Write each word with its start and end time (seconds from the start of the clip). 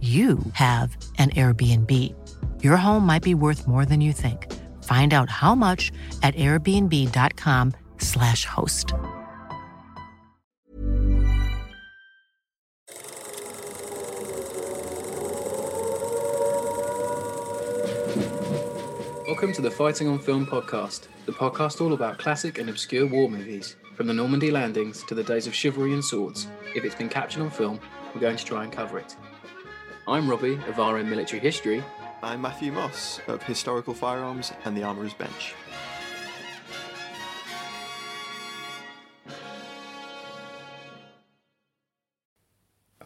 you 0.00 0.38
have 0.52 0.94
an 1.18 1.30
Airbnb. 1.30 1.90
Your 2.62 2.76
home 2.76 3.06
might 3.06 3.22
be 3.22 3.34
worth 3.34 3.66
more 3.66 3.86
than 3.86 4.02
you 4.02 4.12
think. 4.12 4.52
Find 4.84 5.14
out 5.14 5.30
how 5.30 5.54
much 5.54 5.90
at 6.22 6.34
airbnb.com/slash 6.34 8.44
host. 8.44 8.92
Welcome 19.26 19.52
to 19.54 19.60
the 19.60 19.70
Fighting 19.70 20.08
on 20.08 20.18
Film 20.18 20.46
podcast, 20.46 21.08
the 21.26 21.32
podcast 21.32 21.80
all 21.80 21.92
about 21.92 22.18
classic 22.18 22.58
and 22.58 22.70
obscure 22.70 23.06
war 23.06 23.28
movies, 23.28 23.76
from 23.94 24.06
the 24.06 24.14
Normandy 24.14 24.50
landings 24.50 25.02
to 25.04 25.14
the 25.14 25.22
days 25.22 25.46
of 25.46 25.54
chivalry 25.54 25.92
and 25.92 26.04
swords. 26.04 26.46
If 26.74 26.84
it's 26.84 26.94
been 26.94 27.08
captured 27.08 27.42
on 27.42 27.50
film, 27.50 27.80
we're 28.14 28.20
going 28.20 28.36
to 28.36 28.44
try 28.44 28.64
and 28.64 28.72
cover 28.72 28.98
it. 28.98 29.16
I'm 30.08 30.30
Robbie 30.30 30.54
of 30.68 30.78
RM 30.78 31.10
Military 31.10 31.40
History. 31.40 31.82
I'm 32.22 32.40
Matthew 32.40 32.70
Moss 32.70 33.18
of 33.26 33.42
Historical 33.42 33.92
Firearms 33.92 34.52
and 34.64 34.76
the 34.76 34.84
Armourer's 34.84 35.14
Bench. 35.14 35.52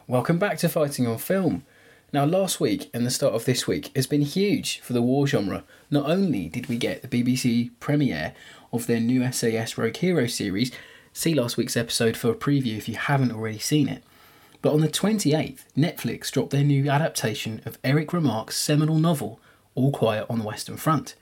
Welcome 0.06 0.38
back 0.38 0.58
to 0.58 0.68
Fighting 0.68 1.06
on 1.06 1.16
Film. 1.16 1.64
Now, 2.12 2.26
last 2.26 2.60
week 2.60 2.90
and 2.92 3.06
the 3.06 3.10
start 3.10 3.32
of 3.32 3.46
this 3.46 3.66
week 3.66 3.90
has 3.96 4.06
been 4.06 4.20
huge 4.20 4.80
for 4.80 4.92
the 4.92 5.00
war 5.00 5.26
genre. 5.26 5.64
Not 5.90 6.10
only 6.10 6.50
did 6.50 6.66
we 6.66 6.76
get 6.76 7.00
the 7.00 7.08
BBC 7.08 7.70
premiere 7.80 8.34
of 8.74 8.86
their 8.86 9.00
new 9.00 9.32
SAS 9.32 9.78
Rogue 9.78 9.96
Hero 9.96 10.26
series, 10.26 10.70
see 11.14 11.32
last 11.32 11.56
week's 11.56 11.78
episode 11.78 12.18
for 12.18 12.28
a 12.28 12.34
preview 12.34 12.76
if 12.76 12.90
you 12.90 12.96
haven't 12.96 13.32
already 13.32 13.58
seen 13.58 13.88
it. 13.88 14.02
But 14.62 14.74
on 14.74 14.80
the 14.80 14.88
28th, 14.88 15.60
Netflix 15.76 16.30
dropped 16.30 16.50
their 16.50 16.64
new 16.64 16.88
adaptation 16.90 17.62
of 17.64 17.78
Erich 17.82 18.12
Remarque's 18.12 18.56
seminal 18.56 18.98
novel, 18.98 19.40
All 19.74 19.90
Quiet 19.90 20.26
on 20.28 20.38
the 20.38 20.44
Western 20.44 20.76
Front. 20.76 21.14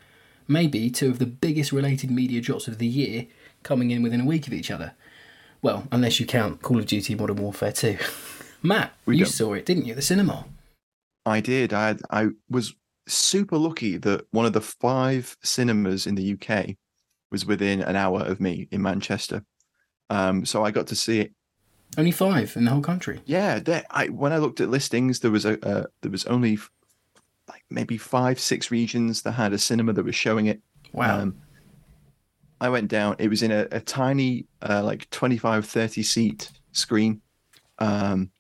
Maybe 0.49 0.91
two 0.91 1.09
of 1.11 1.19
the 1.19 1.27
biggest 1.27 1.71
related 1.73 2.11
media 2.11 2.41
drops 2.41 2.67
of 2.69 2.79
the 2.79 2.87
year 2.87 3.27
coming 3.63 3.91
in 3.91 4.03
within 4.03 4.23
a 4.23 4.25
week 4.27 4.47
of 4.47 4.53
each 4.53 4.71
other. 4.71 4.95
Well, 5.63 5.87
unless 5.93 6.19
you 6.19 6.27
count 6.27 6.63
Call 6.63 6.79
of 6.79 6.87
Duty 6.87 7.15
Modern 7.15 7.37
Warfare 7.37 7.73
2. 7.73 7.99
Matt, 8.63 8.93
We 9.07 9.19
you 9.19 9.25
don't. 9.25 9.33
saw 9.33 9.53
it, 9.55 9.67
didn't 9.67 9.85
you, 9.85 9.93
at 9.93 9.97
the 9.97 10.03
cinema? 10.03 10.45
I 11.25 11.41
did. 11.41 11.73
I 11.73 11.89
had, 11.89 12.01
I 12.11 12.29
was 12.49 12.75
super 13.07 13.57
lucky 13.57 13.99
that 13.99 14.27
one 14.31 14.47
of 14.47 14.53
the 14.53 14.61
five 14.61 15.37
cinemas 15.43 16.07
in 16.07 16.15
the 16.17 16.33
UK 16.35 16.77
was 17.31 17.45
within 17.47 17.83
an 17.83 17.95
hour 17.95 18.21
of 18.23 18.41
me 18.41 18.67
in 18.71 18.83
Manchester. 18.83 19.45
Um, 20.11 20.45
so 20.47 20.65
I 20.65 20.71
got 20.71 20.87
to 20.89 20.97
see 20.97 21.21
it. 21.21 21.33
Only 21.97 22.11
five 22.13 22.57
in 22.57 22.65
the 22.65 22.71
whole 22.71 22.83
country. 22.83 23.21
Yeah, 23.25 23.59
there, 23.59 23.85
I 23.91 24.09
when 24.09 24.33
I 24.33 24.39
looked 24.39 24.61
at 24.61 24.69
listings, 24.69 25.21
there 25.21 25.31
was 25.31 25.45
a 25.45 25.65
uh, 25.67 25.87
there 26.03 26.11
was 26.11 26.27
only 26.27 26.59
like 27.49 27.65
maybe 27.71 27.97
five, 27.97 28.39
six 28.39 28.71
regions 28.71 29.23
that 29.23 29.33
had 29.33 29.53
a 29.53 29.59
cinema 29.59 29.93
that 29.95 30.05
was 30.05 30.15
showing 30.15 30.47
it. 30.47 30.61
Wow. 30.93 31.21
Um, 31.21 31.39
I 32.61 32.69
went 32.69 32.89
down. 32.89 33.17
It 33.19 33.29
was 33.29 33.43
in 33.43 33.53
a, 33.53 33.69
a 33.71 33.81
tiny, 33.81 34.47
uh, 34.63 34.83
like 34.83 35.09
25, 35.11 35.65
30 35.65 36.03
seat 36.03 36.51
screen, 36.73 37.21
um, 37.79 38.31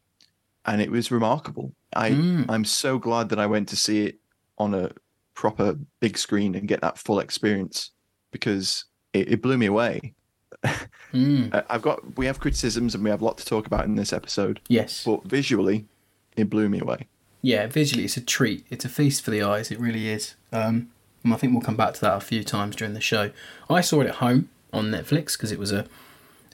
and 0.65 0.82
it 0.82 0.91
was 0.91 1.10
remarkable. 1.10 1.72
I 1.94 2.10
Mm. 2.10 2.47
I'm 2.48 2.65
so 2.65 2.98
glad 2.98 3.30
that 3.30 3.38
I 3.38 3.47
went 3.47 3.69
to 3.69 3.76
see 3.76 4.06
it 4.06 4.19
on 4.59 4.75
a 4.75 4.91
proper 5.34 5.76
big 6.00 6.19
screen 6.19 6.54
and 6.54 6.69
get 6.69 6.80
that 6.80 6.98
full 6.98 7.20
experience 7.20 7.92
because 8.32 8.84
it, 9.12 9.32
it 9.32 9.42
blew 9.42 9.56
me 9.56 9.66
away. 9.66 10.15
Mm. 11.12 11.64
I've 11.70 11.82
got 11.82 12.16
we 12.19 12.26
have 12.26 12.38
criticisms 12.41 12.94
and 12.94 13.03
we 13.03 13.10
have 13.10 13.22
a 13.22 13.25
lot 13.25 13.38
to 13.38 13.44
talk 13.47 13.66
about 13.66 13.84
in 13.84 13.94
this 13.97 14.12
episode, 14.12 14.60
Yes. 14.69 15.04
but 15.04 15.25
visually, 15.25 15.86
it 16.36 16.50
blew 16.50 16.69
me 16.69 16.81
away. 16.81 17.06
Yeah, 17.41 17.66
visually 17.66 18.04
it's 18.04 18.16
a 18.16 18.20
treat. 18.20 18.66
It's 18.69 18.84
a 18.84 18.88
feast 18.88 19.25
for 19.25 19.31
the 19.31 19.42
eyes. 19.42 19.70
It 19.70 19.81
really 19.81 20.09
is. 20.09 20.34
Um, 20.53 20.91
I 21.25 21.36
think 21.36 21.53
we'll 21.53 21.62
come 21.62 21.76
back 21.76 21.94
to 21.94 22.00
that 22.03 22.16
a 22.16 22.20
few 22.20 22.42
times 22.44 22.76
during 22.76 22.94
the 22.94 23.00
show. 23.00 23.31
I 23.70 23.81
saw 23.81 24.00
it 24.00 24.06
at 24.09 24.16
home 24.16 24.48
on 24.72 24.91
Netflix 24.91 25.32
because 25.32 25.53
it 25.53 25.59
was 25.59 25.72
a 25.72 25.86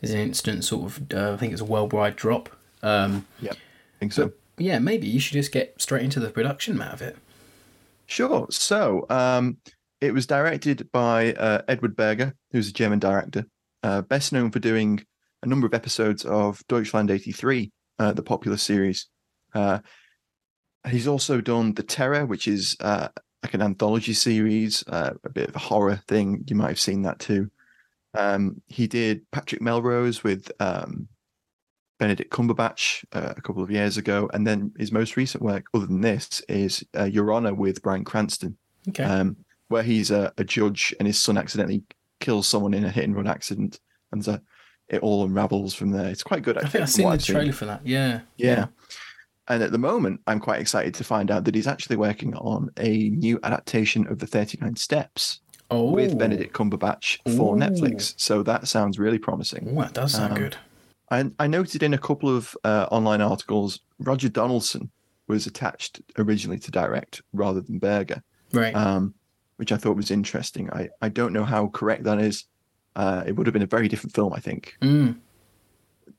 is 0.03 0.13
an 0.13 0.21
instant 0.21 0.65
sort 0.65 0.85
of 0.87 1.13
uh, 1.15 1.33
I 1.33 1.37
think 1.37 1.53
it's 1.53 1.63
a 1.63 1.65
worldwide 1.65 2.17
drop. 2.17 2.49
Um, 2.83 3.27
Yep, 3.41 3.55
I 3.55 3.99
think 3.99 4.13
so. 4.13 4.33
yeah, 4.59 4.79
maybe 4.79 5.07
you 5.07 5.19
should 5.21 5.33
just 5.35 5.53
get 5.53 5.81
straight 5.81 6.03
into 6.03 6.21
the 6.21 6.31
production 6.31 6.77
Matt 6.77 6.93
of 6.95 7.03
it. 7.03 7.17
Sure. 8.07 8.47
So, 8.51 9.07
um, 9.09 9.57
it 10.03 10.13
was 10.13 10.27
directed 10.27 10.91
by 10.93 11.33
uh, 11.33 11.63
Edward 11.67 11.97
Berger, 11.97 12.35
who's 12.53 12.69
a 12.69 12.73
German 12.73 12.99
director, 12.99 13.47
uh, 13.85 14.03
best 14.03 14.33
known 14.33 14.51
for 14.51 14.59
doing 14.59 15.05
a 15.43 15.47
number 15.47 15.67
of 15.67 15.75
episodes 15.75 16.25
of 16.25 16.63
Deutschland 16.69 17.11
83, 17.11 17.71
uh, 17.99 18.13
the 18.13 18.23
popular 18.23 18.57
series. 18.57 19.07
Uh, 19.55 19.79
he's 20.89 21.07
also 21.07 21.41
done 21.41 21.75
The 21.75 21.83
Terror, 21.83 22.27
which 22.27 22.49
is 22.49 22.77
uh, 22.81 23.09
like 23.43 23.55
an 23.55 23.63
anthology 23.63 24.15
series, 24.15 24.83
uh, 24.89 25.11
a 25.23 25.29
bit 25.31 25.51
of 25.51 25.57
a 25.57 25.61
horror 25.61 26.01
thing. 26.09 26.43
You 26.49 26.57
might 26.57 26.69
have 26.69 26.81
seen 26.81 27.03
that 27.03 27.19
too. 27.19 27.51
Um, 28.15 28.63
he 28.69 28.87
did 28.87 29.31
Patrick 29.33 29.61
Melrose 29.61 30.25
with 30.25 30.51
um, 30.61 31.09
Benedict 31.99 32.33
Cumberbatch 32.33 33.05
uh, 33.13 33.35
a 33.37 33.41
couple 33.43 33.63
of 33.63 33.71
years 33.71 33.97
ago, 33.99 34.31
and 34.33 34.47
then 34.47 34.73
his 34.79 34.93
most 34.93 35.17
recent 35.17 35.43
work, 35.43 35.67
other 35.75 35.87
than 35.87 36.01
this, 36.01 36.43
is 36.49 36.83
uh, 36.99 37.05
Your 37.05 37.33
Honor 37.33 37.55
with 37.55 37.83
Bryan 37.83 38.05
Cranston, 38.05 38.57
Okay. 38.89 39.05
um, 39.05 39.37
where 39.69 39.83
he's 39.83 40.11
a, 40.11 40.33
a 40.39 40.45
judge 40.45 40.95
and 40.99 41.07
his 41.07 41.19
son 41.23 41.37
accidentally 41.37 41.83
kills 42.25 42.49
someone 42.49 42.75
in 42.75 42.85
a 42.85 42.91
hit 42.91 43.05
and 43.05 43.15
run 43.15 43.27
accident, 43.27 43.79
and 44.13 44.25
so 44.25 44.39
it 44.89 45.01
all 45.03 45.25
unravels 45.25 45.75
from 45.75 45.91
there. 45.91 46.09
It's 46.09 46.23
quite 46.23 46.43
good. 46.43 46.57
I 46.59 46.63
think 46.63 46.83
actually, 46.83 47.05
I've 47.07 47.23
seen 47.23 47.35
the 47.35 47.41
trailer 47.41 47.53
for 47.53 47.67
that. 47.67 47.87
Yeah. 47.87 48.21
Yeah. 48.37 48.67
And 49.49 49.63
at 49.63 49.73
the 49.73 49.79
moment, 49.79 50.21
I'm 50.27 50.41
quite 50.41 50.61
excited 50.61 50.95
to 50.95 51.05
find 51.05 51.31
out 51.31 51.45
that 51.45 51.55
he's 51.55 51.67
actually 51.67 51.97
working 51.97 52.35
on 52.37 52.71
a 52.79 53.11
new 53.11 53.39
adaptation 53.43 54.07
of 54.07 54.19
the 54.19 54.27
39 54.27 54.77
Steps 54.77 55.41
Oh. 55.71 55.91
with 55.91 56.19
Benedict 56.19 56.55
Cumberbatch 56.55 57.19
for 57.37 57.55
Ooh. 57.55 57.59
Netflix. 57.59 58.15
So 58.19 58.43
that 58.43 58.69
sounds 58.69 58.99
really 58.99 59.19
promising. 59.19 59.75
Oh, 59.77 59.83
that 59.83 59.93
does 59.95 60.13
sound 60.13 60.33
Um, 60.35 60.39
good. 60.39 60.57
I, 61.11 61.31
I 61.39 61.47
noted 61.47 61.83
in 61.83 61.93
a 61.95 61.99
couple 61.99 62.35
of 62.35 62.57
uh, 62.65 62.87
online 62.91 63.21
articles, 63.23 63.81
Roger 63.99 64.29
Donaldson 64.29 64.91
was 65.27 65.47
attached 65.47 66.01
originally 66.19 66.59
to 66.61 66.71
direct 66.71 67.23
rather 67.33 67.61
than 67.63 67.79
Berger, 67.79 68.23
Right. 68.53 68.75
um, 68.75 69.15
which 69.57 69.73
I 69.73 69.77
thought 69.77 69.97
was 69.97 70.11
interesting. 70.11 70.71
I, 70.71 70.89
I 71.01 71.09
don't 71.09 71.33
know 71.33 71.45
how 71.45 71.69
correct 71.69 72.05
that 72.05 72.21
is. 72.21 72.45
Uh, 72.97 73.25
it 73.27 73.33
would 73.33 73.47
have 73.47 73.53
been 73.53 73.63
a 73.63 73.67
very 73.67 73.89
different 73.89 74.15
film, 74.15 74.33
I 74.33 74.41
think. 74.41 74.75
mm. 74.83 75.17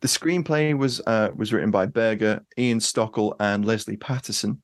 The 0.01 0.07
screenplay 0.07 0.77
was 0.77 1.01
uh, 1.07 1.29
was 1.35 1.53
written 1.53 1.71
by 1.71 1.85
Berger, 1.85 2.43
Ian 2.57 2.79
Stokell, 2.79 3.35
and 3.39 3.63
Lesley 3.65 3.97
Paterson. 3.97 4.61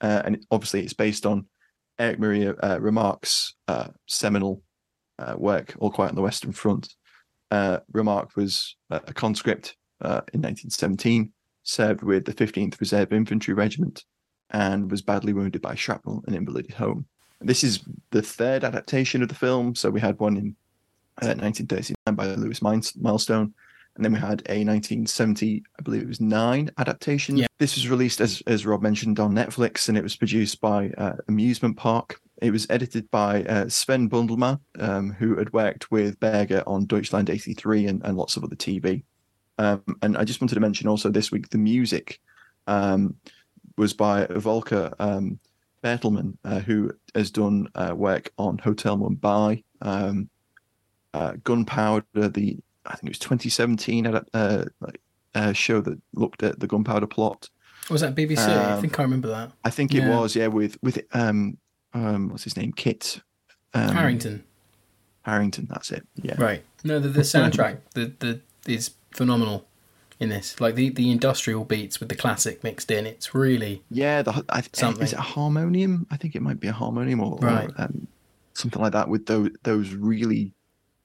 uh, 0.00 0.22
and 0.24 0.44
obviously 0.50 0.82
it's 0.82 0.92
based 0.92 1.26
on 1.26 1.46
Erich 1.98 2.18
Maria 2.18 2.54
uh, 2.62 2.78
Remarque's 2.80 3.54
uh, 3.66 3.88
seminal 4.06 4.62
uh, 5.18 5.34
work, 5.36 5.74
All 5.78 5.90
Quiet 5.90 6.10
on 6.10 6.14
the 6.14 6.22
Western 6.22 6.52
Front. 6.52 6.94
Uh, 7.50 7.78
Remarque 7.92 8.36
was 8.36 8.76
a 8.90 9.00
conscript 9.14 9.76
uh, 10.00 10.22
in 10.32 10.42
1917, 10.42 11.32
served 11.62 12.02
with 12.02 12.24
the 12.24 12.34
15th 12.34 12.78
Reserve 12.78 13.12
Infantry 13.12 13.54
Regiment, 13.54 14.04
and 14.50 14.90
was 14.90 15.02
badly 15.02 15.32
wounded 15.32 15.62
by 15.62 15.74
shrapnel 15.74 16.22
and 16.26 16.36
invalided 16.36 16.74
home. 16.74 17.06
This 17.40 17.62
is 17.62 17.80
the 18.10 18.22
third 18.22 18.64
adaptation 18.64 19.22
of 19.22 19.28
the 19.28 19.34
film. 19.34 19.74
So 19.74 19.90
we 19.90 20.00
had 20.00 20.18
one 20.18 20.36
in 20.36 20.56
1939 21.20 22.14
by 22.14 22.26
Lewis 22.34 22.62
Milestone, 22.62 23.54
and 23.96 24.04
then 24.04 24.12
we 24.12 24.18
had 24.18 24.42
a 24.48 24.64
1970, 24.64 25.62
I 25.78 25.82
believe 25.82 26.02
it 26.02 26.08
was 26.08 26.20
nine 26.20 26.70
adaptation. 26.78 27.36
Yeah. 27.36 27.46
This 27.58 27.74
was 27.74 27.88
released, 27.88 28.20
as, 28.20 28.42
as 28.46 28.66
Rob 28.66 28.82
mentioned, 28.82 29.18
on 29.18 29.34
Netflix, 29.34 29.88
and 29.88 29.98
it 29.98 30.02
was 30.02 30.16
produced 30.16 30.60
by 30.60 30.90
uh, 30.98 31.14
Amusement 31.28 31.76
Park. 31.76 32.20
It 32.40 32.52
was 32.52 32.66
edited 32.70 33.10
by 33.10 33.42
uh, 33.44 33.68
Sven 33.68 34.08
Budelmann, 34.08 34.60
um, 34.78 35.12
who 35.12 35.36
had 35.36 35.52
worked 35.52 35.90
with 35.90 36.20
Berger 36.20 36.62
on 36.66 36.86
Deutschland 36.86 37.30
83 37.30 37.86
and, 37.86 38.02
and 38.04 38.16
lots 38.16 38.36
of 38.36 38.44
other 38.44 38.54
TV. 38.54 39.02
Um, 39.58 39.82
and 40.02 40.16
I 40.16 40.24
just 40.24 40.40
wanted 40.40 40.54
to 40.54 40.60
mention 40.60 40.86
also 40.86 41.10
this 41.10 41.32
week 41.32 41.50
the 41.50 41.58
music 41.58 42.20
um, 42.68 43.16
was 43.76 43.92
by 43.92 44.26
Volker 44.26 44.94
um, 45.00 45.40
Bertelmann, 45.88 46.36
uh, 46.44 46.60
who 46.60 46.92
has 47.14 47.30
done 47.30 47.68
uh, 47.74 47.94
work 47.96 48.32
on 48.38 48.58
Hotel 48.58 48.96
Mumbai, 48.96 49.64
um, 49.80 50.28
uh, 51.14 51.32
Gunpowder, 51.44 52.28
the 52.28 52.58
I 52.86 52.96
think 52.96 53.04
it 53.04 53.10
was 53.10 53.18
2017 53.18 54.06
uh, 54.06 54.64
uh, 55.34 55.52
show 55.52 55.80
that 55.80 56.00
looked 56.14 56.42
at 56.42 56.60
the 56.60 56.66
gunpowder 56.66 57.06
plot. 57.06 57.50
Was 57.90 58.00
that 58.00 58.14
BBC? 58.14 58.48
Um, 58.48 58.78
I 58.78 58.80
think 58.80 58.98
I 58.98 59.02
remember 59.02 59.28
that. 59.28 59.52
I 59.64 59.70
think 59.70 59.94
it 59.94 60.02
yeah. 60.02 60.18
was, 60.18 60.36
yeah, 60.36 60.46
with 60.48 60.78
with 60.82 61.00
um 61.12 61.58
um 61.94 62.30
what's 62.30 62.44
his 62.44 62.56
name, 62.56 62.72
Kit 62.72 63.20
um, 63.74 63.94
Harington. 63.94 64.44
Harrington, 65.22 65.66
that's 65.70 65.90
it. 65.90 66.06
Yeah. 66.16 66.34
Right. 66.38 66.64
No, 66.84 66.98
the, 66.98 67.08
the 67.08 67.20
soundtrack 67.20 67.80
the 67.94 68.12
the 68.18 68.40
is 68.66 68.90
phenomenal 69.12 69.66
in 70.20 70.28
this. 70.28 70.60
Like 70.60 70.74
the, 70.74 70.90
the 70.90 71.10
industrial 71.10 71.64
beats 71.64 72.00
with 72.00 72.08
the 72.08 72.16
classic 72.16 72.64
mixed 72.64 72.90
in. 72.90 73.06
It's 73.06 73.34
really 73.34 73.82
yeah. 73.90 74.22
The 74.22 74.44
I, 74.48 74.62
something. 74.72 75.02
is 75.02 75.12
it 75.12 75.18
a 75.18 75.22
harmonium? 75.22 76.06
I 76.10 76.16
think 76.16 76.34
it 76.34 76.42
might 76.42 76.60
be 76.60 76.68
a 76.68 76.72
harmonium 76.72 77.20
or, 77.20 77.36
right. 77.38 77.70
or 77.70 77.82
um, 77.82 78.06
something 78.54 78.82
like 78.82 78.92
that 78.92 79.08
with 79.08 79.26
those 79.26 79.50
those 79.62 79.94
really 79.94 80.52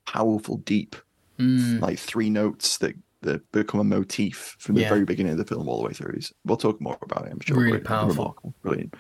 powerful, 0.06 0.58
deep 0.58 0.96
mm. 1.40 1.80
like 1.82 2.00
three 2.00 2.30
notes 2.30 2.78
that 2.78 2.96
that 3.22 3.50
become 3.52 3.80
a 3.80 3.84
motif 3.84 4.58
from 4.60 4.76
the 4.76 4.82
yeah. 4.82 4.90
very 4.90 5.06
beginning 5.06 5.32
of 5.32 5.38
the 5.38 5.46
film 5.46 5.70
all 5.70 5.78
the 5.78 5.88
way 5.88 5.94
through. 5.94 6.20
We'll 6.46 6.58
talk 6.58 6.82
more 6.82 6.98
about 7.02 7.26
it, 7.26 7.32
I'm 7.32 7.40
sure. 7.40 7.58
Really 7.58 7.80
powerful. 7.80 8.16
Remarkable. 8.16 8.54
Brilliant. 8.62 8.96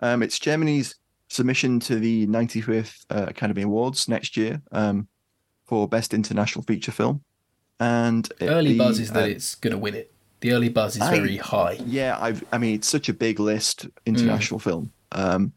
Um, 0.00 0.22
it's 0.22 0.38
Germany's 0.38 0.94
submission 1.28 1.80
to 1.80 1.96
the 1.96 2.26
95th 2.28 3.04
uh, 3.10 3.26
Academy 3.28 3.62
Awards 3.62 4.08
next 4.08 4.36
year 4.36 4.62
um, 4.70 5.08
for 5.66 5.88
Best 5.88 6.14
International 6.14 6.62
Feature 6.62 6.92
Film. 6.92 7.22
And 7.80 8.30
early 8.40 8.72
the, 8.72 8.78
buzz 8.78 9.00
is 9.00 9.10
that 9.12 9.24
uh, 9.24 9.26
it's 9.26 9.54
going 9.56 9.72
to 9.72 9.78
win 9.78 9.94
it. 9.94 10.12
The 10.40 10.52
early 10.52 10.68
buzz 10.68 10.96
is 10.96 11.02
I, 11.02 11.14
very 11.14 11.36
high. 11.36 11.78
Yeah, 11.86 12.18
I've, 12.20 12.44
I 12.52 12.58
mean, 12.58 12.74
it's 12.74 12.88
such 12.88 13.08
a 13.08 13.14
big 13.14 13.40
list, 13.40 13.86
international 14.06 14.60
mm. 14.60 14.64
film, 14.64 14.92
um, 15.12 15.52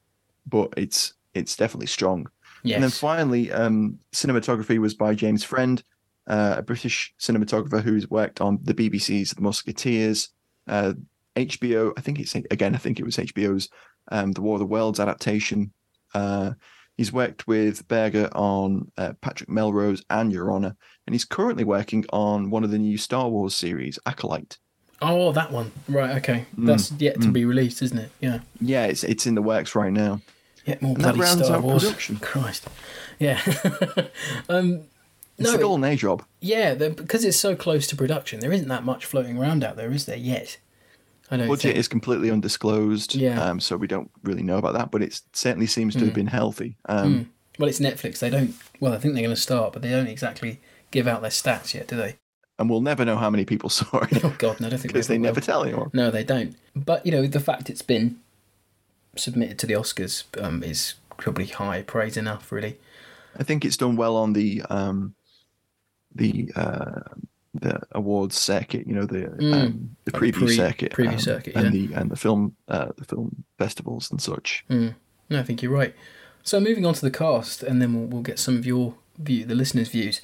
but 0.46 0.74
it's 0.78 1.14
it's 1.34 1.56
definitely 1.56 1.88
strong. 1.88 2.28
Yes. 2.64 2.76
And 2.76 2.84
then 2.84 2.92
finally, 2.92 3.52
um, 3.52 4.00
cinematography 4.14 4.80
was 4.80 4.94
by 4.94 5.14
James 5.14 5.44
Friend, 5.44 5.82
uh, 6.28 6.56
a 6.58 6.62
British 6.62 7.14
cinematographer 7.20 7.82
who's 7.82 8.10
worked 8.10 8.42
on 8.42 8.60
the 8.64 8.74
BBC's 8.74 9.32
The 9.32 9.42
Musketeers, 9.42 10.30
uh, 10.68 10.94
HBO. 11.36 11.94
I 11.98 12.02
think 12.02 12.20
it's 12.20 12.36
again. 12.36 12.76
I 12.76 12.78
think 12.78 13.00
it 13.00 13.06
was 13.06 13.18
HBO's 13.18 13.70
um, 14.12 14.32
The 14.32 14.42
War 14.42 14.56
of 14.56 14.60
the 14.60 14.66
Worlds 14.66 15.00
adaptation. 15.00 15.72
Uh, 16.14 16.54
he's 16.98 17.14
worked 17.14 17.48
with 17.48 17.88
Berger 17.88 18.30
on 18.34 18.92
uh, 18.98 19.14
Patrick 19.22 19.50
Melrose 19.50 20.04
and 20.10 20.32
Your 20.32 20.52
Honor, 20.52 20.76
and 21.08 21.16
he's 21.16 21.26
currently 21.26 21.64
working 21.64 22.06
on 22.12 22.52
one 22.52 22.64
of 22.64 22.70
the 22.70 22.78
new 22.78 22.98
Star 22.98 23.30
Wars 23.30 23.56
series, 23.56 23.98
Acolyte. 24.06 24.60
Oh, 25.02 25.32
that 25.32 25.52
one. 25.52 25.72
Right. 25.88 26.18
Okay. 26.18 26.46
Mm, 26.58 26.68
That's 26.68 26.92
yet 26.94 27.22
to 27.22 27.28
mm. 27.28 27.34
be 27.34 27.46
released, 27.46 27.82
isn't 27.82 27.98
it? 27.98 28.12
Yeah. 28.20 28.40
Yeah, 28.60 28.86
it's 28.86 29.04
it's 29.04 29.26
in 29.26 29.36
the 29.36 29.42
works 29.42 29.74
right 29.74 29.94
now. 29.94 30.22
Yeah, 30.66 30.76
more 30.82 30.96
and 30.96 31.04
bloody 31.04 31.44
Star 31.44 31.62
Wars. 31.62 31.84
Production. 31.84 32.18
Christ. 32.22 32.68
Yeah. 33.20 33.40
um, 34.50 34.82
it's 35.38 35.50
no, 35.50 35.52
the 35.52 35.60
golden 35.60 35.84
age, 35.86 36.04
Rob. 36.04 36.24
Yeah, 36.42 36.74
because 36.74 37.24
it's 37.24 37.38
so 37.38 37.56
close 37.56 37.88
to 37.88 37.96
production, 37.96 38.40
there 38.40 38.52
isn't 38.52 38.68
that 38.70 38.84
much 38.84 39.06
floating 39.06 39.38
around 39.38 39.64
out 39.64 39.76
there, 39.76 39.92
is 39.92 40.08
there 40.08 40.18
yet? 40.18 40.58
I 41.30 41.38
don't. 41.38 41.48
Budget 41.48 41.62
think. 41.62 41.78
is 41.78 41.88
completely 41.88 42.32
undisclosed. 42.32 43.14
Yeah. 43.14 43.42
Um, 43.42 43.60
so 43.60 43.78
we 43.78 43.88
don't 43.88 44.10
really 44.24 44.44
know 44.44 44.58
about 44.58 44.74
that, 44.74 44.90
but 44.90 45.04
it 45.04 45.22
certainly 45.34 45.68
seems 45.68 45.94
to 45.94 46.02
mm. 46.02 46.06
have 46.06 46.16
been 46.16 46.28
healthy. 46.28 46.76
Um, 46.86 47.14
mm. 47.14 47.28
Well, 47.60 47.70
it's 47.70 47.80
Netflix. 47.80 48.20
They 48.20 48.32
don't. 48.32 48.56
Well, 48.80 48.94
I 48.94 48.98
think 48.98 49.14
they're 49.14 49.24
going 49.24 49.36
to 49.36 49.42
start, 49.42 49.74
but 49.74 49.84
they 49.84 49.90
don't 49.90 50.08
exactly 50.08 50.60
give 50.98 51.08
out 51.08 51.22
their 51.22 51.30
stats 51.30 51.76
yet, 51.76 51.88
do 51.88 51.96
they? 51.96 52.16
And 52.58 52.72
we'll 52.72 52.82
never 52.82 53.06
know 53.06 53.18
how 53.18 53.30
many 53.30 53.46
people 53.46 53.70
saw 53.80 54.00
it. 54.00 54.26
Oh 54.26 54.36
God, 54.40 54.60
no, 54.60 54.66
I 54.68 54.70
don't 54.72 54.80
think 54.80 54.94
because 54.94 55.08
they, 55.08 55.14
they 55.14 55.20
never 55.20 55.40
tell 55.40 55.64
anyone. 55.64 55.92
No, 55.94 56.10
they 56.10 56.24
don't. 56.24 56.56
But 56.76 57.06
you 57.06 57.12
know, 57.12 57.28
the 57.28 57.40
fact 57.40 57.70
it's 57.70 57.84
been 57.84 58.20
submitted 59.16 59.60
to 59.60 59.68
the 59.68 59.74
Oscars 59.74 60.24
um, 60.44 60.64
is 60.64 60.96
probably 61.18 61.46
high 61.46 61.84
praise 61.84 62.18
enough, 62.18 62.52
really. 62.52 62.80
I 63.38 63.44
think 63.44 63.64
it's 63.64 63.78
done 63.78 63.96
well 63.96 64.16
on 64.16 64.34
the 64.34 64.64
um, 64.72 65.14
the 66.16 66.52
uh, 66.56 67.02
the 67.54 67.80
awards 67.92 68.36
circuit, 68.36 68.88
you 68.88 68.96
know, 68.96 69.06
the 69.06 69.28
mm. 69.28 69.54
um, 69.54 69.96
the 70.06 70.12
preview 70.12 70.48
pre, 70.48 70.56
circuit, 70.56 70.94
preview 70.94 71.14
um, 71.14 71.20
circuit, 71.20 71.54
yeah. 71.56 71.62
and 71.62 71.74
the 71.74 71.94
and 71.94 72.10
the 72.10 72.16
film 72.16 72.56
uh, 72.70 72.88
the 72.98 73.06
film 73.06 73.46
festivals 73.60 74.10
and 74.10 74.20
such. 74.20 74.66
Mm. 74.68 74.96
No, 75.30 75.40
I 75.40 75.44
think 75.44 75.62
you're 75.62 75.72
right. 75.72 75.94
So 76.42 76.60
moving 76.60 76.88
on 76.88 76.96
to 76.96 77.02
the 77.02 77.12
cast, 77.12 77.62
and 77.62 77.82
then 77.82 77.94
we'll, 77.94 78.08
we'll 78.08 78.22
get 78.24 78.40
some 78.40 78.56
of 78.56 78.66
your 78.66 78.96
view, 79.20 79.46
the 79.46 79.56
listeners' 79.56 79.90
views. 79.90 80.22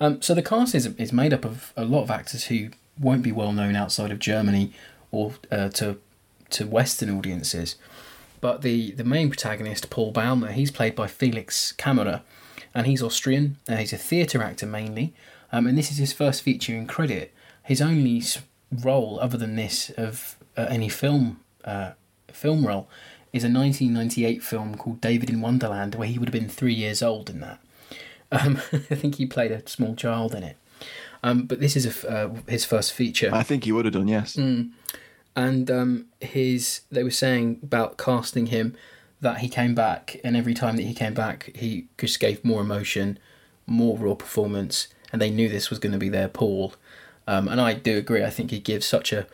Um, 0.00 0.20
so 0.20 0.34
the 0.34 0.42
cast 0.42 0.74
is 0.74 0.86
is 0.98 1.12
made 1.12 1.32
up 1.32 1.44
of 1.44 1.72
a 1.76 1.84
lot 1.84 2.02
of 2.02 2.10
actors 2.10 2.44
who 2.44 2.68
won't 3.00 3.22
be 3.22 3.32
well 3.32 3.52
known 3.52 3.76
outside 3.76 4.10
of 4.10 4.18
Germany 4.18 4.72
or 5.10 5.34
uh, 5.50 5.68
to 5.70 5.98
to 6.50 6.66
Western 6.66 7.10
audiences. 7.10 7.76
But 8.40 8.62
the, 8.62 8.92
the 8.92 9.04
main 9.04 9.28
protagonist, 9.30 9.90
Paul 9.90 10.12
Baumer, 10.12 10.52
he's 10.52 10.70
played 10.70 10.94
by 10.94 11.06
Felix 11.06 11.72
Kammerer, 11.72 12.22
and 12.74 12.86
he's 12.86 13.02
Austrian. 13.02 13.56
Uh, 13.68 13.76
he's 13.76 13.92
a 13.92 13.98
theatre 13.98 14.42
actor 14.42 14.66
mainly, 14.66 15.14
um, 15.50 15.66
and 15.66 15.76
this 15.76 15.90
is 15.90 15.96
his 15.96 16.12
first 16.12 16.42
featuring 16.42 16.86
credit. 16.86 17.32
His 17.62 17.80
only 17.80 18.22
role, 18.70 19.18
other 19.20 19.38
than 19.38 19.56
this, 19.56 19.90
of 19.96 20.36
uh, 20.56 20.66
any 20.68 20.88
film 20.88 21.40
uh, 21.64 21.92
film 22.28 22.66
role, 22.66 22.88
is 23.32 23.42
a 23.42 23.50
1998 23.50 24.42
film 24.42 24.76
called 24.76 25.00
David 25.00 25.30
in 25.30 25.40
Wonderland, 25.40 25.94
where 25.94 26.08
he 26.08 26.18
would 26.18 26.28
have 26.28 26.40
been 26.40 26.48
three 26.48 26.74
years 26.74 27.02
old 27.02 27.28
in 27.30 27.40
that. 27.40 27.58
Um, 28.32 28.60
I 28.72 28.94
think 28.94 29.16
he 29.16 29.26
played 29.26 29.52
a 29.52 29.66
small 29.68 29.94
child 29.94 30.34
in 30.34 30.42
it. 30.42 30.56
Um, 31.22 31.42
but 31.44 31.60
this 31.60 31.76
is 31.76 32.04
a, 32.04 32.10
uh, 32.10 32.34
his 32.46 32.64
first 32.64 32.92
feature. 32.92 33.30
I 33.32 33.42
think 33.42 33.64
he 33.64 33.72
would 33.72 33.84
have 33.84 33.94
done, 33.94 34.08
yes. 34.08 34.36
Mm. 34.36 34.70
And 35.34 35.70
um, 35.70 36.06
his, 36.20 36.82
they 36.90 37.02
were 37.02 37.10
saying 37.10 37.60
about 37.62 37.98
casting 37.98 38.46
him 38.46 38.76
that 39.20 39.38
he 39.38 39.48
came 39.48 39.74
back, 39.74 40.20
and 40.22 40.36
every 40.36 40.54
time 40.54 40.76
that 40.76 40.82
he 40.84 40.94
came 40.94 41.14
back, 41.14 41.50
he 41.54 41.88
just 41.98 42.20
gave 42.20 42.44
more 42.44 42.60
emotion, 42.60 43.18
more 43.66 43.96
raw 43.98 44.14
performance, 44.14 44.88
and 45.12 45.20
they 45.20 45.30
knew 45.30 45.48
this 45.48 45.70
was 45.70 45.78
going 45.78 45.92
to 45.92 45.98
be 45.98 46.08
their 46.08 46.28
Paul. 46.28 46.74
Um, 47.26 47.48
and 47.48 47.60
I 47.60 47.74
do 47.74 47.98
agree. 47.98 48.22
I 48.22 48.30
think 48.30 48.50
he 48.50 48.60
gives 48.60 48.86
such 48.86 49.12
a 49.12 49.26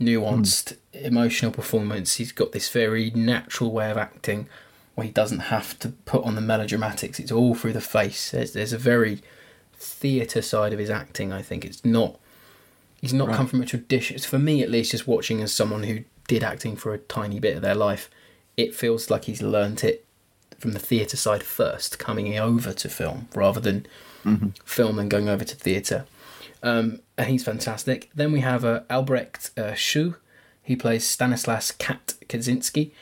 nuanced, 0.00 0.76
mm. 0.94 1.02
emotional 1.02 1.50
performance. 1.50 2.14
He's 2.14 2.32
got 2.32 2.52
this 2.52 2.68
very 2.68 3.10
natural 3.10 3.70
way 3.70 3.90
of 3.90 3.96
acting 3.96 4.48
where 4.94 5.06
he 5.06 5.12
doesn't 5.12 5.40
have 5.40 5.78
to 5.80 5.90
put 5.90 6.24
on 6.24 6.34
the 6.34 6.40
melodramatics. 6.40 7.18
It's 7.18 7.32
all 7.32 7.54
through 7.54 7.72
the 7.72 7.80
face. 7.80 8.30
There's, 8.30 8.52
there's 8.52 8.72
a 8.72 8.78
very 8.78 9.22
theatre 9.76 10.42
side 10.42 10.72
of 10.72 10.78
his 10.78 10.90
acting. 10.90 11.32
I 11.32 11.42
think 11.42 11.64
it's 11.64 11.84
not. 11.84 12.18
He's 13.00 13.12
not 13.12 13.28
right. 13.28 13.36
come 13.36 13.46
from 13.46 13.62
a 13.62 13.66
tradition. 13.66 14.18
For 14.18 14.38
me, 14.38 14.62
at 14.62 14.70
least, 14.70 14.92
just 14.92 15.06
watching 15.06 15.42
as 15.42 15.52
someone 15.52 15.82
who 15.82 16.04
did 16.28 16.42
acting 16.42 16.76
for 16.76 16.94
a 16.94 16.98
tiny 16.98 17.38
bit 17.38 17.56
of 17.56 17.62
their 17.62 17.74
life, 17.74 18.08
it 18.56 18.74
feels 18.74 19.10
like 19.10 19.24
he's 19.24 19.42
learnt 19.42 19.84
it 19.84 20.04
from 20.58 20.72
the 20.72 20.78
theatre 20.78 21.16
side 21.16 21.42
first, 21.42 21.98
coming 21.98 22.38
over 22.38 22.72
to 22.72 22.88
film 22.88 23.28
rather 23.34 23.60
than 23.60 23.86
mm-hmm. 24.24 24.48
film 24.64 24.98
and 24.98 25.10
going 25.10 25.28
over 25.28 25.44
to 25.44 25.54
theatre. 25.54 26.06
Um, 26.62 27.00
and 27.18 27.28
he's 27.28 27.44
fantastic. 27.44 28.10
Then 28.14 28.32
we 28.32 28.40
have 28.40 28.64
uh, 28.64 28.80
Albrecht 28.88 29.50
uh, 29.56 29.72
Schuh. 29.72 30.16
He 30.62 30.74
plays 30.76 31.06
Stanislas 31.06 31.72
Kat 31.72 32.14
Katczinsky. 32.26 32.92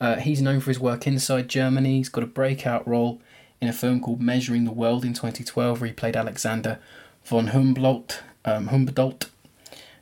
Uh, 0.00 0.16
he's 0.16 0.42
known 0.42 0.60
for 0.60 0.70
his 0.70 0.80
work 0.80 1.06
inside 1.06 1.48
Germany. 1.48 1.98
He's 1.98 2.08
got 2.08 2.24
a 2.24 2.28
breakout 2.28 2.86
role 2.86 3.20
in 3.60 3.68
a 3.68 3.72
film 3.72 4.00
called 4.00 4.20
Measuring 4.20 4.64
the 4.64 4.72
World 4.72 5.04
in 5.04 5.14
2012, 5.14 5.80
where 5.80 5.88
he 5.88 5.92
played 5.92 6.16
Alexander 6.16 6.78
von 7.24 7.48
Humboldt. 7.48 8.22
Um, 8.44 8.68
Humboldt. 8.68 9.30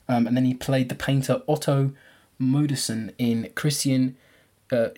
Um, 0.08 0.26
and 0.26 0.36
then 0.36 0.44
he 0.44 0.54
played 0.54 0.88
the 0.88 0.94
painter 0.94 1.42
Otto 1.46 1.92
Modersohn 2.40 3.12
in 3.18 3.50
Christian 3.54 4.16
uh, 4.72 4.88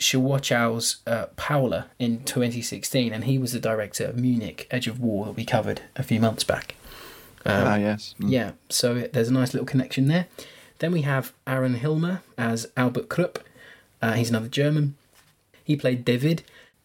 uh, 1.07 1.27
Paula 1.37 1.87
in 1.99 2.25
2016, 2.25 3.13
and 3.13 3.25
he 3.25 3.39
was 3.39 3.53
the 3.53 3.61
director 3.61 4.05
of 4.05 4.19
Munich 4.19 4.67
Edge 4.71 4.87
of 4.87 5.01
War 5.01 5.27
that 5.27 5.33
we 5.33 5.45
covered 5.45 5.83
a 5.97 6.03
few 6.03 6.21
months 6.21 6.45
back. 6.45 6.77
Um, 7.45 7.67
ah, 7.67 7.77
yes. 7.77 8.15
Mm. 8.21 8.31
Yeah, 8.31 8.53
so 8.69 9.09
there's 9.13 9.29
a 9.29 9.33
nice 9.33 9.53
little 9.53 9.67
connection 9.67 10.07
there. 10.09 10.27
Then 10.79 10.93
we 10.93 11.03
have 11.03 11.33
Aaron 11.47 11.77
Hilmer 11.77 12.21
as 12.39 12.67
Albert 12.77 13.09
Kropp. 13.09 13.39
Uh, 14.05 14.13
he's 14.13 14.31
another 14.31 14.49
German. 14.49 14.97
He 15.65 15.77
played 15.77 16.05
David 16.05 16.43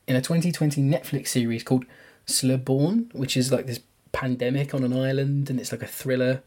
in 0.08 0.16
a 0.16 0.22
2020 0.22 0.82
Netflix 0.82 1.28
series 1.28 1.64
called 1.64 1.86
Sløborn, 2.26 3.14
which 3.14 3.36
is 3.36 3.52
like 3.52 3.66
this 3.66 3.82
pandemic 4.12 4.74
on 4.74 4.84
an 4.84 4.94
island 4.94 5.50
and 5.50 5.60
it's 5.60 5.72
like 5.72 5.84
a 5.84 5.88
thriller 5.88 6.42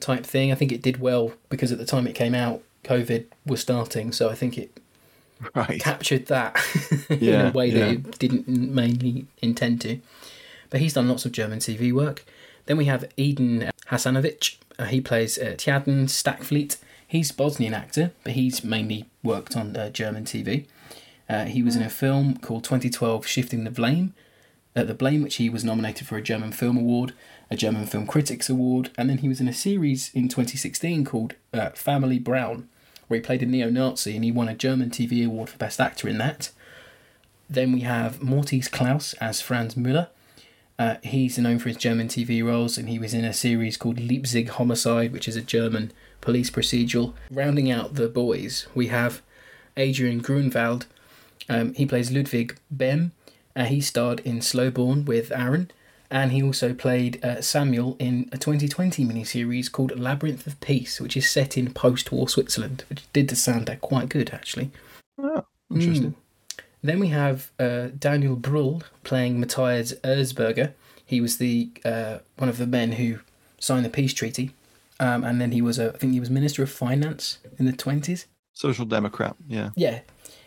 type 0.00 0.24
thing. 0.24 0.52
I 0.52 0.54
think 0.54 0.70
it 0.72 0.82
did 0.82 1.00
well 1.00 1.32
because 1.48 1.72
at 1.72 1.78
the 1.78 1.84
time 1.84 2.06
it 2.06 2.14
came 2.14 2.34
out, 2.34 2.62
COVID 2.84 3.24
was 3.44 3.60
starting, 3.60 4.12
so 4.12 4.28
I 4.28 4.34
think 4.34 4.56
it 4.56 4.78
Right. 5.54 5.80
captured 5.80 6.26
that 6.26 6.56
in 7.10 7.34
a 7.34 7.50
way 7.50 7.70
that 7.70 7.78
yeah. 7.78 7.90
it 7.92 8.18
didn't 8.18 8.48
mainly 8.48 9.26
intend 9.42 9.80
to. 9.82 9.98
But 10.70 10.80
he's 10.80 10.94
done 10.94 11.08
lots 11.08 11.24
of 11.24 11.32
German 11.32 11.58
TV 11.58 11.92
work. 11.92 12.24
Then 12.66 12.76
we 12.76 12.84
have 12.86 13.04
Edin 13.18 13.70
Hasanovic. 13.90 14.56
Uh, 14.78 14.84
he 14.86 15.00
plays 15.00 15.38
uh, 15.38 15.54
Tjaden 15.56 16.04
Stackfleet. 16.04 16.76
He's 17.14 17.30
a 17.30 17.34
Bosnian 17.34 17.74
actor, 17.74 18.10
but 18.24 18.32
he's 18.32 18.64
mainly 18.64 19.08
worked 19.22 19.56
on 19.56 19.76
uh, 19.76 19.88
German 19.88 20.24
TV. 20.24 20.66
Uh, 21.28 21.44
he 21.44 21.62
was 21.62 21.76
in 21.76 21.82
a 21.82 21.88
film 21.88 22.38
called 22.38 22.64
2012 22.64 23.24
Shifting 23.24 23.62
the 23.62 23.70
Blame, 23.70 24.14
uh, 24.74 24.82
the 24.82 24.94
Blame, 24.94 25.22
which 25.22 25.36
he 25.36 25.48
was 25.48 25.62
nominated 25.62 26.08
for 26.08 26.16
a 26.16 26.20
German 26.20 26.50
Film 26.50 26.76
Award, 26.76 27.12
a 27.52 27.54
German 27.54 27.86
Film 27.86 28.08
Critics 28.08 28.50
Award, 28.50 28.90
and 28.98 29.08
then 29.08 29.18
he 29.18 29.28
was 29.28 29.40
in 29.40 29.46
a 29.46 29.52
series 29.52 30.10
in 30.12 30.28
2016 30.28 31.04
called 31.04 31.34
uh, 31.52 31.70
Family 31.70 32.18
Brown, 32.18 32.68
where 33.06 33.20
he 33.20 33.24
played 33.24 33.44
a 33.44 33.46
neo-Nazi 33.46 34.16
and 34.16 34.24
he 34.24 34.32
won 34.32 34.48
a 34.48 34.54
German 34.56 34.90
TV 34.90 35.24
award 35.24 35.50
for 35.50 35.56
Best 35.56 35.80
Actor 35.80 36.08
in 36.08 36.18
that. 36.18 36.50
Then 37.48 37.70
we 37.70 37.82
have 37.82 38.24
Moritz 38.24 38.66
Klaus 38.66 39.12
as 39.20 39.40
Franz 39.40 39.76
Müller. 39.76 40.08
Uh, 40.80 40.96
he's 41.04 41.38
known 41.38 41.60
for 41.60 41.68
his 41.68 41.78
German 41.78 42.08
TV 42.08 42.44
roles, 42.44 42.76
and 42.76 42.88
he 42.88 42.98
was 42.98 43.14
in 43.14 43.24
a 43.24 43.32
series 43.32 43.76
called 43.76 44.00
Leipzig 44.00 44.48
Homicide, 44.48 45.12
which 45.12 45.28
is 45.28 45.36
a 45.36 45.42
German 45.42 45.92
police 46.24 46.50
procedural. 46.50 47.12
Rounding 47.30 47.70
out 47.70 47.94
the 47.94 48.08
boys, 48.08 48.66
we 48.74 48.88
have 48.88 49.22
Adrian 49.76 50.18
Grunwald. 50.18 50.86
Um, 51.48 51.74
he 51.74 51.86
plays 51.86 52.10
Ludwig 52.10 52.58
Behm. 52.74 53.10
Uh, 53.54 53.64
he 53.64 53.80
starred 53.80 54.20
in 54.20 54.38
Sløborn 54.40 55.04
with 55.04 55.30
Aaron, 55.30 55.70
and 56.10 56.32
he 56.32 56.42
also 56.42 56.74
played 56.74 57.24
uh, 57.24 57.40
Samuel 57.40 57.96
in 58.00 58.28
a 58.32 58.38
2020 58.38 59.04
miniseries 59.04 59.70
called 59.70 59.98
Labyrinth 59.98 60.46
of 60.46 60.58
Peace, 60.60 61.00
which 61.00 61.16
is 61.16 61.28
set 61.28 61.56
in 61.56 61.72
post-war 61.72 62.28
Switzerland, 62.28 62.84
which 62.88 63.02
did 63.12 63.36
sound 63.36 63.70
uh, 63.70 63.76
quite 63.76 64.08
good 64.08 64.30
actually. 64.32 64.70
Oh, 65.18 65.44
interesting. 65.70 66.16
Then 66.82 66.98
we 66.98 67.08
have 67.08 67.50
uh, 67.58 67.88
Daniel 67.98 68.36
Brühl 68.36 68.82
playing 69.04 69.40
Matthias 69.40 69.92
Erzberger. 70.02 70.72
He 71.06 71.20
was 71.20 71.36
the 71.36 71.70
uh, 71.84 72.18
one 72.36 72.48
of 72.48 72.58
the 72.58 72.66
men 72.66 72.92
who 72.92 73.20
signed 73.58 73.84
the 73.84 73.90
peace 73.90 74.12
treaty, 74.12 74.52
um, 75.00 75.24
and 75.24 75.40
then 75.40 75.52
he 75.52 75.60
was 75.62 75.78
a, 75.78 75.92
I 75.94 75.98
think 75.98 76.12
he 76.12 76.20
was 76.20 76.30
Minister 76.30 76.62
of 76.62 76.70
Finance 76.70 77.38
in 77.58 77.66
the 77.66 77.72
twenties. 77.72 78.26
Social 78.52 78.84
Democrat. 78.84 79.34
Yeah. 79.48 79.70
Yeah, 79.74 80.00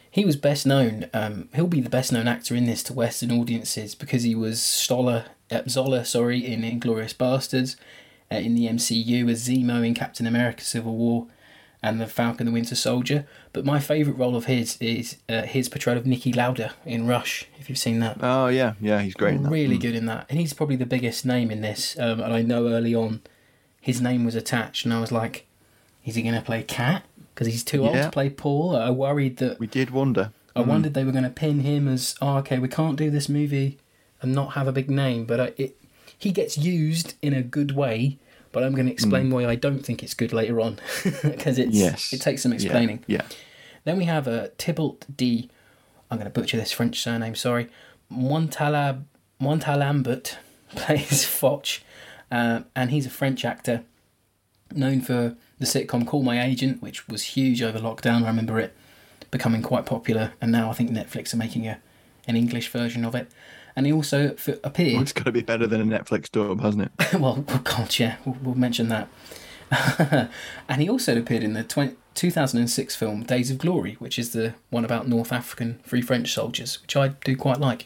he 0.09 0.23
was 0.25 0.35
best 0.37 0.65
known. 0.65 1.07
Um, 1.13 1.49
he'll 1.55 1.67
be 1.67 1.81
the 1.81 1.89
best 1.89 2.11
known 2.11 2.27
actor 2.27 2.55
in 2.55 2.65
this 2.65 2.81
to 2.83 2.93
Western 2.93 3.31
audiences 3.31 3.95
because 3.95 4.23
he 4.23 4.33
was 4.35 4.61
Stoller, 4.61 5.25
uh, 5.51 5.61
Zoller, 5.67 6.03
sorry, 6.05 6.45
in 6.45 6.61
Inglourious 6.61 7.13
Basterds, 7.13 7.75
uh, 8.31 8.35
in 8.37 8.55
the 8.55 8.67
MCU 8.67 9.29
as 9.29 9.47
Zemo 9.47 9.85
in 9.85 9.93
Captain 9.93 10.25
America: 10.25 10.63
Civil 10.63 10.95
War, 10.95 11.27
and 11.83 11.99
the 11.99 12.07
Falcon 12.07 12.45
the 12.45 12.51
Winter 12.53 12.75
Soldier. 12.75 13.27
But 13.51 13.65
my 13.65 13.79
favourite 13.79 14.17
role 14.17 14.35
of 14.37 14.45
his 14.45 14.77
is 14.79 15.17
uh, 15.27 15.41
his 15.41 15.67
portrayal 15.67 15.97
of 15.97 16.05
Niki 16.05 16.33
Lauda 16.33 16.73
in 16.85 17.05
Rush. 17.07 17.45
If 17.59 17.67
you've 17.67 17.77
seen 17.77 17.99
that, 17.99 18.17
Oh 18.21 18.47
yeah, 18.47 18.73
yeah. 18.79 19.01
He's 19.01 19.13
great. 19.15 19.35
In 19.35 19.43
that. 19.43 19.49
really 19.51 19.77
Mm. 19.77 19.81
good 19.81 19.95
in 19.95 20.05
that, 20.05 20.25
and 20.29 20.39
he's 20.39 20.53
probably 20.53 20.77
the 20.77 20.85
biggest 20.85 21.25
name 21.25 21.51
in 21.51 21.59
this. 21.61 21.97
Um, 21.99 22.21
and 22.21 22.31
I 22.33 22.41
know 22.41 22.67
early 22.69 22.95
on, 22.95 23.21
his 23.87 24.01
name 24.01 24.25
was 24.25 24.35
attached, 24.35 24.83
and 24.85 24.93
I 24.93 24.99
was 24.99 25.11
like, 25.11 25.45
is 26.05 26.15
he 26.15 26.21
going 26.21 26.35
to 26.35 26.41
play 26.41 26.61
Kat? 26.63 27.03
Because 27.33 27.47
he's 27.47 27.63
too 27.63 27.85
old 27.85 27.95
Yeah. 27.95 28.03
to 28.05 28.11
play 28.11 28.29
Paul. 28.29 28.75
I 28.75 28.89
worried 28.89 29.37
that 29.37 29.59
We 29.59 29.67
did 29.67 29.89
wonder. 29.91 30.31
I 30.55 30.61
wondered 30.61 30.93
they 30.93 31.03
were 31.03 31.11
going 31.11 31.23
to 31.23 31.29
pin 31.29 31.59
him 31.61 31.87
as, 31.87 32.15
oh, 32.21 32.37
okay, 32.39 32.57
we 32.59 32.67
can't 32.67 32.97
do 32.97 33.09
this 33.11 33.29
movie 33.29 33.77
and 34.21 34.33
not 34.33 34.53
have 34.53 34.67
a 34.67 34.71
big 34.71 34.89
name, 34.89 35.25
but 35.25 35.39
I, 35.39 35.53
it, 35.55 35.77
he 36.17 36.31
gets 36.31 36.57
used 36.57 37.13
in 37.21 37.33
a 37.33 37.41
good 37.43 37.71
way. 37.75 38.17
But 38.51 38.63
I'm 38.63 38.73
going 38.73 38.87
to 38.87 38.91
explain 38.91 39.29
why 39.29 39.45
I 39.45 39.55
don't 39.55 39.85
think 39.85 40.01
it's 40.03 40.15
good 40.15 40.33
later 40.33 40.59
on 40.59 40.79
because 41.23 41.57
it's 41.59 41.75
Yes. 41.75 42.11
it 42.11 42.21
takes 42.21 42.41
some 42.41 42.51
explaining. 42.53 43.03
Yeah. 43.07 43.21
Then 43.85 43.97
we 43.97 44.05
have 44.05 44.27
a 44.27 44.45
uh, 44.45 44.47
Tybalt 44.57 45.05
D. 45.15 45.49
I'm 46.09 46.17
going 46.17 46.31
to 46.31 46.39
butcher 46.39 46.57
this 46.57 46.71
French 46.71 46.99
surname. 46.99 47.35
Sorry, 47.35 47.67
Montalab 48.11 49.03
Montalembert 49.39 50.37
plays 50.75 51.23
Foch, 51.23 51.81
uh, 52.31 52.61
and 52.75 52.91
he's 52.91 53.05
a 53.05 53.09
French 53.09 53.45
actor 53.45 53.83
known 54.73 55.01
for 55.01 55.35
the 55.59 55.65
sitcom 55.65 56.05
Call 56.05 56.23
My 56.23 56.43
Agent, 56.43 56.81
which 56.81 57.07
was 57.07 57.23
huge 57.23 57.61
over 57.61 57.79
lockdown. 57.79 58.23
I 58.23 58.27
remember 58.27 58.59
it 58.59 58.75
becoming 59.31 59.61
quite 59.61 59.85
popular, 59.85 60.33
and 60.41 60.51
now 60.51 60.69
I 60.69 60.73
think 60.73 60.89
Netflix 60.91 61.33
are 61.33 61.37
making 61.37 61.67
a 61.67 61.79
an 62.27 62.35
English 62.35 62.69
version 62.69 63.05
of 63.05 63.15
it. 63.15 63.31
And 63.75 63.85
he 63.85 63.93
also 63.93 64.33
f- 64.33 64.47
Well, 64.47 64.59
appeared. 64.63 65.01
it's 65.01 65.13
got 65.13 65.23
to 65.25 65.31
be 65.31 65.41
better 65.43 65.65
than 65.67 65.79
a 65.79 65.85
Netflix 65.85 66.29
dub, 66.29 66.59
hasn't 66.61 66.83
it? 66.99 67.13
well, 67.19 67.45
oh 67.47 67.61
God, 67.63 67.97
yeah, 67.99 68.17
we'll, 68.25 68.35
we'll 68.41 68.55
mention 68.55 68.89
that. 68.89 69.07
and 70.67 70.81
he 70.81 70.89
also 70.89 71.17
appeared 71.17 71.43
in 71.43 71.53
the 71.53 71.63
20, 71.63 71.95
2006 72.15 72.95
film 72.95 73.23
Days 73.23 73.51
of 73.51 73.57
Glory, 73.57 73.93
which 73.99 74.17
is 74.17 74.31
the 74.31 74.55
one 74.69 74.83
about 74.83 75.07
North 75.07 75.31
African 75.31 75.79
Free 75.85 76.01
French 76.01 76.33
soldiers, 76.33 76.81
which 76.81 76.95
I 76.95 77.09
do 77.09 77.35
quite 77.37 77.59
like. 77.59 77.85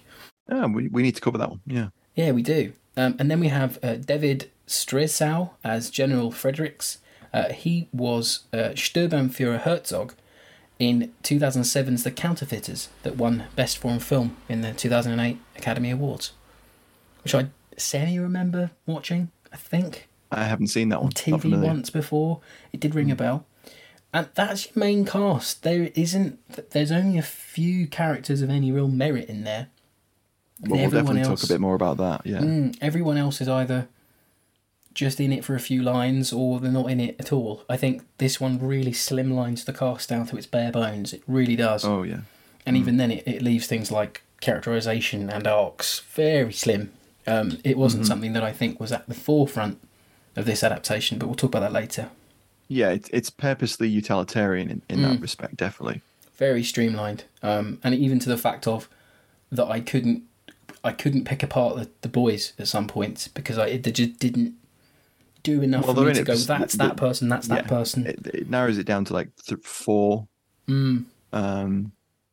Oh, 0.49 0.67
we, 0.67 0.87
we 0.87 1.01
need 1.03 1.15
to 1.15 1.21
cover 1.21 1.37
that 1.37 1.49
one. 1.49 1.61
Yeah. 1.67 1.89
Yeah, 2.15 2.31
we 2.31 2.41
do. 2.41 2.73
Um, 2.97 3.15
and 3.19 3.31
then 3.31 3.39
we 3.39 3.47
have 3.47 3.79
uh, 3.83 3.95
David 3.95 4.49
Striesow 4.67 5.51
as 5.63 5.89
General 5.89 6.31
Fredericks. 6.31 6.97
Uh, 7.33 7.53
he 7.53 7.87
was 7.93 8.41
uh, 8.51 8.73
Sturmbannführer 8.75 9.61
Herzog 9.61 10.13
in 10.79 11.13
2007's 11.23 12.03
The 12.03 12.11
Counterfeiters 12.11 12.89
that 13.03 13.15
won 13.15 13.45
Best 13.55 13.77
Foreign 13.77 13.99
Film 13.99 14.35
in 14.49 14.61
the 14.61 14.73
2008 14.73 15.37
Academy 15.57 15.91
Awards, 15.91 16.33
which 17.23 17.35
I 17.35 17.47
semi 17.77 18.17
remember 18.17 18.71
watching, 18.85 19.31
I 19.53 19.57
think, 19.57 20.09
I 20.31 20.45
haven't 20.45 20.67
seen 20.67 20.89
that 20.89 20.97
on 20.97 21.03
one. 21.03 21.11
TV 21.11 21.61
once 21.61 21.89
before. 21.89 22.39
It 22.71 22.79
did 22.79 22.95
ring 22.95 23.11
a 23.11 23.15
bell. 23.15 23.45
And 24.13 24.29
that's 24.33 24.65
your 24.65 24.79
main 24.79 25.05
cast. 25.05 25.63
There 25.63 25.89
isn't, 25.93 26.71
there's 26.71 26.91
only 26.91 27.17
a 27.17 27.23
few 27.23 27.87
characters 27.87 28.41
of 28.41 28.49
any 28.49 28.71
real 28.71 28.87
merit 28.87 29.29
in 29.29 29.43
there. 29.43 29.67
Well, 30.67 30.89
definitely 30.89 31.21
else- 31.21 31.41
talk 31.41 31.49
a 31.49 31.53
bit 31.53 31.61
more 31.61 31.75
about 31.75 31.97
that. 31.97 32.21
Yeah. 32.25 32.39
Mm, 32.39 32.77
everyone 32.81 33.17
else 33.17 33.41
is 33.41 33.47
either 33.49 33.87
just 34.93 35.19
in 35.19 35.31
it 35.31 35.45
for 35.45 35.55
a 35.55 35.59
few 35.59 35.81
lines 35.81 36.33
or 36.33 36.59
they're 36.59 36.71
not 36.71 36.91
in 36.91 36.99
it 36.99 37.15
at 37.19 37.31
all. 37.31 37.63
I 37.69 37.77
think 37.77 38.03
this 38.17 38.41
one 38.41 38.59
really 38.59 38.91
slimlines 38.91 39.63
the 39.65 39.73
cast 39.73 40.09
down 40.09 40.27
to 40.27 40.37
its 40.37 40.45
bare 40.45 40.71
bones. 40.71 41.13
It 41.13 41.23
really 41.27 41.55
does. 41.55 41.85
Oh 41.85 42.03
yeah. 42.03 42.21
and 42.65 42.75
even 42.77 42.97
then, 42.97 43.09
it, 43.11 43.23
it 43.25 43.41
leaves 43.41 43.67
things 43.67 43.91
like 43.91 44.21
characterization 44.41 45.29
and 45.29 45.47
arcs 45.47 45.99
very 46.13 46.51
slim. 46.53 46.91
Um, 47.25 47.59
it 47.63 47.77
wasn't 47.77 48.05
something 48.07 48.33
that 48.33 48.43
I 48.43 48.51
think 48.51 48.79
was 48.79 48.91
at 48.91 49.07
the 49.07 49.13
forefront 49.13 49.79
of 50.35 50.45
this 50.45 50.63
adaptation, 50.63 51.17
but 51.19 51.27
we'll 51.27 51.35
talk 51.35 51.49
about 51.51 51.61
that 51.61 51.71
later. 51.73 52.09
Yeah, 52.67 52.89
it's 52.89 53.09
it's 53.09 53.29
purposely 53.29 53.87
utilitarian 53.89 54.69
in, 54.69 54.81
in 54.89 55.01
that 55.03 55.17
Mm. 55.19 55.21
respect, 55.21 55.55
definitely. 55.57 56.01
Very 56.37 56.63
streamlined, 56.63 57.23
um, 57.43 57.79
and 57.83 57.93
even 57.95 58.19
to 58.19 58.29
the 58.29 58.37
fact 58.37 58.67
of 58.67 58.89
that 59.51 59.67
I 59.67 59.79
couldn't, 59.81 60.23
I 60.83 60.91
couldn't 60.91 61.25
pick 61.25 61.43
apart 61.43 61.75
the, 61.75 61.89
the 62.01 62.09
boys 62.09 62.53
at 62.57 62.67
some 62.67 62.87
points 62.87 63.27
because 63.27 63.57
I 63.57 63.77
they 63.77 63.91
just 63.91 64.19
didn't 64.19 64.55
do 65.43 65.61
enough 65.61 65.85
Well, 65.85 65.95
for 65.95 66.05
me 66.05 66.13
to 66.13 66.23
go. 66.23 66.35
That's 66.35 66.75
that 66.75 66.97
person. 66.97 67.29
That's 67.29 67.47
that 67.47 67.67
person. 67.67 68.07
It, 68.07 68.27
it 68.27 68.49
narrows 68.49 68.77
it 68.77 68.85
down 68.85 69.05
to 69.05 69.13
like 69.13 69.29
th- 69.47 69.61
four. 69.63 70.27
Mm. 70.67 71.05
Um, 71.33 71.91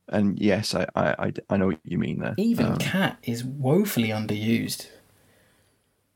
and 0.08 0.38
yes, 0.38 0.74
I, 0.74 0.86
I, 0.94 1.14
I, 1.18 1.32
I 1.50 1.56
know 1.56 1.66
what 1.66 1.80
you 1.84 1.98
mean 1.98 2.20
there. 2.20 2.34
Even 2.38 2.66
Um, 2.66 2.76
Kat 2.78 3.18
is 3.22 3.44
woefully 3.44 4.08
underused 4.08 4.86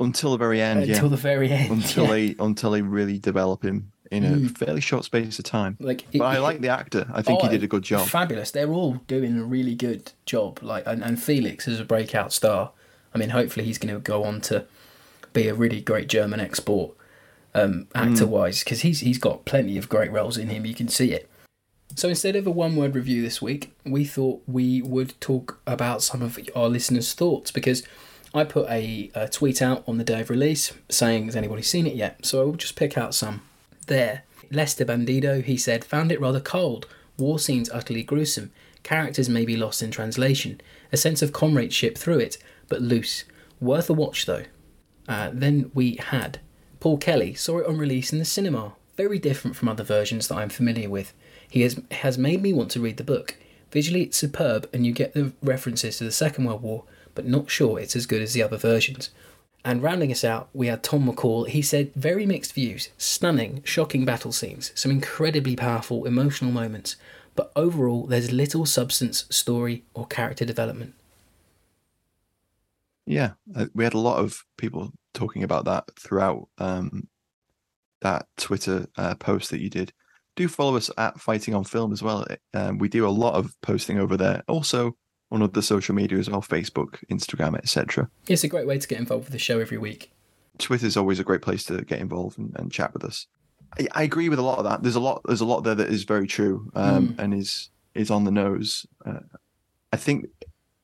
until 0.00 0.32
the 0.32 0.38
very 0.38 0.60
end, 0.60 0.82
until 0.82 1.04
yeah. 1.04 1.08
the 1.08 1.16
very 1.16 1.50
end. 1.50 1.70
until 1.70 2.04
yeah. 2.04 2.10
they 2.10 2.36
until 2.38 2.70
they 2.70 2.82
really 2.82 3.18
develop 3.18 3.62
him 3.62 3.91
in 4.12 4.24
a 4.24 4.36
Mm. 4.36 4.56
fairly 4.58 4.80
short 4.80 5.04
space 5.04 5.38
of 5.38 5.44
time. 5.44 5.76
like, 5.80 6.04
But 6.12 6.22
I 6.24 6.38
like 6.38 6.60
the 6.60 6.68
actor. 6.68 7.06
I 7.12 7.22
think 7.22 7.40
Oh, 7.40 7.46
he 7.46 7.50
did 7.50 7.62
a 7.64 7.66
good 7.66 7.82
job. 7.82 8.06
Fabulous. 8.08 8.50
They're 8.50 8.72
all 8.72 9.00
doing 9.08 9.38
a 9.38 9.44
really 9.44 9.74
good 9.74 10.12
job. 10.26 10.60
Like, 10.62 10.84
and, 10.86 11.02
and 11.02 11.20
Felix 11.22 11.66
is 11.66 11.80
a 11.80 11.84
breakout 11.84 12.32
star. 12.32 12.72
I 13.14 13.18
mean, 13.18 13.30
hopefully 13.30 13.64
he's 13.66 13.78
going 13.78 13.94
to 13.94 14.00
go 14.00 14.24
on 14.24 14.40
to 14.42 14.64
be 15.32 15.48
a 15.48 15.54
really 15.54 15.80
great 15.80 16.08
German 16.08 16.40
export 16.40 16.94
um, 17.54 17.86
actor 17.94 18.26
wise 18.26 18.62
because 18.64 18.80
he's 18.80 19.00
he's 19.00 19.18
got 19.18 19.44
plenty 19.44 19.76
of 19.76 19.88
great 19.88 20.10
roles 20.12 20.38
in 20.38 20.48
him. 20.48 20.64
You 20.64 20.74
can 20.74 20.88
see 20.88 21.12
it. 21.12 21.28
So 21.96 22.08
instead 22.08 22.36
of 22.36 22.46
a 22.46 22.50
one 22.50 22.76
word 22.76 22.94
review 22.94 23.20
this 23.20 23.42
week, 23.42 23.72
we 23.84 24.04
thought 24.06 24.42
we 24.46 24.80
would 24.80 25.20
talk 25.20 25.60
about 25.66 26.02
some 26.02 26.22
of 26.22 26.38
our 26.56 26.68
listeners' 26.70 27.12
thoughts 27.12 27.50
because 27.50 27.82
I 28.34 28.44
put 28.44 28.66
a, 28.70 29.10
a 29.14 29.28
tweet 29.28 29.60
out 29.60 29.84
on 29.86 29.98
the 29.98 30.04
day 30.04 30.22
of 30.22 30.30
release 30.30 30.72
saying, 30.88 31.26
Has 31.26 31.36
anybody 31.36 31.60
seen 31.62 31.86
it 31.86 31.94
yet? 31.94 32.24
So 32.24 32.40
I 32.40 32.44
will 32.44 32.54
just 32.54 32.76
pick 32.76 32.96
out 32.96 33.14
some 33.14 33.42
there. 33.86 34.22
Lester 34.50 34.84
Bandido, 34.84 35.42
he 35.42 35.56
said, 35.56 35.84
found 35.84 36.12
it 36.12 36.20
rather 36.20 36.40
cold. 36.40 36.86
War 37.16 37.38
scenes 37.38 37.70
utterly 37.70 38.02
gruesome. 38.02 38.50
Characters 38.82 39.28
may 39.28 39.44
be 39.44 39.56
lost 39.56 39.82
in 39.82 39.90
translation. 39.90 40.60
A 40.92 40.96
sense 40.96 41.22
of 41.22 41.32
comradeship 41.32 41.96
through 41.96 42.18
it, 42.18 42.38
but 42.68 42.82
loose. 42.82 43.24
Worth 43.60 43.88
a 43.88 43.92
watch 43.92 44.26
though. 44.26 44.44
Uh, 45.08 45.30
then 45.32 45.70
we 45.74 45.96
had 45.96 46.40
Paul 46.80 46.98
Kelly, 46.98 47.34
saw 47.34 47.58
it 47.58 47.66
on 47.66 47.78
release 47.78 48.12
in 48.12 48.18
the 48.18 48.24
cinema. 48.24 48.72
Very 48.96 49.20
different 49.20 49.56
from 49.56 49.68
other 49.68 49.84
versions 49.84 50.26
that 50.26 50.34
I'm 50.34 50.48
familiar 50.48 50.90
with. 50.90 51.14
he 51.48 51.60
has 51.62 51.80
has 51.92 52.18
made 52.18 52.42
me 52.42 52.52
want 52.52 52.72
to 52.72 52.80
read 52.80 52.96
the 52.96 53.04
book. 53.04 53.36
Visually, 53.70 54.02
it's 54.02 54.16
superb, 54.16 54.68
and 54.72 54.84
you 54.84 54.92
get 54.92 55.14
the 55.14 55.32
references 55.42 55.98
to 55.98 56.04
the 56.04 56.10
Second 56.10 56.44
World 56.44 56.62
War, 56.62 56.82
but 57.14 57.24
not 57.24 57.50
sure 57.50 57.78
it's 57.78 57.94
as 57.94 58.06
good 58.06 58.20
as 58.20 58.32
the 58.32 58.42
other 58.42 58.56
versions. 58.56 59.10
And 59.64 59.82
rounding 59.82 60.10
us 60.10 60.24
out, 60.24 60.48
we 60.52 60.66
had 60.66 60.82
Tom 60.82 61.06
McCall. 61.06 61.46
He 61.46 61.62
said, 61.62 61.92
very 61.94 62.26
mixed 62.26 62.52
views, 62.52 62.88
stunning, 62.98 63.62
shocking 63.64 64.04
battle 64.04 64.32
scenes, 64.32 64.72
some 64.74 64.90
incredibly 64.90 65.54
powerful 65.54 66.04
emotional 66.04 66.50
moments, 66.50 66.96
but 67.34 67.52
overall, 67.56 68.06
there's 68.06 68.32
little 68.32 68.66
substance, 68.66 69.24
story, 69.30 69.84
or 69.94 70.06
character 70.06 70.44
development. 70.44 70.94
Yeah, 73.06 73.32
uh, 73.54 73.66
we 73.74 73.84
had 73.84 73.94
a 73.94 73.98
lot 73.98 74.18
of 74.18 74.44
people 74.58 74.92
talking 75.14 75.42
about 75.42 75.64
that 75.64 75.84
throughout 75.98 76.48
um, 76.58 77.08
that 78.00 78.26
Twitter 78.36 78.86
uh, 78.96 79.14
post 79.14 79.50
that 79.50 79.60
you 79.60 79.70
did 79.70 79.92
do 80.36 80.48
follow 80.48 80.76
us 80.76 80.90
at 80.96 81.20
Fighting 81.20 81.54
on 81.54 81.64
Film 81.64 81.92
as 81.92 82.02
well. 82.02 82.24
Um, 82.54 82.78
we 82.78 82.88
do 82.88 83.06
a 83.06 83.10
lot 83.10 83.34
of 83.34 83.54
posting 83.60 83.98
over 83.98 84.16
there. 84.16 84.42
Also 84.48 84.96
on 85.32 85.42
other 85.42 85.62
social 85.62 85.94
media 85.94 86.18
as 86.18 86.28
well, 86.28 86.42
Facebook, 86.42 87.02
Instagram, 87.10 87.56
etc. 87.56 88.08
It's 88.28 88.44
a 88.44 88.48
great 88.48 88.66
way 88.66 88.78
to 88.78 88.86
get 88.86 88.98
involved 88.98 89.24
with 89.24 89.32
the 89.32 89.38
show 89.38 89.58
every 89.58 89.78
week. 89.78 90.12
Twitter 90.58 90.86
is 90.86 90.96
always 90.96 91.18
a 91.18 91.24
great 91.24 91.40
place 91.40 91.64
to 91.64 91.82
get 91.82 91.98
involved 91.98 92.38
and, 92.38 92.54
and 92.56 92.70
chat 92.70 92.92
with 92.92 93.02
us. 93.02 93.26
I, 93.80 93.88
I, 93.92 94.02
agree 94.02 94.28
with 94.28 94.38
a 94.38 94.42
lot 94.42 94.58
of 94.58 94.64
that. 94.64 94.82
There's 94.82 94.94
a 94.94 95.00
lot. 95.00 95.22
There's 95.24 95.40
a 95.40 95.46
lot 95.46 95.62
there 95.62 95.74
that 95.74 95.88
is 95.88 96.04
very 96.04 96.26
true 96.26 96.70
um, 96.74 97.08
mm. 97.08 97.18
and 97.18 97.32
is 97.32 97.70
is 97.94 98.10
on 98.10 98.24
the 98.24 98.30
nose. 98.30 98.86
Uh, 99.04 99.20
I 99.92 99.96
think 99.96 100.26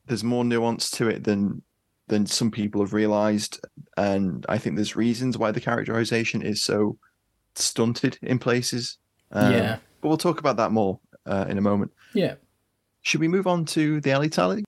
there's 0.07 0.25
more 0.25 0.45
nuance 0.45 0.91
to 0.93 1.09
it 1.09 1.25
than 1.25 1.63
than 2.09 2.25
some 2.25 2.51
people 2.51 2.81
have 2.81 2.95
realized, 2.95 3.61
and 3.99 4.47
I 4.49 4.57
think 4.57 4.77
there's 4.77 4.97
reasons 4.97 5.37
why 5.37 5.53
the 5.53 5.61
characterization 5.61 6.41
is 6.41 6.63
so 6.63 6.97
stunted 7.55 8.19
in 8.23 8.39
places. 8.39 8.97
Um, 9.31 9.53
yeah. 9.53 9.77
But 10.01 10.09
we'll 10.09 10.17
talk 10.17 10.41
about 10.41 10.57
that 10.57 10.73
more 10.73 10.99
uh, 11.27 11.45
in 11.49 11.59
a 11.59 11.61
moment. 11.61 11.93
Yeah. 12.15 12.37
Should 13.03 13.21
we 13.21 13.29
move 13.29 13.47
on 13.47 13.65
to 13.67 14.01
the 14.01 14.11
alley 14.11 14.29
tally? 14.29 14.65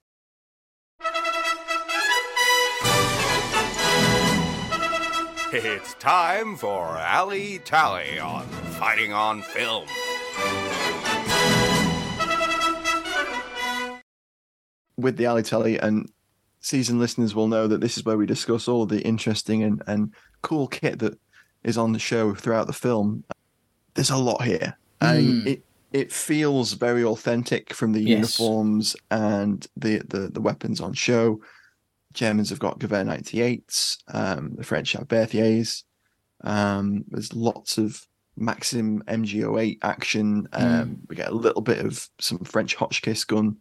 It's 5.53 5.95
time 5.95 6.57
for 6.57 6.97
Alley 6.97 7.59
Tally 7.65 8.21
on 8.21 8.47
Fighting 8.47 9.13
on 9.13 9.43
Film. 9.43 9.87
With 14.97 15.17
the 15.17 15.27
Alley 15.27 15.43
Tally, 15.43 15.77
and 15.79 16.09
season 16.61 17.01
listeners 17.01 17.35
will 17.35 17.49
know 17.49 17.67
that 17.67 17.81
this 17.81 17.99
is 17.99 18.05
where 18.05 18.17
we 18.17 18.27
discuss 18.27 18.69
all 18.69 18.87
the 18.87 19.03
interesting 19.03 19.63
and, 19.63 19.83
and 19.87 20.15
cool 20.43 20.69
kit 20.69 21.01
that 21.01 21.19
is 21.65 21.77
on 21.77 21.93
the 21.93 21.99
show 21.99 22.35
throughout 22.35 22.67
the 22.69 22.73
film 22.73 23.25
there's 23.95 24.11
a 24.11 24.17
lot 24.17 24.43
here. 24.43 24.77
Mm. 25.01 25.47
it 25.47 25.65
it 25.93 26.13
feels 26.13 26.75
very 26.75 27.05
authentic 27.05 27.75
from 27.75 27.93
the 27.93 28.01
yes. 28.01 28.39
uniforms 28.39 28.97
and 29.11 29.67
the, 29.77 29.99
the 30.09 30.29
the 30.29 30.41
weapons 30.41 30.81
on 30.81 30.93
show. 30.93 31.41
Germans 32.13 32.51
have 32.51 32.59
got 32.59 32.81
Gewehr 32.81 33.05
98s, 33.05 33.99
um, 34.13 34.55
the 34.57 34.65
French 34.65 34.93
have 34.93 35.09
Berthiers. 35.09 35.85
Um, 36.43 37.05
there's 37.09 37.33
lots 37.35 37.79
of 37.79 38.05
Maxim 38.37 39.03
MG08 39.07 39.79
action. 39.83 40.49
Um, 40.53 40.65
mm. 40.65 40.97
We 41.09 41.17
get 41.17 41.31
a 41.31 41.35
little 41.35 41.63
bit 41.63 41.85
of 41.85 42.09
some 42.19 42.39
French 42.41 42.75
Hotchkiss 42.75 43.25
gun 43.25 43.57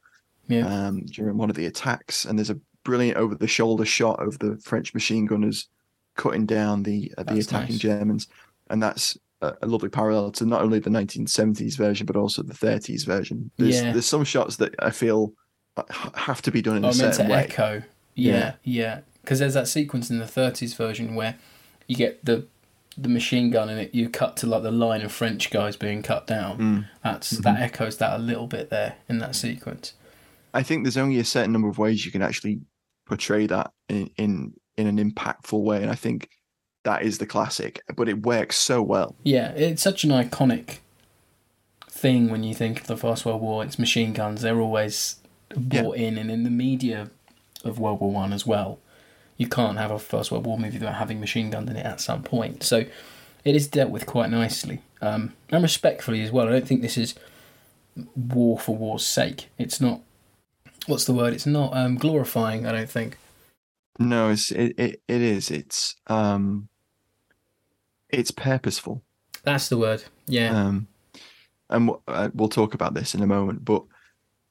yeah. 0.47 0.65
um, 0.65 1.01
during 1.05 1.37
one 1.37 1.49
of 1.49 1.55
the 1.55 1.67
attacks, 1.67 2.25
and 2.25 2.37
there's 2.37 2.49
a 2.49 2.59
brilliant 2.83 3.17
over-the-shoulder 3.17 3.85
shot 3.85 4.25
of 4.25 4.39
the 4.39 4.57
French 4.57 4.93
machine 4.93 5.25
gunners 5.25 5.67
cutting 6.15 6.45
down 6.45 6.83
the 6.83 7.13
uh, 7.17 7.23
the 7.23 7.39
attacking 7.39 7.75
nice. 7.75 7.81
Germans, 7.81 8.27
and 8.69 8.81
that's 8.81 9.17
a 9.41 9.67
lovely 9.67 9.89
parallel 9.89 10.31
to 10.31 10.45
not 10.45 10.61
only 10.61 10.79
the 10.79 10.89
1970s 10.89 11.77
version 11.77 12.05
but 12.05 12.15
also 12.15 12.43
the 12.43 12.53
30s 12.53 13.05
version. 13.05 13.51
There's, 13.57 13.81
yeah. 13.81 13.93
there's 13.93 14.05
some 14.05 14.23
shots 14.23 14.57
that 14.57 14.75
I 14.79 14.91
feel 14.91 15.33
have 16.15 16.41
to 16.41 16.51
be 16.51 16.61
done 16.61 16.77
in 16.77 16.85
oh, 16.85 16.89
a 16.89 16.93
certain 16.93 17.27
to 17.27 17.31
way. 17.31 17.39
Echo. 17.43 17.83
Yeah, 18.15 18.55
yeah. 18.63 19.01
Because 19.21 19.39
yeah. 19.39 19.45
there's 19.45 19.53
that 19.53 19.67
sequence 19.67 20.09
in 20.09 20.19
the 20.19 20.25
30s 20.25 20.75
version 20.75 21.15
where 21.15 21.35
you 21.87 21.95
get 21.95 22.23
the 22.25 22.47
the 22.97 23.09
machine 23.09 23.49
gun 23.49 23.69
and 23.69 23.79
it 23.79 23.95
you 23.95 24.09
cut 24.09 24.35
to 24.35 24.45
like 24.45 24.61
the 24.61 24.71
line 24.71 25.01
of 25.01 25.11
French 25.11 25.49
guys 25.51 25.77
being 25.77 26.03
cut 26.03 26.27
down. 26.27 26.57
Mm. 26.57 26.87
That's 27.03 27.33
mm-hmm. 27.33 27.43
that 27.43 27.61
echoes 27.61 27.97
that 27.97 28.19
a 28.19 28.21
little 28.21 28.47
bit 28.47 28.69
there 28.69 28.95
in 29.07 29.19
that 29.19 29.35
sequence. 29.35 29.93
I 30.53 30.63
think 30.63 30.83
there's 30.83 30.97
only 30.97 31.19
a 31.19 31.25
certain 31.25 31.53
number 31.53 31.69
of 31.69 31.77
ways 31.77 32.05
you 32.05 32.11
can 32.11 32.21
actually 32.21 32.59
portray 33.05 33.47
that 33.47 33.71
in 33.87 34.09
in, 34.17 34.53
in 34.77 34.87
an 34.87 34.97
impactful 34.97 35.61
way, 35.61 35.81
and 35.81 35.91
I 35.91 35.95
think 35.95 36.29
that 36.83 37.03
is 37.03 37.17
the 37.17 37.25
classic, 37.25 37.81
but 37.95 38.07
it 38.07 38.23
works 38.23 38.57
so 38.57 38.81
well. 38.81 39.15
Yeah, 39.23 39.51
it's 39.51 39.81
such 39.81 40.03
an 40.03 40.11
iconic 40.11 40.77
thing 41.87 42.29
when 42.29 42.43
you 42.43 42.53
think 42.53 42.81
of 42.81 42.87
the 42.87 42.97
First 42.97 43.25
World 43.25 43.41
War. 43.41 43.63
It's 43.63 43.79
machine 43.79 44.13
guns; 44.13 44.41
they're 44.41 44.59
always 44.59 45.17
brought 45.55 45.97
yeah. 45.97 46.07
in, 46.07 46.17
and 46.17 46.31
in 46.31 46.43
the 46.43 46.49
media 46.49 47.09
of 47.63 47.79
World 47.79 47.99
War 47.99 48.11
One 48.11 48.33
as 48.33 48.45
well. 48.45 48.79
You 49.37 49.47
can't 49.47 49.77
have 49.77 49.91
a 49.91 49.99
First 49.99 50.31
World 50.31 50.45
War 50.45 50.57
movie 50.57 50.77
without 50.77 50.95
having 50.95 51.19
machine 51.19 51.49
guns 51.49 51.69
in 51.69 51.77
it 51.77 51.85
at 51.85 52.01
some 52.01 52.23
point. 52.23 52.63
So 52.63 52.85
it 53.45 53.55
is 53.55 53.67
dealt 53.67 53.89
with 53.89 54.05
quite 54.05 54.29
nicely 54.29 54.81
um, 55.01 55.33
and 55.49 55.63
respectfully 55.63 56.21
as 56.21 56.31
well. 56.31 56.47
I 56.47 56.51
don't 56.51 56.67
think 56.67 56.81
this 56.81 56.97
is 56.97 57.15
war 58.15 58.59
for 58.59 58.75
war's 58.75 59.05
sake. 59.05 59.49
It's 59.57 59.79
not. 59.79 60.01
What's 60.87 61.05
the 61.05 61.13
word? 61.13 61.33
It's 61.33 61.45
not 61.45 61.75
um, 61.75 61.95
glorifying. 61.95 62.65
I 62.65 62.71
don't 62.71 62.89
think. 62.89 63.17
No, 63.99 64.29
it's 64.29 64.51
it, 64.51 64.79
it, 64.79 65.01
it 65.07 65.21
is. 65.21 65.51
It's 65.51 65.95
um 66.07 66.69
it's 68.09 68.31
purposeful. 68.31 69.03
That's 69.43 69.69
the 69.69 69.77
word. 69.77 70.03
Yeah. 70.25 70.57
Um 70.57 70.87
and 71.69 71.91
uh, 72.07 72.29
we'll 72.33 72.49
talk 72.49 72.73
about 72.73 72.93
this 72.95 73.13
in 73.13 73.21
a 73.21 73.27
moment, 73.27 73.63
but 73.63 73.83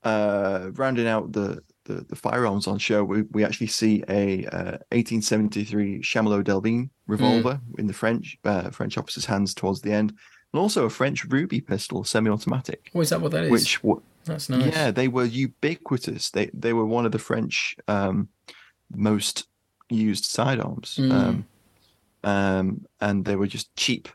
uh 0.05 0.71
rounding 0.75 1.09
out 1.09 1.33
the 1.33 1.63
the, 1.89 2.05
the 2.09 2.17
firearms 2.17 2.67
on 2.67 2.79
show, 2.79 3.03
we, 3.03 3.23
we 3.33 3.45
actually 3.45 3.67
see 3.67 4.05
a 4.09 4.45
uh, 4.47 4.79
1873 4.93 6.01
Chamelot 6.03 6.45
Delvigne 6.45 6.91
revolver 7.07 7.61
mm. 7.73 7.79
in 7.79 7.87
the 7.89 7.95
French 7.95 8.39
uh, 8.45 8.71
French 8.71 8.97
officer's 8.97 9.25
hands 9.25 9.55
towards 9.55 9.81
the 9.81 9.93
end, 9.93 10.11
and 10.53 10.61
also 10.61 10.85
a 10.85 10.91
French 10.91 11.25
Ruby 11.25 11.61
pistol, 11.61 12.05
semi-automatic. 12.05 12.91
Oh, 12.95 13.01
is 13.01 13.11
that 13.11 13.21
what 13.21 13.33
that 13.33 13.45
is? 13.45 13.51
Which 13.51 13.81
that's 14.25 14.49
nice. 14.49 14.73
Yeah, 14.73 14.91
they 14.91 15.09
were 15.09 15.25
ubiquitous. 15.25 16.31
They 16.31 16.51
they 16.55 16.73
were 16.73 16.87
one 16.87 17.07
of 17.07 17.13
the 17.13 17.19
French 17.19 17.75
um, 17.89 18.29
most 18.95 19.47
used 19.89 20.25
sidearms. 20.25 20.99
Mm. 21.01 21.13
Um, 21.13 21.47
um, 22.25 22.87
and 23.01 23.25
they 23.25 23.37
were 23.37 23.47
just 23.47 23.75
cheap 23.77 24.09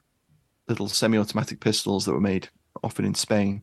little 0.68 0.88
semi-automatic 0.88 1.60
pistols 1.60 2.06
that 2.06 2.14
were 2.14 2.22
made 2.22 2.50
often 2.84 3.06
in 3.06 3.16
Spain. 3.16 3.62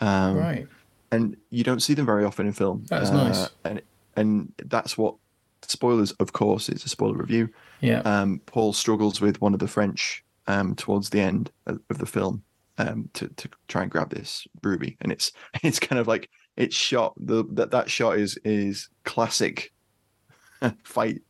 Um, 0.00 0.36
right. 0.36 0.68
And 1.12 1.36
you 1.50 1.64
don't 1.64 1.80
see 1.80 1.94
them 1.94 2.06
very 2.06 2.24
often 2.24 2.46
in 2.46 2.52
film. 2.52 2.84
That's 2.88 3.10
uh, 3.10 3.24
nice. 3.24 3.48
And 3.64 3.82
and 4.16 4.52
that's 4.64 4.96
what 4.96 5.16
spoilers, 5.62 6.12
of 6.12 6.32
course, 6.32 6.68
it's 6.68 6.84
a 6.84 6.88
spoiler 6.88 7.16
review. 7.16 7.48
Yeah. 7.80 8.00
Um, 8.00 8.40
Paul 8.46 8.72
struggles 8.72 9.20
with 9.20 9.40
one 9.40 9.54
of 9.54 9.60
the 9.60 9.68
French 9.68 10.24
um, 10.46 10.74
towards 10.74 11.10
the 11.10 11.20
end 11.20 11.50
of, 11.66 11.80
of 11.90 11.98
the 11.98 12.06
film 12.06 12.42
um, 12.78 13.10
to 13.14 13.28
to 13.28 13.48
try 13.68 13.82
and 13.82 13.90
grab 13.90 14.10
this 14.10 14.46
ruby, 14.62 14.96
and 15.00 15.12
it's 15.12 15.32
it's 15.62 15.78
kind 15.78 15.98
of 15.98 16.06
like 16.06 16.30
it's 16.56 16.76
shot 16.76 17.14
the 17.16 17.44
that 17.52 17.70
that 17.70 17.90
shot 17.90 18.18
is 18.18 18.38
is 18.44 18.88
classic 19.04 19.72
fight 20.84 21.22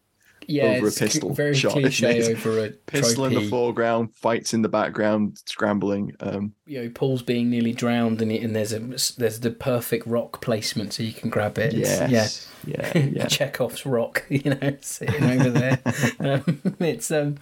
yeah, 0.51 0.65
over 0.65 0.89
a 0.89 0.93
pistol 0.93 1.33
very 1.33 1.55
shot. 1.55 1.73
Cliche 1.73 2.33
over 2.33 2.65
a 2.65 2.71
pistol 2.71 3.25
in 3.25 3.35
the 3.35 3.49
foreground, 3.49 4.15
fights 4.15 4.53
in 4.53 4.63
the 4.63 4.69
background, 4.69 5.41
scrambling. 5.47 6.13
Um, 6.21 6.55
you 6.67 6.83
know, 6.83 6.91
Paul's 6.91 7.23
being 7.23 7.51
nearly 7.51 7.73
drowned, 7.73 8.21
and, 8.21 8.33
and 8.33 8.55
there's 8.55 8.73
a 8.73 8.81
there's 9.19 9.41
the 9.41 9.51
perfect 9.51 10.07
rock 10.07 10.41
placement 10.41 10.93
so 10.93 11.03
you 11.03 11.13
can 11.13 11.31
grab 11.31 11.59
it. 11.59 11.73
Yes, 11.73 12.49
yeah, 12.65 12.93
yeah, 12.95 12.99
yeah. 13.13 13.27
Chekhov's 13.27 13.87
rock, 13.87 14.25
you 14.29 14.55
know, 14.55 14.77
sitting 14.81 15.25
over 15.25 15.51
there. 15.51 15.81
um, 16.19 16.61
it's 16.81 17.11
um, 17.11 17.37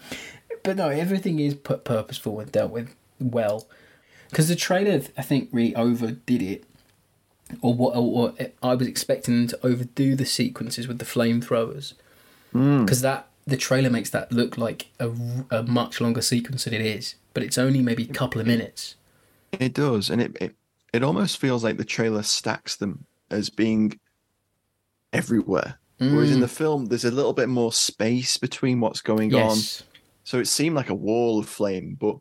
but 0.62 0.76
no, 0.76 0.88
everything 0.88 1.38
is 1.38 1.54
put 1.54 1.84
purposeful 1.84 2.40
and 2.40 2.52
dealt 2.52 2.72
with 2.72 2.94
well. 3.18 3.66
Because 4.28 4.48
the 4.48 4.56
trailer, 4.56 5.00
I 5.16 5.22
think, 5.22 5.48
really 5.52 5.74
overdid 5.74 6.42
it 6.42 6.64
or 7.60 7.74
what 7.74 7.96
or, 7.96 8.30
or 8.30 8.34
I 8.62 8.74
was 8.74 8.86
expecting 8.86 9.36
them 9.36 9.48
to 9.48 9.66
overdo 9.66 10.14
the 10.14 10.26
sequences 10.26 10.86
with 10.86 10.98
the 10.98 11.04
flamethrowers 11.04 11.94
because 12.52 12.98
mm. 12.98 13.02
that 13.02 13.28
the 13.46 13.56
trailer 13.56 13.90
makes 13.90 14.10
that 14.10 14.30
look 14.30 14.58
like 14.58 14.88
a, 15.00 15.10
a 15.50 15.62
much 15.62 16.00
longer 16.00 16.20
sequence 16.20 16.64
than 16.64 16.74
it 16.74 16.82
is, 16.82 17.14
but 17.32 17.42
it's 17.42 17.58
only 17.58 17.80
maybe 17.80 18.04
a 18.04 18.12
couple 18.12 18.40
of 18.40 18.46
minutes. 18.46 18.94
It 19.52 19.72
does, 19.72 20.10
and 20.10 20.20
it 20.20 20.36
it, 20.40 20.54
it 20.92 21.02
almost 21.02 21.38
feels 21.38 21.64
like 21.64 21.78
the 21.78 21.84
trailer 21.84 22.22
stacks 22.22 22.76
them 22.76 23.06
as 23.30 23.50
being 23.50 23.98
everywhere. 25.12 25.78
Mm. 26.00 26.14
Whereas 26.14 26.30
in 26.30 26.38
mm. 26.38 26.42
the 26.42 26.48
film, 26.48 26.86
there's 26.86 27.04
a 27.04 27.10
little 27.10 27.32
bit 27.32 27.48
more 27.48 27.72
space 27.72 28.36
between 28.36 28.80
what's 28.80 29.00
going 29.00 29.30
yes. 29.30 29.82
on. 29.82 29.86
So 30.24 30.38
it 30.38 30.46
seemed 30.46 30.76
like 30.76 30.90
a 30.90 30.94
wall 30.94 31.38
of 31.38 31.48
flame, 31.48 31.96
but 31.98 32.18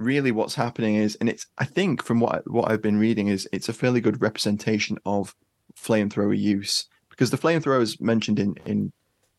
really 0.00 0.32
what's 0.32 0.54
happening 0.54 0.96
is, 0.96 1.16
and 1.16 1.28
it's 1.28 1.46
I 1.58 1.64
think 1.64 2.02
from 2.02 2.20
what 2.20 2.50
what 2.50 2.70
I've 2.70 2.82
been 2.82 2.98
reading 2.98 3.28
is 3.28 3.48
it's 3.52 3.68
a 3.68 3.72
fairly 3.72 4.00
good 4.00 4.20
representation 4.20 4.98
of 5.04 5.36
flamethrower 5.76 6.36
use 6.36 6.86
because 7.10 7.30
the 7.30 7.38
flamethrower 7.38 7.82
is 7.82 8.00
mentioned 8.00 8.38
in 8.38 8.56
in 8.64 8.92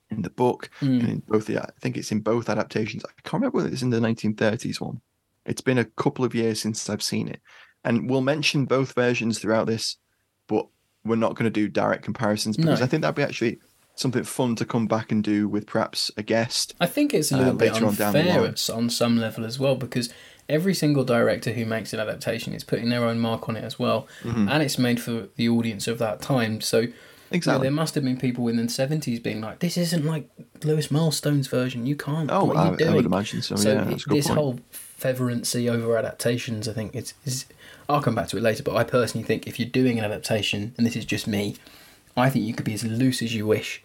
in 0.10 0.22
the 0.22 0.30
book 0.30 0.70
mm. 0.82 1.00
and 1.00 1.10
in 1.10 1.24
both 1.28 1.48
the 1.48 1.60
I 1.60 1.70
think 1.82 1.98
it's 1.98 2.12
in 2.12 2.20
both 2.20 2.50
adaptations. 2.50 3.04
I 3.04 3.10
can't 3.24 3.42
remember 3.42 3.58
whether 3.58 3.70
it's 3.70 3.82
in 3.82 3.90
the 3.90 4.00
1930s 4.00 4.80
one. 4.80 5.02
It's 5.46 5.62
been 5.62 5.80
a 5.80 5.86
couple 5.86 6.24
of 6.24 6.36
years 6.36 6.62
since 6.62 6.90
I've 6.90 7.04
seen 7.04 7.28
it, 7.28 7.42
and 7.84 8.10
we'll 8.10 8.22
mention 8.22 8.66
both 8.66 8.94
versions 8.94 9.40
throughout 9.40 9.68
this, 9.68 9.98
but 10.48 10.68
we're 11.04 11.16
not 11.16 11.36
going 11.36 11.46
to 11.46 11.50
do 11.50 11.68
direct 11.68 12.04
comparisons 12.04 12.56
because 12.58 12.80
No. 12.80 12.86
I 12.86 12.88
think 12.88 13.02
that'd 13.02 13.16
be 13.16 13.24
actually 13.24 13.60
something 13.96 14.24
fun 14.24 14.56
to 14.56 14.66
come 14.66 14.88
back 14.88 15.12
and 15.12 15.24
do 15.24 15.48
with 15.48 15.66
perhaps 15.66 16.12
a 16.18 16.24
guest. 16.24 16.76
I 16.80 16.86
think 16.86 17.14
it's 17.14 17.32
a 17.32 17.36
uh, 17.36 17.40
little 17.40 17.54
bit 17.54 17.74
on 17.74 17.96
down 17.96 18.14
the 18.14 18.20
unfair 18.20 18.42
line. 18.42 18.56
on 18.74 18.90
some 18.90 19.18
level 19.18 19.46
as 19.46 19.60
well 19.60 19.76
because 19.76 20.14
every 20.50 20.74
single 20.74 21.04
director 21.04 21.52
who 21.52 21.66
makes 21.66 21.94
an 21.94 22.00
adaptation 22.00 22.54
is 22.54 22.64
putting 22.64 22.90
their 22.90 23.04
own 23.06 23.20
mark 23.20 23.48
on 23.50 23.56
it 23.56 23.64
as 23.64 23.78
well, 23.80 24.08
and 24.24 24.62
it's 24.64 24.78
made 24.78 25.00
for 25.02 25.28
the 25.36 25.48
audience 25.50 25.88
of 25.88 25.98
that 26.00 26.22
time. 26.22 26.62
So. 26.62 26.80
you 26.80 26.88
know, 26.88 26.94
Mm-hmm. 27.32 27.36
Exactly. 27.38 27.64
there 27.64 27.72
must 27.72 27.96
have 27.96 28.04
been 28.04 28.18
people 28.18 28.50
in 28.50 28.58
the 28.58 28.68
seventies 28.68 29.22
being 29.22 29.40
like, 29.40 29.60
"This 29.60 29.78
isn't 29.78 30.04
like 30.06 30.30
Lewis 30.66 30.92
Milestone's 30.92 31.48
version. 31.48 31.86
You 31.86 31.96
can't. 31.96 32.30
Oh, 32.30 32.44
what 32.44 32.58
are 32.58 32.64
I- 32.66 32.68
you 32.68 32.74
I 32.74 32.76
doing?" 32.76 32.96
would 32.96 33.06
imagine 33.06 33.42
so, 33.42 33.56
So 33.56 33.72
yeah, 33.72 33.84
it- 33.84 33.86
that's 33.90 34.06
a 34.06 34.10
good 34.10 34.18
this 34.18 34.28
point. 34.28 34.38
whole 34.38 34.60
feverancy 34.72 35.70
over 35.70 35.96
adaptations, 35.98 36.68
I 36.68 36.74
think 36.74 36.94
it's 36.94 37.14
is. 37.26 37.46
I'll 37.88 38.02
come 38.02 38.16
back 38.16 38.28
to 38.30 38.38
it 38.38 38.44
later, 38.44 38.64
but 38.64 38.76
I 38.76 38.84
personally 38.84 39.26
think 39.26 39.48
if 39.48 39.62
you're 39.62 39.70
doing 39.70 39.98
an 39.98 40.04
adaptation, 40.04 40.74
and 40.78 40.86
this 40.86 40.98
is 40.98 41.06
just 41.06 41.26
me, 41.26 41.56
I 42.18 42.30
think 42.30 42.46
you 42.46 42.54
could 42.54 42.66
be 42.66 42.74
as 42.74 42.84
loose 42.84 43.22
as 43.22 43.34
you 43.34 43.48
wish, 43.48 43.82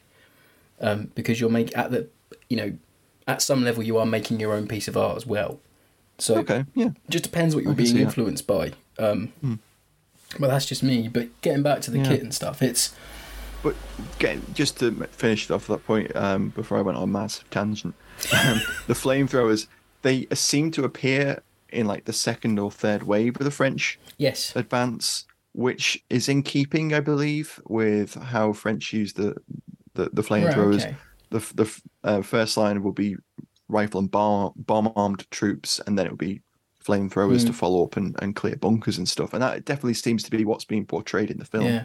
um, 0.81 1.12
because 1.14 1.40
you're 1.40 1.49
making 1.49 1.75
at 1.77 1.92
the, 1.92 2.09
you 2.51 2.57
know, 2.57 2.73
at 3.29 3.42
some 3.42 3.62
level 3.64 3.83
you 3.85 3.97
are 3.97 4.07
making 4.07 4.40
your 4.40 4.55
own 4.55 4.66
piece 4.66 4.88
of 4.88 4.97
art 4.97 5.16
as 5.16 5.25
well. 5.25 5.61
So 6.18 6.37
Okay, 6.38 6.64
yeah. 6.74 6.87
it 6.87 7.11
just 7.11 7.24
depends 7.24 7.55
what 7.55 7.64
you're 7.64 7.74
being 7.74 7.88
see 7.88 7.94
that. 7.98 8.00
influenced 8.05 8.46
by. 8.46 8.72
Um, 8.98 9.33
Well, 10.40 10.50
that's 10.50 10.66
just 10.66 10.83
me. 10.83 11.09
But 11.09 11.29
getting 11.42 11.62
back 11.62 11.81
to 11.83 11.90
the 11.90 11.98
Yeah. 11.98 12.09
kit 12.09 12.22
and 12.22 12.35
stuff, 12.35 12.62
it's 12.62 12.94
But 13.62 13.74
getting, 14.18 14.42
just 14.55 14.79
to 14.81 14.92
finish 15.11 15.50
off 15.50 15.66
that 15.68 15.85
point 15.87 16.14
um, 16.16 16.50
before 16.50 16.79
I 16.79 16.83
went 16.83 16.96
on 16.98 17.05
a 17.05 17.07
massive 17.07 17.48
tangent, 17.50 17.94
um, 18.33 18.61
the 18.87 18.94
flamethrowers 18.94 19.66
they 20.02 20.26
seem 20.35 20.70
to 20.72 20.85
appear 20.85 21.42
in 21.70 21.87
like 21.87 22.05
the 22.05 22.12
second 22.12 22.59
or 22.59 22.70
third 22.70 23.02
wave 23.02 23.37
of 23.37 23.44
the 23.44 23.50
French 23.50 23.98
yes, 24.18 24.55
advance, 24.55 25.26
which 25.52 26.02
is 26.11 26.29
in 26.29 26.42
keeping, 26.42 26.94
I 26.94 27.00
believe, 27.00 27.61
with 27.66 28.14
how 28.14 28.52
French 28.52 28.92
use 28.92 29.12
the 29.14 29.37
the, 29.94 30.11
the 30.12 30.22
flamethrowers. 30.22 30.83
okay. 30.85 30.96
The 31.31 31.40
the 31.55 31.81
uh, 32.05 32.22
first 32.22 32.57
line 32.57 32.83
will 32.85 32.92
be 32.92 33.16
rifle 33.68 34.00
and 34.00 34.11
bomb 34.11 34.52
bomb 34.57 34.92
armed 34.96 35.31
troops, 35.31 35.81
and 35.87 35.98
then 35.98 36.07
it 36.07 36.11
would 36.12 36.18
be 36.18 36.40
flamethrowers 36.85 37.40
Hmm. 37.40 37.48
to 37.48 37.52
follow 37.52 37.85
up 37.85 37.96
and, 37.96 38.14
and 38.22 38.37
clear 38.37 38.57
bunkers 38.57 38.96
and 38.98 39.09
stuff. 39.09 39.33
And 39.35 39.42
that 39.42 39.64
definitely 39.64 39.94
seems 39.94 40.22
to 40.22 40.31
be 40.31 40.44
what's 40.44 40.64
being 40.64 40.87
portrayed 40.87 41.31
in 41.31 41.38
the 41.38 41.44
film. 41.44 41.64
yeah. 41.66 41.85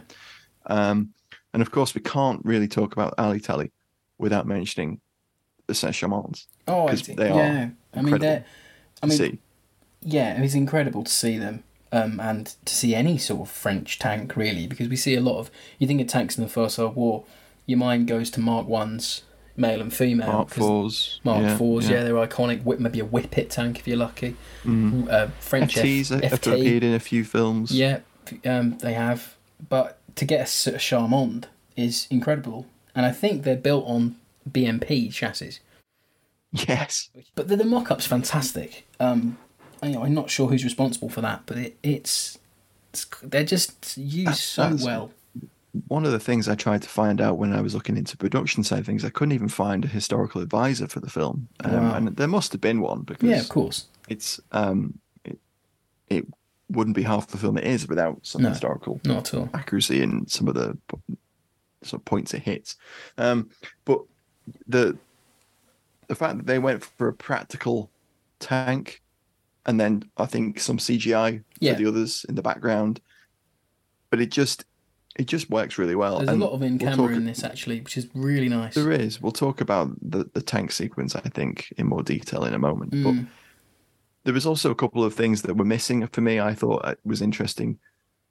Um, 0.66 1.12
and 1.52 1.60
of 1.60 1.70
course, 1.72 1.94
we 1.94 2.00
can't 2.00 2.40
really 2.44 2.68
talk 2.68 2.92
about 2.92 3.14
Ali 3.18 3.40
Tally 3.40 3.72
without 4.18 4.46
mentioning 4.46 5.00
the 5.66 5.74
Saint 5.74 5.94
Chamonds. 5.94 6.46
Oh, 6.68 6.86
'Cause 6.86 7.00
it's- 7.02 7.16
they 7.16 7.30
are 7.30 7.36
yeah. 7.36 7.70
I 7.94 8.02
mean, 8.02 8.18
they're. 8.18 8.44
I 9.02 9.06
mean, 9.06 9.18
see. 9.18 9.38
yeah, 10.02 10.40
it's 10.40 10.54
incredible 10.54 11.02
to 11.02 11.10
see 11.12 11.36
them, 11.36 11.64
um, 11.90 12.20
and 12.20 12.54
to 12.64 12.74
see 12.74 12.94
any 12.94 13.18
sort 13.18 13.40
of 13.42 13.50
French 13.50 13.98
tank 13.98 14.36
really, 14.36 14.66
because 14.68 14.88
we 14.88 14.96
see 14.96 15.14
a 15.16 15.20
lot 15.20 15.38
of. 15.40 15.50
You 15.80 15.86
think 15.88 16.00
of 16.00 16.06
tanks 16.06 16.38
in 16.38 16.44
the 16.44 16.48
First 16.50 16.78
World 16.78 16.94
War, 16.94 17.24
your 17.66 17.78
mind 17.78 18.06
goes 18.06 18.30
to 18.30 18.40
Mark 18.40 18.66
Ones, 18.68 19.22
male 19.56 19.80
and 19.80 19.92
female. 19.92 20.32
Mark 20.32 20.50
Fours, 20.50 21.20
Mark 21.24 21.42
yeah, 21.42 21.56
Fours, 21.56 21.88
yeah. 21.88 21.96
yeah. 21.98 22.04
they're 22.04 22.14
iconic. 22.14 22.62
Whip, 22.64 22.80
maybe 22.80 23.00
a 23.00 23.04
Whippet 23.04 23.50
tank 23.50 23.78
if 23.78 23.86
you're 23.88 23.96
lucky. 23.96 24.36
Uh, 24.64 25.28
French 25.40 25.76
F- 25.76 25.84
FTs 25.84 26.22
have 26.22 26.40
FT. 26.40 26.52
appeared 26.52 26.84
in 26.84 26.94
a 26.94 27.00
few 27.00 27.24
films. 27.24 27.70
Yeah, 27.72 28.00
um, 28.44 28.78
they 28.78 28.94
have. 28.94 29.36
But 29.68 29.98
to 30.16 30.24
get 30.24 30.40
a 30.40 30.44
Chamond 30.44 31.44
is 31.76 32.06
incredible, 32.10 32.66
and 32.94 33.06
I 33.06 33.12
think 33.12 33.42
they're 33.44 33.56
built 33.56 33.86
on 33.86 34.16
BMP 34.50 35.12
chassis. 35.12 35.58
Yes. 36.52 37.08
But 37.34 37.48
the, 37.48 37.56
the 37.56 37.64
mock-up's 37.64 38.06
fantastic. 38.06 38.86
Um, 39.00 39.38
I, 39.82 39.94
I'm 39.96 40.12
not 40.14 40.28
sure 40.30 40.48
who's 40.48 40.64
responsible 40.64 41.08
for 41.08 41.20
that, 41.22 41.42
but 41.46 41.56
it, 41.56 41.78
it's, 41.82 42.38
it's 42.92 43.06
they're 43.22 43.42
just 43.44 43.96
used 43.96 44.36
so 44.36 44.62
that's- 44.64 44.84
well. 44.84 45.12
One 45.88 46.04
of 46.04 46.12
the 46.12 46.20
things 46.20 46.48
I 46.48 46.54
tried 46.54 46.82
to 46.82 46.88
find 46.88 47.20
out 47.20 47.38
when 47.38 47.52
I 47.54 47.62
was 47.62 47.74
looking 47.74 47.96
into 47.96 48.16
production 48.16 48.62
side 48.62 48.80
of 48.80 48.86
things, 48.86 49.04
I 49.04 49.10
couldn't 49.10 49.32
even 49.32 49.48
find 49.48 49.84
a 49.84 49.88
historical 49.88 50.42
advisor 50.42 50.86
for 50.86 51.00
the 51.00 51.08
film, 51.08 51.48
um, 51.64 51.72
Wow. 51.72 51.94
and 51.94 52.08
there 52.16 52.28
must 52.28 52.52
have 52.52 52.60
been 52.60 52.80
one 52.80 53.02
because 53.02 53.28
Yeah, 53.30 53.40
of 53.40 53.48
course. 53.48 53.86
it's 54.08 54.38
um, 54.52 54.98
it, 55.24 55.38
it 56.08 56.26
wouldn't 56.68 56.96
be 56.96 57.02
half 57.02 57.28
the 57.28 57.38
film 57.38 57.56
it 57.56 57.64
is 57.64 57.88
without 57.88 58.18
some 58.22 58.42
No. 58.42 58.50
historical 58.50 59.00
Not 59.04 59.28
at 59.32 59.34
all. 59.38 59.48
accuracy 59.54 60.02
in 60.02 60.26
some 60.26 60.46
of 60.48 60.54
the 60.54 60.76
sort 61.82 62.00
of 62.00 62.04
points 62.04 62.34
it 62.34 62.42
hits. 62.42 62.76
Um, 63.16 63.48
but 63.86 64.00
the 64.66 64.96
the 66.08 66.14
fact 66.14 66.36
that 66.36 66.46
they 66.46 66.58
went 66.58 66.84
for 66.84 67.08
a 67.08 67.12
practical 67.14 67.90
tank, 68.40 69.00
and 69.64 69.80
then 69.80 70.02
I 70.18 70.26
think 70.26 70.60
some 70.60 70.76
CGI 70.78 71.42
Yeah. 71.60 71.72
for 71.72 71.78
the 71.78 71.86
others 71.88 72.26
in 72.28 72.34
the 72.34 72.42
background, 72.42 73.00
but 74.10 74.20
it 74.20 74.30
just 74.30 74.64
it 75.18 75.26
just 75.26 75.50
works 75.50 75.78
really 75.78 75.94
well. 75.94 76.18
There's 76.18 76.30
a 76.30 76.34
lot 76.34 76.52
of 76.52 76.62
in 76.62 76.78
we'll 76.78 76.90
camera 76.90 77.08
talk- 77.08 77.16
in 77.16 77.24
this 77.24 77.44
actually, 77.44 77.80
which 77.80 77.96
is 77.96 78.08
really 78.14 78.48
nice. 78.48 78.74
There 78.74 78.90
is. 78.92 79.20
We'll 79.20 79.32
talk 79.32 79.60
about 79.60 79.90
the 80.00 80.30
the 80.32 80.42
tank 80.42 80.72
sequence, 80.72 81.14
I 81.14 81.20
think, 81.20 81.72
in 81.76 81.86
more 81.86 82.02
detail 82.02 82.44
in 82.44 82.54
a 82.54 82.58
moment. 82.58 82.92
Mm. 82.92 83.04
But 83.04 83.26
there 84.24 84.34
was 84.34 84.46
also 84.46 84.70
a 84.70 84.74
couple 84.74 85.04
of 85.04 85.14
things 85.14 85.42
that 85.42 85.56
were 85.56 85.64
missing 85.64 86.06
for 86.08 86.20
me. 86.20 86.40
I 86.40 86.54
thought 86.54 86.86
it 86.88 86.98
was 87.04 87.20
interesting. 87.22 87.78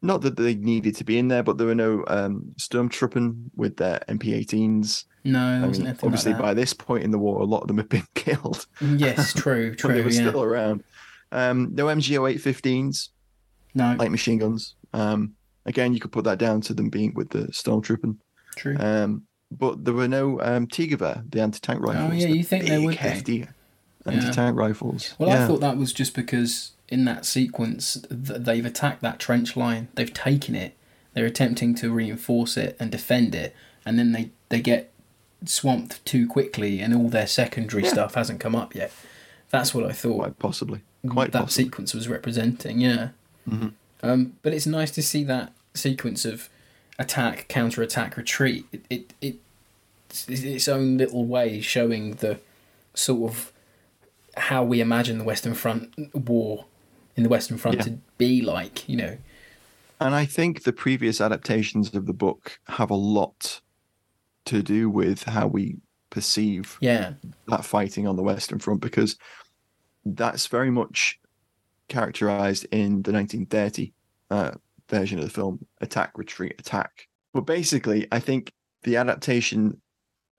Not 0.03 0.21
that 0.21 0.35
they 0.35 0.55
needed 0.55 0.95
to 0.95 1.03
be 1.03 1.19
in 1.19 1.27
there, 1.27 1.43
but 1.43 1.59
there 1.59 1.67
were 1.67 1.75
no 1.75 2.03
um, 2.07 2.55
stormtrooping 2.57 3.51
with 3.55 3.77
their 3.77 3.99
MP18s. 4.07 5.05
No, 5.23 5.39
there 5.39 5.63
I 5.63 5.67
wasn't 5.67 5.83
mean, 5.83 5.89
anything 5.89 6.07
obviously, 6.07 6.33
like 6.33 6.41
by 6.41 6.53
this 6.55 6.73
point 6.73 7.03
in 7.03 7.11
the 7.11 7.19
war, 7.19 7.39
a 7.39 7.45
lot 7.45 7.61
of 7.61 7.67
them 7.67 7.77
have 7.77 7.89
been 7.89 8.07
killed. 8.15 8.65
Yes, 8.81 9.33
true, 9.35 9.75
true. 9.75 9.93
they 9.93 10.01
were 10.01 10.09
yeah. 10.09 10.29
still 10.29 10.41
around. 10.41 10.83
Um, 11.31 11.75
no 11.75 11.85
MG 11.85 12.17
08/15s, 12.17 13.09
No, 13.75 13.95
like 13.99 14.09
machine 14.09 14.39
guns. 14.39 14.75
Um, 14.91 15.35
again, 15.65 15.93
you 15.93 15.99
could 15.99 16.11
put 16.11 16.23
that 16.25 16.37
down 16.37 16.61
to 16.61 16.73
them 16.73 16.89
being 16.89 17.13
with 17.13 17.29
the 17.29 17.47
stormtrooping. 17.49 18.17
true. 18.55 18.77
Um, 18.79 19.23
but 19.51 19.83
there 19.83 19.93
were 19.93 20.07
no 20.07 20.39
um, 20.41 20.65
T-Gewehr, 20.67 21.29
the 21.29 21.41
anti-tank 21.41 21.81
rifles. 21.81 22.11
Oh, 22.11 22.15
yeah, 22.15 22.27
you 22.33 22.43
think 22.43 22.65
there 22.67 22.77
big, 22.79 22.85
would 22.85 22.91
be. 22.91 22.97
hefty 22.97 23.47
anti-tank 24.05 24.55
rifles. 24.57 25.13
Well, 25.19 25.29
yeah. 25.29 25.43
I 25.43 25.47
thought 25.47 25.59
that 25.59 25.75
was 25.77 25.91
just 25.91 26.15
because 26.15 26.71
in 26.87 27.03
that 27.05 27.25
sequence 27.25 27.97
th- 28.09 28.39
they've 28.41 28.65
attacked 28.65 29.01
that 29.01 29.19
trench 29.19 29.57
line, 29.57 29.89
they've 29.95 30.13
taken 30.13 30.55
it, 30.55 30.77
they're 31.13 31.25
attempting 31.25 31.75
to 31.75 31.91
reinforce 31.91 32.55
it 32.55 32.77
and 32.79 32.89
defend 32.91 33.35
it, 33.35 33.53
and 33.85 33.99
then 33.99 34.13
they, 34.13 34.29
they 34.47 34.61
get 34.61 34.91
swamped 35.45 36.03
too 36.05 36.27
quickly, 36.27 36.79
and 36.79 36.93
all 36.95 37.09
their 37.09 37.27
secondary 37.27 37.83
Yeah. 37.83 37.89
stuff 37.89 38.13
hasn't 38.15 38.39
come 38.39 38.55
up 38.55 38.73
yet. 38.73 38.93
That's 39.49 39.73
what 39.75 39.83
I 39.85 39.91
thought 39.91 40.17
quite 40.19 40.39
possibly, 40.39 40.81
quite 41.09 41.33
that 41.33 41.39
possibly. 41.43 41.65
sequence 41.65 41.93
was 41.93 42.07
representing. 42.07 42.79
Yeah, 42.79 43.09
Mm-hmm. 43.49 43.69
Um, 44.03 44.33
but 44.41 44.53
it's 44.53 44.65
nice 44.65 44.91
to 44.91 45.01
see 45.01 45.23
that 45.25 45.53
sequence 45.73 46.25
of 46.25 46.49
attack, 46.99 47.47
counter 47.47 47.81
attack, 47.81 48.17
retreat. 48.17 48.65
It, 48.71 48.85
it, 48.89 49.13
it 49.21 49.35
it's 50.09 50.27
its 50.27 50.67
own 50.67 50.97
little 50.97 51.25
way 51.25 51.61
showing 51.61 52.15
the 52.15 52.39
sort 52.93 53.31
of 53.31 53.51
how 54.35 54.63
we 54.63 54.81
imagine 54.81 55.17
the 55.17 55.23
Western 55.23 55.53
Front 55.53 55.93
war 56.13 56.65
in 57.15 57.23
the 57.23 57.29
Western 57.29 57.57
Front 57.57 57.77
Yeah. 57.77 57.83
to 57.83 57.97
be 58.17 58.41
like. 58.41 58.87
You 58.89 58.97
know, 58.97 59.17
And 59.99 60.13
I 60.15 60.25
think 60.25 60.63
the 60.63 60.73
previous 60.73 61.21
adaptations 61.21 61.93
of 61.95 62.05
the 62.07 62.13
book 62.13 62.59
have 62.67 62.89
a 62.89 62.95
lot 62.95 63.61
to 64.45 64.61
do 64.61 64.89
with 64.89 65.23
how 65.23 65.47
we 65.47 65.77
perceive 66.09 66.77
yeah, 66.81 67.13
that 67.47 67.63
fighting 67.63 68.05
on 68.07 68.17
the 68.17 68.23
Western 68.23 68.59
Front 68.59 68.81
because 68.81 69.15
that's 70.03 70.47
very 70.47 70.71
much 70.71 71.19
characterized 71.91 72.65
in 72.71 73.03
the 73.03 73.11
1930 73.11 73.93
uh, 74.31 74.51
version 74.89 75.19
of 75.19 75.25
the 75.25 75.29
film 75.29 75.65
attack, 75.81 76.11
retreat, 76.17 76.55
attack. 76.57 77.07
But 77.33 77.41
basically, 77.41 78.07
I 78.11 78.19
think 78.19 78.53
the 78.83 78.97
adaptation 78.97 79.79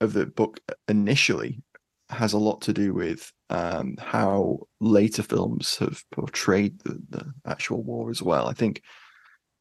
of 0.01 0.15
the 0.15 0.27
book 0.27 0.59
initially 0.88 1.62
has 2.09 2.33
a 2.33 2.38
lot 2.38 2.61
to 2.62 2.73
do 2.73 2.93
with 2.93 3.33
um, 3.51 3.97
how 3.99 4.61
later 4.81 5.23
films 5.23 5.77
have 5.77 6.03
portrayed 6.11 6.79
the, 6.81 7.01
the 7.11 7.33
actual 7.47 7.83
war 7.83 8.11
as 8.11 8.23
well. 8.23 8.49
I 8.49 8.53
think 8.53 8.83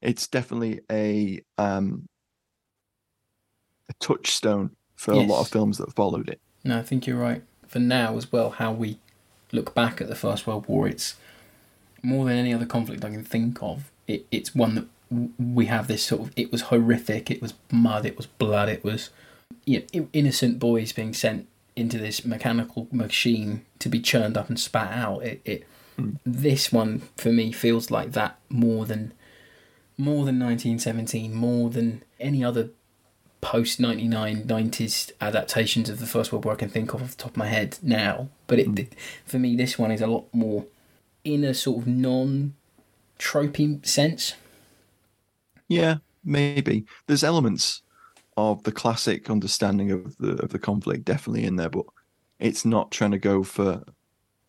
it's 0.01 0.27
definitely 0.27 0.82
a 0.89 1.43
um, 1.58 2.08
a 3.89 3.93
touchstone 3.99 4.71
for 4.95 5.12
a 5.13 5.17
lot 5.17 5.41
of 5.41 5.47
films 5.49 5.77
that 5.80 5.93
followed 5.95 6.30
it. 6.30 6.39
no, 6.63 6.77
I 6.77 6.84
think 6.84 7.08
you're 7.08 7.17
right. 7.17 7.43
For 7.67 7.80
now 7.80 8.17
as 8.17 8.32
well, 8.32 8.51
how 8.51 8.71
we 8.71 8.99
look 9.51 9.73
back 9.73 10.01
at 10.01 10.08
the 10.08 10.15
First 10.15 10.45
World 10.45 10.67
War, 10.67 10.88
it's 10.88 11.15
more 12.03 12.25
than 12.25 12.37
any 12.37 12.53
other 12.53 12.65
conflict 12.65 13.05
I 13.05 13.09
can 13.09 13.23
think 13.23 13.61
of. 13.61 13.91
It, 14.07 14.25
it's 14.31 14.55
one 14.55 14.75
that 14.75 14.87
we 15.37 15.65
have 15.65 15.87
this 15.87 16.03
sort 16.03 16.21
of. 16.21 16.33
It 16.35 16.51
was 16.51 16.63
horrific. 16.63 17.29
It 17.29 17.41
was 17.41 17.53
mud. 17.71 18.05
It 18.05 18.17
was 18.17 18.25
blood. 18.25 18.69
It 18.69 18.83
was 18.83 19.09
you 19.65 19.83
know, 19.93 20.07
innocent 20.13 20.59
boys 20.59 20.91
being 20.91 21.13
sent 21.13 21.47
into 21.75 21.97
this 21.97 22.25
mechanical 22.25 22.87
machine 22.91 23.65
to 23.79 23.89
be 23.89 23.99
churned 23.99 24.37
up 24.37 24.49
and 24.49 24.59
spat 24.59 24.91
out. 24.91 25.23
It, 25.23 25.41
it 25.45 25.67
mm. 25.97 26.17
this 26.25 26.71
one 26.71 27.01
for 27.17 27.31
me 27.31 27.51
feels 27.51 27.91
like 27.91 28.11
that 28.13 28.37
more 28.49 28.85
than 28.85 29.13
more 29.97 30.25
than 30.25 30.39
1917, 30.39 31.33
more 31.33 31.69
than 31.69 32.03
any 32.19 32.43
other 32.43 32.69
post 33.41 33.79
99 33.79 34.43
90s 34.43 35.11
adaptations 35.19 35.89
of 35.89 35.99
the 35.99 36.05
First 36.05 36.31
World 36.31 36.45
War 36.45 36.53
I 36.53 36.57
can 36.57 36.69
think 36.69 36.93
of 36.93 37.01
off 37.01 37.11
the 37.11 37.23
top 37.23 37.31
of 37.31 37.37
my 37.37 37.47
head 37.47 37.77
now. 37.81 38.29
But 38.47 38.59
it, 38.59 38.67
mm. 38.67 38.87
for 39.25 39.39
me, 39.39 39.55
this 39.55 39.77
one 39.77 39.91
is 39.91 40.01
a 40.01 40.07
lot 40.07 40.25
more 40.33 40.65
in 41.23 41.43
a 41.43 41.53
sort 41.53 41.81
of 41.84 41.88
non 41.88 42.55
tropey 43.19 43.86
sense. 43.86 44.36
Yeah, 45.67 45.97
maybe. 46.23 46.86
There's 47.07 47.23
elements 47.23 47.81
of 48.38 48.63
the 48.63 48.71
classic 48.71 49.29
understanding 49.29 49.91
of 49.91 50.17
the 50.17 50.41
of 50.43 50.49
the 50.49 50.60
conflict 50.60 51.05
definitely 51.05 51.45
in 51.45 51.55
there, 51.55 51.69
but 51.69 51.86
it's 52.39 52.65
not 52.65 52.91
trying 52.91 53.12
to 53.12 53.19
go 53.19 53.43
for. 53.43 53.84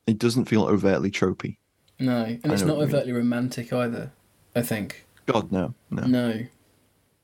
It 0.06 0.18
doesn't 0.18 0.46
feel 0.46 0.64
overtly 0.64 1.11
tropey. 1.11 1.58
No, 1.98 2.24
and 2.24 2.52
it's 2.52 2.62
not 2.62 2.74
you 2.74 2.80
mean. 2.80 2.88
overtly 2.88 3.12
romantic 3.12 3.72
either. 3.72 4.12
I 4.56 4.62
think 4.62 5.06
God 5.26 5.52
no, 5.52 5.74
no. 5.90 6.02
no, 6.02 6.46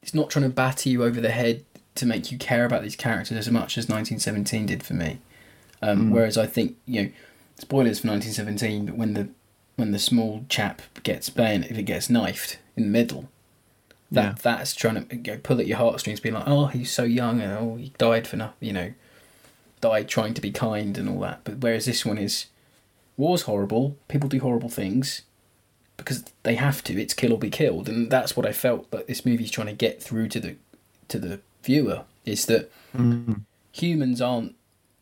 it's 0.02 0.14
not 0.14 0.30
trying 0.30 0.44
to 0.44 0.50
batter 0.50 0.88
you 0.88 1.02
over 1.02 1.20
the 1.20 1.30
head 1.30 1.64
to 1.96 2.06
make 2.06 2.30
you 2.30 2.38
care 2.38 2.64
about 2.64 2.82
these 2.82 2.94
characters 2.94 3.36
as 3.36 3.50
much 3.50 3.76
as 3.76 3.88
1917 3.88 4.66
did 4.66 4.82
for 4.84 4.94
me. 4.94 5.18
Um, 5.82 6.10
Whereas 6.10 6.38
I 6.38 6.46
think 6.46 6.76
you 6.86 7.02
know, 7.02 7.10
spoilers 7.58 8.00
for 8.00 8.08
1917, 8.08 8.86
but 8.86 8.96
when 8.96 9.14
the 9.14 9.28
when 9.78 9.92
the 9.92 9.98
small 9.98 10.44
chap 10.48 10.82
gets 11.04 11.30
bayonet, 11.30 11.70
if 11.70 11.78
it 11.78 11.84
gets 11.84 12.10
knifed 12.10 12.58
in 12.76 12.82
the 12.82 12.88
middle, 12.88 13.28
that 14.10 14.24
Yeah. 14.24 14.34
that's 14.42 14.74
trying 14.74 15.06
to 15.06 15.16
go 15.16 15.38
pull 15.38 15.60
at 15.60 15.68
your 15.68 15.78
heartstrings, 15.78 16.18
being 16.18 16.34
like, 16.34 16.48
oh, 16.48 16.66
he's 16.66 16.90
so 16.90 17.04
young 17.04 17.40
and 17.40 17.52
oh, 17.52 17.76
he 17.76 17.92
died 17.96 18.26
for 18.26 18.36
nothing, 18.36 18.66
you 18.66 18.72
know, 18.72 18.92
died 19.80 20.08
trying 20.08 20.34
to 20.34 20.40
be 20.40 20.50
kind 20.50 20.98
and 20.98 21.08
all 21.08 21.20
that. 21.20 21.44
But 21.44 21.58
whereas 21.58 21.84
this 21.84 22.04
one 22.04 22.18
is, 22.18 22.46
war's 23.16 23.42
horrible, 23.42 23.96
people 24.08 24.28
do 24.28 24.40
horrible 24.40 24.68
things 24.68 25.22
because 25.96 26.24
they 26.42 26.56
have 26.56 26.82
to. 26.84 27.00
It's 27.00 27.14
kill 27.14 27.32
or 27.32 27.38
be 27.38 27.50
killed, 27.50 27.88
and 27.88 28.10
that's 28.10 28.36
what 28.36 28.46
I 28.46 28.52
felt 28.52 28.90
that 28.90 29.06
this 29.06 29.24
movie's 29.24 29.52
trying 29.52 29.68
to 29.68 29.72
get 29.74 30.02
through 30.02 30.28
to 30.30 30.40
the 30.40 30.56
to 31.06 31.20
the 31.20 31.40
viewer 31.62 32.02
is 32.24 32.46
that 32.46 32.70
mm. 32.96 33.42
humans 33.70 34.20
aren't 34.20 34.56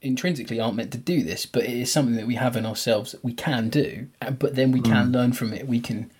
intrinsically 0.07 0.61
aren't 0.61 0.77
meant 0.77 0.93
to 0.93 0.99
do 0.99 1.23
this, 1.23 1.47
but 1.47 1.65
it 1.65 1.71
is 1.71 1.93
something 1.93 2.17
that 2.17 2.27
we 2.27 2.37
have 2.37 2.57
in 2.57 2.65
ourselves 2.65 3.13
that 3.13 3.25
we 3.25 3.33
can 3.33 3.69
do, 3.69 4.09
uh, 4.23 4.31
but 4.31 4.55
then 4.55 4.73
we 4.73 4.81
can 4.81 5.13
learn 5.13 5.33
from 5.33 5.53
it. 5.53 5.67
We 5.67 5.81
can 5.81 6.11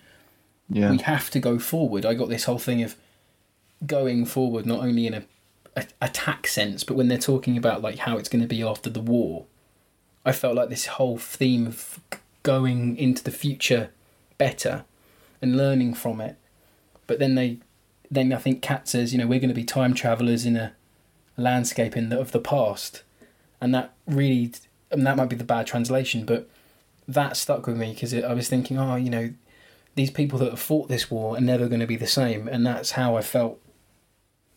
Yeah, 0.69 0.91
we 0.91 0.97
have 0.99 1.29
to 1.31 1.39
go 1.39 1.59
forward. 1.59 2.05
I 2.05 2.13
got 2.13 2.29
this 2.29 2.45
whole 2.45 2.59
thing 2.59 2.83
of 2.83 2.95
going 3.85 4.25
forward, 4.25 4.65
not 4.65 4.79
only 4.79 5.07
in 5.07 5.13
a, 5.13 5.23
a 5.75 5.85
attack 6.01 6.47
sense, 6.47 6.83
but 6.83 6.95
when 6.95 7.07
they're 7.07 7.17
talking 7.17 7.57
about 7.57 7.81
like 7.81 7.99
how 7.99 8.17
it's 8.17 8.29
going 8.29 8.41
to 8.41 8.47
be 8.47 8.63
after 8.63 8.89
the 8.89 9.01
war. 9.01 9.45
I 10.25 10.33
felt 10.33 10.55
like 10.55 10.69
this 10.69 10.87
whole 10.87 11.17
theme 11.17 11.67
of 11.67 11.99
going 12.43 12.97
into 12.97 13.23
the 13.23 13.31
future 13.31 13.91
better 14.37 14.83
and 15.41 15.55
learning 15.55 15.93
from 15.93 16.19
it. 16.21 16.37
But 17.05 17.19
then 17.19 17.35
they, 17.35 17.59
then 18.11 18.33
I 18.33 18.37
think 18.37 18.61
Kat 18.61 18.87
says, 18.87 19.13
you 19.13 19.19
know, 19.19 19.27
we're 19.27 19.39
going 19.39 19.49
to 19.49 19.55
be 19.55 19.63
time 19.63 19.93
travelers 19.93 20.45
in 20.45 20.57
a 20.57 20.73
landscape 21.37 21.95
in 21.95 22.09
the, 22.09 22.19
of 22.19 22.31
the 22.31 22.39
past, 22.39 23.03
and 23.61 23.73
that 23.73 23.93
really, 24.05 24.53
and 24.91 25.05
that 25.05 25.17
might 25.17 25.29
be 25.29 25.35
the 25.35 25.43
bad 25.43 25.67
translation, 25.67 26.25
but 26.25 26.49
that 27.07 27.37
stuck 27.37 27.67
with 27.67 27.77
me 27.77 27.93
because 27.93 28.13
I 28.13 28.33
was 28.33 28.49
thinking, 28.49 28.77
oh, 28.77 28.95
you 28.95 29.09
know, 29.09 29.33
these 29.95 30.11
people 30.11 30.37
that 30.39 30.51
have 30.51 30.59
fought 30.59 30.89
this 30.89 31.09
war 31.09 31.37
are 31.37 31.41
never 31.41 31.67
going 31.67 31.79
to 31.79 31.87
be 31.87 31.95
the 31.95 32.07
same, 32.07 32.47
and 32.47 32.65
that's 32.65 32.91
how 32.91 33.15
I 33.17 33.21
felt 33.21 33.59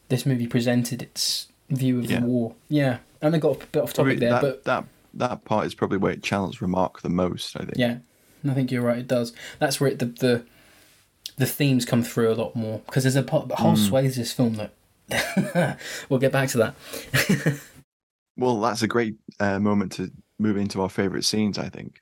this 0.09 0.27
movie 0.27 0.47
presented 0.47 1.03
its 1.03 1.49
view 1.71 1.99
of 1.99 2.11
Yeah. 2.11 2.21
the 2.21 2.27
war. 2.27 2.55
Yeah, 2.69 2.99
and 3.23 3.35
I 3.35 3.39
got 3.39 3.63
a 3.63 3.67
bit 3.67 3.83
off 3.83 3.95
Probably 3.95 4.15
topic 4.15 4.21
there, 4.21 4.33
that, 4.33 4.43
but 4.43 4.65
that 4.65 4.85
that 5.15 5.45
part 5.45 5.67
is 5.67 5.75
probably 5.75 5.99
where 5.99 6.13
it 6.13 6.23
channels 6.23 6.61
Remarque 6.61 7.03
the 7.03 7.09
most. 7.09 7.57
I 7.57 7.61
think. 7.61 7.77
yeah, 7.77 7.99
I 8.49 8.55
think 8.55 8.71
you're 8.71 8.83
right. 8.83 8.99
It 8.99 9.09
does. 9.09 9.33
That's 9.59 9.81
where 9.81 9.91
it, 9.91 9.99
the 9.99 10.07
the 10.07 10.45
the 11.37 11.47
themes 11.47 11.85
come 11.85 12.03
through 12.03 12.33
a 12.33 12.35
lot 12.35 12.55
more 12.55 12.81
because 12.87 13.05
there's 13.05 13.17
a 13.17 13.23
part, 13.23 13.51
whole 13.53 13.71
hmm. 13.71 13.77
swathes 13.77 14.19
of 14.19 14.25
this 14.25 14.33
film 14.33 14.57
that 14.57 15.79
we'll 16.09 16.21
get 16.21 16.33
back 16.33 16.51
to 16.51 16.59
that. 16.59 16.75
Well, 18.41 18.59
that's 18.59 18.81
a 18.81 18.89
great 18.89 19.17
uh, 19.39 19.61
moment 19.61 19.93
to 19.93 20.11
move 20.39 20.57
into 20.57 20.81
our 20.81 20.89
favourite 20.89 21.25
scenes. 21.25 21.59
I 21.59 21.69
think. 21.69 22.01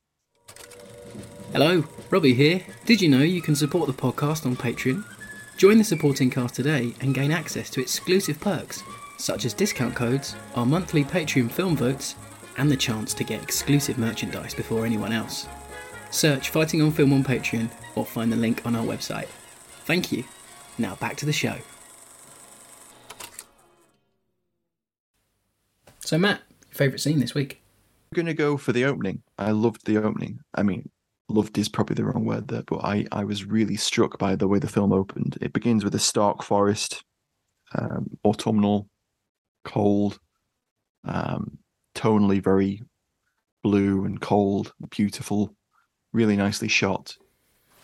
Hello, 1.50 1.82
Robbie 2.10 2.34
here. 2.34 2.62
Did 2.86 3.02
you 3.02 3.08
know 3.08 3.22
you 3.22 3.42
can 3.42 3.56
support 3.56 3.88
the 3.88 3.92
podcast 3.92 4.46
on 4.46 4.54
Patreon? 4.54 5.04
Join 5.56 5.78
the 5.78 5.84
supporting 5.84 6.30
cast 6.30 6.54
today 6.54 6.94
and 7.00 7.12
gain 7.12 7.32
access 7.32 7.68
to 7.70 7.80
exclusive 7.80 8.40
perks, 8.40 8.84
such 9.18 9.44
as 9.46 9.52
discount 9.52 9.96
codes, 9.96 10.36
our 10.54 10.64
monthly 10.64 11.02
Patreon 11.02 11.50
film 11.50 11.76
votes, 11.76 12.14
and 12.56 12.70
the 12.70 12.76
chance 12.76 13.14
to 13.14 13.24
get 13.24 13.42
exclusive 13.42 13.98
merchandise 13.98 14.54
before 14.54 14.86
anyone 14.86 15.12
else. 15.12 15.48
Search 16.12 16.50
Fighting 16.50 16.80
on 16.82 16.92
Film 16.92 17.12
on 17.14 17.24
Patreon 17.24 17.68
or 17.96 18.06
find 18.06 18.30
the 18.30 18.36
link 18.36 18.64
on 18.64 18.76
our 18.76 18.84
website. 18.84 19.26
Thank 19.86 20.12
you. 20.12 20.22
Now 20.78 20.94
back 20.94 21.16
to 21.16 21.26
the 21.26 21.32
show. 21.32 21.56
So, 26.08 26.16
Matt, 26.16 26.40
favourite 26.70 27.00
scene 27.00 27.20
this 27.20 27.34
week? 27.34 27.60
I'm 28.10 28.16
gonna 28.16 28.32
go 28.32 28.56
for 28.56 28.72
the 28.72 28.86
opening. 28.86 29.22
I 29.36 29.50
loved 29.50 29.84
the 29.84 29.98
opening. 29.98 30.38
I 30.54 30.62
mean, 30.62 30.88
loved 31.28 31.58
is 31.58 31.68
probably 31.68 31.96
the 31.96 32.06
wrong 32.06 32.24
word 32.24 32.48
there, 32.48 32.62
but 32.62 32.78
I 32.82 33.04
I 33.12 33.24
was 33.24 33.44
really 33.44 33.76
struck 33.76 34.18
by 34.18 34.34
the 34.34 34.48
way 34.48 34.58
the 34.58 34.70
film 34.70 34.90
opened. 34.90 35.36
It 35.42 35.52
begins 35.52 35.84
with 35.84 35.94
a 35.94 35.98
stark 35.98 36.42
forest, 36.42 37.04
um, 37.74 38.08
autumnal, 38.24 38.88
cold, 39.66 40.18
um, 41.04 41.58
tonally 41.94 42.42
very 42.42 42.82
blue 43.62 44.06
and 44.06 44.18
cold, 44.18 44.72
beautiful, 44.88 45.54
really 46.14 46.36
nicely 46.36 46.68
shot, 46.68 47.18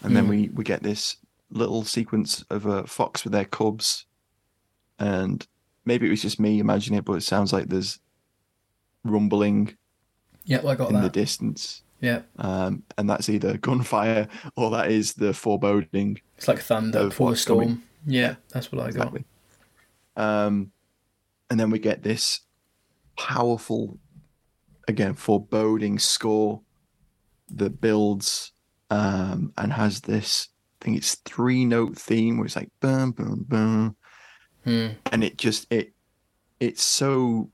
and 0.02 0.16
then 0.16 0.24
Mm. 0.24 0.30
we 0.30 0.48
we 0.54 0.64
get 0.64 0.82
this 0.82 1.18
little 1.50 1.84
sequence 1.84 2.42
of 2.48 2.64
a 2.64 2.86
fox 2.86 3.22
with 3.22 3.34
their 3.34 3.44
cubs, 3.44 4.06
and 4.98 5.46
maybe 5.84 6.06
it 6.06 6.10
was 6.10 6.22
just 6.22 6.40
me 6.40 6.58
imagining 6.58 7.00
it, 7.00 7.04
but 7.04 7.18
it 7.18 7.20
sounds 7.22 7.52
like 7.52 7.68
there's 7.68 8.00
rumbling 9.04 9.76
Yep, 10.46 10.64
I 10.64 10.74
got 10.74 10.90
in 10.90 11.00
the 11.00 11.08
distance. 11.08 11.82
Yeah, 12.00 12.22
Um, 12.36 12.82
and 12.98 13.08
that's 13.08 13.30
either 13.30 13.56
gunfire 13.56 14.28
or 14.56 14.70
that 14.72 14.90
is 14.90 15.14
the 15.14 15.32
foreboding. 15.32 16.20
it's 16.36 16.48
like 16.48 16.58
thunder 16.60 17.04
before 17.08 17.32
a 17.32 17.36
storm. 17.36 17.60
coming. 17.60 17.82
Yeah, 18.06 18.34
that's 18.50 18.70
what 18.70 18.80
I 18.82 18.90
got. 18.90 18.96
Exactly. 18.96 19.24
Um, 20.16 20.70
and 21.48 21.58
then 21.58 21.70
we 21.70 21.78
get 21.78 22.02
this 22.02 22.40
powerful, 23.16 23.98
again, 24.86 25.14
foreboding 25.14 25.98
score 25.98 26.60
that 27.52 27.80
builds 27.80 28.52
um, 28.90 29.52
and 29.56 29.72
has 29.72 30.02
this, 30.02 30.48
I 30.82 30.84
think 30.84 30.96
it's 30.98 31.14
three 31.24 31.64
note 31.64 31.96
theme 31.96 32.36
where 32.36 32.44
it's 32.46 32.56
like 32.56 32.70
boom, 32.80 33.12
boom, 33.12 33.46
boom. 33.48 33.96
Hmm. 34.64 34.88
And 35.10 35.24
it 35.24 35.38
just, 35.38 35.66
it, 35.70 35.94
it's 36.60 36.82
so 36.82 37.50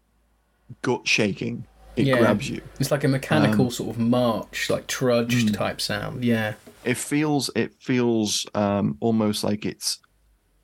gut 0.82 1.06
shaking. 1.06 1.66
It 1.96 2.06
Yeah. 2.06 2.18
grabs 2.18 2.48
you. 2.48 2.62
It's 2.78 2.90
like 2.90 3.04
a 3.04 3.08
mechanical 3.08 3.66
Um, 3.66 3.70
sort 3.70 3.90
of 3.90 3.98
march, 3.98 4.70
like 4.70 4.86
trudged 4.86 5.48
mm. 5.48 5.54
type 5.54 5.80
sound. 5.80 6.24
Yeah. 6.24 6.54
it 6.82 6.96
feels 6.96 7.50
it 7.54 7.74
feels 7.78 8.46
um 8.54 8.96
almost 9.00 9.44
like 9.44 9.66
it's 9.66 9.98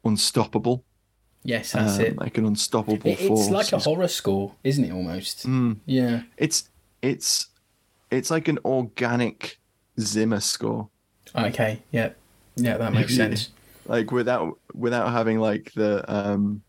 unstoppable 0.05 0.83
Yes, 1.45 1.73
that's 1.73 1.99
um, 1.99 2.05
it. 2.07 2.17
like 2.19 2.39
an 2.39 2.47
unstoppable 2.47 3.11
It- 3.11 3.19
force 3.21 3.43
It's 3.43 3.51
like 3.51 3.73
a 3.73 3.79
horror 3.79 4.09
score, 4.09 4.55
isn't 4.65 4.85
it? 4.85 4.93
Almost. 4.93 5.47
Mm, 5.47 5.77
Yeah. 5.87 6.23
it's 6.37 6.71
it's 7.03 7.49
it's 8.11 8.31
like 8.31 8.49
an 8.49 8.59
organic 8.65 9.59
zimmer 10.01 10.41
score 10.41 10.89
Okay. 11.35 11.83
Yeah. 11.93 12.11
Yeah, 12.57 12.79
that 12.79 12.93
makes 12.95 13.15
sense. 13.23 13.51
like 13.87 14.11
without 14.11 14.59
without 14.75 15.13
having 15.13 15.39
like 15.39 15.73
the 15.75 16.03
um 16.13 16.63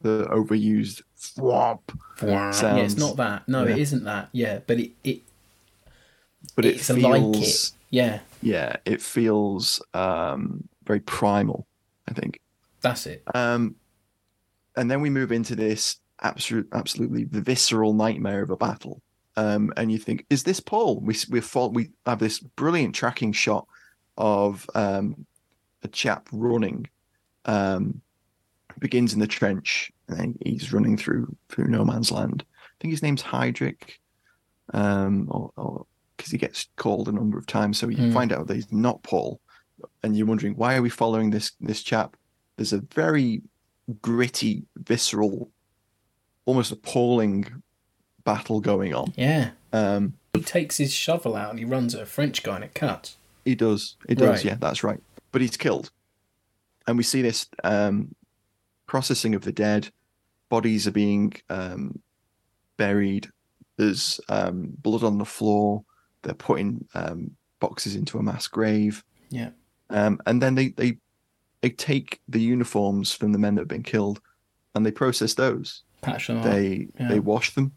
the 0.00 0.26
overused 0.30 1.02
thwomp 1.18 1.80
Yeah, 2.22 2.76
it's 2.78 2.96
not 2.96 3.16
that. 3.16 3.48
No, 3.48 3.64
it 3.64 3.70
Yeah. 3.70 3.76
isn't 3.76 4.04
that. 4.04 4.28
Yeah, 4.32 4.60
but 4.66 4.78
it, 4.80 4.92
it 5.04 5.22
but 6.56 6.64
it 6.64 6.76
it's 6.76 6.86
feels 6.86 7.02
like 7.02 7.42
it. 7.48 7.72
Yeah, 7.90 8.20
yeah 8.42 8.76
it 8.84 9.02
feels 9.02 9.82
um 9.94 10.66
very 10.84 11.00
primal 11.00 11.66
i 12.08 12.12
think 12.14 12.40
that's 12.80 13.06
it. 13.06 13.22
Um, 13.34 13.76
and 14.76 14.90
then 14.90 15.02
we 15.02 15.10
move 15.10 15.32
into 15.32 15.54
this 15.54 15.98
absolute, 16.22 16.66
absolutely 16.72 17.24
visceral 17.24 17.92
nightmare 17.92 18.42
of 18.42 18.50
a 18.50 18.56
battle. 18.56 19.02
Um, 19.36 19.72
and 19.76 19.92
you 19.92 19.98
think, 19.98 20.24
is 20.30 20.42
this 20.42 20.60
Paul? 20.60 21.00
We 21.00 21.14
we 21.28 21.40
fall, 21.40 21.70
we 21.70 21.90
have 22.06 22.18
this 22.18 22.38
brilliant 22.40 22.94
tracking 22.94 23.32
shot 23.32 23.66
of 24.16 24.68
um, 24.74 25.26
a 25.82 25.88
chap 25.88 26.26
running. 26.32 26.88
Um, 27.44 28.00
begins 28.78 29.12
in 29.12 29.20
the 29.20 29.26
trench, 29.26 29.90
and 30.08 30.18
then 30.18 30.34
he's 30.44 30.72
running 30.72 30.96
through 30.96 31.34
through 31.48 31.68
no 31.68 31.84
man's 31.84 32.10
land. 32.10 32.44
I 32.48 32.74
think 32.80 32.92
his 32.92 33.02
name's 33.02 33.22
Hydric, 33.22 33.98
um, 34.72 35.28
or 35.30 35.86
because 36.16 36.30
he 36.32 36.38
gets 36.38 36.68
called 36.76 37.08
a 37.08 37.12
number 37.12 37.38
of 37.38 37.46
times. 37.46 37.78
So 37.78 37.88
you 37.88 37.96
Hmm. 37.96 38.12
find 38.12 38.32
out 38.32 38.46
that 38.46 38.54
he's 38.54 38.70
not 38.72 39.02
Paul, 39.02 39.40
and 40.02 40.16
you're 40.16 40.26
wondering 40.26 40.54
why 40.54 40.76
are 40.76 40.82
we 40.82 40.90
following 40.90 41.30
this 41.30 41.52
this 41.60 41.82
chap? 41.82 42.16
There's 42.56 42.72
a 42.72 42.80
very 42.94 43.42
gritty, 44.02 44.64
visceral, 44.76 45.50
almost 46.44 46.70
appalling 46.72 47.62
battle 48.24 48.60
going 48.60 48.94
on. 48.94 49.12
Yeah. 49.16 49.50
Um, 49.72 50.14
He 50.34 50.42
takes 50.42 50.76
his 50.76 50.92
shovel 50.92 51.34
out 51.34 51.50
and 51.50 51.58
he 51.58 51.64
runs 51.64 51.94
at 51.94 52.02
a 52.02 52.06
French 52.06 52.42
guy 52.42 52.56
and 52.56 52.64
it 52.64 52.74
cuts. 52.74 53.16
he 53.44 53.54
does, 53.54 53.96
he 54.08 54.14
does, 54.14 54.28
Right. 54.28 54.44
yeah, 54.44 54.54
that's 54.60 54.84
right. 54.84 55.00
But 55.32 55.40
he's 55.40 55.56
killed, 55.56 55.90
and 56.86 56.96
we 56.98 57.02
see 57.02 57.22
this 57.22 57.46
um, 57.64 58.14
processing 58.90 59.36
of 59.36 59.42
the 59.42 59.52
dead. 59.52 59.88
Bodies 60.48 60.88
are 60.88 60.90
being 61.06 61.32
um, 61.48 62.00
buried. 62.76 63.30
There's 63.76 64.20
um, 64.28 64.72
blood 64.82 65.04
on 65.04 65.16
the 65.16 65.24
floor. 65.24 65.84
They're 66.22 66.34
putting 66.34 66.88
um, 66.94 67.30
boxes 67.60 67.94
into 67.94 68.18
a 68.18 68.22
mass 68.22 68.48
grave. 68.48 69.04
Yeah. 69.28 69.50
Um, 69.90 70.20
and 70.26 70.42
then 70.42 70.56
they, 70.56 70.70
they 70.70 70.98
they 71.60 71.70
take 71.70 72.20
the 72.28 72.40
uniforms 72.40 73.12
from 73.12 73.30
the 73.30 73.38
men 73.38 73.54
that 73.54 73.62
have 73.62 73.68
been 73.68 73.84
killed, 73.84 74.20
and 74.74 74.84
they 74.84 74.90
process 74.90 75.34
those. 75.34 75.84
Patch 76.02 76.26
them 76.26 76.38
up. 76.38 76.44
They 76.44 76.88
yeah. 76.98 77.08
they 77.08 77.20
wash 77.20 77.54
them. 77.54 77.72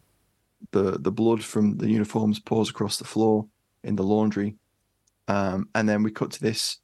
The 0.72 0.98
the 0.98 1.12
blood 1.12 1.44
from 1.44 1.76
the 1.76 1.88
uniforms 1.88 2.40
pours 2.40 2.70
across 2.70 2.96
the 2.96 3.04
floor 3.04 3.46
in 3.84 3.94
the 3.94 4.02
laundry, 4.02 4.56
um, 5.28 5.68
and 5.76 5.88
then 5.88 6.02
we 6.02 6.10
cut 6.10 6.32
to 6.32 6.40
this 6.40 6.78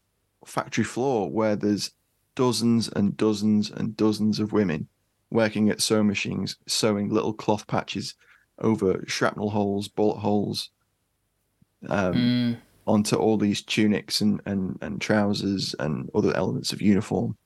factory 0.47 0.85
floor 0.85 1.29
where 1.29 1.57
there's 1.57 1.91
dozens 2.35 2.89
and 2.89 3.17
dozens 3.17 3.71
and 3.71 3.97
dozens 3.97 4.41
of 4.41 4.53
women 4.53 4.89
working 5.31 5.71
at 5.71 5.81
sewing 5.81 6.07
machines, 6.07 6.57
sewing 6.67 7.09
little 7.09 7.33
cloth 7.33 7.67
patches 7.67 8.15
over 8.59 9.05
shrapnel 9.07 9.51
holes, 9.51 9.89
bullet 9.89 10.19
holes, 10.19 10.71
um, 11.89 12.15
Mm, 12.15 12.57
onto 12.87 13.17
all 13.17 13.37
these 13.37 13.63
tunics 13.63 14.21
and, 14.21 14.41
and, 14.47 14.77
and 14.83 15.01
trousers 15.01 15.75
and 15.79 16.11
other 16.15 16.37
elements 16.37 16.73
of 16.73 16.83
uniform. 16.83 17.37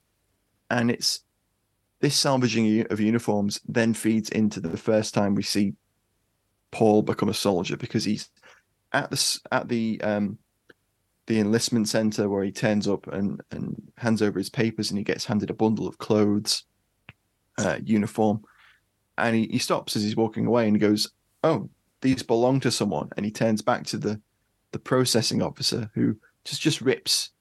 And 0.69 0.89
it's 0.89 1.21
this 1.99 2.15
salvaging 2.15 2.85
of 2.89 2.99
uniforms 2.99 3.59
then 3.67 3.93
feeds 3.93 4.29
into 4.29 4.59
the 4.59 4.77
first 4.77 5.13
time 5.13 5.35
we 5.35 5.43
see 5.43 5.73
Paul 6.71 7.03
become 7.03 7.29
a 7.29 7.33
soldier 7.33 7.77
because 7.77 8.03
he's 8.03 8.29
at 8.91 9.09
the 9.09 9.39
at 9.51 9.67
the 9.67 10.01
um 10.01 10.37
the 11.27 11.39
enlistment 11.39 11.87
center 11.87 12.29
where 12.29 12.43
he 12.43 12.51
turns 12.51 12.87
up 12.87 13.07
and 13.07 13.41
and 13.51 13.81
hands 13.97 14.21
over 14.21 14.37
his 14.37 14.49
papers 14.49 14.91
and 14.91 14.97
he 14.97 15.03
gets 15.03 15.25
handed 15.25 15.49
a 15.49 15.53
bundle 15.53 15.87
of 15.87 15.97
clothes, 15.97 16.63
uh, 17.57 17.79
uniform, 17.83 18.43
and 19.17 19.35
he, 19.35 19.47
he 19.47 19.59
stops 19.59 19.95
as 19.95 20.03
he's 20.03 20.15
walking 20.15 20.45
away 20.45 20.67
and 20.67 20.75
he 20.75 20.79
goes, 20.79 21.09
"Oh, 21.43 21.69
these 22.01 22.23
belong 22.23 22.59
to 22.61 22.71
someone," 22.71 23.09
and 23.17 23.25
he 23.25 23.31
turns 23.31 23.61
back 23.61 23.85
to 23.87 23.97
the 23.97 24.21
the 24.71 24.79
processing 24.79 25.41
officer 25.41 25.89
who 25.93 26.17
just 26.43 26.61
just 26.61 26.81
rips 26.81 27.31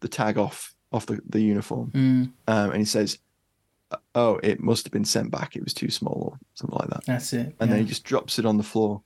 the 0.00 0.08
tag 0.08 0.38
off 0.38 0.74
off 0.92 1.06
the, 1.06 1.20
the 1.28 1.40
uniform. 1.40 1.90
Mm, 1.92 2.32
um, 2.48 2.70
and 2.70 2.78
he 2.78 2.84
says 2.84 3.18
oh 4.14 4.40
it 4.42 4.60
must 4.60 4.84
have 4.84 4.92
been 4.92 5.04
sent 5.04 5.30
back. 5.30 5.56
It 5.56 5.64
was 5.64 5.74
too 5.74 5.90
small 5.90 6.32
or 6.32 6.38
something 6.54 6.78
like 6.78 6.90
that. 6.90 7.04
That's 7.04 7.32
it. 7.32 7.54
and 7.60 7.68
yeah. 7.70 7.76
then 7.76 7.78
he 7.78 7.84
just 7.84 8.04
drops 8.04 8.38
it 8.38 8.46
on 8.46 8.56
the 8.56 8.62
floor. 8.62 9.02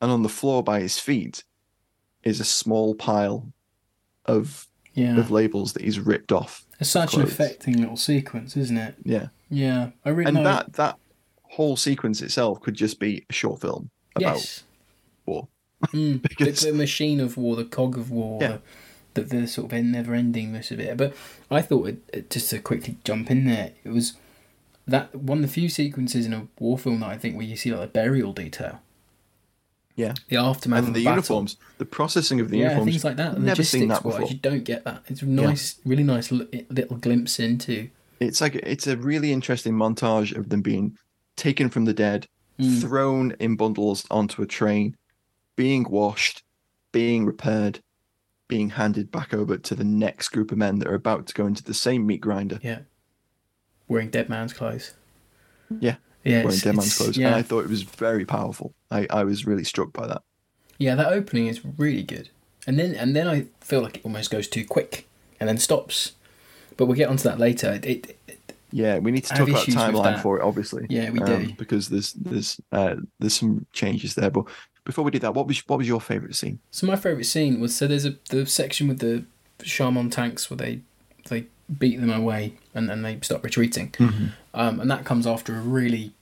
And 0.00 0.10
on 0.12 0.22
the 0.22 0.28
floor 0.28 0.62
by 0.62 0.80
his 0.80 0.98
feet 0.98 1.42
is 2.22 2.40
a 2.40 2.44
small 2.44 2.94
pile 2.94 3.52
of 4.28 4.66
yeah. 4.94 5.16
of 5.18 5.30
labels 5.30 5.72
that 5.74 5.82
he's 5.82 5.98
ripped 6.00 6.32
off 6.32 6.64
It's 6.80 6.90
such 6.90 7.14
an 7.14 7.22
affecting 7.22 7.78
little 7.80 7.96
sequence, 7.96 8.56
isn't 8.56 8.76
it? 8.76 8.94
yeah 9.04 9.28
Yeah, 9.50 9.90
I 10.04 10.10
really 10.10 10.28
and 10.28 10.36
know. 10.36 10.44
that 10.44 10.72
that 10.74 10.98
whole 11.42 11.76
sequence 11.76 12.20
itself 12.22 12.60
could 12.60 12.74
just 12.74 12.98
be 13.00 13.24
a 13.30 13.32
short 13.32 13.60
film 13.60 13.90
about 14.14 14.36
yes, 14.36 14.64
war 15.26 15.48
Mm, 15.92 16.22
the, 16.22 16.28
because 16.28 16.60
the 16.62 16.72
machine 16.72 17.20
of 17.20 17.36
war, 17.36 17.54
the 17.56 17.64
cog 17.64 17.96
of 17.96 18.10
war, 18.10 18.38
Yeah. 18.42 18.58
the, 19.14 19.22
the, 19.22 19.36
the 19.42 19.46
sort 19.46 19.72
of 19.72 19.84
never 19.84 20.12
endingness 20.12 20.70
of 20.72 20.80
it. 20.80 20.96
But 20.96 21.14
I 21.50 21.62
thought, 21.62 21.88
it, 21.88 21.98
it- 22.12 22.30
just 22.30 22.50
to 22.50 22.58
quickly 22.58 22.96
jump 23.04 23.30
in 23.30 23.44
there, 23.46 23.72
it 23.84 23.90
was 23.90 24.14
that 24.88 25.14
one 25.14 25.38
of 25.38 25.42
the 25.42 25.48
few 25.48 25.68
sequences 25.68 26.26
in 26.26 26.32
a 26.34 26.48
war 26.58 26.76
film 26.78 27.00
that 27.00 27.10
I 27.10 27.16
think 27.18 27.36
where 27.36 27.46
you 27.46 27.56
see 27.56 27.70
like 27.72 27.84
a 27.88 27.92
burial 27.92 28.32
detail, 28.32 28.80
yeah 30.02 30.14
the 30.28 30.36
aftermath 30.36 30.78
and 30.78 30.88
of 30.88 30.94
the 30.94 31.04
battle. 31.04 31.16
uniforms 31.16 31.56
the 31.78 31.84
processing 31.84 32.40
of 32.40 32.48
the 32.50 32.56
uniforms. 32.58 32.78
yeah, 32.78 32.92
uniforms 32.92 33.02
things 33.02 33.04
like 33.04 33.16
that. 33.34 33.40
never 33.40 33.62
seen 33.62 33.88
that 33.88 34.02
before 34.02 34.20
wise, 34.22 34.30
you 34.30 34.38
don't 34.38 34.64
get 34.64 34.84
that. 34.84 35.02
It's 35.08 35.22
a 35.22 35.26
nice, 35.26 35.66
really 35.84 36.02
nice 36.04 36.30
little 36.32 36.96
glimpse 36.96 37.38
into. 37.38 37.90
it's 38.20 38.40
like 38.40 38.54
it's 38.56 38.86
a 38.86 38.96
really 38.96 39.30
interesting 39.32 39.74
montage 39.74 40.34
of 40.36 40.48
them 40.48 40.62
being 40.62 40.96
taken 41.36 41.68
from 41.68 41.84
the 41.84 41.94
dead, 41.94 42.26
Mm. 42.60 42.80
thrown 42.80 43.26
in 43.38 43.54
bundles 43.54 44.04
onto 44.10 44.42
a 44.42 44.46
train, 44.46 44.96
being 45.54 45.84
washed, 45.88 46.42
being 46.90 47.24
repaired, 47.24 47.78
being 48.48 48.70
handed 48.70 49.12
back 49.12 49.32
over 49.32 49.56
to 49.58 49.74
the 49.76 49.84
next 49.84 50.30
group 50.30 50.50
of 50.50 50.58
men 50.58 50.80
that 50.80 50.88
are 50.88 50.94
about 50.96 51.28
to 51.28 51.34
go 51.34 51.46
into 51.46 51.62
the 51.62 51.72
same 51.86 52.04
meat 52.04 52.20
grinder. 52.20 52.58
Yeah, 52.62 52.80
wearing 53.86 54.10
dead 54.10 54.28
man's 54.28 54.52
clothes. 54.52 54.94
Yeah, 55.78 55.96
Yeah, 56.24 56.42
wearing 56.44 56.58
dead 56.58 56.76
man's 56.76 56.96
clothes. 56.96 57.16
Yeah, 57.16 57.28
And 57.28 57.36
I 57.36 57.42
thought 57.42 57.64
it 57.64 57.70
was 57.70 57.82
very 57.82 58.24
powerful. 58.24 58.74
I, 58.90 59.06
I 59.10 59.24
was 59.24 59.46
really 59.46 59.64
struck 59.64 59.92
by 59.92 60.06
that. 60.06 60.22
Yeah, 60.78 60.94
that 60.94 61.12
opening 61.12 61.46
is 61.46 61.60
really 61.76 62.02
good, 62.02 62.28
and 62.66 62.78
then 62.78 62.94
and 62.94 63.14
then 63.16 63.26
I 63.26 63.46
feel 63.60 63.80
like 63.82 63.96
it 63.96 64.04
almost 64.04 64.30
goes 64.30 64.46
too 64.48 64.64
quick, 64.64 65.06
and 65.40 65.48
then 65.48 65.58
stops. 65.58 66.12
But 66.76 66.86
we'll 66.86 66.96
get 66.96 67.08
onto 67.08 67.24
that 67.24 67.38
later. 67.40 67.80
It, 67.82 68.16
it, 68.28 68.54
Yeah, 68.70 68.98
we 68.98 69.10
need 69.10 69.24
to 69.24 69.34
talk 69.34 69.48
about 69.48 69.66
timeline 69.66 70.22
for 70.22 70.38
it, 70.38 70.42
obviously. 70.44 70.86
Yeah, 70.88 71.10
we 71.10 71.18
do. 71.20 71.52
because 71.58 71.88
there's 71.88 72.12
there's 72.12 72.60
uh, 72.70 72.96
there's 73.18 73.34
some 73.34 73.66
changes 73.72 74.14
there. 74.14 74.30
But 74.30 74.44
before 74.84 75.04
we 75.04 75.10
do 75.10 75.18
that, 75.20 75.34
what 75.34 75.46
was 75.48 75.58
what 75.66 75.78
was 75.78 75.88
your 75.88 76.00
favourite 76.00 76.34
scene? 76.36 76.60
so 76.70 76.86
my 76.86 76.94
favourite 76.96 77.26
scene 77.26 77.58
was 77.60 77.74
so 77.74 77.86
there's 77.86 78.04
a 78.04 78.16
the 78.30 78.46
section 78.46 78.86
with 78.88 79.00
the 79.00 79.24
Chamond 79.60 80.12
tanks 80.12 80.48
where 80.48 80.56
they 80.56 80.80
beat 81.78 82.00
them 82.00 82.10
away 82.10 82.54
and 82.74 82.88
then 82.88 83.02
they 83.02 83.18
stop 83.22 83.42
retreating, 83.44 83.92
um, 84.54 84.80
and 84.80 84.90
that 84.90 85.04
comes 85.04 85.26
after 85.26 85.54
a 85.56 85.60
really 85.60 86.12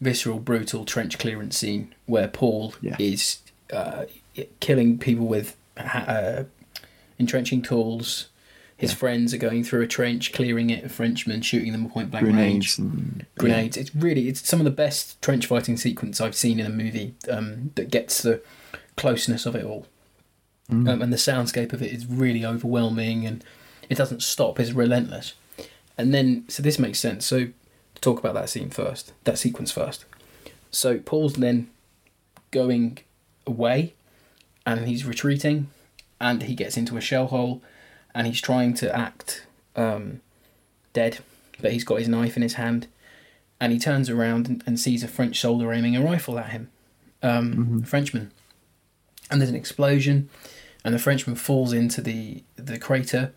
visceral, 0.00 0.38
brutal 0.38 0.84
trench 0.84 1.18
clearance 1.18 1.56
scene 1.56 1.94
where 2.06 2.28
Paul 2.28 2.74
Yeah. 2.82 2.96
is 2.98 3.38
uh, 3.72 4.04
killing 4.60 4.98
people 4.98 5.26
with 5.26 5.56
ha- 5.78 6.04
uh, 6.06 6.44
entrenching 7.18 7.62
tools. 7.62 8.26
His 8.76 8.90
Yeah. 8.90 8.96
friends 8.96 9.32
are 9.32 9.38
going 9.38 9.64
through 9.64 9.82
a 9.82 9.86
trench, 9.86 10.32
clearing 10.32 10.68
it. 10.68 10.84
A 10.84 10.88
Frenchman 10.88 11.40
shooting 11.42 11.72
them 11.72 11.88
point 11.88 12.10
blank 12.10 12.26
range. 12.26 12.36
Grenades 12.36 12.78
and 12.78 13.26
grenades. 13.38 13.76
It's 13.76 13.94
really 13.94 14.28
it's 14.28 14.46
some 14.46 14.60
of 14.60 14.64
the 14.64 14.70
best 14.70 15.20
trench 15.22 15.46
fighting 15.46 15.76
sequence 15.76 16.20
I've 16.20 16.34
seen 16.36 16.58
in 16.60 16.66
a 16.66 16.70
movie 16.70 17.14
um, 17.30 17.70
that 17.76 17.90
gets 17.90 18.20
the 18.20 18.42
closeness 18.96 19.46
of 19.46 19.54
it 19.54 19.64
all, 19.64 19.86
Mm. 20.70 20.88
um, 20.90 21.02
and 21.02 21.12
the 21.12 21.16
soundscape 21.16 21.72
of 21.72 21.82
it 21.82 21.92
is 21.92 22.04
really 22.06 22.44
overwhelming 22.44 23.26
and 23.26 23.44
it 23.88 23.96
doesn't 23.96 24.22
stop. 24.22 24.58
It's 24.60 24.72
relentless, 24.72 25.34
and 25.96 26.12
then 26.14 26.44
so 26.48 26.62
this 26.62 26.78
makes 26.78 26.98
sense. 26.98 27.26
So 27.26 27.46
to 27.94 28.00
talk 28.00 28.18
about 28.18 28.34
that 28.34 28.48
scene 28.48 28.70
first, 28.70 29.12
that 29.24 29.38
sequence 29.38 29.70
first. 29.72 30.04
So 30.70 30.98
Paul's 30.98 31.34
then 31.34 31.70
going 32.50 32.98
away, 33.46 33.94
and 34.66 34.86
he's 34.86 35.04
retreating, 35.04 35.68
and 36.20 36.42
he 36.42 36.54
gets 36.54 36.76
into 36.76 36.96
a 36.96 37.00
shell 37.00 37.26
hole, 37.26 37.62
and 38.14 38.26
he's 38.26 38.40
trying 38.40 38.74
to 38.74 38.96
act 38.96 39.46
um, 39.76 40.20
dead, 40.92 41.18
but 41.60 41.72
he's 41.72 41.84
got 41.84 41.98
his 41.98 42.08
knife 42.08 42.36
in 42.36 42.42
his 42.42 42.54
hand, 42.54 42.86
and 43.60 43.72
he 43.72 43.78
turns 43.78 44.10
around 44.10 44.48
and, 44.48 44.62
and 44.66 44.80
sees 44.80 45.02
a 45.02 45.08
French 45.08 45.40
soldier 45.40 45.72
aiming 45.72 45.96
a 45.96 46.02
rifle 46.02 46.38
at 46.38 46.50
him, 46.50 46.70
um, 47.22 47.80
a 47.84 47.86
Frenchman, 47.86 48.32
and 49.30 49.40
there's 49.40 49.50
an 49.50 49.56
explosion, 49.56 50.28
and 50.84 50.94
the 50.94 50.98
Frenchman 50.98 51.36
falls 51.36 51.72
into 51.72 52.00
the 52.00 52.42
the 52.56 52.78
crater, 52.78 53.32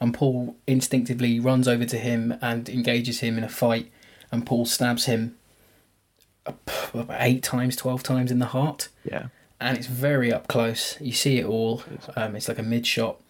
and 0.00 0.14
Paul 0.14 0.56
instinctively 0.66 1.38
runs 1.38 1.68
over 1.68 1.84
to 1.84 1.98
him 1.98 2.36
and 2.40 2.68
engages 2.68 3.20
him 3.20 3.36
in 3.36 3.44
a 3.44 3.48
fight, 3.48 3.90
and 4.32 4.46
Paul 4.46 4.66
stabs 4.66 5.04
him 5.04 5.36
about 6.46 7.16
eight 7.20 7.42
times, 7.42 7.76
twelve 7.76 8.02
times 8.02 8.30
in 8.30 8.38
the 8.38 8.46
heart 8.46 8.88
yeah. 9.04 9.26
and 9.60 9.76
it's 9.76 9.86
very 9.86 10.32
up 10.32 10.48
close. 10.48 11.00
You 11.00 11.12
see 11.12 11.38
it 11.38 11.46
all. 11.46 11.82
Um, 12.16 12.34
it's 12.36 12.48
like 12.48 12.58
a 12.58 12.62
mid 12.62 12.86
shot. 12.86 13.20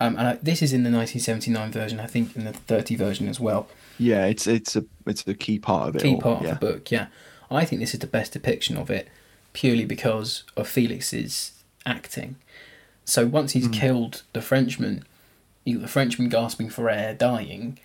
Um, 0.00 0.16
and 0.16 0.28
I, 0.28 0.38
this 0.42 0.60
is 0.60 0.72
in 0.72 0.82
the 0.82 0.90
1979 0.90 1.72
version. 1.72 2.00
I 2.00 2.06
think 2.06 2.36
in 2.36 2.44
the 2.44 2.52
30 2.52 2.96
version 2.96 3.28
as 3.28 3.40
well. 3.40 3.68
Yeah, 3.98 4.26
it's 4.26 4.46
it's 4.46 4.76
a 4.76 4.84
it's 5.06 5.26
a 5.26 5.34
key 5.34 5.58
part 5.58 5.88
of 5.88 5.96
it. 5.96 6.02
Key 6.02 6.14
all, 6.14 6.20
part 6.20 6.42
yeah. 6.42 6.50
of 6.50 6.60
the 6.60 6.66
book. 6.66 6.90
Yeah, 6.90 7.06
I 7.50 7.64
think 7.64 7.80
this 7.80 7.94
is 7.94 8.00
the 8.00 8.06
best 8.06 8.32
depiction 8.32 8.76
of 8.76 8.90
it, 8.90 9.08
purely 9.52 9.84
because 9.84 10.42
of 10.56 10.68
Felix's 10.68 11.52
acting. 11.86 12.36
So 13.04 13.26
once 13.26 13.52
he's 13.52 13.68
killed 13.68 14.22
the 14.32 14.40
Frenchman, 14.40 15.04
you 15.64 15.78
the 15.78 15.88
Frenchman 15.88 16.28
gasping 16.28 16.68
for 16.70 16.88
air, 16.90 17.14
dying, 17.14 17.78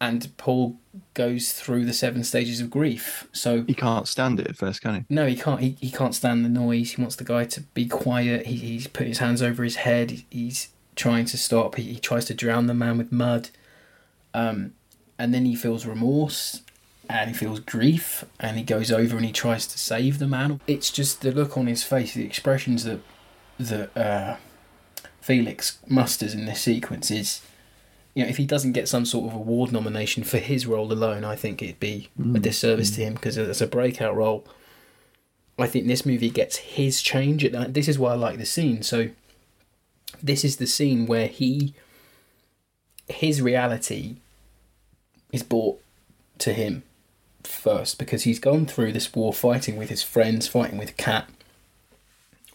and 0.00 0.36
Paul 0.36 0.76
goes 1.14 1.52
through 1.52 1.84
the 1.84 1.92
seven 1.92 2.24
stages 2.24 2.60
of 2.60 2.70
grief. 2.70 3.28
So 3.32 3.62
He 3.62 3.74
can't 3.74 4.08
stand 4.08 4.40
it 4.40 4.48
at 4.48 4.56
first, 4.56 4.82
can 4.82 4.94
he? 4.94 5.04
No, 5.08 5.26
he 5.26 5.36
can't. 5.36 5.60
He, 5.60 5.76
he 5.80 5.90
can't 5.90 6.14
stand 6.14 6.44
the 6.44 6.48
noise. 6.48 6.92
He 6.92 7.00
wants 7.00 7.16
the 7.16 7.24
guy 7.24 7.44
to 7.44 7.60
be 7.60 7.86
quiet. 7.86 8.46
He, 8.46 8.56
he's 8.56 8.86
putting 8.86 9.08
his 9.08 9.18
hands 9.18 9.42
over 9.42 9.62
his 9.64 9.76
head. 9.76 10.10
He- 10.10 10.26
He's 10.30 10.68
trying 10.96 11.24
to 11.26 11.38
stop. 11.38 11.76
He, 11.76 11.84
he 11.94 11.98
tries 12.00 12.24
to 12.26 12.34
drown 12.34 12.66
the 12.66 12.74
man 12.74 12.98
with 12.98 13.10
mud. 13.12 13.48
Um, 14.34 14.72
and 15.18 15.32
then 15.32 15.44
he 15.44 15.54
feels 15.54 15.86
remorse 15.86 16.62
and 17.08 17.30
he 17.30 17.34
feels 17.36 17.60
grief 17.60 18.24
and 18.40 18.56
he 18.56 18.62
goes 18.62 18.90
over 18.90 19.16
and 19.16 19.24
he 19.24 19.32
tries 19.32 19.66
to 19.68 19.78
save 19.78 20.18
the 20.18 20.26
man. 20.26 20.60
It's 20.66 20.90
just 20.90 21.20
the 21.20 21.30
look 21.32 21.56
on 21.56 21.66
his 21.66 21.82
face, 21.84 22.14
the 22.14 22.24
expressions 22.24 22.84
that 22.84 23.00
that 23.58 23.96
uh, 23.96 24.36
Felix 25.22 25.78
musters 25.86 26.34
in 26.34 26.44
this 26.46 26.60
sequence 26.60 27.10
is. 27.10 27.42
You 28.14 28.24
know, 28.24 28.28
if 28.28 28.36
he 28.36 28.44
doesn't 28.44 28.72
get 28.72 28.90
some 28.90 29.06
sort 29.06 29.30
of 29.30 29.34
award 29.34 29.72
nomination 29.72 30.22
for 30.22 30.36
his 30.36 30.66
role 30.66 30.92
alone, 30.92 31.24
I 31.24 31.34
think 31.34 31.62
it'd 31.62 31.80
be 31.80 32.10
a 32.34 32.38
disservice 32.38 32.90
to 32.90 33.00
him 33.00 33.14
because 33.14 33.38
as 33.38 33.62
a 33.62 33.66
breakout 33.66 34.14
role, 34.14 34.44
I 35.58 35.66
think 35.66 35.86
this 35.86 36.04
movie 36.04 36.28
gets 36.28 36.56
his 36.56 37.00
change. 37.00 37.42
At 37.42 37.72
this 37.72 37.88
is 37.88 37.98
why 37.98 38.12
I 38.12 38.16
like 38.16 38.36
the 38.36 38.44
scene. 38.44 38.82
So, 38.82 39.08
this 40.22 40.44
is 40.44 40.56
the 40.56 40.66
scene 40.66 41.06
where 41.06 41.26
he, 41.26 41.72
his 43.08 43.40
reality, 43.40 44.16
is 45.32 45.42
brought 45.42 45.80
to 46.38 46.52
him 46.52 46.82
first 47.44 47.98
because 47.98 48.24
he's 48.24 48.38
gone 48.38 48.66
through 48.66 48.92
this 48.92 49.14
war 49.14 49.32
fighting 49.32 49.76
with 49.76 49.88
his 49.88 50.02
friends, 50.02 50.48
fighting 50.48 50.78
with 50.78 50.96
Kat, 50.96 51.28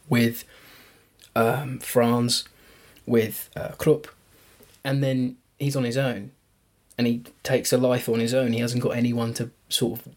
with 0.08 0.44
um, 1.36 1.80
Franz, 1.80 2.46
with 3.08 3.50
uh, 3.56 3.70
Kropp, 3.80 4.06
and 4.84 5.04
then 5.04 5.38
he's 5.58 5.76
on 5.76 5.84
his 5.84 5.98
own, 5.98 6.32
and 6.98 7.08
he 7.08 7.24
takes 7.44 7.74
a 7.74 7.78
life 7.78 8.08
on 8.10 8.20
his 8.20 8.34
own. 8.34 8.54
He 8.54 8.60
hasn't 8.60 8.84
got 8.84 8.96
anyone 8.96 9.34
to 9.36 9.50
sort 9.70 10.00
of 10.00 10.14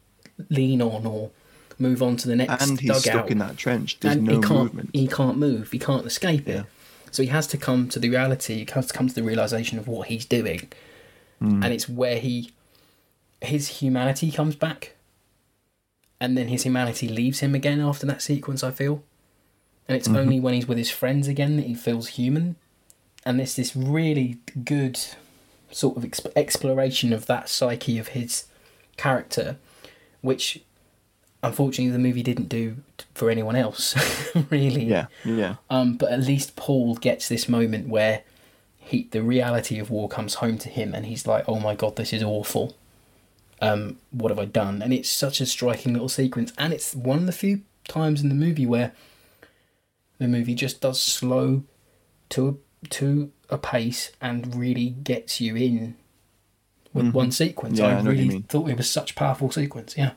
lean 0.51 0.83
on 0.83 1.07
or 1.07 1.31
move 1.79 2.03
on 2.03 2.17
to 2.17 2.29
the 2.29 2.37
next 2.37 2.69
and 2.69 2.79
he's 2.79 2.89
dugout. 2.91 3.03
stuck 3.03 3.31
in 3.31 3.39
that 3.39 3.57
trench. 3.57 3.99
There's 4.01 4.17
and 4.17 4.25
no 4.27 4.35
he 4.37 4.41
can't 4.43 4.75
movement. 4.75 4.91
he 4.93 5.07
can't 5.09 5.39
move. 5.39 5.71
He 5.73 5.79
can't 5.79 6.05
escape 6.07 6.47
it. 6.49 6.55
Yeah. 6.57 6.63
So 7.11 7.23
he 7.23 7.29
has 7.31 7.47
to 7.49 7.57
come 7.57 7.89
to 7.89 7.99
the 7.99 8.11
reality. 8.11 8.65
He 8.65 8.69
has 8.75 8.87
to 8.89 8.93
come 8.93 9.09
to 9.09 9.15
the 9.15 9.23
realization 9.23 9.79
of 9.79 9.89
what 9.89 10.09
he's 10.09 10.25
doing, 10.27 10.69
Hmm. 11.41 11.63
and 11.63 11.73
it's 11.73 11.89
where 11.89 12.19
he 12.19 12.51
his 13.41 13.69
humanity 13.81 14.31
comes 14.31 14.55
back, 14.57 14.95
and 16.21 16.37
then 16.37 16.49
his 16.49 16.63
humanity 16.65 17.09
leaves 17.09 17.41
him 17.41 17.55
again 17.55 17.81
after 17.81 18.07
that 18.07 18.21
sequence. 18.23 18.63
I 18.63 18.71
feel, 18.71 19.03
and 19.89 19.97
it's 19.97 20.09
only 20.09 20.39
when 20.39 20.53
he's 20.55 20.69
with 20.69 20.77
his 20.79 20.91
friends 20.91 21.27
again 21.29 21.57
that 21.57 21.67
he 21.67 21.75
feels 21.75 22.09
human, 22.09 22.57
and 23.25 23.39
there's 23.39 23.57
this 23.57 23.77
really 23.77 24.39
good 24.65 24.99
sort 25.71 25.97
of 25.97 26.03
exp- 26.03 26.33
exploration 26.37 27.13
of 27.13 27.27
that 27.27 27.49
psyche 27.49 27.99
of 27.99 28.09
his 28.09 28.47
character, 28.97 29.57
which 30.21 30.63
unfortunately 31.43 31.91
the 31.91 31.99
movie 31.99 32.23
didn't 32.23 32.49
do 32.49 32.77
for 33.15 33.31
anyone 33.31 33.57
else, 33.57 33.95
really. 34.51 34.85
Yeah, 34.85 35.07
yeah. 35.25 35.57
Um, 35.69 35.97
but 35.97 36.11
at 36.11 36.21
least 36.21 36.57
Paul 36.57 36.95
gets 36.95 37.29
this 37.29 37.49
moment 37.49 37.89
where 37.89 38.23
he 38.79 39.09
the 39.11 39.23
reality 39.23 39.79
of 39.79 39.91
war 39.91 40.09
comes 40.09 40.35
home 40.35 40.59
to 40.59 40.69
him, 40.69 40.95
and 40.95 41.07
he's 41.07 41.27
like, 41.27 41.45
"Oh 41.49 41.61
my 41.61 41.75
god, 41.75 41.97
this 41.97 42.13
is 42.13 42.23
awful. 42.23 42.77
Um, 43.61 43.99
what 44.11 44.31
have 44.31 44.39
I 44.39 44.47
done?" 44.47 44.83
And 44.83 44.93
it's 44.93 45.11
such 45.11 45.41
a 45.41 45.47
striking 45.47 45.93
little 45.93 46.09
sequence, 46.09 46.53
and 46.59 46.73
it's 46.73 46.95
one 46.95 47.21
of 47.21 47.27
the 47.27 47.33
few 47.33 47.63
times 47.89 48.23
in 48.23 48.29
the 48.29 48.35
movie 48.35 48.67
where 48.67 48.93
the 50.19 50.29
movie 50.29 50.55
just 50.55 50.81
does 50.81 51.01
slow 51.03 51.65
to 52.31 52.49
a, 52.49 52.55
to 52.89 53.31
a 53.51 53.59
pace 53.59 54.11
and 54.21 54.55
really 54.55 54.91
gets 54.91 55.41
you 55.41 55.55
in 55.57 55.97
with 56.93 57.13
one 57.13 57.31
sequence. 57.31 57.79
Mm-hmm. 57.79 57.89
Yeah, 57.89 57.97
I 57.97 57.99
I 57.99 58.03
know 58.03 58.11
what 58.11 58.19
you 58.19 58.29
really 58.29 58.45
thought 58.49 58.69
it 58.71 58.77
was 58.77 58.91
such 58.91 59.13
a 59.13 59.15
powerful 59.15 59.51
sequence. 59.51 59.97
Yeah. 59.97 60.13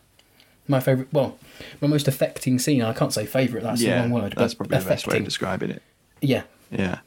My 0.67 0.79
favorite, 0.79 1.09
well, 1.11 1.37
my 1.81 1.87
most 1.89 2.07
affecting 2.07 2.57
scene. 2.57 2.81
I 2.81 2.93
can't 2.93 3.11
say 3.13 3.25
favorite. 3.25 3.63
That's 3.63 3.81
the 3.81 3.91
wrong 3.91 4.11
word. 4.11 4.33
that's 4.37 4.53
probably 4.53 4.77
the 4.77 4.85
best 4.85 5.05
way 5.07 5.17
of 5.17 5.25
describing 5.25 5.71
it. 5.71 5.81
Yeah, 6.21 6.43
Yeah. 6.71 6.99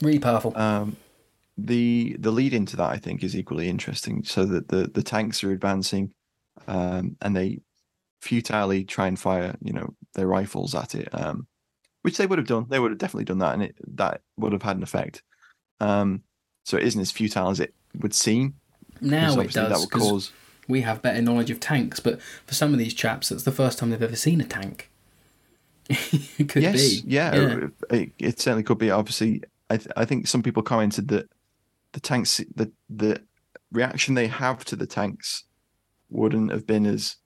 really 0.00 0.18
powerful. 0.18 0.56
Um, 0.56 0.96
the 1.58 2.16
the 2.18 2.30
lead 2.30 2.54
into 2.54 2.76
that 2.76 2.90
I 2.90 2.96
think 2.96 3.22
is 3.22 3.36
equally 3.36 3.68
interesting. 3.68 4.24
So 4.24 4.44
that 4.46 4.68
the 4.68 4.88
the 4.88 5.02
tanks 5.02 5.44
are 5.44 5.52
advancing, 5.52 6.12
um, 6.66 7.16
and 7.20 7.36
they 7.36 7.60
futilely 8.22 8.84
try 8.84 9.06
and 9.06 9.18
fire 9.18 9.54
you 9.62 9.72
know 9.72 9.94
their 10.14 10.26
rifles 10.26 10.74
at 10.74 10.94
it, 10.94 11.08
um, 11.12 11.46
which 12.06 12.18
they 12.18 12.26
would 12.26 12.38
have 12.38 12.46
done. 12.46 12.66
They 12.68 12.78
would 12.78 12.92
have 12.92 12.98
definitely 12.98 13.24
done 13.24 13.38
that, 13.40 13.54
and 13.54 13.64
it 13.64 13.74
that 13.96 14.20
would 14.36 14.52
have 14.52 14.62
had 14.62 14.76
an 14.76 14.84
effect. 14.84 15.22
Um, 15.80 16.22
so 16.64 16.76
it 16.76 16.84
isn't 16.84 17.00
as 17.00 17.10
futile 17.10 17.50
as 17.50 17.58
it 17.58 17.74
would 17.98 18.14
seem. 18.14 18.54
now 19.00 19.38
it 19.40 19.50
does 19.50 19.68
that 19.70 19.80
would 19.80 19.90
'cause 19.90 20.30
we 20.68 20.82
have 20.82 21.02
better 21.02 21.20
knowledge 21.20 21.50
of 21.50 21.58
tanks. 21.58 21.98
But 21.98 22.20
for 22.46 22.54
some 22.54 22.72
of 22.72 22.78
these 22.78 22.94
chaps, 22.94 23.30
that's 23.30 23.42
the 23.42 23.50
first 23.50 23.78
time 23.80 23.90
they've 23.90 24.00
ever 24.00 24.14
seen 24.14 24.40
a 24.40 24.44
tank. 24.44 24.88
it 25.88 26.48
could 26.48 26.62
yes, 26.62 27.00
be. 27.00 27.08
yeah, 27.08 27.58
It, 27.90 28.12
it 28.20 28.38
certainly 28.40 28.62
could 28.62 28.78
be. 28.78 28.92
Obviously, 28.92 29.42
I 29.68 29.76
th- 29.78 29.90
I 29.96 30.04
think 30.04 30.28
some 30.28 30.44
people 30.44 30.62
commented 30.62 31.08
that 31.08 31.28
the 31.90 32.00
tanks, 32.00 32.40
the 32.54 32.70
the 32.88 33.20
reaction 33.72 34.14
they 34.14 34.28
have 34.28 34.64
to 34.66 34.76
the 34.76 34.86
tanks, 34.86 35.42
wouldn't 36.08 36.52
have 36.52 36.68
been 36.68 36.86
as 36.86 37.16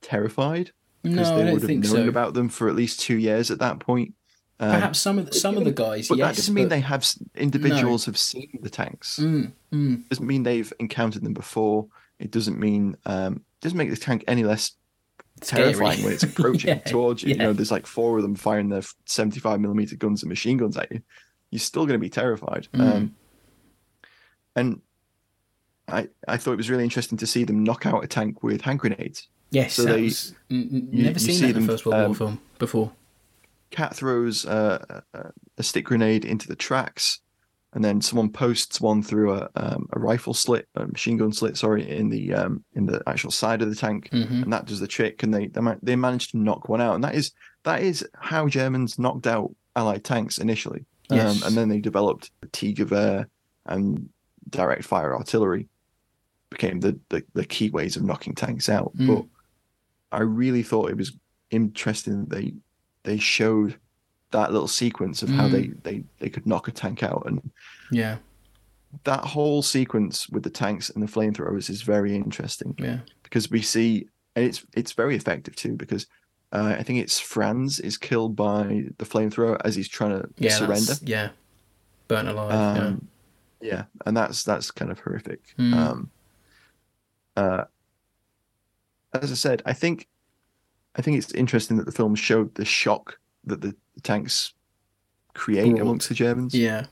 terrified 0.00 0.72
because 1.02 1.28
No, 1.30 1.34
I 1.34 1.36
they 1.38 1.44
don't 1.44 1.52
would 1.54 1.62
have 1.62 1.70
known 1.70 1.84
so. 1.84 2.08
about 2.08 2.34
them 2.34 2.48
for 2.48 2.68
at 2.68 2.74
least 2.76 3.00
two 3.00 3.16
years 3.18 3.50
at 3.50 3.58
that 3.60 3.80
point. 3.80 4.14
Um, 4.60 4.70
Perhaps 4.70 4.98
some 5.00 5.18
of 5.18 5.26
the, 5.26 5.32
some 5.34 5.56
of 5.56 5.64
the 5.64 5.72
guys, 5.72 6.08
but 6.08 6.18
yes, 6.18 6.28
that 6.28 6.36
doesn't 6.36 6.54
mean 6.54 6.68
they 6.68 6.80
have 6.80 7.04
individuals 7.34 8.04
have 8.06 8.16
seen 8.16 8.58
the 8.62 8.70
tanks. 8.70 9.18
Mm, 9.18 9.52
mm, 9.72 10.08
doesn't 10.08 10.26
mean 10.26 10.44
they've 10.44 10.72
encountered 10.78 11.22
them 11.24 11.34
before. 11.34 11.88
It 12.20 12.30
doesn't 12.30 12.60
mean 12.60 12.96
um, 13.04 13.42
doesn't 13.60 13.76
make 13.78 13.90
the 13.90 13.96
tank 13.96 14.22
any 14.28 14.44
less 14.44 14.72
Scary. 15.42 15.72
terrifying 15.72 16.04
when 16.04 16.12
it's 16.12 16.22
approaching 16.30 16.68
Yeah, 16.68 16.78
towards 16.78 17.24
you. 17.24 17.30
You 17.30 17.36
know, 17.36 17.52
there's 17.52 17.72
like 17.72 17.86
four 17.86 18.16
of 18.18 18.22
them 18.22 18.36
firing 18.36 18.68
their 18.68 18.82
75 19.06 19.60
millimeter 19.60 19.96
guns 19.96 20.22
and 20.22 20.28
machine 20.28 20.58
guns 20.58 20.76
at 20.76 20.92
you. 20.92 21.02
You're 21.50 21.58
still 21.58 21.84
going 21.84 21.98
to 21.98 22.02
be 22.04 22.10
terrified. 22.10 22.68
Mm. 22.72 22.80
Um, 22.94 23.14
and 24.54 24.80
I 25.88 26.08
I 26.28 26.36
thought 26.36 26.52
it 26.52 26.56
was 26.58 26.70
really 26.70 26.84
interesting 26.84 27.18
to 27.18 27.26
see 27.26 27.42
them 27.42 27.64
knock 27.64 27.86
out 27.86 28.04
a 28.04 28.06
tank 28.06 28.42
with 28.44 28.60
hand 28.60 28.78
grenades. 28.78 29.28
Yes, 29.52 29.74
so 29.74 29.84
they- 29.84 30.02
was, 30.02 30.34
n- 30.50 30.88
you- 30.90 31.04
never 31.04 31.18
seen 31.18 31.34
see 31.36 31.46
that 31.46 31.56
in 31.56 31.62
the 31.66 31.72
First 31.72 31.86
World 31.86 31.98
War 32.00 32.06
um, 32.08 32.14
film 32.14 32.40
before. 32.58 32.92
Kat 33.70 33.94
throws 33.96 34.44
uh, 34.44 35.00
a, 35.14 35.30
a 35.56 35.62
stick 35.62 35.84
grenade 35.86 36.24
into 36.24 36.46
the 36.48 36.56
tracks, 36.56 37.20
and 37.72 37.82
then 37.82 38.00
someone 38.02 38.30
posts 38.30 38.80
one 38.82 39.02
through 39.02 39.32
a 39.34 39.48
um, 39.56 39.88
a 39.92 39.98
rifle 39.98 40.34
slit, 40.34 40.68
a 40.74 40.86
machine 40.86 41.16
gun 41.16 41.32
slit, 41.32 41.56
sorry, 41.56 41.88
in 41.88 42.10
the 42.10 42.34
um, 42.34 42.64
in 42.74 42.84
the 42.86 43.02
actual 43.06 43.30
side 43.30 43.62
of 43.62 43.70
the 43.70 43.76
tank, 43.76 44.10
Mhm. 44.12 44.42
and 44.42 44.52
that 44.52 44.66
does 44.66 44.80
the 44.80 44.86
trick. 44.86 45.22
And 45.22 45.32
they 45.32 45.46
they, 45.46 45.60
ma- 45.62 45.76
they 45.82 45.96
managed 45.96 46.32
to 46.32 46.38
knock 46.38 46.68
one 46.68 46.80
out, 46.82 46.94
and 46.96 47.04
that 47.04 47.14
is 47.14 47.32
that 47.64 47.80
is 47.82 48.06
how 48.18 48.46
Germans 48.48 48.98
knocked 48.98 49.26
out 49.26 49.54
Allied 49.74 50.04
tanks 50.04 50.36
initially, 50.36 50.84
Yes. 51.10 51.40
um, 51.42 51.48
and 51.48 51.56
then 51.56 51.68
they 51.70 51.78
developed 51.80 52.30
T-Gewehr 52.52 53.24
and 53.64 54.10
direct 54.50 54.84
fire 54.84 55.14
artillery 55.16 55.68
became 56.50 56.80
the, 56.80 56.98
the 57.08 57.22
the 57.32 57.46
key 57.46 57.70
ways 57.70 57.96
of 57.96 58.02
knocking 58.02 58.34
tanks 58.34 58.68
out. 58.68 58.94
Mm. 58.98 59.06
But 59.06 59.24
I 60.12 60.20
really 60.20 60.62
thought 60.62 60.90
it 60.90 60.96
was 60.96 61.12
interesting 61.50 62.20
that 62.20 62.30
they 62.30 62.54
they 63.04 63.18
showed 63.18 63.76
that 64.30 64.52
little 64.52 64.68
sequence 64.68 65.22
of 65.22 65.28
how 65.28 65.48
Mm. 65.48 65.52
they, 65.52 65.66
they 65.90 66.04
they 66.18 66.30
could 66.30 66.46
knock 66.46 66.68
a 66.68 66.72
tank 66.72 67.02
out 67.02 67.24
and 67.26 67.50
Yeah, 67.90 68.18
that 69.04 69.24
whole 69.24 69.62
sequence 69.62 70.28
with 70.28 70.42
the 70.42 70.50
tanks 70.50 70.90
and 70.90 71.02
the 71.02 71.06
flamethrowers 71.06 71.68
is 71.68 71.82
very 71.82 72.14
interesting 72.14 72.74
yeah, 72.78 73.00
because 73.22 73.50
we 73.50 73.60
see 73.62 74.08
and 74.36 74.44
it's 74.44 74.64
it's 74.74 74.92
very 74.92 75.16
effective 75.16 75.56
too 75.56 75.74
because 75.76 76.06
uh, 76.52 76.76
I 76.78 76.82
think 76.82 76.98
it's 77.00 77.18
Franz 77.18 77.80
is 77.80 77.96
killed 77.96 78.36
by 78.36 78.84
the 78.98 79.04
flamethrower 79.06 79.58
as 79.64 79.74
he's 79.74 79.88
trying 79.88 80.20
to 80.20 80.28
yeah. 80.36 80.50
surrender. 80.50 80.92
Yeah, 81.02 81.30
burnt 82.08 82.28
alive. 82.28 82.78
Um, 82.78 83.08
yeah, 83.60 83.84
and 84.04 84.14
that's 84.16 84.42
that's 84.44 84.70
kind 84.70 84.90
of 84.90 84.98
horrific. 85.00 85.40
Mm. 85.58 85.74
Um, 85.74 86.10
uh, 87.36 87.64
as 89.12 89.30
I 89.30 89.34
said, 89.34 89.62
I 89.66 89.72
think 89.72 90.08
I 90.96 91.02
think 91.02 91.18
it's 91.18 91.32
interesting 91.32 91.76
that 91.78 91.86
the 91.86 91.92
film 91.92 92.14
showed 92.14 92.54
the 92.54 92.64
shock 92.64 93.18
that 93.44 93.60
the, 93.60 93.74
tanks 94.02 94.52
create 95.34 95.78
amongst 95.78 96.08
the 96.08 96.14
Germans. 96.14 96.54
yeah. 96.54 96.86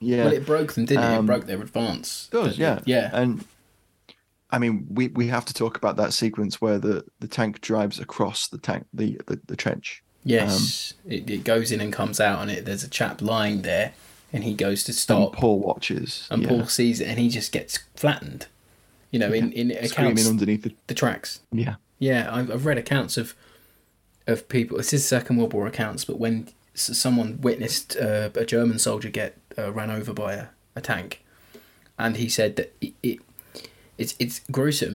yeah. 0.00 0.24
Well, 0.24 0.32
it 0.32 0.46
broke 0.46 0.72
them, 0.74 0.84
didn't 0.84 1.04
it? 1.04 1.14
It 1.14 1.18
Um, 1.18 1.26
broke 1.26 1.46
their 1.46 1.60
advance. 1.60 2.28
It 2.32 2.36
does, 2.36 2.58
yeah, 2.58 2.80
yeah. 2.84 3.10
And 3.12 3.44
I 4.50 4.58
mean, 4.58 4.86
we, 4.90 5.08
we 5.08 5.28
have 5.28 5.44
to 5.46 5.54
talk 5.54 5.76
about 5.76 5.96
that 5.96 6.12
sequence 6.12 6.60
where 6.60 6.78
the, 6.78 7.04
the 7.20 7.28
tank 7.28 7.60
drives 7.60 7.98
across 8.00 8.48
the 8.48 8.58
tank 8.58 8.86
the 8.92 9.20
the, 9.26 9.40
the 9.46 9.56
trench. 9.56 10.02
Yes, 10.24 10.94
it, 11.06 11.30
it 11.30 11.44
goes 11.44 11.72
in 11.72 11.80
and 11.80 11.92
comes 11.92 12.20
out, 12.20 12.42
and 12.42 12.50
it 12.50 12.64
there's 12.64 12.84
a 12.84 12.88
chap 12.90 13.22
lying 13.22 13.62
there, 13.62 13.92
and 14.32 14.44
he 14.44 14.54
goes 14.54 14.84
to 14.84 14.92
stop. 14.92 15.32
And 15.32 15.40
Paul 15.40 15.60
watches. 15.60 16.26
and 16.30 16.42
yeah, 16.42 16.48
Paul 16.48 16.66
sees 16.66 17.00
it, 17.00 17.08
and 17.08 17.18
he 17.18 17.28
just 17.28 17.52
gets 17.52 17.78
flattened. 17.94 18.46
You 19.10 19.18
know, 19.18 19.32
in 19.32 19.52
in 19.52 19.70
accounts 19.70 19.92
screaming 19.92 20.26
underneath 20.26 20.62
the 20.62 20.74
the 20.86 20.94
tracks. 20.94 21.40
yeah. 21.52 21.76
Yeah, 21.98 22.34
I've, 22.34 22.50
I've 22.50 22.64
read 22.64 22.78
accounts 22.78 23.16
of 23.18 23.34
of 24.26 24.48
people. 24.48 24.78
This 24.78 24.92
is 24.92 25.06
Second 25.06 25.36
World 25.36 25.52
War 25.52 25.66
accounts, 25.66 26.04
but 26.04 26.18
when 26.18 26.48
someone 26.74 27.40
witnessed 27.40 27.96
uh, 27.96 28.30
a 28.34 28.44
German 28.44 28.78
soldier 28.78 29.10
get 29.10 29.36
uh, 29.58 29.72
ran 29.72 29.90
over 29.90 30.12
by 30.12 30.34
a, 30.34 30.46
a 30.74 30.80
tank, 30.80 31.22
and 31.98 32.16
he 32.16 32.28
said 32.28 32.56
that 32.56 32.72
it, 32.80 32.94
it 33.02 33.18
it's 33.98 34.14
it's 34.18 34.40
gruesome. 34.50 34.94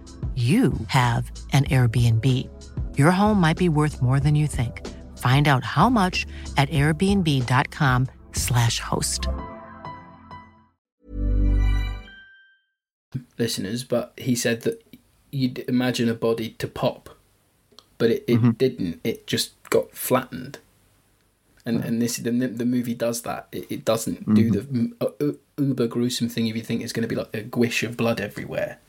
you 0.35 0.71
have 0.87 1.29
an 1.51 1.65
Airbnb. 1.65 2.25
Your 2.97 3.11
home 3.11 3.41
might 3.41 3.57
be 3.57 3.67
worth 3.67 4.01
more 4.01 4.21
than 4.21 4.35
you 4.35 4.47
think. 4.47 4.87
Find 5.17 5.49
out 5.49 5.65
how 5.65 5.89
much 5.89 6.25
at 6.55 6.69
airbnb.com/slash 6.69 8.79
host. 8.79 9.27
listeners, 13.37 13.83
but 13.83 14.13
he 14.17 14.35
said 14.35 14.61
that 14.61 14.83
you'd 15.31 15.59
imagine 15.67 16.09
a 16.09 16.13
body 16.13 16.49
to 16.59 16.67
pop, 16.67 17.09
but 17.97 18.11
it, 18.11 18.23
it 18.27 18.57
didn't. 18.57 18.99
It 19.03 19.27
just 19.27 19.51
got 19.69 19.95
flattened. 19.95 20.59
And 21.65 21.83
and 21.83 22.01
this 22.01 22.17
the 22.17 22.31
the 22.31 22.65
movie 22.65 22.95
does 22.95 23.21
that. 23.21 23.47
It, 23.51 23.67
it 23.69 23.85
doesn't 23.85 24.33
do 24.33 24.49
the 24.49 24.91
uh, 24.99 25.33
uber 25.61 25.87
gruesome 25.87 26.27
thing. 26.29 26.47
If 26.47 26.55
you 26.55 26.63
think 26.63 26.81
it's 26.81 26.93
going 26.93 27.07
to 27.07 27.07
be 27.07 27.15
like 27.15 27.35
a 27.35 27.41
guish 27.41 27.83
of 27.83 27.95
blood 27.97 28.19
everywhere, 28.19 28.79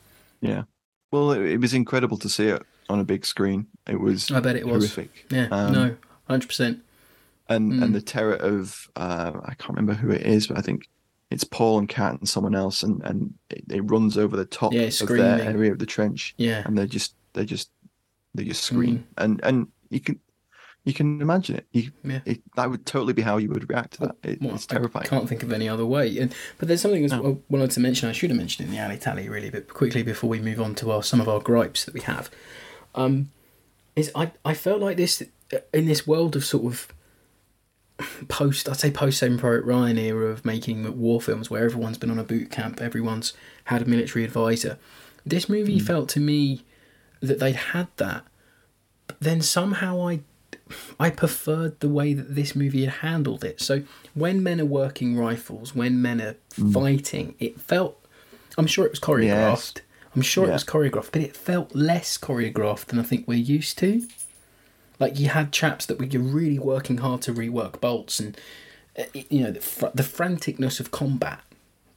Yeah. 0.41 0.65
Well, 1.13 1.31
it, 1.33 1.43
it 1.43 1.61
was 1.61 1.75
incredible 1.75 2.17
to 2.19 2.29
see 2.29 2.49
it 2.49 2.63
on 2.89 2.99
a 2.99 3.05
big 3.05 3.25
screen. 3.25 3.69
It 3.87 4.01
was. 4.01 4.31
I 4.33 4.41
bet 4.41 4.57
it 4.57 4.67
was. 4.67 4.73
horrific. 4.95 5.27
Yeah, 5.31 5.47
Um, 5.53 5.73
no, 5.73 5.97
hundred 6.25 6.49
percent. 6.49 6.83
and 7.49 7.73
Mm. 7.73 7.83
and 7.83 7.95
the 7.95 8.01
terror 8.03 8.35
of 8.35 8.89
uh, 8.97 9.33
I 9.45 9.55
can't 9.55 9.77
remember 9.77 9.95
who 9.95 10.11
it 10.11 10.23
is, 10.23 10.49
but 10.49 10.59
I 10.59 10.63
think 10.63 10.89
it's 11.31 11.45
Paul 11.45 11.79
and 11.79 11.89
Kat 11.89 12.19
and 12.19 12.29
someone 12.29 12.55
else, 12.55 12.83
and 12.83 13.03
and 13.05 13.35
it, 13.51 13.65
it 13.71 13.81
runs 13.91 14.19
over 14.19 14.37
the 14.37 14.45
top 14.47 14.73
Yeah, 14.73 14.87
of 14.87 15.09
their 15.09 15.41
area 15.43 15.71
of 15.71 15.79
the 15.79 15.87
trench, 15.87 16.35
Yeah, 16.39 16.63
and 16.65 16.77
they're 16.77 16.87
just 16.87 17.15
they 17.35 17.45
just 17.45 17.71
they 18.35 18.45
just 18.45 18.63
Mm. 18.63 18.75
scream, 18.75 19.07
and 19.19 19.41
and 19.45 19.69
you 19.91 20.01
can 20.01 20.19
you 20.85 20.93
can 20.93 21.21
imagine 21.21 21.57
it. 21.57 21.67
You 21.73 21.93
Yeah. 22.05 22.21
it, 22.25 22.41
that 22.57 22.71
would 22.71 22.85
totally 22.87 23.13
be 23.13 23.23
how 23.23 23.37
you 23.37 23.49
would 23.51 23.69
react 23.71 23.93
to 23.95 24.01
that. 24.01 24.17
It, 24.25 24.43
Well, 24.43 24.55
it's 24.55 24.67
terrifying. 24.67 25.07
I 25.07 25.09
can't 25.09 25.29
think 25.29 25.43
of 25.43 25.53
any 25.53 25.69
other 25.69 25.87
way. 25.87 26.19
And 26.19 26.35
but 26.59 26.69
there's 26.69 26.81
something 26.81 27.05
as 27.05 27.13
No. 27.13 27.19
I 27.25 27.53
wanted 27.53 27.71
to 27.73 27.81
mention. 27.81 28.09
I 28.09 28.13
should 28.13 28.31
have 28.31 28.37
mentioned 28.37 28.67
in 28.69 28.75
the 28.75 28.81
alley 28.81 28.99
tally 28.99 29.29
really, 29.29 29.51
but 29.51 29.69
quickly 29.69 30.03
before 30.03 30.29
we 30.31 30.41
move 30.41 30.61
on 30.61 30.75
to 30.77 30.91
our 30.91 31.03
some 31.03 31.21
of 31.21 31.29
our 31.29 31.41
gripes 31.41 31.85
that 31.85 31.95
we 31.95 32.01
have, 32.01 32.31
um, 32.95 33.31
is 33.95 34.11
I 34.15 34.33
I 34.45 34.55
felt 34.55 34.81
like 34.81 34.97
this 34.97 35.23
in 35.73 35.87
this 35.87 36.07
world 36.07 36.35
of 36.37 36.45
sort 36.45 36.65
of 36.65 36.89
post 38.29 38.69
I'd 38.69 38.81
say 38.81 38.91
post 38.91 39.19
Saving 39.19 39.39
Private 39.39 39.65
Ryan 39.65 39.99
era 39.99 40.27
of 40.27 40.45
making 40.45 40.99
war 40.99 41.21
films 41.21 41.51
where 41.51 41.65
everyone's 41.65 41.99
been 41.99 42.11
on 42.11 42.19
a 42.19 42.25
boot 42.25 42.51
camp, 42.51 42.81
everyone's 42.81 43.33
had 43.67 43.83
a 43.83 43.85
military 43.85 44.25
advisor. 44.25 44.79
This 45.25 45.49
movie 45.49 45.79
felt 45.79 46.09
to 46.11 46.21
me 46.21 46.65
that 47.21 47.39
they'd 47.39 47.55
had 47.55 47.87
that, 47.99 48.25
but 49.07 49.21
then 49.21 49.41
somehow 49.41 50.09
I 50.09 50.21
I 51.01 51.11
preferred 51.11 51.81
the 51.81 51.89
way 51.89 52.15
that 52.15 52.35
this 52.35 52.55
movie 52.57 52.85
had 52.85 52.95
handled 52.95 53.45
it. 53.45 53.61
So 53.61 53.83
when 54.15 54.43
men 54.43 54.61
are 54.61 54.65
working 54.67 55.17
rifles, 55.17 55.75
when 55.75 56.01
men 56.03 56.21
are 56.21 56.37
fighting, 56.73 57.35
it 57.39 57.61
felt. 57.61 57.99
I'm 58.59 58.67
sure 58.67 58.85
it 58.85 58.91
was 58.93 59.01
choreographed. 59.01 59.81
I'm 60.15 60.23
sure 60.23 60.47
it 60.49 60.53
was 60.53 60.65
choreographed, 60.65 61.11
but 61.13 61.23
it 61.23 61.35
felt 61.37 61.75
less 61.75 62.19
choreographed 62.19 62.87
than 62.87 62.99
I 62.99 63.03
think 63.03 63.27
we're 63.27 63.39
used 63.39 63.79
to. 63.79 64.07
Like 65.01 65.19
you 65.19 65.29
had 65.29 65.53
chaps 65.53 65.87
that 65.87 65.99
were 65.99 66.07
really 66.21 66.59
working 66.59 66.99
hard 66.99 67.23
to 67.23 67.33
rework 67.33 67.81
bolts, 67.81 68.21
and 68.21 68.37
uh, 68.99 69.05
you 69.15 69.43
know 69.43 69.51
the, 69.51 69.61
fr- 69.61 69.87
the 69.95 70.03
franticness 70.03 70.81
of 70.81 70.91
combat. 70.91 71.41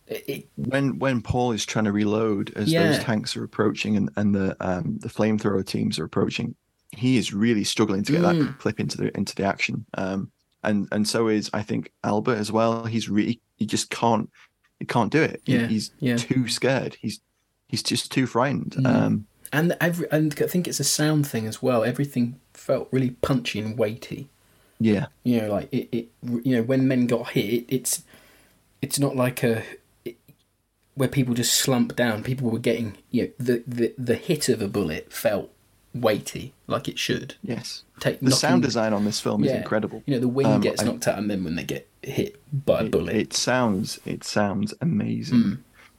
It, 0.07 0.23
it, 0.27 0.47
when 0.55 0.97
when 0.99 1.21
Paul 1.21 1.51
is 1.51 1.65
trying 1.65 1.85
to 1.85 1.91
reload 1.91 2.53
as 2.55 2.71
Yeah. 2.71 2.87
those 2.87 2.99
tanks 2.99 3.35
are 3.35 3.43
approaching 3.43 3.97
and, 3.97 4.09
and 4.15 4.33
the 4.33 4.55
um 4.61 4.97
the 5.01 5.09
flamethrower 5.09 5.65
teams 5.65 5.99
are 5.99 6.05
approaching, 6.05 6.55
he 6.95 7.17
is 7.17 7.33
really 7.33 7.63
struggling 7.63 8.03
to 8.03 8.11
get 8.11 8.21
Mm. 8.21 8.47
that 8.47 8.59
clip 8.59 8.79
into 8.79 8.97
the 8.97 9.15
into 9.17 9.35
the 9.35 9.43
action. 9.43 9.85
Um 9.97 10.31
and 10.63 10.87
and 10.91 11.07
so 11.07 11.27
is 11.27 11.49
I 11.53 11.61
think 11.61 11.91
Albert 12.03 12.37
as 12.37 12.51
well. 12.51 12.85
He's 12.85 13.09
really 13.09 13.39
he 13.57 13.65
just 13.65 13.89
can't 13.89 14.29
he 14.79 14.85
can't 14.85 15.11
do 15.11 15.21
it. 15.21 15.41
He- 15.45 15.53
Yeah, 15.55 15.67
he's 15.67 15.91
yeah. 15.99 16.17
too 16.17 16.47
scared. 16.47 16.97
He's 16.99 17.19
he's 17.67 17.83
just 17.83 18.11
too 18.11 18.25
frightened. 18.27 18.73
Mm. 18.79 18.85
Um 18.87 19.27
and 19.53 19.77
every 19.79 20.07
and 20.11 20.33
I 20.41 20.47
think 20.47 20.67
it's 20.67 20.79
a 20.79 20.83
sound 20.83 21.27
thing 21.27 21.45
as 21.47 21.61
well. 21.61 21.83
Everything 21.83 22.39
felt 22.53 22.89
really 22.91 23.11
punchy 23.11 23.59
and 23.59 23.77
weighty. 23.77 24.29
yeah. 24.79 25.05
you 25.23 25.39
know 25.41 25.49
like 25.51 25.69
it, 25.71 25.87
it 25.91 26.07
you 26.43 26.55
know 26.55 26.63
when 26.63 26.87
men 26.87 27.07
got 27.07 27.29
hit 27.29 27.45
it, 27.45 27.65
it's 27.69 28.03
it's 28.81 28.99
not 28.99 29.15
like 29.15 29.41
a 29.43 29.63
where 30.95 31.09
people 31.09 31.33
just 31.33 31.53
slump 31.53 31.95
down 31.95 32.23
people 32.23 32.49
were 32.49 32.59
getting 32.59 32.97
you 33.11 33.23
know 33.23 33.29
the, 33.37 33.63
the 33.67 33.93
the 33.97 34.15
hit 34.15 34.49
of 34.49 34.61
a 34.61 34.67
bullet 34.67 35.11
felt 35.11 35.51
weighty 35.95 36.53
like 36.67 36.87
it 36.87 36.99
should 36.99 37.35
Yes. 37.41 37.83
take 37.99 38.19
The 38.19 38.31
sound 38.31 38.61
design 38.63 38.91
on 38.93 39.05
this 39.05 39.19
film 39.19 39.43
is 39.43 39.51
incredible. 39.51 40.03
you 40.05 40.13
know 40.13 40.19
the 40.19 40.27
wing 40.27 40.45
Um, 40.47 40.61
gets 40.61 40.81
I- 40.81 40.85
knocked 40.85 41.07
out 41.07 41.17
and 41.17 41.29
then 41.31 41.43
when 41.43 41.55
they 41.55 41.63
get 41.63 41.87
hit 42.03 42.35
by 42.65 42.81
a 42.81 42.89
bullet 42.89 43.15
it 43.15 43.33
sounds 43.33 43.99
it 44.05 44.23
sounds 44.23 44.73
amazing. 44.81 45.37
Mm. 45.43 45.57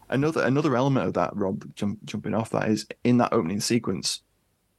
Another 0.08 0.42
another 0.44 0.76
element 0.76 1.06
of 1.08 1.14
that, 1.14 1.34
Rob, 1.34 1.74
jump, 1.74 2.04
jumping 2.04 2.34
off 2.34 2.50
that 2.50 2.68
is 2.68 2.86
in 3.02 3.16
that 3.18 3.32
opening 3.32 3.60
sequence, 3.60 4.22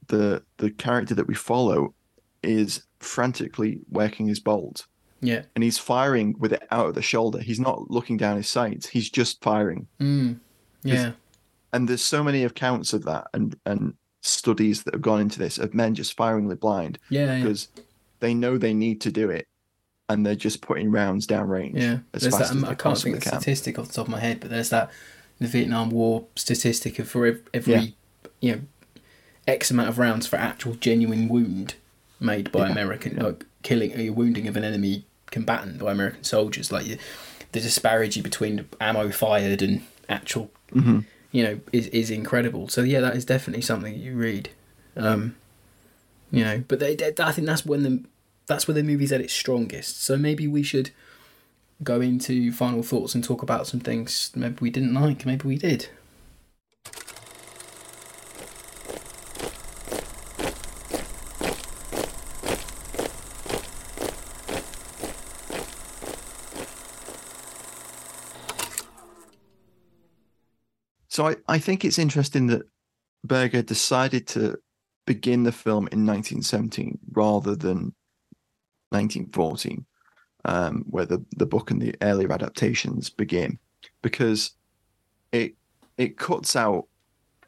the 0.06 0.42
the 0.56 0.70
character 0.70 1.14
that 1.14 1.26
we 1.26 1.34
follow 1.34 1.94
is 2.42 2.84
frantically 3.00 3.80
working 3.90 4.26
his 4.28 4.40
bolt 4.40 4.86
yeah 5.20 5.42
and 5.54 5.64
he's 5.64 5.78
firing 5.78 6.34
with 6.38 6.52
it 6.52 6.62
out 6.70 6.86
of 6.86 6.94
the 6.94 7.02
shoulder. 7.02 7.40
He's 7.40 7.58
not 7.60 7.90
looking 7.90 8.16
down 8.16 8.36
his 8.36 8.48
sights. 8.48 8.88
He's 8.88 9.10
just 9.10 9.42
firing. 9.42 9.88
mm. 10.00 10.38
yeah 10.84 11.12
And 11.72 11.88
there's 11.88 12.02
so 12.04 12.22
many 12.22 12.44
accounts 12.44 12.92
of 12.92 13.04
that 13.04 13.26
and 13.34 13.56
and 13.66 13.94
studies 14.20 14.82
that 14.82 14.94
have 14.94 15.02
gone 15.02 15.20
into 15.20 15.38
this 15.38 15.58
of 15.58 15.74
men 15.74 15.94
just 15.94 16.16
firingly 16.16 16.58
blind 16.58 16.98
yeah 17.08 17.26
yeah, 17.26 17.36
because 17.42 17.68
they 18.20 18.34
know 18.34 18.58
they 18.58 18.74
need 18.74 19.00
to 19.00 19.10
do 19.12 19.30
it 19.30 19.46
and 20.08 20.24
they're 20.26 20.34
just 20.34 20.60
putting 20.60 20.90
rounds 20.90 21.26
down 21.26 21.48
range 21.48 21.76
yeah. 21.80 21.98
as 22.14 22.22
there's 22.22 22.36
fast 22.36 22.52
that 22.52 22.58
as 22.58 22.64
I 22.64 22.74
can't 22.74 22.98
think 22.98 23.16
of 23.16 23.22
the 23.24 23.28
statistic 23.28 23.78
off 23.78 23.88
the 23.88 23.92
top 23.94 24.06
of 24.06 24.10
my 24.12 24.20
head 24.20 24.40
but 24.40 24.50
there's 24.50 24.70
that 24.70 24.90
the 25.38 25.46
Vietnam 25.46 25.90
War 25.90 26.24
statistic 26.34 26.98
of 26.98 27.08
for 27.08 27.26
ev- 27.26 27.42
every 27.54 27.74
Yeah. 27.74 27.86
you 28.40 28.52
know 28.56 28.60
X 29.46 29.70
amount 29.70 29.88
of 29.88 29.98
rounds 29.98 30.26
for 30.26 30.36
actual 30.36 30.74
genuine 30.74 31.28
wound 31.28 31.76
made 32.20 32.50
by 32.50 32.66
Yeah, 32.66 32.72
American 32.72 33.16
yeah. 33.16 33.22
like 33.22 33.44
killing 33.62 33.92
a 33.92 34.10
wounding 34.10 34.48
of 34.48 34.56
an 34.56 34.64
enemy 34.64 35.04
combatant 35.30 35.78
by 35.78 35.92
American 35.92 36.24
soldiers 36.24 36.72
like 36.72 36.86
the 37.52 37.60
disparity 37.60 38.20
between 38.20 38.66
ammo 38.80 39.10
fired 39.10 39.62
and 39.62 39.82
actual 40.08 40.50
Mm-hmm. 40.74 41.00
You 41.38 41.44
know 41.44 41.54
is 41.78 41.86
is 42.00 42.10
incredible. 42.10 42.64
So 42.68 42.80
yeah 42.92 43.00
that 43.06 43.14
is 43.20 43.24
definitely 43.34 43.62
something 43.70 43.94
you 44.06 44.12
read. 44.16 44.50
Um 44.96 45.22
you 46.30 46.44
know 46.46 46.56
but 46.68 46.78
they, 46.82 46.92
they- 47.00 47.14
I 47.30 47.32
think 47.32 47.46
that's 47.46 47.64
when 47.70 47.82
the 47.88 47.94
that's 48.46 48.66
where 48.66 48.74
the 48.74 48.82
movie's 48.90 49.12
at 49.12 49.20
its 49.20 49.32
strongest. 49.42 50.02
So 50.02 50.12
maybe 50.16 50.46
we 50.56 50.62
should 50.62 50.90
go 51.82 52.00
into 52.00 52.50
final 52.52 52.82
thoughts 52.82 53.14
and 53.14 53.22
talk 53.22 53.40
about 53.42 53.66
some 53.66 53.80
things 53.88 54.32
maybe 54.34 54.56
we 54.60 54.70
didn't 54.70 54.94
like, 54.94 55.24
maybe 55.24 55.46
we 55.46 55.56
did. 55.56 55.88
So 71.18 71.26
I, 71.26 71.36
I 71.48 71.58
think 71.58 71.84
it's 71.84 71.98
interesting 71.98 72.46
that 72.46 72.62
Berger 73.24 73.60
decided 73.60 74.28
to 74.28 74.56
begin 75.04 75.42
the 75.42 75.50
film 75.50 75.88
in 75.90 76.06
1917 76.06 76.96
rather 77.10 77.56
than 77.56 77.92
1914, 78.90 79.84
um, 80.44 80.84
where 80.88 81.06
the, 81.06 81.24
the 81.36 81.44
book 81.44 81.72
and 81.72 81.82
the 81.82 81.92
earlier 82.02 82.30
adaptations 82.30 83.10
begin, 83.10 83.58
because 84.00 84.52
it 85.32 85.56
it 85.96 86.18
cuts 86.18 86.54
out 86.54 86.86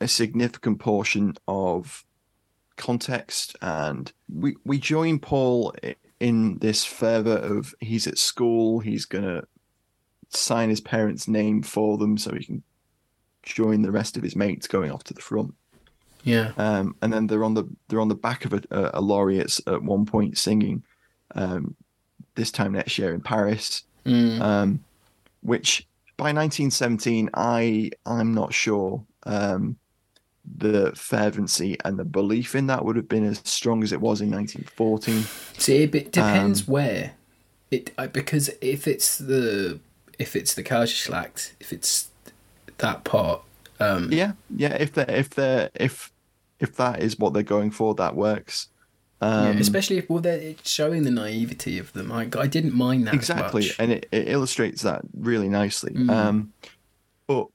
a 0.01 0.09
significant 0.09 0.81
portion 0.81 1.35
of 1.47 2.05
context, 2.77 3.55
and 3.63 4.13
we 4.29 4.57
we 4.65 4.81
join 4.81 5.21
Paul 5.21 5.73
in 6.19 6.59
this 6.59 6.85
fervor 6.85 7.37
of 7.37 7.73
he's 7.79 8.09
at 8.09 8.19
school, 8.19 8.81
he's 8.81 9.05
gonna 9.05 9.45
sign 10.31 10.71
his 10.71 10.81
parents' 10.81 11.29
name 11.29 11.63
for 11.63 11.99
them 11.99 12.19
so 12.19 12.35
he 12.35 12.45
can 12.45 12.65
join 13.43 13.83
the 13.83 13.91
rest 13.91 14.17
of 14.17 14.23
his 14.23 14.37
mates 14.37 14.67
going 14.67 14.91
off 14.91 15.05
to 15.05 15.15
the 15.15 15.21
front. 15.21 15.55
Yeah. 16.25 16.53
Um, 16.59 16.97
and 17.01 17.13
then 17.13 17.27
they're 17.27 17.45
on 17.45 17.55
the 17.55 17.65
they're 17.89 18.01
on 18.01 18.09
the 18.09 18.15
back 18.15 18.45
of 18.45 18.53
a, 18.53 18.63
a, 18.71 19.01
lorry 19.01 19.41
at, 19.41 19.59
at 19.67 19.83
one 19.83 20.05
point 20.05 20.37
singing, 20.37 20.83
um, 21.35 21.75
this 22.35 22.51
time 22.51 22.73
next 22.73 22.99
year 22.99 23.15
in 23.15 23.21
Paris, 23.21 23.85
Mm. 24.07 24.41
um, 24.41 24.85
which 25.43 25.87
by 26.17 26.33
1917 26.33 27.31
I 27.35 27.91
I'm 28.07 28.33
not 28.35 28.53
sure 28.53 29.05
um, 29.25 29.77
the 30.57 30.93
fervency 30.95 31.77
and 31.85 31.99
the 31.99 32.05
belief 32.05 32.55
in 32.55 32.67
that 32.67 32.85
would 32.85 32.97
have 32.97 33.09
been 33.09 33.25
as 33.25 33.41
strong 33.45 33.83
as 33.83 33.93
it 33.93 34.01
was 34.01 34.21
in 34.21 34.31
1914. 34.31 35.25
See, 35.59 35.83
it, 35.83 36.13
depends 36.13 36.61
Um, 36.63 36.67
where 36.67 37.13
it 37.71 37.95
because 38.13 38.51
if 38.61 38.87
it's 38.87 39.19
the 39.19 39.81
if 40.19 40.37
it's 40.37 40.53
the 40.55 40.63
Kaiserschlacht, 40.63 41.53
if 41.61 41.73
it's 41.73 42.10
that 42.81 43.05
part, 43.05 43.43
um, 43.79 44.13
Yeah, 44.13 44.33
yeah. 44.55 44.75
If 44.75 44.93
they 44.93 45.05
if 45.09 45.31
they 45.31 45.69
if 45.75 46.13
if 46.59 46.77
that 46.77 47.03
is 47.03 47.19
what 47.19 47.33
they're 47.33 47.43
going 47.43 47.71
for, 47.71 47.95
that 47.95 48.15
works. 48.15 48.69
Um, 49.23 49.55
yeah, 49.55 49.61
especially 49.61 49.99
if 49.99 50.09
well, 50.09 50.21
they're 50.21 50.55
showing 50.65 51.03
the 51.03 51.11
naivety 51.11 51.79
of 51.79 51.93
them. 51.93 52.11
I, 52.11 52.29
I 52.39 52.47
didn't 52.47 52.75
mind 52.75 53.07
that 53.07 53.15
exactly, 53.15 53.71
and 53.79 53.93
it, 53.93 54.09
it 54.13 54.29
illustrates 54.29 54.83
that 54.83 55.03
really 55.15 55.49
nicely. 55.49 55.93
Mm. 55.93 56.11
Um, 56.11 56.53
but 57.27 57.49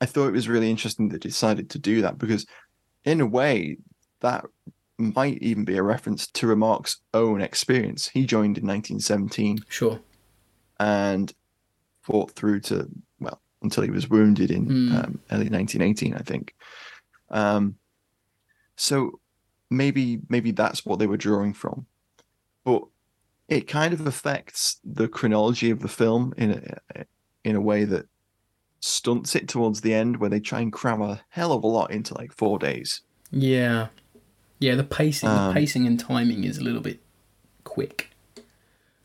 I 0.00 0.06
thought 0.06 0.28
it 0.28 0.32
was 0.32 0.48
really 0.48 0.70
interesting 0.70 1.08
they 1.08 1.18
decided 1.18 1.70
to 1.70 1.78
do 1.78 2.02
that 2.02 2.18
because, 2.18 2.46
in 3.04 3.20
a 3.20 3.26
way, 3.26 3.78
that 4.20 4.44
might 4.98 5.38
even 5.38 5.64
be 5.64 5.76
a 5.76 5.82
reference 5.82 6.26
to 6.26 6.46
Remarque's 6.46 6.98
own 7.14 7.40
experience. 7.40 8.08
He 8.08 8.26
joined 8.26 8.58
in 8.58 8.66
1917 8.66 9.60
Sure. 9.68 10.00
and 10.78 11.32
fought 12.02 12.32
through 12.32 12.60
to 12.60 12.88
until 13.62 13.82
he 13.82 13.90
was 13.90 14.08
wounded 14.08 14.50
in 14.50 14.66
Mm. 14.66 14.92
um, 15.04 15.20
early 15.30 15.48
1918, 15.48 16.14
I 16.14 16.18
think. 16.22 16.54
Um, 17.30 17.76
so 18.76 19.20
maybe 19.68 20.20
maybe 20.28 20.50
that's 20.50 20.84
what 20.86 20.98
they 20.98 21.06
were 21.06 21.16
drawing 21.16 21.52
from, 21.52 21.86
but 22.64 22.82
it 23.48 23.68
kind 23.68 23.92
of 23.92 24.06
affects 24.06 24.80
the 24.84 25.08
chronology 25.08 25.70
of 25.70 25.80
the 25.80 25.88
film 25.88 26.32
in 26.36 26.50
a 26.96 27.04
in 27.44 27.56
a 27.56 27.60
way 27.60 27.84
that 27.84 28.06
stunts 28.80 29.34
it 29.36 29.46
towards 29.48 29.82
the 29.82 29.92
end, 29.94 30.16
where 30.18 30.30
they 30.30 30.40
try 30.40 30.60
and 30.60 30.72
cram 30.72 31.02
a 31.02 31.20
hell 31.28 31.52
of 31.52 31.62
a 31.62 31.66
lot 31.66 31.90
into 31.90 32.14
like 32.14 32.32
four 32.32 32.58
days. 32.58 33.02
Yeah, 33.30 33.88
yeah. 34.58 34.74
The 34.74 34.84
pacing, 34.84 35.28
the 35.28 35.34
Um, 35.34 35.54
pacing 35.54 35.86
and 35.86 36.00
timing 36.00 36.44
is 36.44 36.58
a 36.58 36.62
little 36.64 36.80
bit 36.80 37.00
quick. 37.64 38.09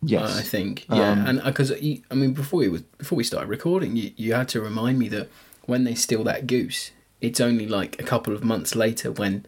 Yes, 0.07 0.37
I 0.37 0.41
think. 0.41 0.85
Yeah, 0.89 1.11
Um, 1.11 1.25
and 1.27 1.43
because 1.43 1.71
I 1.71 2.13
mean, 2.13 2.33
before 2.33 2.59
we 2.59 2.69
was 2.69 2.81
before 2.97 3.15
we 3.17 3.23
started 3.23 3.49
recording, 3.49 3.95
you 3.95 4.11
you 4.15 4.33
had 4.33 4.47
to 4.49 4.61
remind 4.61 4.99
me 4.99 5.07
that 5.09 5.29
when 5.65 5.83
they 5.83 5.95
steal 5.95 6.23
that 6.25 6.47
goose, 6.47 6.91
it's 7.21 7.39
only 7.41 7.67
like 7.67 7.99
a 7.99 8.03
couple 8.03 8.33
of 8.33 8.43
months 8.43 8.75
later 8.75 9.11
when 9.11 9.45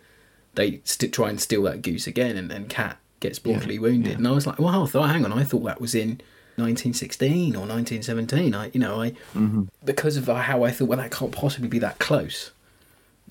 they 0.55 0.81
st- 0.83 1.13
try 1.13 1.29
and 1.29 1.39
steal 1.39 1.63
that 1.63 1.81
goose 1.81 2.07
again, 2.07 2.35
and 2.37 2.49
then 2.49 2.67
Kat 2.67 2.97
gets 3.19 3.43
mortally 3.45 3.77
wounded. 3.79 4.11
yeah. 4.11 4.17
And 4.17 4.27
I 4.27 4.31
was 4.31 4.47
like, 4.47 4.59
well, 4.59 4.85
thought, 4.87 5.09
hang 5.09 5.23
on, 5.25 5.31
I 5.33 5.43
thought 5.43 5.63
that 5.65 5.79
was 5.81 5.93
in 5.95 6.19
1916 6.55 7.55
or 7.55 7.59
1917. 7.67 8.53
I, 8.55 8.69
you 8.73 8.79
know, 8.79 9.01
I 9.01 9.11
Mm-hmm. 9.35 9.63
because 9.85 10.17
of 10.17 10.25
how 10.27 10.63
I 10.63 10.71
thought, 10.71 10.87
well, 10.87 10.97
that 10.97 11.11
can't 11.11 11.31
possibly 11.31 11.67
be 11.69 11.79
that 11.79 11.99
close. 11.99 12.51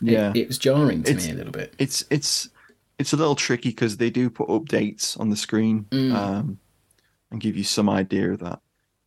It- 0.03 0.13
yeah. 0.13 0.33
it, 0.35 0.47
was 0.49 0.59
jarring 0.59 1.03
to 1.05 1.11
It's- 1.11 1.27
me 1.27 1.33
a 1.33 1.35
little 1.37 1.53
bit. 1.53 1.75
it's 1.79 2.05
it's 2.11 2.49
it's 2.99 3.13
a 3.13 3.17
little 3.17 3.35
tricky 3.35 3.71
because 3.71 3.97
they 3.99 4.11
do 4.11 4.31
put 4.31 4.49
updates 4.49 5.19
on 5.21 5.31
the 5.31 5.37
screen 5.37 5.87
Mm. 5.91 6.15
um, 6.15 6.59
and 7.31 7.41
give 7.41 7.57
you 7.57 7.65
some 7.65 7.89
idea 7.89 8.33
of 8.33 8.39
that, 8.41 8.61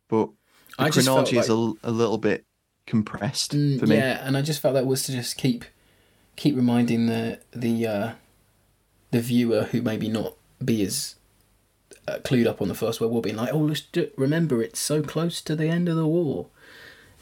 but 0.08 0.30
the 0.78 0.84
I 0.84 0.90
chronology 0.90 1.36
is 1.38 1.48
a, 1.48 1.54
like- 1.54 1.78
a 1.82 1.90
little 1.90 2.18
bit 2.18 2.44
compressed 2.86 3.52
Mm, 3.54 3.78
for 3.80 3.86
me. 3.86 3.96
Yeah, 3.96 4.20
and 4.26 4.36
I 4.36 4.42
just 4.42 4.60
felt 4.60 4.74
that 4.74 4.86
was 4.86 5.02
to 5.04 5.12
just 5.12 5.36
keep 5.36 5.64
keep 6.36 6.56
reminding 6.56 7.06
the 7.06 7.38
the 7.52 7.86
uh, 7.86 8.12
the 9.10 9.20
viewer 9.20 9.64
who 9.64 9.82
maybe 9.82 10.08
not 10.08 10.34
be 10.64 10.82
as 10.84 11.16
uh, 12.08 12.18
clued 12.24 12.46
up 12.46 12.60
on 12.62 12.68
the 12.68 12.74
First 12.74 13.00
World 13.00 13.12
War, 13.12 13.22
being 13.22 13.36
like, 13.36 13.52
"Oh, 13.52 13.58
let's 13.58 13.80
do, 13.82 14.10
remember 14.16 14.62
it's 14.62 14.80
so 14.80 15.02
close 15.02 15.40
to 15.42 15.54
the 15.56 15.66
end 15.68 15.88
of 15.88 15.96
the 15.96 16.06
war." 16.06 16.46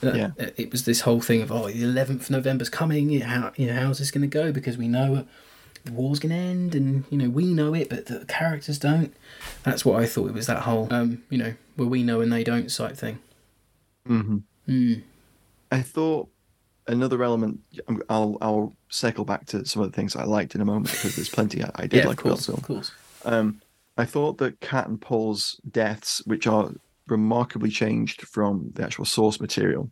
Uh, 0.02 0.12
Yeah. 0.12 0.30
It 0.56 0.70
was 0.70 0.84
this 0.84 1.00
whole 1.02 1.20
thing 1.20 1.42
of, 1.42 1.50
"Oh, 1.50 1.68
the 1.68 1.82
eleventh 1.82 2.22
of 2.24 2.30
November's 2.30 2.68
coming. 2.70 3.20
How 3.20 3.52
you 3.56 3.66
know 3.66 3.74
how's 3.74 3.98
this 3.98 4.10
going 4.10 4.22
to 4.28 4.28
go? 4.28 4.52
Because 4.52 4.76
we 4.78 4.88
know 4.88 5.26
the 5.84 5.92
war's 5.92 6.18
going 6.18 6.30
to 6.30 6.36
end, 6.36 6.74
and 6.74 7.04
you 7.10 7.18
know 7.18 7.28
we 7.30 7.52
know 7.52 7.74
it, 7.74 7.88
but 7.88 8.06
the 8.06 8.24
characters 8.26 8.78
don't." 8.78 9.14
That's 9.62 9.84
what 9.84 10.02
I 10.02 10.06
thought. 10.06 10.28
It 10.28 10.34
was 10.34 10.46
that 10.46 10.62
whole, 10.62 10.92
um, 10.92 11.22
you 11.30 11.38
know, 11.38 11.54
where 11.76 11.88
we 11.88 12.02
know 12.02 12.20
and 12.20 12.32
they 12.32 12.44
don't 12.44 12.68
type 12.74 12.96
thing. 12.96 13.18
hmm 14.06 14.38
Mm. 14.68 15.02
I 15.72 15.80
thought 15.80 16.28
another 16.86 17.22
element. 17.22 17.60
I'll 18.10 18.36
I'll 18.40 18.76
circle 18.90 19.24
back 19.24 19.46
to 19.46 19.64
some 19.64 19.82
of 19.82 19.90
the 19.90 19.96
things 19.96 20.14
I 20.14 20.24
liked 20.24 20.54
in 20.54 20.60
a 20.60 20.64
moment 20.66 20.90
because 20.90 21.16
there's 21.16 21.28
plenty 21.30 21.62
I, 21.64 21.70
I 21.74 21.86
did 21.86 21.98
Yeah, 22.04 22.06
like 22.08 22.18
of 22.18 22.24
course, 22.24 22.48
about 22.48 22.58
of 22.58 22.64
film. 22.66 22.76
course. 22.76 22.92
Um, 23.24 23.60
I 23.96 24.04
thought 24.04 24.38
that 24.38 24.60
Kat 24.60 24.88
and 24.88 25.00
Paul's 25.00 25.58
deaths, 25.70 26.22
which 26.26 26.46
are 26.46 26.70
remarkably 27.06 27.70
changed 27.70 28.22
from 28.28 28.70
the 28.74 28.84
actual 28.84 29.04
source 29.06 29.40
material, 29.40 29.90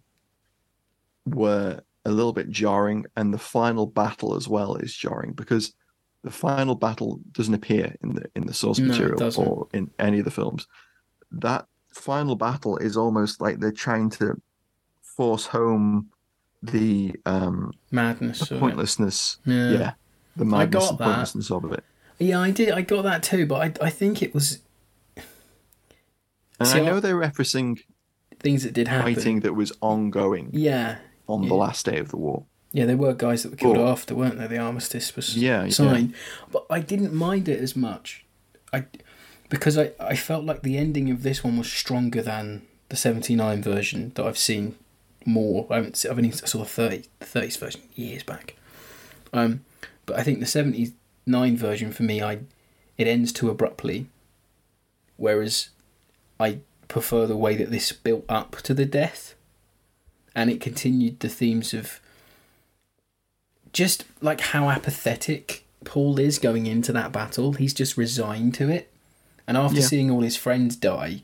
were 1.24 1.80
a 2.06 2.10
little 2.10 2.32
bit 2.32 2.48
jarring, 2.50 3.04
and 3.16 3.34
the 3.34 3.38
final 3.38 3.86
battle 3.86 4.34
as 4.36 4.46
well 4.48 4.76
is 4.76 4.94
jarring 4.94 5.32
because 5.32 5.74
the 6.24 6.30
final 6.30 6.74
battle 6.74 7.20
doesn't 7.32 7.54
appear 7.54 7.94
in 8.02 8.14
the 8.14 8.24
in 8.34 8.46
the 8.46 8.54
source 8.54 8.78
No, 8.78 8.86
material 8.88 9.32
or 9.40 9.68
in 9.72 9.90
any 9.98 10.18
of 10.20 10.24
the 10.24 10.30
films. 10.30 10.66
That 11.30 11.66
final 11.92 12.36
battle 12.36 12.76
is 12.78 12.96
almost 12.96 13.40
like 13.40 13.58
they're 13.60 13.72
trying 13.86 14.10
to 14.10 14.40
force 15.02 15.46
home 15.46 16.08
the 16.62 17.14
um 17.26 17.72
Madness. 17.90 18.40
the 18.48 18.58
pointlessness. 18.58 19.38
Yeah. 19.44 19.70
Yeah. 19.70 19.92
The 20.36 20.44
madness 20.44 20.82
got 20.84 20.90
and 20.90 20.98
that. 20.98 21.04
pointlessness 21.04 21.50
of 21.50 21.72
it. 21.72 21.84
Yeah, 22.18 22.40
I 22.40 22.50
did. 22.50 22.70
I 22.70 22.82
got 22.82 23.02
that 23.02 23.22
too, 23.22 23.46
but 23.46 23.80
I, 23.82 23.86
I 23.86 23.90
think 23.90 24.22
it 24.22 24.32
was 24.34 24.60
And 26.58 26.68
I- 26.68 26.80
know 26.80 27.00
they're 27.00 27.16
referencing 27.16 27.80
things 28.40 28.62
that 28.64 28.72
did 28.74 28.88
happen. 28.88 29.14
fighting 29.14 29.40
that 29.40 29.54
was 29.54 29.72
ongoing 29.80 30.50
Yeah, 30.52 30.96
on 31.28 31.42
yeah. 31.42 31.48
the 31.48 31.54
last 31.54 31.86
day 31.86 31.98
of 31.98 32.08
the 32.10 32.16
war. 32.16 32.44
yeah, 32.72 32.84
there 32.84 32.96
were 32.96 33.14
guys 33.14 33.42
that 33.42 33.50
were 33.50 33.56
killed 33.56 33.78
after, 33.78 34.14
weren't 34.14 34.38
there? 34.38 34.48
The 34.48 34.58
armistice 34.58 35.14
was 35.16 35.36
Yeah, 35.36 35.64
yeah. 35.64 35.70
signed, 35.70 36.14
but 36.50 36.66
I 36.70 36.80
didn't 36.80 37.14
mind 37.14 37.48
it 37.48 37.60
as 37.60 37.74
much. 37.76 38.24
I 38.72 38.84
because 39.48 39.78
I, 39.78 39.92
I 40.00 40.16
felt 40.16 40.44
like 40.44 40.62
the 40.62 40.76
ending 40.76 41.08
of 41.10 41.22
this 41.22 41.44
one 41.44 41.56
was 41.56 41.70
stronger 41.72 42.20
than 42.20 42.62
the 42.88 42.96
'79 42.96 43.62
version 43.62 44.12
that 44.14 44.26
I've 44.26 44.38
seen 44.38 44.76
more. 45.24 45.66
I 45.70 45.76
haven't. 45.76 46.04
I've 46.08 46.18
only 46.18 46.32
saw 46.32 46.58
the 46.58 46.64
30 46.64 47.04
the 47.20 47.26
30s 47.26 47.58
version 47.58 47.82
years 47.94 48.22
back. 48.22 48.56
Um, 49.32 49.64
but 50.04 50.18
I 50.18 50.22
think 50.22 50.40
the 50.40 50.46
'79 50.46 51.56
version 51.56 51.92
for 51.92 52.02
me, 52.02 52.22
I 52.22 52.40
it 52.98 53.06
ends 53.06 53.32
too 53.32 53.50
abruptly. 53.50 54.08
Whereas 55.16 55.70
I 56.38 56.60
prefer 56.88 57.26
the 57.26 57.36
way 57.36 57.56
that 57.56 57.70
this 57.70 57.90
built 57.92 58.24
up 58.28 58.56
to 58.62 58.74
the 58.74 58.84
death, 58.84 59.34
and 60.36 60.50
it 60.50 60.60
continued 60.60 61.18
the 61.18 61.28
themes 61.28 61.74
of 61.74 61.98
just 63.72 64.04
like 64.20 64.40
how 64.40 64.68
apathetic 64.70 65.64
Paul 65.84 66.18
is 66.18 66.38
going 66.38 66.66
into 66.66 66.92
that 66.92 67.10
battle. 67.12 67.54
He's 67.54 67.74
just 67.74 67.96
resigned 67.96 68.54
to 68.54 68.68
it, 68.70 68.92
and 69.46 69.56
after 69.56 69.80
Yeah. 69.80 69.86
seeing 69.86 70.10
all 70.10 70.20
his 70.22 70.36
friends 70.36 70.76
die, 70.76 71.22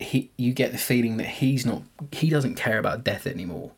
he 0.00 0.30
you 0.36 0.52
get 0.52 0.72
the 0.72 0.78
feeling 0.78 1.16
that 1.18 1.26
he's 1.26 1.66
not 1.66 1.82
he 2.12 2.30
doesn't 2.30 2.54
care 2.54 2.78
about 2.78 3.04
death 3.04 3.26
anymore. 3.26 3.72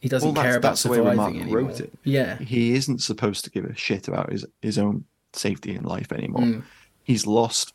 He 0.00 0.08
doesn't 0.10 0.34
Well, 0.34 0.42
care 0.44 0.56
about 0.58 0.70
that's 0.70 0.82
the 0.84 0.90
way 0.90 0.98
surviving 0.98 1.40
anymore. 1.40 1.62
wrote 1.62 1.80
it. 1.80 1.92
Yeah, 2.04 2.38
He 2.38 2.74
isn't 2.74 3.02
supposed 3.02 3.44
to 3.44 3.50
give 3.50 3.64
a 3.64 3.74
shit 3.74 4.06
about 4.08 4.30
his, 4.30 4.44
his 4.60 4.78
own 4.78 5.04
safety 5.32 5.74
in 5.74 5.82
life 5.84 6.12
anymore. 6.12 6.42
Mm. 6.42 6.62
He's 7.02 7.26
lost 7.26 7.72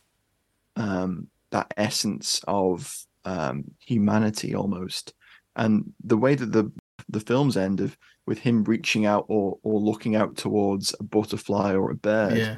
um, 0.78 1.28
that 1.50 1.74
essence 1.76 2.40
of 2.48 3.06
um, 3.26 3.72
humanity 3.80 4.54
almost. 4.56 5.14
And 5.56 5.94
the 6.04 6.18
way 6.18 6.36
that 6.36 6.52
the 6.52 6.72
the 7.10 7.20
films 7.20 7.58
end 7.58 7.82
of 7.82 7.98
with 8.26 8.40
him 8.40 8.64
reaching 8.64 9.06
out 9.06 9.26
or 9.28 9.58
or 9.64 9.80
looking 9.80 10.16
out 10.16 10.38
towards 10.38 10.96
a 11.00 11.04
butterfly 11.04 11.74
or 11.74 11.92
a 11.92 11.96
bird 11.96 12.38
yeah. 12.38 12.58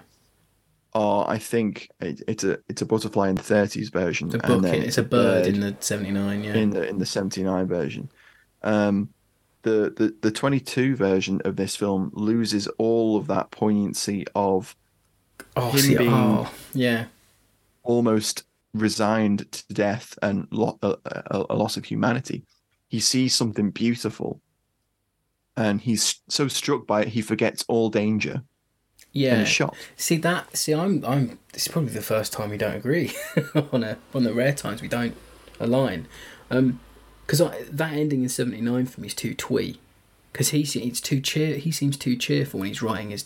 are 0.94 1.30
I 1.30 1.38
think 1.38 1.90
it, 2.00 2.22
it's 2.28 2.44
a 2.44 2.60
it's 2.70 2.82
a 2.82 2.86
butterfly 2.86 3.30
in 3.30 3.36
the 3.36 3.42
30s 3.42 3.92
version. 3.92 4.30
The 4.30 4.46
and 4.46 4.62
book. 4.62 4.74
It's 4.74 4.98
a 4.98 5.04
bird 5.04 5.48
in 5.48 5.60
the 5.60 5.76
'79. 5.80 6.44
Yeah. 6.44 6.54
in 6.54 6.70
the 6.72 6.88
in 6.88 7.00
the 7.00 7.06
79 7.06 7.68
version. 7.68 8.10
Um, 8.62 9.10
the, 9.64 9.94
the 9.96 10.16
the 10.22 10.32
22 10.32 10.96
version 10.96 11.42
of 11.46 11.56
this 11.56 11.76
film 11.76 12.12
loses 12.14 12.68
all 12.78 13.18
of 13.18 13.28
that 13.28 13.50
poignancy 13.52 14.26
of 14.36 14.76
oh, 15.56 15.72
him 15.72 15.80
see, 15.80 15.98
being- 15.98 16.14
oh, 16.14 16.52
yeah. 16.74 17.06
almost 17.84 18.44
resigned 18.74 19.52
to 19.52 19.74
death 19.74 20.18
and 20.22 20.48
lo- 20.52 20.80
a, 20.82 20.96
a, 21.06 21.46
a 21.52 21.56
loss 21.56 21.78
of 21.78 21.86
humanity. 21.86 22.44
He 22.94 23.00
sees 23.00 23.34
something 23.34 23.72
beautiful, 23.72 24.40
and 25.58 25.82
he's 25.82 26.22
so 26.30 26.48
struck 26.48 26.86
by 26.86 27.02
it 27.02 27.08
he 27.08 27.24
forgets 27.24 27.66
all 27.68 27.90
danger 27.90 28.44
Yeah. 29.14 29.34
and 29.38 29.48
shot. 29.48 29.76
See 29.98 30.18
that? 30.18 30.56
See, 30.56 30.76
I'm. 30.76 31.04
I'm. 31.04 31.40
This 31.54 31.64
is 31.66 31.70
probably 31.70 31.90
the 31.94 32.04
first 32.04 32.32
time 32.32 32.52
we 32.52 32.58
don't 32.58 32.76
agree 32.76 33.12
on 33.72 33.84
a 33.84 33.98
on 34.14 34.26
the 34.26 34.32
rare 34.32 34.54
times 34.54 34.84
we 34.84 34.88
don't 34.88 35.16
align. 35.60 36.06
Um, 36.52 36.82
because 37.26 37.40
that 37.72 37.94
ending 37.94 38.22
in 38.22 38.30
'79 38.30 38.86
for 38.86 39.02
me 39.02 39.08
is 39.08 39.16
too 39.16 39.34
twee. 39.34 39.80
Because 40.32 40.50
he 40.50 40.62
it's 40.62 41.02
too 41.02 41.20
cheer. 41.20 41.58
He 41.58 41.72
seems 41.72 41.98
too 41.98 42.16
cheerful 42.16 42.60
when 42.60 42.70
he's 42.70 42.84
writing 42.84 43.10
his. 43.10 43.26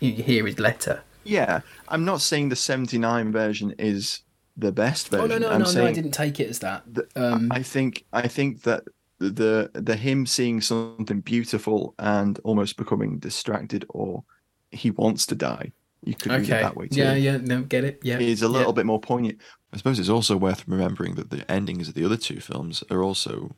You, 0.00 0.10
know, 0.10 0.16
you 0.16 0.22
hear 0.24 0.44
his 0.44 0.58
letter. 0.58 1.02
Yeah, 1.22 1.60
I'm 1.86 2.04
not 2.04 2.20
saying 2.20 2.48
the 2.48 2.56
79 2.56 3.30
version 3.30 3.76
is 3.78 4.22
the 4.58 4.72
best 4.72 5.14
Oh 5.14 5.18
version. 5.18 5.40
no 5.40 5.48
no 5.48 5.54
I'm 5.54 5.60
no 5.60 5.66
saying 5.66 5.84
no! 5.84 5.90
I 5.90 5.94
didn't 5.94 6.12
take 6.12 6.40
it 6.40 6.50
as 6.50 6.58
that. 6.58 6.82
that 6.94 7.16
Um, 7.16 7.48
I 7.50 7.62
think 7.62 8.04
I 8.12 8.26
think 8.28 8.62
that 8.62 8.84
the 9.18 9.70
the 9.72 9.96
him 9.96 10.26
seeing 10.26 10.60
something 10.60 11.20
beautiful 11.20 11.94
and 11.98 12.38
almost 12.44 12.76
becoming 12.76 13.18
distracted 13.18 13.84
or 13.88 14.24
he 14.70 14.90
wants 14.90 15.26
to 15.26 15.34
die. 15.34 15.72
You 16.04 16.14
could 16.14 16.32
read 16.32 16.42
it 16.42 16.48
that 16.48 16.76
way 16.76 16.88
too. 16.88 17.00
Yeah, 17.00 17.14
yeah, 17.14 17.38
no, 17.38 17.62
get 17.62 17.84
it. 17.84 18.00
Yeah. 18.02 18.18
Is 18.18 18.42
a 18.42 18.48
little 18.48 18.72
yeah. 18.72 18.76
bit 18.76 18.86
more 18.86 19.00
poignant. 19.00 19.38
I 19.72 19.76
suppose 19.76 19.98
it's 19.98 20.08
also 20.08 20.36
worth 20.36 20.66
remembering 20.66 21.16
that 21.16 21.30
the 21.30 21.48
endings 21.50 21.88
of 21.88 21.94
the 21.94 22.04
other 22.04 22.16
two 22.16 22.40
films 22.40 22.84
are 22.90 23.02
also 23.02 23.54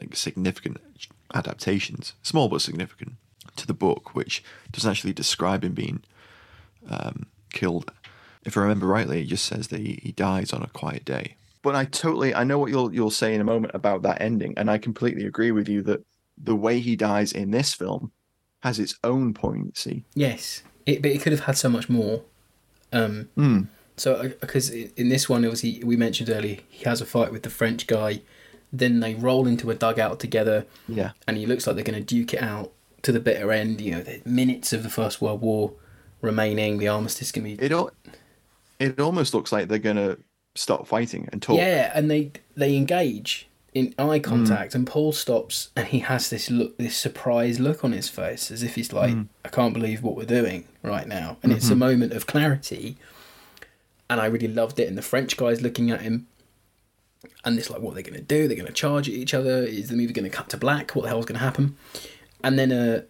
like 0.00 0.16
significant 0.16 0.78
adaptations, 1.34 2.14
small 2.22 2.48
but 2.48 2.62
significant, 2.62 3.14
to 3.56 3.66
the 3.66 3.74
book, 3.74 4.14
which 4.14 4.44
doesn't 4.72 4.90
actually 4.90 5.12
describe 5.12 5.64
him 5.64 5.72
being 5.72 6.02
um, 6.88 7.26
killed. 7.52 7.90
If 8.46 8.56
I 8.56 8.60
remember 8.62 8.86
rightly, 8.86 9.20
it 9.20 9.26
just 9.26 9.44
says 9.44 9.68
that 9.68 9.80
he, 9.80 9.98
he 10.02 10.12
dies 10.12 10.52
on 10.54 10.62
a 10.62 10.68
quiet 10.68 11.04
day. 11.04 11.36
But 11.62 11.74
I 11.74 11.84
totally 11.84 12.34
I 12.34 12.44
know 12.44 12.58
what 12.58 12.70
you'll 12.70 12.94
you'll 12.94 13.10
say 13.10 13.34
in 13.34 13.40
a 13.40 13.44
moment 13.44 13.72
about 13.74 14.02
that 14.02 14.20
ending, 14.22 14.54
and 14.56 14.70
I 14.70 14.78
completely 14.78 15.26
agree 15.26 15.50
with 15.50 15.68
you 15.68 15.82
that 15.82 16.04
the 16.42 16.54
way 16.56 16.80
he 16.80 16.96
dies 16.96 17.32
in 17.32 17.50
this 17.50 17.74
film 17.74 18.12
has 18.60 18.78
its 18.78 18.96
own 19.04 19.34
poignancy. 19.34 20.04
Yes, 20.14 20.62
it, 20.86 21.02
but 21.02 21.10
it 21.10 21.20
could 21.22 21.32
have 21.32 21.44
had 21.44 21.56
so 21.58 21.68
much 21.68 21.88
more. 21.88 22.22
Um, 22.92 23.28
Hmm. 23.34 23.62
So, 23.98 24.30
because 24.40 24.68
in 24.70 25.08
this 25.08 25.26
one, 25.28 25.42
obviously, 25.44 25.82
we 25.82 25.96
mentioned 25.96 26.28
earlier, 26.28 26.58
he 26.68 26.84
has 26.84 27.00
a 27.00 27.06
fight 27.06 27.32
with 27.32 27.42
the 27.44 27.50
French 27.50 27.86
guy. 27.86 28.20
Then 28.70 29.00
they 29.00 29.14
roll 29.14 29.46
into 29.46 29.70
a 29.70 29.74
dugout 29.74 30.20
together, 30.20 30.66
Yeah. 30.86 31.12
and 31.26 31.38
he 31.38 31.46
looks 31.46 31.66
like 31.66 31.76
they're 31.76 31.84
going 31.84 31.98
to 31.98 32.04
duke 32.04 32.34
it 32.34 32.42
out 32.42 32.72
to 33.02 33.10
the 33.12 33.20
bitter 33.20 33.50
end. 33.52 33.80
You 33.80 33.92
know, 33.92 34.02
the 34.02 34.20
minutes 34.26 34.72
of 34.74 34.82
the 34.82 34.90
First 34.90 35.22
World 35.22 35.40
War 35.40 35.72
remaining. 36.20 36.76
The 36.78 36.88
armistice 36.88 37.32
can 37.32 37.44
be. 37.44 37.54
It 37.54 37.72
all 37.72 37.90
it 38.78 39.00
almost 39.00 39.34
looks 39.34 39.52
like 39.52 39.68
they're 39.68 39.78
gonna 39.78 40.18
stop 40.54 40.86
fighting 40.86 41.28
and 41.32 41.42
talk. 41.42 41.58
Yeah, 41.58 41.92
and 41.94 42.10
they 42.10 42.32
they 42.56 42.76
engage 42.76 43.48
in 43.74 43.94
eye 43.98 44.18
contact, 44.18 44.74
and 44.74 44.86
Paul 44.86 45.12
stops, 45.12 45.70
and 45.76 45.86
he 45.86 45.98
has 45.98 46.30
this 46.30 46.50
look, 46.50 46.78
this 46.78 46.96
surprised 46.96 47.60
look 47.60 47.84
on 47.84 47.92
his 47.92 48.08
face, 48.08 48.50
as 48.50 48.62
if 48.62 48.74
he's 48.74 48.92
like, 48.92 49.14
"I 49.44 49.48
can't 49.48 49.74
believe 49.74 50.02
what 50.02 50.16
we're 50.16 50.24
doing 50.24 50.66
right 50.82 51.06
now," 51.06 51.36
and 51.42 51.52
it's 51.52 51.70
a 51.70 51.76
moment 51.76 52.12
of 52.12 52.26
clarity. 52.26 52.96
And 54.08 54.20
I 54.20 54.26
really 54.26 54.46
loved 54.46 54.78
it. 54.78 54.86
And 54.86 54.96
the 54.96 55.02
French 55.02 55.36
guy's 55.36 55.62
looking 55.62 55.90
at 55.90 56.00
him, 56.00 56.28
and 57.44 57.58
it's 57.58 57.70
like, 57.70 57.80
what 57.80 57.92
are 57.92 57.94
they 57.94 58.02
going 58.02 58.18
to 58.18 58.22
do? 58.22 58.48
They're 58.48 58.56
going 58.56 58.66
to 58.66 58.72
charge 58.72 59.08
at 59.08 59.14
each 59.14 59.34
other. 59.34 59.62
Is 59.62 59.88
the 59.88 59.96
movie 59.96 60.12
going 60.12 60.28
to 60.28 60.36
cut 60.36 60.48
to 60.50 60.56
black? 60.56 60.94
What 60.94 61.02
the 61.02 61.08
hell's 61.08 61.26
going 61.26 61.38
to 61.38 61.44
happen? 61.44 61.76
And 62.42 62.58
then, 62.58 62.72
uh, 62.72 63.02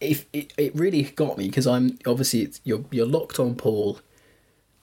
if 0.00 0.26
it, 0.32 0.52
it 0.56 0.74
really 0.74 1.02
got 1.02 1.38
me 1.38 1.46
because 1.46 1.66
I'm 1.66 1.98
obviously 2.06 2.42
it's, 2.42 2.60
you're 2.64 2.84
you're 2.90 3.06
locked 3.06 3.38
on 3.38 3.54
Paul, 3.54 4.00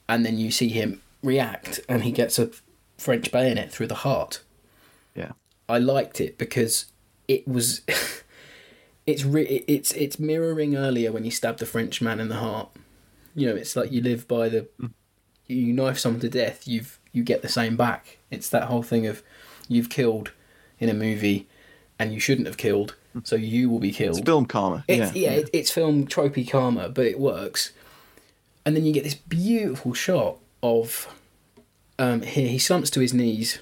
and 0.08 0.24
then 0.24 0.38
you 0.38 0.50
see 0.50 0.68
him 0.68 1.02
react, 1.22 1.80
and 1.88 2.04
he 2.04 2.12
gets 2.12 2.38
a 2.38 2.50
French 2.96 3.30
bayonet 3.30 3.70
through 3.70 3.88
the 3.88 3.96
heart. 3.96 4.42
Yeah. 5.14 5.32
I 5.68 5.78
liked 5.78 6.20
it 6.20 6.38
because 6.38 6.86
it 7.26 7.46
was 7.46 7.82
it's 9.06 9.24
re- 9.24 9.64
it's 9.66 9.92
it's 9.92 10.18
mirroring 10.18 10.76
earlier 10.76 11.12
when 11.12 11.24
you 11.24 11.30
stab 11.30 11.58
the 11.58 11.66
French 11.66 12.00
man 12.00 12.20
in 12.20 12.28
the 12.28 12.36
heart. 12.36 12.70
You 13.34 13.48
know, 13.48 13.54
it's 13.54 13.76
like 13.76 13.92
you 13.92 14.00
live 14.00 14.26
by 14.26 14.48
the 14.48 14.68
you 15.46 15.72
knife 15.72 15.98
someone 15.98 16.20
to 16.20 16.28
death, 16.28 16.66
you've 16.66 16.98
you 17.12 17.22
get 17.22 17.42
the 17.42 17.48
same 17.48 17.76
back. 17.76 18.18
It's 18.30 18.48
that 18.50 18.64
whole 18.64 18.82
thing 18.82 19.06
of 19.06 19.22
you've 19.68 19.90
killed 19.90 20.32
in 20.78 20.88
a 20.88 20.94
movie 20.94 21.48
and 21.98 22.12
you 22.12 22.20
shouldn't 22.20 22.46
have 22.46 22.56
killed, 22.56 22.94
so 23.24 23.34
you 23.34 23.68
will 23.68 23.80
be 23.80 23.90
killed. 23.90 24.18
It's 24.18 24.26
film 24.26 24.46
karma. 24.46 24.84
It's, 24.86 25.14
yeah. 25.14 25.30
yeah, 25.30 25.36
It, 25.38 25.50
it's 25.52 25.70
film 25.70 26.06
tropey 26.06 26.48
karma, 26.48 26.88
but 26.88 27.06
it 27.06 27.18
works. 27.18 27.72
And 28.68 28.76
then 28.76 28.84
you 28.84 28.92
get 28.92 29.04
this 29.04 29.14
beautiful 29.14 29.94
shot 29.94 30.36
of 30.62 31.16
um, 31.98 32.20
here 32.20 32.48
he 32.48 32.58
slumps 32.58 32.90
to 32.90 33.00
his 33.00 33.14
knees, 33.14 33.60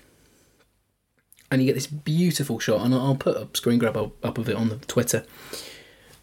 and 1.49 1.63
you 1.63 1.67
get 1.67 1.77
this 1.77 1.87
beautiful 1.87 2.59
shot, 2.59 2.85
and 2.85 2.93
I'll 2.93 3.15
put 3.15 3.37
a 3.37 3.47
screen 3.57 3.79
grab 3.79 3.97
up, 3.97 4.25
up 4.25 4.37
of 4.37 4.49
it 4.49 4.57
on 4.57 4.69
the 4.69 4.79
Twitter. 4.79 5.25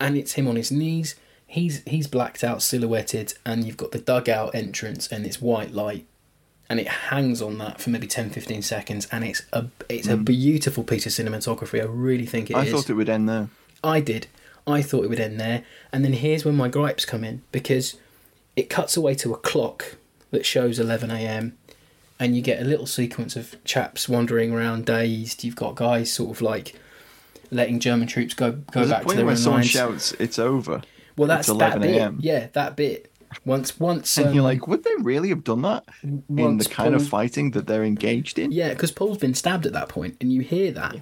And 0.01 0.17
it's 0.17 0.34
him 0.34 0.49
on 0.49 0.57
his 0.57 0.69
knees. 0.69 1.15
He's 1.47 1.81
he's 1.86 2.07
blacked 2.07 2.43
out, 2.43 2.61
silhouetted, 2.61 3.36
and 3.45 3.63
you've 3.63 3.77
got 3.77 3.93
the 3.93 3.99
dugout 3.99 4.53
entrance, 4.53 5.07
and 5.07 5.25
it's 5.25 5.39
white 5.39 5.71
light, 5.71 6.05
and 6.69 6.77
it 6.77 6.89
hangs 6.89 7.41
on 7.41 7.59
that 7.59 7.79
for 7.79 7.89
maybe 7.89 8.05
10, 8.05 8.31
15 8.31 8.63
seconds, 8.63 9.07
and 9.13 9.23
it's 9.23 9.43
a 9.53 9.67
it's 9.88 10.09
a 10.09 10.17
beautiful 10.17 10.84
piece 10.84 11.05
of 11.05 11.13
cinematography. 11.13 11.79
I 11.79 11.86
really 11.86 12.25
think 12.25 12.51
it 12.51 12.57
is. 12.57 12.67
I 12.67 12.69
thought 12.69 12.89
it 12.89 12.95
would 12.95 13.07
end 13.07 13.29
there. 13.29 13.47
I 13.81 14.01
did. 14.01 14.27
I 14.67 14.81
thought 14.81 15.05
it 15.05 15.09
would 15.09 15.21
end 15.21 15.39
there. 15.39 15.63
And 15.93 16.03
then 16.03 16.11
here's 16.11 16.43
when 16.43 16.55
my 16.55 16.67
gripes 16.67 17.05
come 17.05 17.23
in 17.23 17.43
because 17.53 17.95
it 18.55 18.69
cuts 18.69 18.95
away 18.97 19.15
to 19.15 19.33
a 19.33 19.37
clock 19.37 19.95
that 20.31 20.45
shows 20.45 20.79
11 20.79 21.11
a.m. 21.11 21.57
and 22.19 22.35
you 22.35 22.41
get 22.41 22.61
a 22.61 22.65
little 22.65 22.85
sequence 22.85 23.35
of 23.35 23.55
chaps 23.63 24.07
wandering 24.09 24.51
around 24.53 24.85
dazed. 24.85 25.43
You've 25.43 25.55
got 25.55 25.75
guys 25.75 26.11
sort 26.11 26.31
of 26.31 26.41
like 26.41 26.75
letting 27.51 27.79
German 27.79 28.07
troops 28.07 28.33
go 28.33 28.51
go 28.51 28.63
There's 28.73 28.87
a 28.89 28.91
back 28.91 28.99
to 29.01 29.05
point 29.05 29.17
their 29.17 29.25
where 29.25 29.33
own 29.33 29.37
someone 29.37 29.59
lines. 29.61 29.69
shouts, 29.69 30.11
"It's 30.13 30.39
over." 30.39 30.81
well, 31.17 31.27
that's 31.27 31.47
it's 31.49 31.57
that 31.59 31.77
11 31.77 31.81
bit. 31.81 31.97
a.m.. 31.97 32.17
Yeah, 32.21 32.47
that 32.53 32.75
bit. 32.75 33.09
Once 33.45 33.79
once 33.79 34.15
And 34.17 34.27
um, 34.27 34.33
you're 34.35 34.43
like, 34.43 34.67
would 34.67 34.83
they 34.83 34.91
really 34.99 35.29
have 35.29 35.43
done 35.43 35.63
that 35.63 35.83
in 36.03 36.57
the 36.57 36.65
kind 36.65 36.93
of 36.93 37.07
fighting 37.07 37.51
that 37.51 37.65
they're 37.65 37.83
engaged 37.83 38.37
in? 38.37 38.51
Yeah, 38.51 38.69
because 38.69 38.91
Paul's 38.91 39.17
been 39.17 39.33
stabbed 39.33 39.65
at 39.65 39.73
that 39.73 39.89
point, 39.89 40.17
and 40.21 40.31
you 40.31 40.41
hear 40.41 40.71
that. 40.71 40.97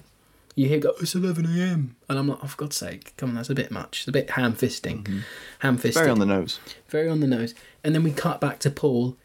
You 0.54 0.68
hear 0.68 0.80
go, 0.80 0.92
it's 1.00 1.14
11 1.14 1.46
a.m. 1.46 1.96
And 2.08 2.18
I'm 2.18 2.28
like, 2.28 2.38
oh, 2.42 2.46
for 2.46 2.56
God's 2.56 2.76
sake, 2.76 3.14
come 3.16 3.30
on, 3.30 3.34
that's 3.36 3.50
a 3.50 3.54
bit 3.54 3.70
much. 3.70 4.00
It's 4.00 4.08
a 4.08 4.12
bit 4.12 4.30
ham 4.30 4.52
fisting. 4.52 5.22
Ham 5.60 5.78
fisting. 5.78 5.92
Mm-hmm. 5.92 5.98
Very 5.98 6.10
on 6.10 6.18
the 6.18 6.26
nose. 6.26 6.60
very 6.88 7.08
on 7.08 7.20
the 7.20 7.26
nose. 7.26 7.54
And 7.82 7.94
then 7.94 8.02
we 8.02 8.12
cut 8.12 8.40
back 8.40 8.58
to 8.60 8.70
Paul, 8.70 9.16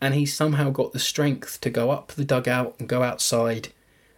and 0.00 0.14
he's 0.14 0.34
somehow 0.34 0.70
got 0.70 0.92
the 0.92 0.98
strength 0.98 1.60
to 1.62 1.70
go 1.70 1.90
up 1.90 2.08
the 2.12 2.24
dugout 2.24 2.76
and 2.78 2.88
go 2.88 3.02
outside 3.02 3.68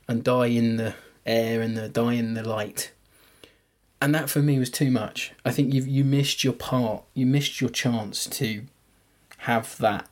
and 0.08 0.24
die 0.24 0.46
in 0.46 0.76
the 0.76 0.94
air 1.24 1.60
and 1.60 1.76
the 1.76 1.88
die 1.88 2.14
in 2.14 2.34
the 2.34 2.42
light. 2.42 2.92
And 4.00 4.14
that 4.14 4.28
for 4.28 4.40
me 4.40 4.58
was 4.58 4.70
too 4.70 4.90
much. 4.90 5.32
I 5.44 5.50
think 5.50 5.72
you 5.72 5.82
you 5.82 6.04
missed 6.04 6.44
your 6.44 6.52
part. 6.52 7.04
You 7.14 7.26
missed 7.26 7.60
your 7.60 7.70
chance 7.70 8.26
to 8.26 8.64
have 9.38 9.78
that 9.78 10.08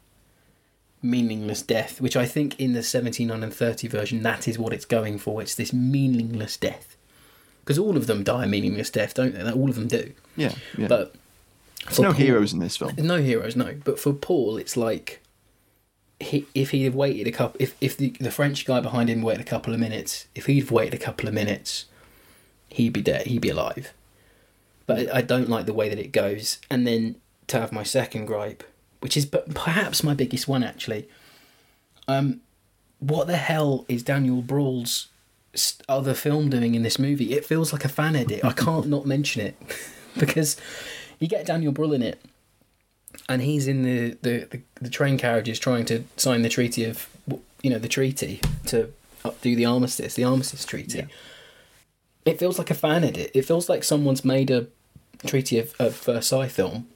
meaningless 1.04 1.62
death, 1.62 2.00
which 2.00 2.16
I 2.16 2.26
think 2.26 2.58
in 2.58 2.72
the 2.72 2.82
79 2.82 3.42
and 3.42 3.52
30 3.54 3.86
version 3.88 4.22
that 4.22 4.48
is 4.48 4.58
what 4.58 4.72
it's 4.72 4.84
going 4.86 5.18
for. 5.18 5.40
It's 5.42 5.54
this 5.54 5.72
meaningless 5.72 6.56
death. 6.56 6.96
Because 7.62 7.78
all 7.78 7.96
of 7.96 8.06
them 8.06 8.24
die 8.24 8.44
a 8.44 8.48
meaningless 8.48 8.90
death, 8.90 9.14
don't 9.14 9.34
they? 9.34 9.50
All 9.52 9.68
of 9.70 9.74
them 9.76 9.86
do. 9.86 10.12
Yeah, 10.36 10.54
yeah. 10.76 10.88
But 10.88 11.14
There's 11.84 11.98
no 12.00 12.12
Paul- 12.12 12.20
heroes 12.20 12.52
in 12.52 12.58
this 12.58 12.76
film. 12.76 12.92
no 12.98 13.22
heroes, 13.22 13.54
no. 13.56 13.76
But 13.84 13.98
for 14.00 14.12
Paul, 14.12 14.56
it's 14.56 14.76
like 14.76 15.20
he, 16.20 16.46
if 16.54 16.70
he'd 16.70 16.94
waited 16.94 17.26
a 17.26 17.32
couple, 17.32 17.56
if 17.60 17.74
if 17.80 17.96
the 17.96 18.10
the 18.20 18.30
French 18.30 18.64
guy 18.66 18.80
behind 18.80 19.08
him 19.08 19.22
waited 19.22 19.40
a 19.40 19.48
couple 19.48 19.72
of 19.72 19.80
minutes, 19.80 20.26
if 20.34 20.46
he'd 20.46 20.70
waited 20.70 20.94
a 20.94 21.02
couple 21.02 21.26
of 21.28 21.34
minutes, 21.34 21.86
he'd 22.70 22.92
be 22.92 23.00
dead. 23.02 23.26
He'd 23.26 23.40
be 23.42 23.50
alive. 23.50 23.92
But 24.86 25.14
I 25.14 25.22
don't 25.22 25.48
like 25.48 25.64
the 25.66 25.72
way 25.72 25.88
that 25.88 25.98
it 25.98 26.12
goes. 26.12 26.58
And 26.70 26.86
then 26.86 27.16
to 27.46 27.58
have 27.60 27.72
my 27.72 27.82
second 27.82 28.26
gripe, 28.26 28.62
which 29.04 29.18
is 29.18 29.26
perhaps 29.26 30.02
my 30.02 30.14
biggest 30.14 30.48
one 30.48 30.64
actually. 30.64 31.06
Um, 32.08 32.40
what 33.00 33.26
the 33.26 33.36
hell 33.36 33.84
is 33.86 34.02
Daniel 34.02 34.42
Brühl's 34.42 35.08
other 35.86 36.14
film 36.14 36.48
doing 36.48 36.74
in 36.74 36.84
this 36.84 36.98
movie? 36.98 37.34
It 37.34 37.44
feels 37.44 37.70
like 37.70 37.84
a 37.84 37.90
fan 37.90 38.16
edit. 38.16 38.42
I 38.42 38.52
can't 38.52 38.86
not 38.86 39.04
mention 39.04 39.42
it 39.42 39.56
because 40.18 40.56
you 41.18 41.28
get 41.28 41.44
Daniel 41.44 41.70
Brühl 41.70 41.94
in 41.94 42.00
it, 42.00 42.18
and 43.28 43.42
he's 43.42 43.68
in 43.68 43.82
the, 43.82 44.16
the, 44.22 44.46
the, 44.50 44.62
the 44.80 44.88
train 44.88 45.18
carriages 45.18 45.58
trying 45.58 45.84
to 45.84 46.04
sign 46.16 46.40
the 46.40 46.48
treaty 46.48 46.86
of 46.86 47.06
you 47.60 47.68
know 47.68 47.78
the 47.78 47.88
treaty 47.88 48.40
to 48.68 48.90
do 49.42 49.54
the 49.54 49.66
armistice, 49.66 50.14
the 50.14 50.24
armistice 50.24 50.64
treaty. 50.64 51.06
It 52.24 52.38
feels 52.38 52.56
like 52.56 52.70
a 52.70 52.74
fan 52.74 53.04
edit. 53.04 53.32
It 53.34 53.42
feels 53.42 53.68
like 53.68 53.84
someone's 53.84 54.24
made 54.24 54.50
a 54.50 54.66
treaty 55.26 55.58
of, 55.58 55.74
of 55.78 55.94
Versailles 55.94 56.48
film, 56.48 56.88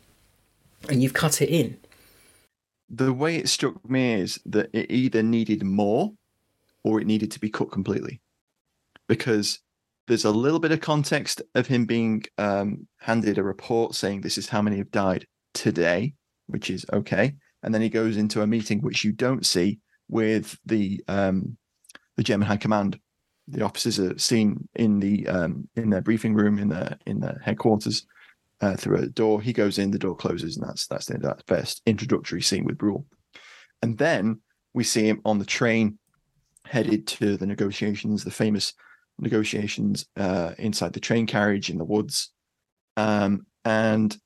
and 0.89 1.03
you've 1.03 1.13
cut 1.13 1.43
it 1.43 1.51
in. 1.51 1.77
The 2.91 3.13
way 3.13 3.37
it 3.37 3.49
struck 3.49 3.89
me 3.89 4.15
is 4.15 4.41
that 4.47 4.71
it 4.73 4.91
either 4.91 5.23
needed 5.23 5.63
more 5.63 6.13
or 6.85 7.01
it 7.01 7.07
needed 7.07 7.31
to 7.33 7.41
be 7.41 7.51
cut 7.51 7.71
completely. 7.71 8.21
Because 9.09 9.61
there's 10.07 10.25
a 10.25 10.31
little 10.31 10.59
bit 10.59 10.73
of 10.73 10.81
context 10.81 11.43
of 11.55 11.67
him 11.67 11.85
being 11.85 12.25
um, 12.39 12.87
handed 12.99 13.39
a 13.39 13.43
report 13.43 13.95
saying 13.95 14.21
this 14.21 14.39
is 14.39 14.49
how 14.49 14.63
many 14.63 14.79
have 14.79 14.91
died 14.91 15.27
today, 15.53 16.15
which 16.47 16.71
is 16.71 16.87
okay. 16.93 17.35
And 17.63 17.75
then 17.75 17.83
he 17.83 17.91
goes 17.91 18.17
into 18.17 18.41
a 18.41 18.47
meeting 18.47 18.81
which 18.81 19.05
you 19.05 19.13
don't 19.13 19.45
see 19.45 19.81
with 20.09 20.59
the 20.65 21.03
um, 21.09 21.57
the 22.17 22.23
German 22.23 22.49
High 22.49 22.57
Command. 22.57 22.99
The 23.49 23.63
officers 23.63 23.99
are 23.99 24.19
seen 24.19 24.69
in 24.75 25.01
the 25.01 25.27
um, 25.29 25.69
in 25.77 25.91
their 25.91 26.01
briefing 26.01 26.35
room 26.35 26.59
in 26.59 26.69
the 26.69 26.99
in 27.07 27.21
the 27.21 27.39
headquarters 27.43 28.07
uh, 28.61 28.77
through 28.77 28.99
a 28.99 29.07
door. 29.07 29.41
He 29.41 29.53
goes 29.53 29.79
in, 29.79 29.91
the 29.91 29.99
door 29.99 30.17
closes, 30.17 30.57
and 30.57 30.69
that's 30.69 30.87
that's 30.87 31.07
the 31.07 31.19
that 31.19 31.43
first 31.47 31.83
introductory 31.87 32.43
scene 32.43 32.65
with 32.65 32.79
Brühl. 32.79 33.05
And 33.83 33.99
then 33.99 34.41
we 34.75 34.85
see 34.85 35.09
him 35.09 35.21
on 35.25 35.39
the 35.39 35.45
train 35.45 35.99
headed 36.65 37.07
to 37.07 37.37
the 37.37 37.47
negotiations, 37.47 38.25
the 38.25 38.31
famous 38.31 38.75
negotiations 39.19 40.07
uh, 40.17 40.53
inside 40.59 40.93
the 40.93 41.01
train 41.01 41.27
carriage 41.27 41.71
in 41.71 41.79
the 41.79 41.85
woods. 41.85 42.33
Um, 42.97 43.47
and 43.65 44.17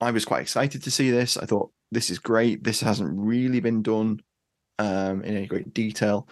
I 0.00 0.10
was 0.10 0.24
quite 0.24 0.42
excited 0.42 0.82
to 0.82 0.90
see 0.90 1.10
this. 1.10 1.36
I 1.36 1.46
thought 1.46 1.72
this 1.90 2.10
is 2.10 2.18
great. 2.18 2.62
This 2.62 2.80
hasn't 2.80 3.10
really 3.16 3.60
been 3.60 3.82
done 3.82 4.20
um, 4.78 5.22
in 5.22 5.36
any 5.36 5.46
great 5.46 5.72
detail. 5.72 6.28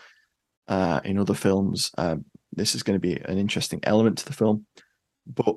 uh, 0.69 1.01
in 1.05 1.19
other 1.19 1.35
films. 1.35 1.91
Uh, 1.97 2.17
this 2.53 2.75
is 2.75 2.83
going 2.83 2.97
to 2.97 3.01
be 3.01 3.17
an 3.17 3.39
interesting 3.39 3.81
element 3.83 4.19
to 4.19 4.27
the 4.27 4.33
film, 4.33 4.67
but 5.27 5.57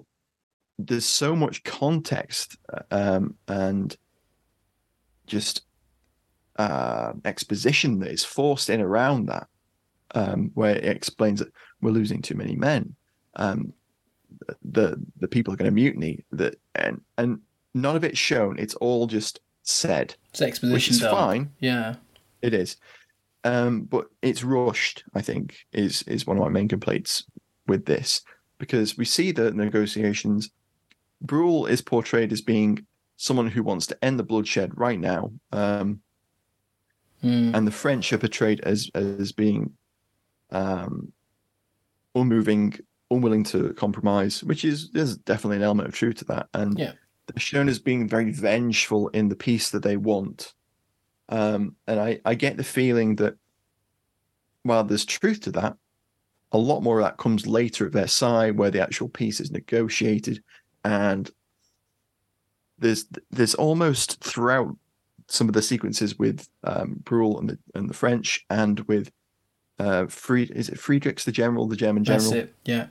there's 0.79 1.05
so 1.05 1.35
much 1.35 1.63
context 1.63 2.57
um, 2.91 3.35
and 3.47 3.95
just 5.25 5.63
uh, 6.57 7.13
exposition 7.25 7.99
that 7.99 8.11
is 8.11 8.23
forced 8.23 8.69
in 8.69 8.81
around 8.81 9.27
that, 9.27 9.47
um, 10.15 10.51
where 10.53 10.75
it 10.75 10.85
explains 10.85 11.39
that 11.39 11.53
we're 11.81 11.91
losing 11.91 12.21
too 12.21 12.35
many 12.35 12.55
men. 12.55 12.95
Um, 13.35 13.73
the 14.63 15.03
the 15.19 15.27
people 15.27 15.53
are 15.53 15.57
going 15.57 15.69
to 15.69 15.75
mutiny. 15.75 16.23
That 16.31 16.59
and 16.75 17.01
and 17.17 17.39
none 17.73 17.95
of 17.95 18.03
it's 18.03 18.19
shown. 18.19 18.57
It's 18.59 18.75
all 18.75 19.07
just 19.07 19.39
said. 19.63 20.15
It's 20.29 20.41
exposition. 20.41 20.73
Which 20.73 20.89
is 20.89 20.99
dump. 20.99 21.17
fine. 21.17 21.51
Yeah. 21.59 21.95
It 22.41 22.53
is. 22.53 22.77
Um, 23.43 23.83
but 23.83 24.07
it's 24.21 24.43
rushed, 24.43 25.03
I 25.13 25.21
think, 25.21 25.57
is 25.71 26.03
is 26.03 26.25
one 26.27 26.37
of 26.37 26.43
my 26.43 26.49
main 26.49 26.67
complaints 26.67 27.23
with 27.67 27.85
this. 27.85 28.21
Because 28.57 28.97
we 28.97 29.05
see 29.05 29.31
the 29.31 29.51
negotiations. 29.51 30.49
Brühl 31.25 31.69
is 31.69 31.81
portrayed 31.81 32.31
as 32.31 32.41
being 32.41 32.85
someone 33.17 33.47
who 33.47 33.63
wants 33.63 33.87
to 33.87 34.05
end 34.05 34.19
the 34.19 34.23
bloodshed 34.23 34.77
right 34.77 34.99
now. 34.99 35.31
Um, 35.51 36.01
Mm. 37.23 37.55
and 37.55 37.65
the 37.65 37.71
French 37.71 38.13
are 38.13 38.19
portrayed 38.19 38.59
as 38.59 38.91
as 38.93 39.31
being 39.31 39.75
um, 40.51 41.11
unmoving, 42.13 42.77
unwilling 43.09 43.43
to 43.45 43.73
compromise, 43.73 44.43
which 44.43 44.63
is 44.63 44.91
there's 44.91 45.17
definitely 45.17 45.57
an 45.57 45.63
element 45.63 45.87
of 45.87 45.95
truth 45.95 46.17
to 46.17 46.25
that. 46.25 46.47
And 46.53 46.77
Yeah. 46.77 46.93
they're 47.25 47.39
shown 47.39 47.69
as 47.69 47.79
being 47.79 48.07
very 48.07 48.31
vengeful 48.31 49.07
in 49.09 49.29
the 49.29 49.35
peace 49.35 49.71
that 49.71 49.81
they 49.81 49.97
want. 49.97 50.53
Um, 51.29 51.75
and 51.87 51.99
I, 51.99 52.21
I 52.23 52.35
get 52.35 52.55
the 52.55 52.63
feeling 52.63 53.15
that 53.15 53.35
while 54.61 54.83
there's 54.83 55.05
truth 55.05 55.41
to 55.41 55.51
that, 55.53 55.75
a 56.51 56.57
lot 56.57 56.81
more 56.81 56.99
of 56.99 57.05
that 57.05 57.17
comes 57.17 57.47
later 57.47 57.87
at 57.87 57.93
Versailles, 57.93 58.51
where 58.51 58.71
the 58.71 58.81
actual 58.81 59.09
peace 59.09 59.39
is 59.39 59.51
negotiated, 59.51 60.43
and 60.83 61.29
there's 62.79 63.05
there's 63.31 63.55
almost 63.55 64.23
throughout 64.23 64.75
some 65.29 65.47
of 65.47 65.53
the 65.53 65.61
sequences 65.61 66.17
with 66.17 66.47
um, 66.63 67.01
Brühl 67.03 67.39
and 67.39 67.49
the 67.49 67.59
and 67.75 67.89
the 67.89 67.93
French 67.93 68.45
and 68.49 68.79
with 68.81 69.11
uh, 69.79 70.07
Fried 70.07 70.51
is 70.51 70.69
it 70.69 70.79
Friedrichs 70.79 71.25
the 71.25 71.31
general, 71.31 71.67
the 71.67 71.75
German 71.75 72.03
general, 72.03 72.31
That's 72.31 72.49
it. 72.49 72.55
Yeah. 72.65 72.87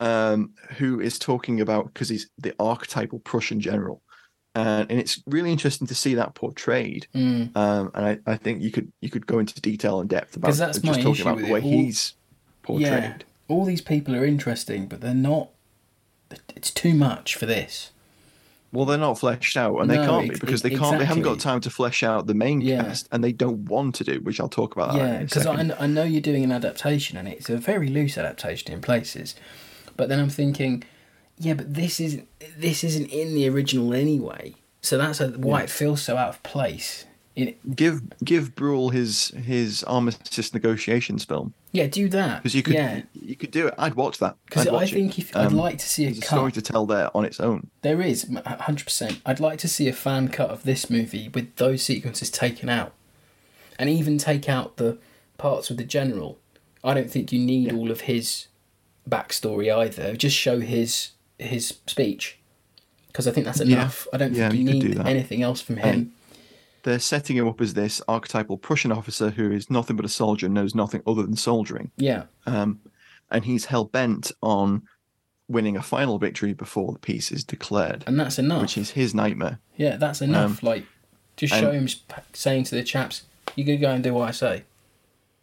um, 0.00 0.50
who 0.78 1.00
is 1.00 1.18
talking 1.18 1.60
about 1.60 1.92
because 1.92 2.08
he's 2.08 2.28
the 2.38 2.54
archetypal 2.58 3.20
Prussian 3.20 3.60
general, 3.60 4.02
and 4.54 4.90
and 4.90 5.00
it's 5.00 5.22
really 5.26 5.50
interesting 5.50 5.86
to 5.86 5.94
see 5.94 6.14
that 6.14 6.34
portrayed. 6.34 7.06
Mm. 7.14 7.56
Um, 7.56 7.90
and 7.94 8.04
I, 8.06 8.18
I 8.26 8.36
think 8.36 8.62
you 8.62 8.70
could 8.70 8.92
you 9.00 9.10
could 9.10 9.26
go 9.26 9.38
into 9.38 9.60
detail 9.60 10.00
and 10.00 10.08
depth 10.10 10.36
about 10.36 10.54
that's 10.54 10.78
just 10.78 11.02
talking 11.02 11.22
about 11.22 11.38
the 11.38 11.50
way. 11.50 11.60
All- 11.62 11.68
he's 11.70 12.14
portrayed. 12.62 12.90
Yeah. 12.90 13.16
All 13.48 13.64
these 13.64 13.82
people 13.82 14.14
are 14.14 14.24
interesting, 14.24 14.86
but 14.86 15.00
they're 15.00 15.14
not. 15.14 15.50
It's 16.56 16.70
too 16.70 16.94
much 16.94 17.34
for 17.34 17.46
this. 17.46 17.90
Well, 18.72 18.86
they're 18.86 18.96
not 18.96 19.18
fleshed 19.18 19.58
out, 19.58 19.78
and 19.80 19.90
they 19.90 19.96
can't 19.96 20.30
be 20.30 20.38
because 20.38 20.62
they 20.62 20.70
can't. 20.70 20.98
They 20.98 21.04
haven't 21.04 21.24
got 21.24 21.38
time 21.40 21.60
to 21.60 21.70
flesh 21.70 22.02
out 22.02 22.26
the 22.26 22.34
main 22.34 22.62
Yeah. 22.62 22.82
cast, 22.84 23.06
and 23.12 23.22
they 23.22 23.32
don't 23.32 23.66
want 23.66 23.94
to 23.96 24.04
do, 24.04 24.20
which 24.20 24.40
I'll 24.40 24.48
talk 24.48 24.74
about. 24.74 24.94
Yeah, 24.94 25.18
because 25.18 25.46
I, 25.46 25.54
I 25.78 25.86
know 25.86 26.04
you're 26.04 26.22
doing 26.22 26.42
an 26.42 26.52
adaptation, 26.52 27.18
and 27.18 27.28
it's 27.28 27.50
a 27.50 27.58
very 27.58 27.88
loose 27.88 28.16
adaptation 28.16 28.72
in 28.72 28.80
places. 28.80 29.34
But 29.94 30.08
then 30.08 30.18
I'm 30.18 30.30
thinking, 30.30 30.84
yeah, 31.38 31.52
but 31.52 31.74
this 31.74 32.00
isn't 32.00 32.26
this 32.56 32.82
isn't 32.82 33.10
in 33.10 33.34
the 33.34 33.46
original 33.48 33.92
anyway. 33.92 34.54
So 34.80 34.96
that's 34.96 35.20
a, 35.20 35.28
why 35.28 35.62
it 35.62 35.70
feels 35.70 36.02
so 36.02 36.16
out 36.16 36.30
of 36.30 36.42
place. 36.42 37.04
In, 37.34 37.54
give 37.74 38.02
give 38.22 38.54
Brühl 38.54 38.92
his 38.92 39.28
his 39.28 39.82
armistice 39.84 40.52
negotiations 40.52 41.24
film 41.24 41.54
yeah, 41.72 41.86
do 41.86 42.06
that. 42.10 42.42
because 42.42 42.54
you 42.54 42.62
could 42.62 42.74
yeah, 42.74 43.02
you 43.14 43.36
could 43.36 43.50
do 43.50 43.68
it. 43.68 43.74
I'd 43.78 43.94
watch 43.94 44.18
that 44.18 44.36
because 44.44 44.66
I'd 44.66 44.82
it. 44.88 44.90
think 44.92 45.18
if 45.18 45.34
I'd 45.34 45.46
Um, 45.46 45.56
like 45.56 45.78
to 45.78 45.88
see 45.88 46.04
a 46.06 46.10
a 46.10 46.14
story 46.14 46.52
to 46.52 46.60
tell 46.60 46.84
there 46.84 47.08
on 47.16 47.24
its 47.24 47.40
own. 47.40 47.70
There 47.80 48.02
is, 48.02 48.28
hundred 48.44 48.84
percent. 48.84 49.22
I'd 49.24 49.40
like 49.40 49.58
to 49.60 49.68
see 49.68 49.88
a 49.88 49.94
fan 49.94 50.28
cut 50.28 50.50
of 50.50 50.64
this 50.64 50.90
movie 50.90 51.30
with 51.32 51.56
those 51.56 51.82
sequences 51.82 52.28
taken 52.30 52.68
out, 52.68 52.92
and 53.78 53.88
even 53.88 54.18
take 54.18 54.50
out 54.50 54.76
the 54.76 54.98
parts 55.38 55.70
with 55.70 55.78
the 55.78 55.84
general. 55.84 56.38
I 56.84 56.92
don't 56.92 57.10
think 57.10 57.32
you 57.32 57.38
need 57.38 57.72
all 57.72 57.90
of 57.90 58.02
his 58.02 58.48
backstory 59.08 59.74
either. 59.74 60.14
Just 60.16 60.36
show 60.36 60.60
his 60.60 61.12
his 61.38 61.78
speech, 61.86 62.38
because 63.06 63.26
I 63.26 63.30
think 63.30 63.46
that's 63.46 63.60
Yeah. 63.60 63.76
enough. 63.76 64.06
I 64.12 64.18
don't 64.18 64.34
Yeah, 64.34 64.50
think 64.50 64.60
you, 64.68 64.74
you 64.74 64.80
could 64.82 64.92
do 64.92 64.98
need 64.98 65.06
anything 65.06 65.42
else 65.42 65.62
from 65.62 65.78
him. 65.78 66.12
They're 66.84 66.98
setting 66.98 67.36
him 67.36 67.46
up 67.46 67.60
as 67.60 67.74
this 67.74 68.02
archetypal 68.08 68.58
Prussian 68.58 68.90
officer 68.92 69.30
who 69.30 69.52
is 69.52 69.70
nothing 69.70 69.96
but 69.96 70.04
a 70.04 70.08
soldier, 70.08 70.46
and 70.46 70.54
knows 70.54 70.74
nothing 70.74 71.02
other 71.06 71.22
than 71.22 71.36
soldiering. 71.36 71.90
yeah, 71.96 72.24
um, 72.46 72.80
and 73.30 73.44
he's 73.44 73.66
hell 73.66 73.84
bent 73.84 74.32
on 74.42 74.82
winning 75.48 75.76
a 75.76 75.82
final 75.82 76.18
victory 76.18 76.52
before 76.54 76.92
the 76.92 76.98
peace 76.98 77.30
is 77.30 77.44
declared, 77.44 78.04
and 78.06 78.18
that's 78.18 78.38
enough. 78.38 78.62
which 78.62 78.76
is 78.78 78.90
his 78.90 79.14
nightmare. 79.14 79.58
yeah, 79.76 79.96
that's 79.96 80.20
enough. 80.22 80.62
like, 80.62 80.84
just 81.36 81.54
show 81.54 81.70
him 81.72 81.86
saying 82.32 82.64
to 82.64 82.74
the 82.74 82.82
chaps, 82.82 83.22
"You 83.54 83.64
gotta 83.64 83.78
go 83.78 83.90
and 83.90 84.02
do 84.02 84.12
what 84.14 84.28
I 84.28 84.32
say." 84.32 84.64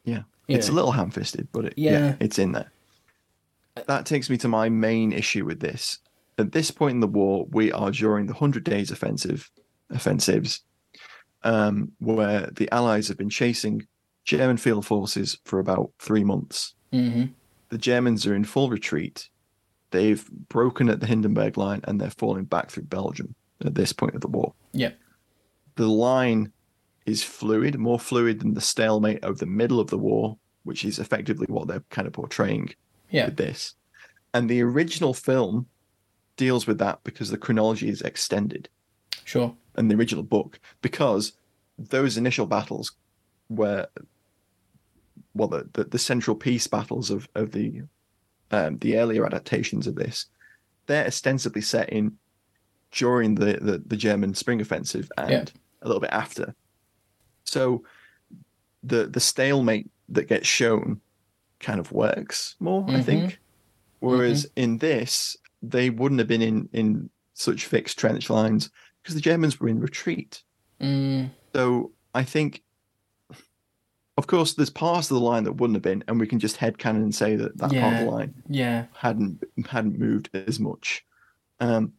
Yeah, 0.03 0.23
Yeah. 0.47 0.57
it's 0.57 0.69
a 0.69 0.71
little 0.73 0.91
ham-fisted, 0.93 1.47
but 1.51 1.65
it, 1.65 1.73
yeah. 1.77 1.91
Yeah. 1.91 2.15
it's 2.19 2.37
in 2.39 2.51
there. 2.53 2.71
That 3.87 4.05
takes 4.05 4.29
me 4.29 4.37
to 4.37 4.47
my 4.47 4.67
main 4.69 5.13
issue 5.13 5.45
with 5.45 5.59
this. 5.61 5.99
At 6.37 6.51
this 6.51 6.69
point 6.71 6.95
in 6.95 6.99
the 6.99 7.07
war, 7.07 7.45
we 7.51 7.71
are 7.71 7.91
during 7.91 8.25
the 8.25 8.33
Hundred 8.33 8.63
Days 8.63 8.91
Offensive, 8.91 9.49
offensives, 9.89 10.61
um, 11.43 11.91
where 11.99 12.49
the 12.51 12.69
Allies 12.71 13.07
have 13.07 13.17
been 13.17 13.29
chasing 13.29 13.87
German 14.25 14.57
field 14.57 14.85
forces 14.85 15.39
for 15.45 15.59
about 15.59 15.91
three 15.99 16.23
months. 16.23 16.75
hmm 16.91 17.25
the 17.69 17.77
Germans 17.77 18.25
are 18.25 18.33
in 18.33 18.43
full 18.43 18.69
retreat. 18.69 19.29
They've 19.91 20.27
broken 20.49 20.89
at 20.89 21.01
the 21.01 21.05
Hindenburg 21.05 21.55
line 21.55 21.81
and 21.83 22.01
they're 22.01 22.09
falling 22.09 22.45
back 22.45 22.71
through 22.71 22.85
Belgium 22.85 23.35
at 23.63 23.75
this 23.75 23.93
point 23.93 24.15
of 24.15 24.21
the 24.21 24.27
war. 24.27 24.53
Yeah, 24.71 24.93
The 25.75 25.87
line 25.87 26.51
is 27.05 27.23
fluid, 27.23 27.77
more 27.77 27.99
fluid 27.99 28.39
than 28.39 28.55
the 28.55 28.61
stalemate 28.61 29.23
of 29.23 29.37
the 29.37 29.45
middle 29.45 29.79
of 29.79 29.91
the 29.91 29.99
war, 29.99 30.37
which 30.63 30.83
is 30.83 30.97
effectively 30.97 31.45
what 31.47 31.67
they're 31.67 31.83
kind 31.91 32.07
of 32.07 32.13
portraying 32.13 32.73
yeah, 33.11 33.25
with 33.25 33.37
this. 33.37 33.75
And 34.33 34.49
the 34.49 34.61
original 34.61 35.13
film 35.13 35.67
deals 36.37 36.65
with 36.65 36.79
that 36.79 36.99
because 37.03 37.29
the 37.29 37.37
chronology 37.37 37.87
is 37.87 38.01
extended 38.01 38.67
sure. 39.29 39.55
And 39.79 39.89
the 39.89 39.95
original 39.95 40.23
book 40.23 40.59
because 40.81 41.33
those 41.79 42.17
initial 42.17 42.45
battles 42.45 42.91
were 43.49 43.87
well 45.33 45.47
the, 45.47 45.67
the, 45.73 45.85
the 45.85 45.97
central 45.99 46.35
piece 46.35 46.67
battles 46.67 47.09
of, 47.09 47.27
of 47.33 47.51
the 47.51 47.81
um, 48.51 48.77
the 48.79 48.97
earlier 48.97 49.25
adaptations 49.25 49.87
of 49.87 49.95
this 49.95 50.25
they're 50.85 51.07
ostensibly 51.07 51.61
set 51.61 51.89
in 51.89 52.17
during 52.91 53.35
the, 53.35 53.53
the, 53.61 53.81
the 53.85 53.95
German 53.97 54.33
spring 54.33 54.59
offensive 54.61 55.09
and 55.17 55.31
Yeah. 55.31 55.43
a 55.81 55.87
little 55.87 56.01
bit 56.01 56.11
after 56.11 56.53
so 57.45 57.83
the 58.83 59.07
the 59.07 59.19
stalemate 59.19 59.89
that 60.09 60.27
gets 60.27 60.47
shown 60.47 60.99
kind 61.59 61.79
of 61.79 61.91
works 61.91 62.55
more 62.59 62.83
I 62.87 62.99
Mhm. 62.99 63.03
think 63.05 63.39
whereas 63.99 64.47
in 64.55 64.77
this 64.79 65.37
they 65.61 65.89
wouldn't 65.89 66.19
have 66.19 66.27
been 66.27 66.41
in 66.41 66.69
in 66.73 67.09
such 67.33 67.65
fixed 67.65 67.97
trench 67.99 68.29
lines 68.29 68.69
because 69.01 69.15
the 69.15 69.21
Germans 69.21 69.59
were 69.59 69.67
in 69.69 69.79
retreat. 69.79 70.43
Mm, 70.81 71.31
So 71.53 71.91
I 72.13 72.23
think, 72.23 72.63
of 74.17 74.27
course, 74.27 74.53
there's 74.53 74.69
parts 74.69 75.09
of 75.09 75.15
the 75.15 75.23
line 75.23 75.43
that 75.45 75.53
wouldn't 75.53 75.75
have 75.75 75.83
been, 75.83 76.03
and 76.07 76.19
we 76.19 76.27
can 76.27 76.39
just 76.39 76.57
headcanon 76.57 76.97
and 77.03 77.15
say 77.15 77.35
that 77.35 77.57
that 77.57 77.71
part 77.71 77.93
of 77.93 77.99
the 77.99 78.05
line 78.11 78.33
yeah, 78.49 78.85
hadn't 78.93 79.43
hadn't 79.69 79.97
moved 79.97 80.29
as 80.33 80.59
much. 80.59 81.05
Um, 81.59 81.93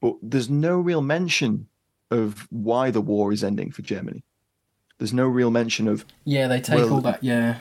but 0.00 0.16
there's 0.22 0.50
no 0.50 0.78
real 0.78 1.02
mention 1.02 1.66
of 2.10 2.46
why 2.50 2.90
the 2.90 3.00
war 3.00 3.32
is 3.32 3.42
ending 3.44 3.70
for 3.72 3.82
Germany. 3.82 4.22
There's 4.98 5.12
no 5.12 5.26
real 5.26 5.50
mention 5.50 5.88
of 5.88 6.04
yeah. 6.24 6.48
They 6.48 6.60
take 6.60 6.76
Well, 6.78 6.94
all 6.94 7.00
that. 7.02 7.22
Yeah, 7.22 7.58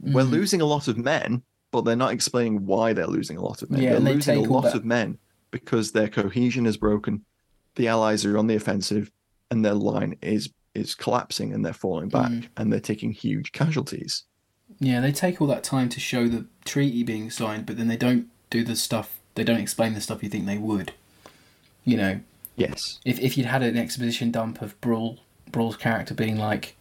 we're 0.00 0.24
Mm. 0.24 0.30
losing 0.30 0.60
a 0.60 0.64
lot 0.66 0.86
of 0.88 0.96
men, 0.96 1.42
but 1.72 1.82
they're 1.84 1.96
not 1.96 2.12
explaining 2.12 2.64
why 2.66 2.92
they're 2.92 3.06
losing 3.08 3.36
a 3.36 3.42
lot 3.42 3.62
of 3.62 3.70
men. 3.70 3.82
Yeah, 3.82 3.90
they're 3.92 4.00
they 4.00 4.14
losing 4.14 4.46
a 4.46 4.50
lot 4.52 4.62
that- 4.64 4.74
of 4.76 4.84
men 4.84 5.18
because 5.50 5.92
their 5.92 6.08
cohesion 6.08 6.66
is 6.66 6.76
broken. 6.76 7.24
The 7.76 7.88
Allies 7.88 8.24
are 8.24 8.38
on 8.38 8.46
the 8.46 8.54
offensive, 8.54 9.10
and 9.50 9.64
their 9.64 9.74
line 9.74 10.16
is 10.22 10.50
is 10.74 10.94
collapsing, 10.96 11.52
and 11.52 11.64
they're 11.64 11.72
falling 11.72 12.08
back, 12.08 12.30
Mm. 12.32 12.48
and 12.56 12.72
they're 12.72 12.80
taking 12.80 13.12
huge 13.12 13.52
casualties. 13.52 14.24
Yeah, 14.80 15.00
they 15.00 15.12
take 15.12 15.40
all 15.40 15.46
that 15.46 15.62
time 15.62 15.88
to 15.90 16.00
show 16.00 16.26
the 16.26 16.46
treaty 16.64 17.04
being 17.04 17.30
signed, 17.30 17.64
but 17.64 17.76
then 17.76 17.86
they 17.86 17.96
don't 17.96 18.26
do 18.50 18.64
the 18.64 18.74
stuff. 18.74 19.20
They 19.36 19.44
don't 19.44 19.60
explain 19.60 19.94
the 19.94 20.00
stuff 20.00 20.22
you 20.24 20.28
think 20.28 20.46
they 20.46 20.58
would. 20.58 20.92
You 21.84 21.96
know, 21.96 22.20
Yes, 22.56 22.98
if 23.04 23.20
if 23.20 23.36
you'd 23.38 23.46
had 23.46 23.62
an 23.62 23.76
exposition 23.76 24.30
dump 24.32 24.62
of 24.62 24.80
Brühl, 24.80 25.18
Brühl's 25.50 25.76
character 25.76 26.14
being 26.14 26.38
like, 26.38 26.76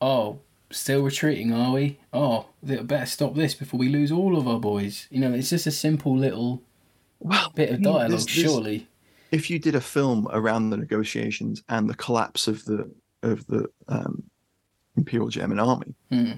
"Oh, 0.00 0.38
still 0.70 1.02
retreating, 1.02 1.52
are 1.52 1.72
we? 1.72 1.98
Oh, 2.12 2.46
better 2.62 3.06
stop 3.06 3.34
this 3.34 3.54
before 3.54 3.78
we 3.78 3.88
lose 3.88 4.10
all 4.10 4.36
of 4.36 4.48
our 4.48 4.58
boys." 4.60 5.06
You 5.10 5.20
know, 5.20 5.32
it's 5.32 5.50
just 5.50 5.66
a 5.68 5.70
simple 5.72 6.16
little 6.16 6.62
well, 7.20 7.52
bit 7.54 7.68
of 7.70 7.74
I 7.74 7.78
mean, 7.78 7.84
dialogue, 7.84 8.10
there's- 8.10 8.28
surely. 8.28 8.88
If 9.34 9.50
you 9.50 9.58
did 9.58 9.74
a 9.74 9.80
film 9.80 10.28
around 10.32 10.70
the 10.70 10.76
negotiations 10.76 11.62
and 11.68 11.88
the 11.88 11.94
collapse 11.94 12.46
of 12.48 12.64
the 12.64 12.90
of 13.22 13.46
the 13.46 13.66
um, 13.88 14.22
Imperial 14.96 15.28
German 15.28 15.58
army, 15.58 15.94
Hmm. 16.10 16.32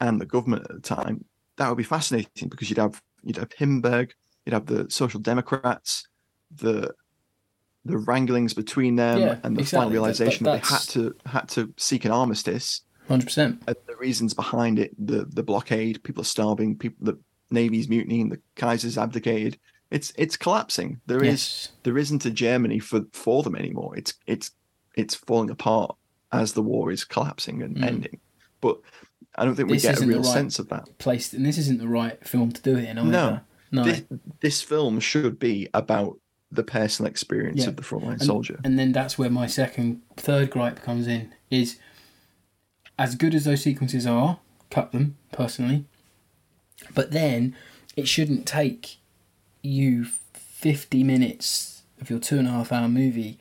and 0.00 0.20
the 0.20 0.26
government 0.26 0.64
at 0.68 0.74
the 0.76 0.80
time, 0.96 1.24
that 1.56 1.68
would 1.68 1.78
be 1.78 1.84
fascinating 1.84 2.48
because 2.48 2.68
you'd 2.70 2.78
have 2.78 3.00
you'd 3.22 3.36
have 3.36 3.52
Hindenburg, 3.52 4.12
you'd 4.44 4.52
have 4.52 4.66
the 4.66 4.86
Social 4.90 5.20
Democrats, 5.20 6.06
the 6.54 6.92
the 7.84 7.98
wranglings 7.98 8.54
between 8.54 8.94
them, 8.96 9.18
Yeah, 9.20 9.38
and 9.42 9.56
the 9.56 9.60
exactly. 9.62 9.76
final 9.78 9.92
realization 9.92 10.44
that, 10.44 10.62
that- 10.62 10.68
they 10.68 10.74
had 10.74 10.82
to 10.90 11.14
had 11.26 11.48
to 11.50 11.72
seek 11.78 12.04
an 12.04 12.10
armistice. 12.12 12.82
Hundred 13.08 13.24
percent. 13.26 13.66
The 13.66 13.96
reasons 13.98 14.34
behind 14.34 14.78
it, 14.78 14.90
the 14.98 15.24
the 15.24 15.42
blockade, 15.42 16.02
people 16.04 16.22
are 16.22 16.24
starving, 16.36 16.76
people 16.78 17.04
the 17.04 17.18
navy's 17.50 17.88
mutinying, 17.88 18.28
the 18.28 18.40
Kaiser's 18.56 18.96
abdicated. 18.98 19.58
It's 19.92 20.12
it's 20.16 20.36
collapsing. 20.36 21.00
There 21.06 21.22
is 21.22 21.30
Yes. 21.30 21.68
there 21.84 21.98
isn't 21.98 22.24
a 22.24 22.30
Germany 22.30 22.78
for 22.78 23.02
for 23.12 23.42
them 23.42 23.54
anymore. 23.54 23.96
It's 23.96 24.14
it's 24.26 24.50
it's 24.96 25.14
falling 25.14 25.50
apart 25.50 25.94
as 26.32 26.54
the 26.54 26.62
war 26.62 26.90
is 26.90 27.04
collapsing 27.04 27.62
and 27.62 27.76
Mm. 27.76 27.84
ending. 27.84 28.20
But 28.60 28.80
I 29.36 29.44
don't 29.44 29.54
think 29.54 29.68
we 29.68 29.76
This 29.76 29.82
get 29.84 30.02
a 30.02 30.06
real 30.06 30.22
right 30.22 30.26
sense 30.32 30.58
of 30.58 30.68
that. 30.70 30.98
Placed, 30.98 31.34
and 31.34 31.44
this 31.44 31.58
isn't 31.58 31.78
the 31.78 31.88
right 31.88 32.26
film 32.26 32.52
to 32.52 32.62
do 32.62 32.76
it 32.76 32.84
in 32.88 32.98
either. 32.98 33.10
No. 33.10 33.40
no. 33.70 33.84
This, 33.84 34.02
this 34.40 34.62
film 34.62 35.00
should 35.00 35.38
be 35.38 35.68
about 35.74 36.18
the 36.50 36.62
personal 36.62 37.10
experience 37.10 37.62
Yeah. 37.62 37.68
of 37.68 37.76
the 37.76 37.82
frontline 37.82 38.12
and, 38.12 38.22
soldier. 38.22 38.60
And 38.64 38.78
then 38.78 38.92
that's 38.92 39.16
where 39.18 39.30
my 39.30 39.46
second, 39.46 40.02
third 40.16 40.50
gripe 40.50 40.82
comes 40.82 41.06
in. 41.06 41.32
Is 41.50 41.78
as 42.98 43.14
good 43.14 43.34
as 43.34 43.44
those 43.44 43.62
sequences 43.62 44.06
are, 44.06 44.38
cut 44.70 44.92
them 44.92 45.16
personally. 45.32 45.84
But 46.94 47.10
then 47.10 47.54
it 47.96 48.08
shouldn't 48.08 48.46
take 48.46 48.98
you 49.62 50.04
fifty 50.34 51.02
minutes 51.02 51.82
of 52.00 52.10
your 52.10 52.18
two 52.18 52.38
and 52.38 52.48
a 52.48 52.50
half 52.50 52.72
hour 52.72 52.88
movie 52.88 53.38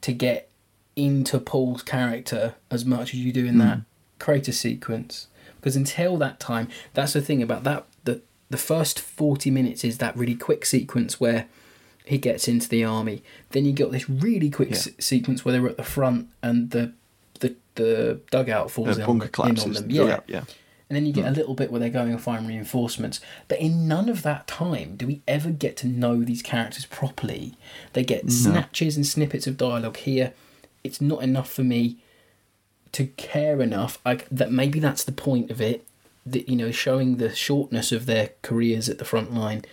to 0.00 0.12
get 0.12 0.50
into 0.96 1.38
Paul's 1.38 1.82
character 1.82 2.54
as 2.70 2.84
much 2.84 3.14
as 3.14 3.20
you 3.20 3.32
do 3.32 3.46
in 3.46 3.54
hmm. 3.54 3.60
that 3.60 3.80
Kratos 4.18 4.54
sequence. 4.54 5.28
Because 5.56 5.76
until 5.76 6.16
that 6.18 6.38
time, 6.40 6.68
that's 6.94 7.12
the 7.12 7.20
thing 7.20 7.42
about 7.42 7.64
that. 7.64 7.86
The 8.04 8.20
the 8.50 8.58
first 8.58 9.00
forty 9.00 9.50
minutes 9.50 9.84
is 9.84 9.98
that 9.98 10.16
really 10.16 10.34
quick 10.34 10.64
sequence 10.66 11.20
where 11.20 11.46
he 12.04 12.18
gets 12.18 12.48
into 12.48 12.68
the 12.68 12.84
army. 12.84 13.22
Then 13.50 13.64
you 13.64 13.72
got 13.72 13.92
this 13.92 14.08
really 14.08 14.50
quick 14.50 14.70
Yeah. 14.70 14.76
se- 14.76 14.94
sequence 14.98 15.44
where 15.44 15.52
they're 15.52 15.68
at 15.68 15.76
the 15.76 15.84
front 15.84 16.28
and 16.42 16.70
the 16.70 16.92
the, 17.40 17.54
the 17.76 18.20
dugout 18.30 18.70
falls 18.70 18.96
The 18.96 19.02
in, 19.02 19.06
bunker 19.06 19.26
in 19.26 19.32
collapses. 19.32 19.64
on 19.64 19.72
them. 19.74 19.88
the 19.88 19.94
Yeah. 19.94 20.20
yeah. 20.26 20.44
And 20.90 20.96
then 20.96 21.04
you 21.06 21.12
Hmm. 21.12 21.20
get 21.20 21.28
a 21.28 21.36
little 21.36 21.54
bit 21.54 21.70
where 21.70 21.78
they're 21.80 21.90
going 21.90 22.12
and 22.12 22.20
find 22.20 22.48
reinforcements. 22.48 23.20
But 23.46 23.60
in 23.60 23.86
none 23.88 24.08
of 24.08 24.22
that 24.22 24.46
time 24.46 24.96
do 24.96 25.06
we 25.06 25.20
ever 25.28 25.50
get 25.50 25.76
to 25.78 25.86
know 25.86 26.22
these 26.24 26.40
characters 26.42 26.86
properly. 26.86 27.54
They 27.92 28.04
get 28.04 28.30
snatches 28.30 28.96
and 28.96 29.06
snippets 29.06 29.46
of 29.46 29.56
dialogue 29.58 29.98
here. 29.98 30.32
It's 30.82 31.00
not 31.00 31.22
enough 31.22 31.50
for 31.52 31.62
me 31.62 31.98
to 32.92 33.06
care 33.06 33.60
enough. 33.60 33.98
I, 34.06 34.20
that 34.30 34.50
maybe 34.50 34.80
that's 34.80 35.04
the 35.04 35.12
point 35.12 35.50
of 35.50 35.60
it. 35.60 35.84
That 36.24 36.48
you 36.48 36.56
know, 36.56 36.70
showing 36.70 37.16
the 37.16 37.34
shortness 37.34 37.90
of 37.92 38.06
their 38.06 38.30
careers 38.42 38.88
at 38.88 38.98
the 38.98 39.04
front 39.04 39.32
line, 39.34 39.64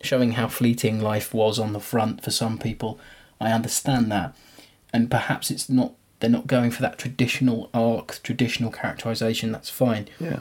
showing 0.00 0.32
how 0.32 0.46
fleeting 0.48 1.00
life 1.00 1.32
was 1.34 1.58
on 1.58 1.72
the 1.72 1.80
front 1.80 2.22
for 2.22 2.30
some 2.30 2.58
people. 2.58 2.98
I 3.40 3.50
understand 3.52 4.10
that, 4.12 4.34
and 4.92 5.10
perhaps 5.10 5.50
it's 5.50 5.68
not. 5.68 5.94
They're 6.20 6.30
not 6.30 6.46
going 6.46 6.70
for 6.70 6.82
that 6.82 6.98
traditional 6.98 7.68
arc, 7.74 8.20
traditional 8.22 8.70
characterization. 8.70 9.50
That's 9.52 9.68
fine 9.70 10.06
Yeah. 10.20 10.40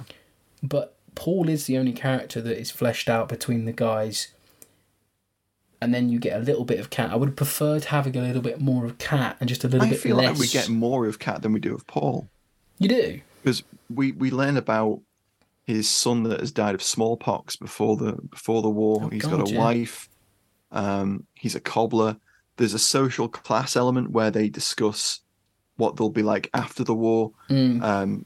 But 0.63 0.95
Paul 1.15 1.49
is 1.49 1.65
the 1.65 1.77
only 1.77 1.91
character 1.93 2.41
that 2.41 2.57
is 2.59 2.71
fleshed 2.71 3.09
out 3.09 3.27
between 3.29 3.65
the 3.65 3.73
guys. 3.73 4.29
And 5.81 5.93
then 5.93 6.07
you 6.07 6.17
get 6.17 6.37
a 6.37 6.43
little 6.43 6.63
bit 6.63 6.79
of 6.79 6.89
Kat. 6.89 7.11
I 7.11 7.15
would 7.17 7.29
have 7.29 7.35
preferred 7.35 7.85
having 7.85 8.15
a 8.15 8.21
little 8.21 8.41
bit 8.41 8.61
more 8.61 8.85
of 8.85 8.97
Kat 8.97 9.35
and 9.41 9.49
just 9.49 9.65
a 9.65 9.67
little 9.67 9.85
I 9.87 9.89
bit 9.89 9.99
feel 9.99 10.15
less. 10.15 10.29
like 10.29 10.39
we 10.39 10.47
get 10.47 10.69
more 10.69 11.05
of 11.07 11.19
Kat 11.19 11.41
than 11.41 11.51
we 11.51 11.59
do 11.59 11.75
of 11.75 11.85
Paul. 11.87 12.29
You 12.79 12.87
do. 12.87 13.21
because 13.43 13.63
we 13.89 14.13
we 14.13 14.31
learn 14.31 14.55
about 14.57 15.01
his 15.65 15.89
son 15.89 16.23
that 16.23 16.39
has 16.39 16.51
died 16.51 16.73
of 16.75 16.81
smallpox 16.81 17.55
before 17.57 17.97
the 17.97 18.13
before 18.31 18.61
the 18.61 18.69
war. 18.69 19.01
Oh, 19.03 19.09
He's 19.09 19.23
God, 19.23 19.39
got 19.39 19.49
a 19.49 19.53
yeah. 19.53 19.59
wife. 19.59 20.09
Um, 20.71 21.27
he's 21.35 21.55
a 21.55 21.59
cobbler. 21.59 22.17
There's 22.57 22.73
a 22.73 22.79
social 22.79 23.27
class 23.27 23.75
element 23.75 24.11
where 24.11 24.31
they 24.31 24.47
discuss 24.49 25.19
what 25.75 25.97
they'll 25.97 26.09
be 26.09 26.23
like 26.23 26.49
after 26.53 26.83
the 26.83 26.95
war. 26.95 27.31
Mm. 27.49 27.83
Um, 27.83 28.25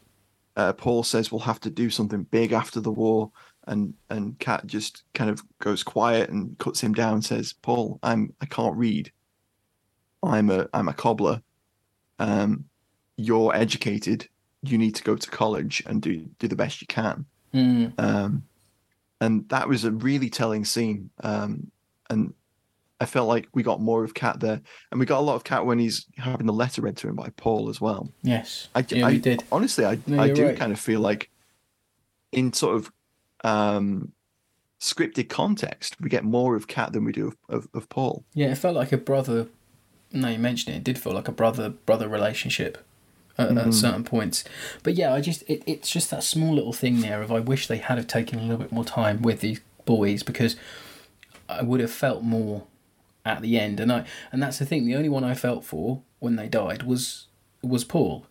uh, 0.57 0.73
Paul 0.73 1.03
says 1.03 1.31
we'll 1.31 1.39
have 1.41 1.59
to 1.61 1.69
do 1.69 1.89
something 1.91 2.23
big 2.23 2.51
after 2.51 2.81
the 2.81 2.91
war, 2.91 3.31
and 3.67 3.93
and 4.09 4.37
Kat 4.39 4.65
just 4.65 5.03
kind 5.13 5.29
of 5.29 5.43
goes 5.59 5.83
quiet 5.83 6.31
and 6.31 6.57
cuts 6.57 6.81
him 6.81 6.93
down. 6.93 7.13
and 7.13 7.25
Says, 7.25 7.53
"Paul, 7.53 7.99
I'm 8.01 8.33
I 8.41 8.47
can't 8.47 8.75
read. 8.75 9.11
I'm 10.23 10.49
a 10.49 10.67
I'm 10.73 10.89
a 10.89 10.93
cobbler. 10.93 11.43
Um, 12.17 12.65
you're 13.17 13.55
educated. 13.55 14.27
You 14.63 14.79
need 14.79 14.95
to 14.95 15.03
go 15.03 15.15
to 15.15 15.29
college 15.29 15.83
and 15.85 16.01
do 16.01 16.27
do 16.39 16.47
the 16.47 16.55
best 16.55 16.81
you 16.81 16.87
can." 16.87 17.25
Mm. 17.53 17.93
Um, 17.99 18.43
and 19.21 19.47
that 19.49 19.69
was 19.69 19.85
a 19.85 19.91
really 19.91 20.31
telling 20.31 20.65
scene. 20.65 21.11
Um, 21.23 21.71
and 22.09 22.33
I 22.99 23.05
felt 23.05 23.27
like 23.27 23.47
we 23.53 23.61
got 23.63 23.79
more 23.79 24.03
of 24.03 24.13
Kat 24.15 24.39
there, 24.39 24.59
and 24.91 24.99
we 24.99 25.05
got 25.05 25.19
a 25.19 25.21
lot 25.21 25.35
of 25.35 25.43
Kat 25.43 25.65
when 25.65 25.77
he's 25.79 26.05
having 26.17 26.47
the 26.47 26.53
letter 26.53 26.81
read 26.81 26.97
to 26.97 27.07
him 27.07 27.15
by 27.15 27.29
Paul 27.37 27.69
as 27.69 27.79
well. 27.79 28.11
Yes. 28.23 28.69
I, 28.73 28.83
yeah, 28.89 29.05
I 29.05 29.11
we 29.11 29.19
did. 29.19 29.43
honestly, 29.51 29.85
I, 29.85 29.99
No, 30.07 30.19
I 30.21 30.31
do 30.33 30.47
right. 30.47 30.57
kind 30.57 30.71
of 30.71 30.79
feel 30.79 30.99
like 30.99 31.29
in 32.31 32.53
sort 32.53 32.75
of 32.75 32.91
um, 33.43 34.11
scripted 34.79 35.29
context, 35.29 35.95
we 36.01 36.09
get 36.09 36.23
more 36.23 36.55
of 36.55 36.67
Kat 36.67 36.91
than 36.93 37.03
we 37.05 37.11
do 37.11 37.27
of, 37.27 37.35
of, 37.49 37.67
of 37.73 37.89
Paul. 37.89 38.23
Yeah, 38.33 38.47
it 38.47 38.57
felt 38.57 38.75
like 38.75 38.91
a 38.91 38.97
brother. 38.97 39.47
No, 40.11 40.29
you 40.29 40.39
mentioned 40.39 40.75
it. 40.75 40.79
It 40.79 40.83
did 40.83 40.97
feel 40.97 41.13
like 41.13 41.27
a 41.27 41.31
brother 41.33 41.69
brother 41.69 42.07
relationship 42.07 42.77
at, 43.37 43.49
Mm-hmm. 43.49 43.57
at 43.59 43.73
certain 43.75 44.03
points. 44.03 44.43
But 44.81 44.95
yeah, 44.95 45.13
I 45.13 45.21
just 45.21 45.43
it, 45.47 45.61
it's 45.67 45.91
just 45.91 46.09
that 46.09 46.23
small 46.23 46.55
little 46.55 46.73
thing 46.73 47.01
there. 47.01 47.21
Of 47.21 47.31
I 47.31 47.39
wish 47.41 47.67
they 47.67 47.77
had 47.77 47.97
have 47.99 48.07
taken 48.07 48.39
a 48.39 48.41
little 48.41 48.57
bit 48.57 48.71
more 48.71 48.85
time 48.85 49.21
with 49.21 49.41
these 49.41 49.59
boys 49.85 50.23
because 50.23 50.55
I 51.47 51.61
would 51.61 51.79
have 51.79 51.91
felt 51.91 52.23
more 52.23 52.63
at 53.27 53.41
the 53.41 53.59
end. 53.59 53.79
And 53.79 53.91
I 53.91 54.05
and 54.31 54.41
that's 54.41 54.59
the 54.59 54.65
thing. 54.65 54.85
The 54.85 54.95
only 54.95 55.09
one 55.09 55.23
I 55.23 55.33
felt 55.33 55.63
for 55.65 56.01
when 56.19 56.35
they 56.35 56.47
died 56.47 56.83
was 56.83 57.27
was 57.61 57.83
Paul. 57.83 58.25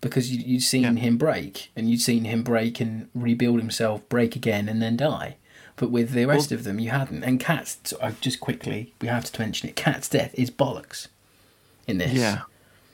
Because 0.00 0.30
you, 0.30 0.42
you'd 0.44 0.60
seen 0.62 0.82
Yeah. 0.82 0.92
him 1.00 1.16
break, 1.16 1.70
and 1.74 1.88
you'd 1.88 2.00
seen 2.02 2.24
him 2.24 2.42
break 2.42 2.78
and 2.78 3.08
rebuild 3.14 3.58
himself, 3.58 4.06
break 4.10 4.36
again, 4.36 4.68
and 4.68 4.82
then 4.82 4.96
die. 4.98 5.36
But 5.76 5.90
with 5.90 6.10
the 6.12 6.26
rest 6.26 6.52
of 6.52 6.62
them, 6.64 6.78
you 6.78 6.90
hadn't. 6.90 7.24
And 7.24 7.40
Kat's, 7.40 7.78
so 7.84 7.96
I 8.02 8.10
just 8.20 8.38
quickly, 8.38 8.92
we 9.00 9.08
have 9.08 9.24
to 9.24 9.40
mention 9.40 9.68
it. 9.70 9.76
Kat's 9.76 10.08
death 10.10 10.32
is 10.34 10.50
bollocks 10.50 11.08
in 11.88 11.96
this. 11.98 12.12
Yeah, 12.12 12.42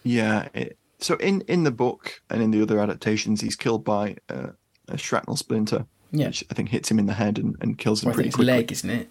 yeah. 0.05 0.49
It, 0.55 0.79
so 1.01 1.17
in 1.17 1.41
in 1.43 1.65
the 1.65 1.71
book 1.73 2.23
and 2.31 2.41
in 2.43 2.53
the 2.53 2.63
other 2.63 2.79
adaptations, 2.79 3.41
he's 3.41 3.57
killed 3.57 3.85
by 3.85 4.17
uh, 4.29 4.51
a 4.89 4.97
shrapnel 4.97 5.37
splinter, 5.37 5.87
Yeah. 6.13 6.29
which 6.29 6.45
I 6.49 6.55
think 6.55 6.69
hits 6.69 6.91
him 6.93 6.99
in 7.01 7.07
the 7.07 7.15
head 7.15 7.39
and, 7.39 7.57
and 7.61 7.77
kills 7.77 8.03
him 8.05 8.09
Or 8.09 8.13
I 8.13 8.15
think 8.15 8.27
pretty 8.35 8.35
quickly. 8.37 8.53
leg, 8.55 8.71
isn't 8.73 8.91
it? 8.91 9.09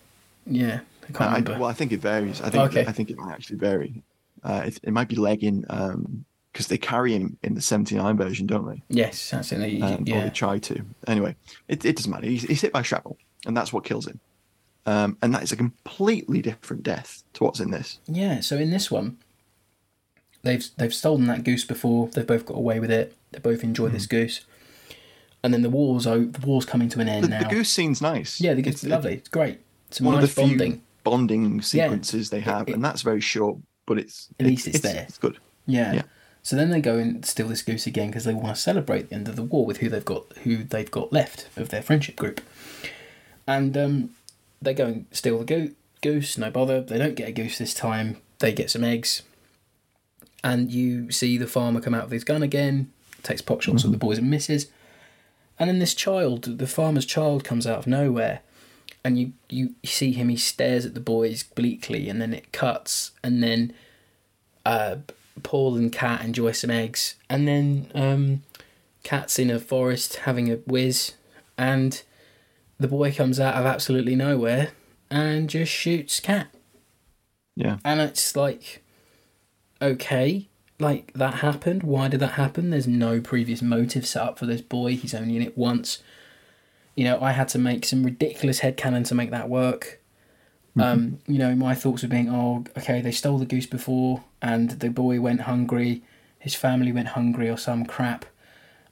Yeah. 0.47 0.80
I 1.10 1.12
can't 1.18 1.22
I, 1.32 1.36
remember. 1.38 1.60
well, 1.60 1.70
I 1.70 1.74
think 1.74 1.91
it 1.91 1.99
varies. 2.01 2.41
I 2.41 2.49
think 2.49 2.64
Okay. 2.72 2.86
I 2.86 2.91
think 2.91 3.10
it 3.10 3.18
might 3.18 3.34
actually 3.34 3.57
vary. 3.57 4.03
Uh, 4.43 4.64
it, 4.66 4.80
it 4.84 4.91
might 4.93 5.07
be 5.10 5.16
legging 5.16 5.66
in 5.70 6.26
because 6.53 6.68
they 6.68 6.78
carry 6.78 7.14
him 7.14 7.38
in 7.43 7.53
the 7.55 7.62
'79 7.62 8.18
version, 8.18 8.47
don't 8.47 8.68
they? 8.68 8.82
yes, 8.89 9.30
that's 9.30 9.51
it. 9.51 9.82
Um, 9.82 9.93
or 9.93 10.03
yeah. 10.05 10.24
they 10.24 10.30
try 10.30 10.57
to. 10.60 10.84
Anyway, 11.07 11.36
it, 11.68 11.84
it 11.86 11.95
doesn't 11.95 12.12
matter. 12.12 12.26
He's, 12.28 12.43
he's 12.43 12.62
hit 12.62 12.72
by 12.74 12.82
shrapnel, 12.82 13.18
and 13.45 13.55
that's 13.55 13.72
what 13.74 13.84
kills 13.86 14.07
him. 14.07 14.20
Um, 14.86 15.18
and 15.22 15.34
that 15.36 15.43
is 15.43 15.51
a 15.51 15.55
completely 15.57 16.41
different 16.41 16.84
death 16.84 17.24
to 17.34 17.43
what's 17.43 17.60
in 17.60 17.70
this. 17.72 17.99
Yeah, 18.07 18.39
so 18.39 18.55
in 18.57 18.72
this 18.72 18.89
one, 18.89 19.18
they've 20.43 20.66
they've 20.78 20.93
stolen 20.93 21.28
that 21.28 21.43
goose 21.43 21.66
before. 21.66 22.07
They've 22.07 22.26
both 22.26 22.45
got 22.45 22.55
away 22.57 22.80
with 22.80 22.91
it. 22.91 23.16
They 23.32 23.39
both 23.39 23.64
enjoy 23.64 23.89
this 23.89 24.05
goose. 24.07 24.41
And 25.43 25.53
then 25.53 25.62
the 25.62 25.70
war's 25.70 26.05
o- 26.07 26.26
the 26.26 26.45
war's 26.45 26.66
coming 26.66 26.89
to 26.89 26.99
an 26.99 27.07
end. 27.10 27.26
The, 27.26 27.30
now. 27.30 27.43
the 27.43 27.55
goose 27.55 27.70
scene's 27.70 28.01
nice. 28.01 28.41
yeah, 28.41 28.53
the 28.53 28.62
goose 28.62 28.76
It's- 28.76 28.84
is 28.86 28.89
lovely. 28.89 29.14
It's 29.16 29.30
great. 29.30 29.60
It's 29.89 29.99
a 29.99 30.03
one 30.03 30.16
nice 30.16 30.24
of 30.26 30.36
the 30.36 30.41
few 30.43 30.57
bonding. 31.10 31.62
sequences 31.62 32.30
they 32.30 32.39
have, 32.41 32.68
It- 32.70 32.76
and 32.76 32.84
that's 32.84 33.01
very 33.01 33.22
short, 33.22 33.57
but 33.86 33.97
it's 33.99 34.28
At 34.39 34.45
least 34.45 34.68
it's 34.68 34.80
there. 34.80 35.03
It's 35.07 35.18
good. 35.18 35.38
Yeah. 35.66 35.93
Yeah. 35.93 36.01
So 36.41 36.55
then 36.55 36.70
they 36.70 36.80
go 36.82 36.97
and 36.97 37.26
steal 37.26 37.47
this 37.47 37.62
goose 37.62 37.86
again 37.86 38.07
because 38.07 38.24
they 38.24 38.34
want 38.34 38.55
to 38.55 38.62
celebrate 38.62 39.10
the 39.10 39.16
end 39.16 39.28
of 39.28 39.36
the 39.36 39.43
war 39.43 39.66
with 39.66 39.78
who 39.78 39.89
they've 39.89 40.05
got 40.05 40.26
who 40.43 40.64
they've 40.64 40.89
got 40.89 41.12
left 41.12 41.47
of 41.57 41.70
their 41.70 41.82
friendship 41.82 42.16
group. 42.16 42.41
And 43.45 43.76
um, 43.78 44.10
they 44.62 44.74
go 44.74 44.86
and 44.86 45.05
steal 45.12 45.39
the 45.39 45.45
go- 45.45 45.70
goose. 46.01 46.38
No 46.38 46.49
bother. 46.49 46.82
They 46.82 46.97
don't 46.97 47.16
get 47.16 47.28
a 47.30 47.32
goose 47.32 47.57
this 47.57 47.74
time. 47.74 48.18
They 48.39 48.53
get 48.53 48.72
some 48.72 48.84
eggs. 48.84 49.24
And 50.43 50.72
you 50.72 51.12
see 51.12 51.38
the 51.38 51.47
farmer 51.47 51.82
come 51.82 51.93
out 51.93 52.03
with 52.05 52.14
his 52.14 52.24
gun 52.24 52.41
again. 52.43 52.91
Takes 53.22 53.41
pot 53.41 53.62
shots 53.62 53.84
at 53.84 53.91
the 53.91 53.97
boys 53.97 54.18
and 54.18 54.30
misses. 54.30 54.68
And 55.60 55.70
then 55.70 55.80
this 55.80 55.93
child, 55.93 56.57
the 56.57 56.68
farmer's 56.68 57.05
child, 57.05 57.43
comes 57.43 57.68
out 57.68 57.80
of 57.80 57.88
nowhere 57.88 58.39
and 59.04 59.20
you, 59.20 59.34
you 59.50 59.76
see 59.86 60.12
him, 60.12 60.30
he 60.30 60.38
stares 60.38 60.86
at 60.86 60.93
the 60.93 61.00
boys 61.00 61.43
bleakly, 61.43 62.10
and 62.10 62.22
then 62.22 62.34
it 62.34 62.52
cuts, 62.52 63.12
and 63.24 63.41
then 63.41 63.74
uh, 64.66 64.97
Paul 65.43 65.76
and 65.76 65.91
Kat 65.91 66.24
enjoy 66.24 66.52
some 66.52 66.70
eggs, 66.70 67.16
and 67.30 67.47
then 67.47 67.91
um, 67.95 68.43
Kat's 69.04 69.39
in 69.39 69.50
a 69.50 69.60
forest 69.60 70.18
having 70.18 70.52
a 70.52 70.56
whiz, 70.56 71.14
and 71.58 72.02
the 72.80 72.88
boy 72.88 73.12
comes 73.12 73.39
out 73.39 73.56
of 73.56 73.66
absolutely 73.66 74.16
nowhere 74.16 74.72
and 75.12 75.50
just 75.50 75.72
shoots 75.72 76.20
Kat. 76.20 76.47
Yeah. 77.56 77.78
And 77.84 78.00
it's 78.00 78.36
like, 78.36 78.84
okay, 79.82 80.47
like 80.80 81.12
that 81.14 81.36
happened. 81.36 81.84
Why 81.84 82.08
did 82.08 82.22
that 82.22 82.34
happen? 82.34 82.70
There's 82.70 82.88
no 82.88 83.20
previous 83.20 83.62
motive 83.62 84.06
set 84.06 84.22
up 84.22 84.39
for 84.39 84.45
this 84.45 84.62
boy. 84.62 84.95
He's 84.95 85.14
only 85.14 85.36
in 85.36 85.41
it 85.41 85.58
once. 85.58 86.02
You 87.00 87.06
know, 87.06 87.22
I 87.22 87.32
had 87.32 87.47
to 87.50 87.58
make 87.60 87.86
some 87.86 88.04
ridiculous 88.04 88.60
head 88.60 88.76
headcanon 88.76 89.08
to 89.08 89.16
make 89.16 89.32
that 89.32 89.47
work. 89.47 90.02
Um, 90.78 91.20
you 91.28 91.38
know, 91.38 91.56
my 91.56 91.74
thoughts 91.74 92.04
were 92.04 92.10
being, 92.10 92.28
oh, 92.30 92.66
okay, 92.78 93.00
they 93.00 93.12
stole 93.14 93.38
the 93.38 93.45
goose 93.45 93.66
before, 93.66 94.24
and 94.41 94.72
the 94.72 94.89
boy 94.89 95.22
went 95.22 95.41
hungry, 95.41 96.04
his 96.39 96.56
family 96.56 96.91
went 96.91 97.10
hungry 97.10 97.50
or 97.50 97.56
some 97.58 97.86
crap, 97.86 98.26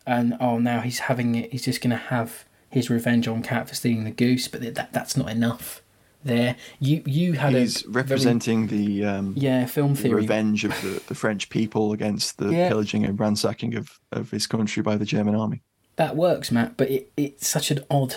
and 0.06 0.38
oh, 0.40 0.58
now 0.58 0.80
he's 0.80 1.00
having 1.00 1.36
it. 1.36 1.52
He's 1.52 1.66
just 1.66 1.82
gonna 1.82 1.98
have 1.98 2.46
his 2.70 2.90
revenge 2.90 3.28
on 3.28 3.44
Kat 3.44 3.68
for 3.68 3.76
stealing 3.76 4.06
the 4.06 4.12
goose, 4.12 4.48
but 4.48 4.62
that 4.76 4.94
that's 4.94 5.18
not 5.18 5.30
enough. 5.30 5.82
There, 6.24 6.56
you 6.80 7.04
you 7.06 7.34
had 7.34 7.54
He's 7.56 7.84
a 7.86 7.90
very- 7.90 8.04
representing 8.04 8.68
the 8.68 9.04
um, 9.04 9.34
yeah 9.36 9.66
film 9.66 9.96
the 9.96 10.02
theory. 10.04 10.22
revenge 10.22 10.64
of 10.64 10.72
the, 10.82 11.02
the 11.08 11.16
French 11.16 11.50
people 11.50 11.92
against 11.92 12.38
the 12.38 12.50
Yeah. 12.54 12.70
pillaging 12.70 13.04
and 13.06 13.20
ransacking 13.20 13.76
of, 13.76 14.00
of 14.14 14.32
his 14.32 14.48
country 14.48 14.82
by 14.82 14.96
the 14.96 15.06
German 15.06 15.36
army. 15.36 15.62
That 15.98 16.16
works, 16.16 16.52
Matt, 16.52 16.78
but 16.78 16.90
it, 16.90 17.12
it's 17.18 17.48
such 17.48 17.70
an 17.72 17.80
odd 17.90 18.16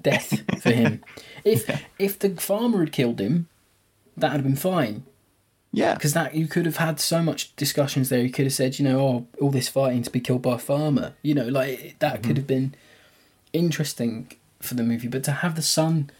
death 0.00 0.42
for 0.62 0.70
him. 0.70 1.02
If 1.44 1.68
if 1.98 2.18
the 2.20 2.30
farmer 2.36 2.78
had 2.80 2.92
killed 2.92 3.18
him, 3.20 3.48
that 4.16 4.28
would 4.30 4.36
have 4.42 4.44
been 4.44 4.54
fine. 4.54 5.02
Yeah, 5.72 5.94
Because 5.94 6.12
that 6.12 6.34
you 6.36 6.46
could 6.46 6.66
have 6.66 6.76
had 6.76 7.00
so 7.00 7.20
much 7.22 7.56
discussions 7.56 8.10
there. 8.10 8.20
You 8.20 8.30
could 8.30 8.44
have 8.44 8.52
said, 8.52 8.78
you 8.78 8.84
know, 8.84 9.00
oh, 9.00 9.26
all 9.40 9.50
this 9.50 9.68
fighting 9.68 10.02
to 10.04 10.10
be 10.10 10.20
killed 10.20 10.42
by 10.42 10.54
a 10.54 10.58
farmer. 10.58 11.14
You 11.22 11.34
know, 11.34 11.48
like 11.48 11.96
that 11.98 12.12
Mm-hmm. 12.16 12.22
could 12.28 12.36
have 12.36 12.46
been 12.46 12.74
interesting 13.52 14.30
for 14.60 14.74
the 14.74 14.82
movie. 14.82 15.08
But 15.08 15.24
to 15.24 15.32
have 15.32 15.54
the 15.56 15.62
son, 15.62 16.10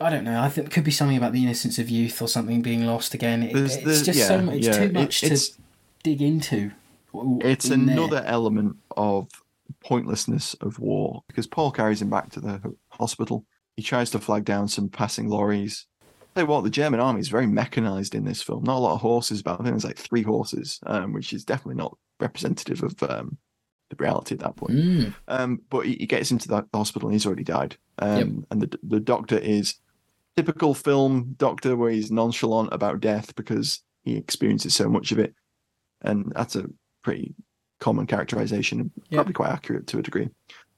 I 0.00 0.10
don't 0.10 0.24
know. 0.24 0.40
I 0.40 0.48
think 0.48 0.66
it 0.68 0.72
could 0.72 0.84
be 0.84 0.90
something 0.90 1.16
about 1.16 1.32
the 1.32 1.42
innocence 1.44 1.78
of 1.78 1.88
youth 1.90 2.20
or 2.22 2.28
something 2.28 2.62
being 2.62 2.84
lost 2.86 3.14
again. 3.14 3.42
It, 3.42 3.54
it's 3.54 4.02
just 4.02 4.26
so 4.26 4.40
much. 4.42 4.56
It's 4.56 4.66
yeah, 4.66 4.72
too 4.72 4.82
it- 4.84 4.92
much 4.92 5.22
it's- 5.22 5.50
to 5.50 5.58
dig 6.02 6.22
into. 6.22 6.72
it's 7.42 7.68
in 7.68 7.86
there. 7.86 7.96
another 7.96 8.22
element 8.26 8.76
of 8.96 9.28
pointlessness 9.84 10.54
of 10.54 10.78
war 10.78 11.22
because 11.26 11.46
Paul 11.46 11.70
carries 11.70 12.02
him 12.02 12.10
back 12.10 12.30
to 12.30 12.40
the 12.40 12.74
hospital. 12.88 13.46
He 13.76 13.82
tries 13.82 14.10
to 14.10 14.18
flag 14.18 14.44
down 14.44 14.68
some 14.68 14.88
passing 14.88 15.28
lorries. 15.28 15.86
Tell 16.34 16.44
you 16.44 16.48
what, 16.48 16.64
the 16.64 16.70
German 16.70 17.00
army 17.00 17.20
is 17.20 17.28
very 17.28 17.46
mechanized 17.46 18.14
in 18.14 18.24
this 18.24 18.42
film. 18.42 18.64
Not 18.64 18.76
a 18.76 18.80
lot 18.80 18.94
of 18.94 19.00
horses, 19.00 19.42
but 19.42 19.54
I 19.54 19.56
think 19.56 19.70
there's 19.70 19.84
like 19.84 19.98
three 19.98 20.22
horses, 20.22 20.78
um, 20.86 21.12
which 21.12 21.32
is 21.32 21.44
definitely 21.44 21.76
not 21.76 21.96
representative 22.20 22.82
of 22.82 23.02
um, 23.02 23.38
the 23.88 23.96
reality 23.98 24.34
at 24.34 24.40
that 24.40 24.56
point. 24.56 24.74
Mm. 24.74 25.14
Um, 25.28 25.60
but 25.70 25.86
he, 25.86 25.96
he 26.00 26.06
gets 26.06 26.30
into 26.30 26.48
the 26.48 26.64
hospital 26.72 27.08
and 27.08 27.14
he's 27.14 27.26
already 27.26 27.44
died. 27.44 27.76
Um, 27.98 28.16
Yep. 28.16 28.28
And 28.50 28.62
the 28.62 28.78
the 28.82 29.00
doctor 29.00 29.38
is 29.38 29.74
typical 30.36 30.74
film 30.74 31.34
doctor 31.36 31.76
where 31.76 31.90
he's 31.90 32.10
nonchalant 32.10 32.72
about 32.72 33.00
death 33.00 33.34
because 33.34 33.82
he 34.02 34.16
experiences 34.16 34.74
so 34.74 34.88
much 34.88 35.12
of 35.12 35.18
it, 35.18 35.34
and 36.02 36.32
that's 36.34 36.56
a 36.56 36.66
pretty 37.02 37.34
common 37.80 38.06
characterization, 38.06 38.80
and 38.80 38.90
Yep. 39.10 39.16
probably 39.18 39.32
quite 39.34 39.50
accurate 39.50 39.86
to 39.88 39.98
a 39.98 40.02
degree. 40.02 40.28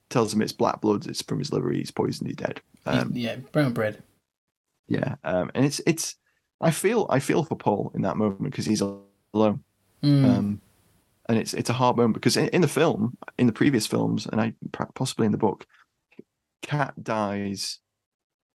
Tells 0.08 0.32
him 0.32 0.42
it's 0.42 0.52
black 0.52 0.80
blood, 0.80 1.06
it's 1.06 1.22
from 1.22 1.38
his 1.38 1.52
liver, 1.52 1.70
he's 1.72 1.90
poisoned, 1.90 2.28
he's 2.28 2.36
dead. 2.36 2.60
Um, 2.86 3.10
yeah, 3.14 3.36
brown 3.52 3.72
bread. 3.72 4.02
yeah, 4.88 5.14
um, 5.24 5.50
and 5.54 5.64
it's 5.64 5.80
it's. 5.86 6.16
I 6.60 6.70
feel 6.70 7.06
I 7.10 7.18
feel 7.18 7.44
for 7.44 7.56
Paul 7.56 7.90
in 7.94 8.02
that 8.02 8.16
moment 8.16 8.42
because 8.42 8.66
he's 8.66 8.80
alone. 8.80 9.62
Mm. 10.02 10.24
Um, 10.24 10.60
and 11.28 11.38
it's 11.38 11.54
it's 11.54 11.70
a 11.70 11.74
hard 11.74 11.96
moment 11.96 12.14
because 12.14 12.36
in, 12.36 12.48
in 12.48 12.60
the 12.60 12.68
film, 12.68 13.16
in 13.38 13.46
the 13.46 13.52
previous 13.52 13.86
films, 13.86 14.26
and 14.26 14.40
I 14.40 14.54
possibly 14.94 15.26
in 15.26 15.32
the 15.32 15.38
book, 15.38 15.66
Kat 16.62 16.94
dies 17.02 17.78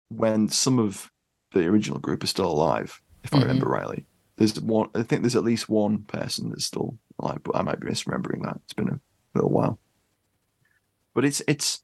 when 0.09 0.47
some 0.49 0.79
of 0.79 1.11
the 1.53 1.65
original 1.67 1.99
group 1.99 2.23
are 2.23 2.27
still 2.27 2.51
alive. 2.51 3.01
If 3.23 3.33
I 3.33 3.39
Mhm. 3.39 3.41
remember 3.41 3.65
rightly, 3.67 4.05
there's 4.37 4.59
one. 4.61 4.89
I 4.95 5.03
think 5.03 5.21
there's 5.21 5.35
at 5.35 5.43
least 5.43 5.69
one 5.69 6.03
person 6.03 6.49
that's 6.49 6.65
still 6.65 6.97
alive, 7.19 7.39
but 7.43 7.55
I 7.55 7.61
might 7.63 7.79
be 7.79 7.87
misremembering 7.87 8.43
that. 8.43 8.59
It's 8.63 8.73
been 8.73 8.89
a 8.89 8.99
little 9.33 9.51
while. 9.51 9.79
But 11.13 11.25
it's 11.25 11.41
it's 11.47 11.81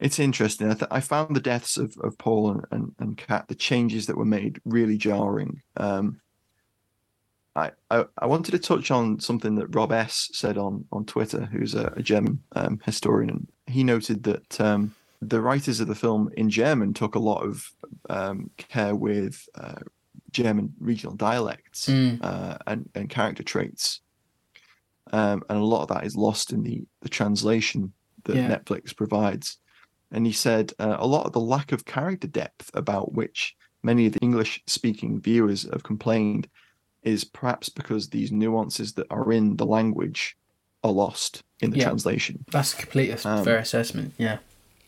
it's 0.00 0.18
interesting. 0.18 0.70
I, 0.70 0.74
th- 0.74 0.90
I 0.90 1.00
found 1.00 1.36
the 1.36 1.40
deaths 1.40 1.76
of, 1.76 1.94
of 2.02 2.16
Paul 2.16 2.50
and, 2.50 2.64
and, 2.70 2.94
and 2.98 3.18
Kat, 3.18 3.48
the 3.48 3.54
changes 3.54 4.06
that 4.06 4.16
were 4.16 4.24
made, 4.24 4.60
really 4.64 4.96
jarring. 4.96 5.60
Um, 5.76 6.20
I, 7.54 7.72
I, 7.90 8.06
I 8.16 8.26
wanted 8.26 8.52
to 8.52 8.58
touch 8.58 8.90
on 8.90 9.20
something 9.20 9.56
that 9.56 9.74
Rob 9.74 9.92
S 9.92 10.30
said 10.32 10.56
on, 10.56 10.86
on 10.90 11.04
Twitter, 11.04 11.44
who's 11.52 11.74
a, 11.74 11.92
a 11.96 12.02
German 12.02 12.42
um, 12.52 12.80
historian. 12.86 13.46
He 13.66 13.84
noted 13.84 14.22
that 14.22 14.58
um, 14.58 14.94
the 15.20 15.42
writers 15.42 15.80
of 15.80 15.88
the 15.88 15.94
film 15.94 16.30
in 16.34 16.48
German 16.48 16.94
took 16.94 17.14
a 17.14 17.20
lot 17.20 17.44
of 17.44 17.70
um, 18.08 18.50
care 18.56 18.94
with 18.94 19.46
uh, 19.54 19.80
German 20.32 20.74
regional 20.80 21.16
dialects 21.16 21.88
Mm. 21.88 22.18
uh, 22.22 22.58
and, 22.66 22.88
and 22.94 23.08
character 23.08 23.42
traits. 23.42 24.00
Um, 25.12 25.42
and 25.48 25.58
a 25.58 25.64
lot 25.64 25.82
of 25.82 25.88
that 25.88 26.04
is 26.04 26.14
lost 26.16 26.52
in 26.52 26.62
the, 26.62 26.84
the 27.02 27.08
translation 27.08 27.92
that 28.24 28.36
Yeah. 28.36 28.48
Netflix 28.56 28.94
provides. 28.96 29.58
And 30.12 30.26
he 30.26 30.32
said 30.32 30.72
uh, 30.78 30.96
a 30.98 31.06
lot 31.06 31.26
of 31.26 31.32
the 31.32 31.40
lack 31.40 31.72
of 31.72 31.84
character 31.84 32.28
depth 32.28 32.70
about 32.74 33.14
which 33.14 33.56
many 33.82 34.06
of 34.06 34.12
the 34.12 34.20
English 34.20 34.62
speaking 34.66 35.20
viewers 35.20 35.62
have 35.72 35.82
complained 35.82 36.48
is 37.02 37.24
perhaps 37.24 37.68
because 37.68 38.08
these 38.08 38.30
nuances 38.30 38.92
that 38.94 39.06
are 39.10 39.32
in 39.32 39.56
the 39.56 39.66
language 39.66 40.36
are 40.84 40.92
lost 40.92 41.42
in 41.60 41.70
the 41.70 41.78
Yeah. 41.78 41.84
translation. 41.86 42.44
That's 42.50 42.74
a 42.74 42.76
complete 42.76 43.24
Um, 43.24 43.44
fair 43.44 43.58
assessment. 43.58 44.14
Yeah. 44.18 44.38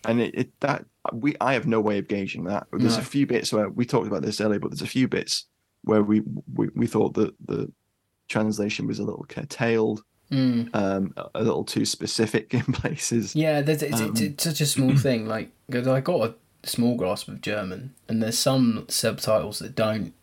And 0.04 0.20
it, 0.20 0.34
it 0.34 0.60
that 0.60 0.84
we 1.12 1.34
I 1.40 1.54
have 1.54 1.66
no 1.66 1.80
way 1.80 1.98
of 1.98 2.08
gauging 2.08 2.44
that. 2.44 2.66
There's 2.72 2.96
No. 2.96 3.02
a 3.02 3.04
few 3.04 3.26
bits 3.26 3.52
where 3.52 3.68
we 3.68 3.84
talked 3.84 4.06
about 4.06 4.22
this 4.22 4.40
earlier, 4.40 4.58
but 4.60 4.70
there's 4.70 4.82
a 4.82 4.86
few 4.86 5.08
bits 5.08 5.46
where 5.82 6.02
we 6.02 6.22
we, 6.54 6.68
we 6.74 6.86
thought 6.86 7.14
that 7.14 7.34
the 7.44 7.70
translation 8.28 8.86
was 8.86 8.98
a 8.98 9.04
little 9.04 9.24
curtailed, 9.28 10.02
Mm. 10.30 10.70
um, 10.74 11.12
a- 11.34 11.42
little 11.42 11.64
too 11.64 11.84
specific 11.84 12.54
in 12.54 12.62
places. 12.62 13.34
Yeah, 13.36 13.60
there's, 13.60 13.82
it's, 13.82 14.00
Um, 14.00 14.14
it's 14.16 14.44
such 14.44 14.60
a 14.62 14.66
small 14.66 14.96
thing. 15.06 15.26
Like, 15.26 15.50
'cause 15.70 15.86
I 15.86 16.00
got 16.00 16.30
a 16.30 16.34
small 16.66 16.96
grasp 16.96 17.28
of 17.28 17.40
German, 17.42 17.92
and 18.08 18.22
there's 18.22 18.38
some 18.38 18.86
subtitles 18.88 19.58
that 19.58 19.74
don't 19.74 20.14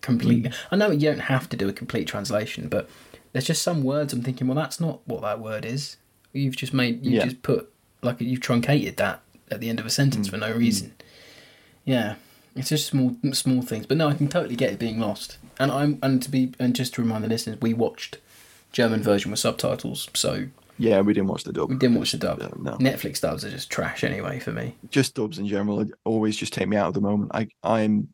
completely. 0.00 0.50
I 0.72 0.76
know 0.76 0.90
you 0.90 1.00
don't 1.10 1.20
have 1.20 1.48
to 1.50 1.56
do 1.56 1.68
a 1.68 1.72
complete 1.72 2.06
translation, 2.08 2.68
but 2.68 2.88
there's 3.32 3.44
just 3.46 3.62
some 3.62 3.82
words 3.84 4.12
I'm 4.12 4.22
thinking, 4.22 4.46
well, 4.48 4.56
that's 4.56 4.80
not 4.80 5.00
what 5.06 5.22
that 5.22 5.40
word 5.40 5.64
is. 5.64 5.96
You've 6.32 6.56
just 6.56 6.72
made, 6.74 7.04
you 7.04 7.12
Yeah. 7.12 7.24
just 7.26 7.42
put, 7.42 7.70
like, 8.02 8.20
you've 8.20 8.40
truncated 8.40 8.96
that 8.96 9.22
at 9.50 9.60
the 9.60 9.68
end 9.68 9.80
of 9.80 9.86
a 9.86 9.90
sentence 9.90 10.28
mm. 10.28 10.30
for 10.32 10.36
no 10.36 10.52
reason. 10.52 10.94
Yeah, 11.84 12.16
it's 12.54 12.70
just 12.70 12.86
small, 12.86 13.16
small 13.32 13.62
things. 13.62 13.86
But 13.86 13.96
no, 13.96 14.08
I 14.08 14.14
can 14.14 14.28
totally 14.28 14.56
get 14.56 14.72
it 14.72 14.78
being 14.78 14.98
lost. 14.98 15.38
And 15.58 15.70
I'm, 15.70 15.98
and 16.02 16.22
to 16.22 16.30
be, 16.30 16.52
and 16.58 16.74
just 16.74 16.94
to 16.94 17.02
remind 17.02 17.24
the 17.24 17.28
listeners, 17.28 17.60
we 17.60 17.74
watched 17.74 18.18
German 18.72 19.02
version 19.02 19.30
with 19.30 19.40
subtitles, 19.40 20.08
so 20.14 20.46
Yeah, 20.78 21.00
we 21.00 21.14
didn't 21.14 21.28
watch 21.28 21.44
the 21.44 21.52
dub. 21.52 21.70
we 21.70 21.76
didn't 21.76 21.96
watch 21.96 22.12
the 22.12 22.18
dub. 22.18 22.40
No. 22.58 22.76
Netflix 22.76 23.20
dubs 23.20 23.44
are 23.44 23.50
just 23.50 23.70
trash 23.70 24.04
anyway 24.04 24.38
for 24.38 24.52
me. 24.52 24.74
just 24.90 25.14
dubs 25.14 25.38
in 25.38 25.46
general 25.46 25.86
always 26.04 26.36
just 26.36 26.52
take 26.52 26.68
me 26.68 26.76
out 26.76 26.88
of 26.88 26.94
the 26.94 27.00
moment. 27.00 27.30
I 27.34 27.48
I'm 27.62 28.08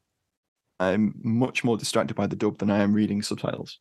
I'm 0.78 1.14
much 1.22 1.64
more 1.64 1.76
distracted 1.76 2.14
by 2.14 2.26
the 2.26 2.37
dub 2.37 2.59
than 2.59 2.70
I 2.70 2.80
am 2.80 2.93
reading 2.93 3.22
subtitles. 3.22 3.78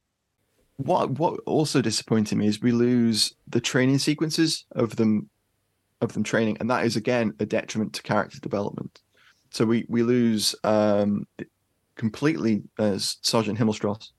What 0.78 1.12
what 1.12 1.39
also 1.45 1.82
disappointed 1.82 2.38
me 2.38 2.47
is 2.47 2.62
we 2.62 2.72
lose 2.72 3.34
the 3.47 3.62
training 3.62 3.99
sequences 3.99 4.66
of 4.72 4.95
them 4.95 5.30
of 6.02 6.14
them 6.14 6.24
training, 6.24 6.58
and 6.60 6.70
that 6.70 6.86
is 6.86 6.95
again 6.95 7.34
a 7.39 7.45
detriment 7.45 7.93
to 7.93 8.02
character 8.04 8.39
development. 8.39 9.02
So 9.52 9.65
we 9.65 9.86
we 9.88 10.03
lose 10.03 10.56
um 10.64 11.28
completely 11.95 12.64
as 12.80 13.18
Sergeant 13.22 13.60
Himmelstoss, 13.60 14.10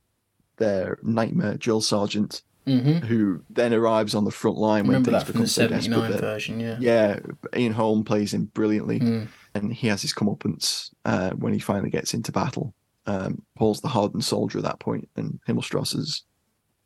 their 0.57 0.99
nightmare 1.03 1.57
drill 1.57 1.81
sergeant, 1.81 2.43
Mm-hmm. 2.65 3.05
who 3.07 3.43
then 3.51 3.75
arrives 3.75 4.15
on 4.15 4.25
the 4.25 4.31
front 4.31 4.57
line 4.57 4.87
when 4.87 5.03
things 5.03 5.25
become 5.25 5.49
so 5.49 5.67
desperate. 5.67 6.21
version, 6.21 6.61
yeah. 6.61 6.77
yeah, 6.79 7.19
Ian 7.57 7.73
Holm 7.73 8.05
plays 8.05 8.33
him 8.33 8.45
brilliantly, 8.55 9.01
Mm. 9.01 9.29
and 9.57 9.75
he 9.75 9.89
has 9.89 10.01
his 10.01 10.15
comeuppance 10.15 10.91
uh, 11.05 11.31
when 11.31 11.53
he 11.53 11.59
finally 11.59 11.91
gets 11.91 12.15
into 12.15 12.31
battle. 12.31 12.73
Um, 13.07 13.43
Paul's 13.57 13.81
the 13.81 13.89
hardened 13.89 14.25
soldier 14.25 14.59
at 14.59 14.65
that 14.65 14.79
point, 14.79 15.09
and 15.17 15.41
Himmelstoss 15.49 15.95
has, 15.97 16.23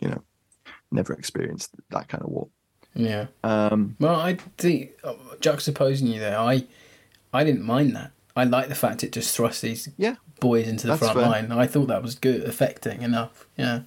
you 0.00 0.08
know, 0.08 0.22
never 0.90 1.12
experienced 1.12 1.72
that 1.90 2.08
kind 2.08 2.24
of 2.24 2.30
war. 2.30 2.48
Yeah. 2.96 3.26
Um, 3.44 3.96
Well, 4.00 4.18
I 4.18 4.34
think 4.58 4.92
uh, 5.04 5.14
juxtaposing 5.40 6.12
you 6.12 6.18
there, 6.20 6.38
I 6.38 6.64
I 7.32 7.44
didn't 7.44 7.62
mind 7.62 7.94
that. 7.94 8.12
I 8.34 8.44
like 8.44 8.68
the 8.68 8.74
fact 8.74 9.04
it 9.04 9.12
just 9.12 9.34
thrust 9.34 9.62
these 9.62 9.88
yeah, 9.96 10.16
boys 10.40 10.68
into 10.68 10.86
the 10.86 10.96
front 10.96 11.14
fair. 11.14 11.26
line. 11.26 11.52
I 11.52 11.66
thought 11.66 11.86
that 11.88 12.02
was 12.02 12.14
good, 12.14 12.42
affecting 12.44 13.02
enough. 13.02 13.46
Yeah. 13.56 13.80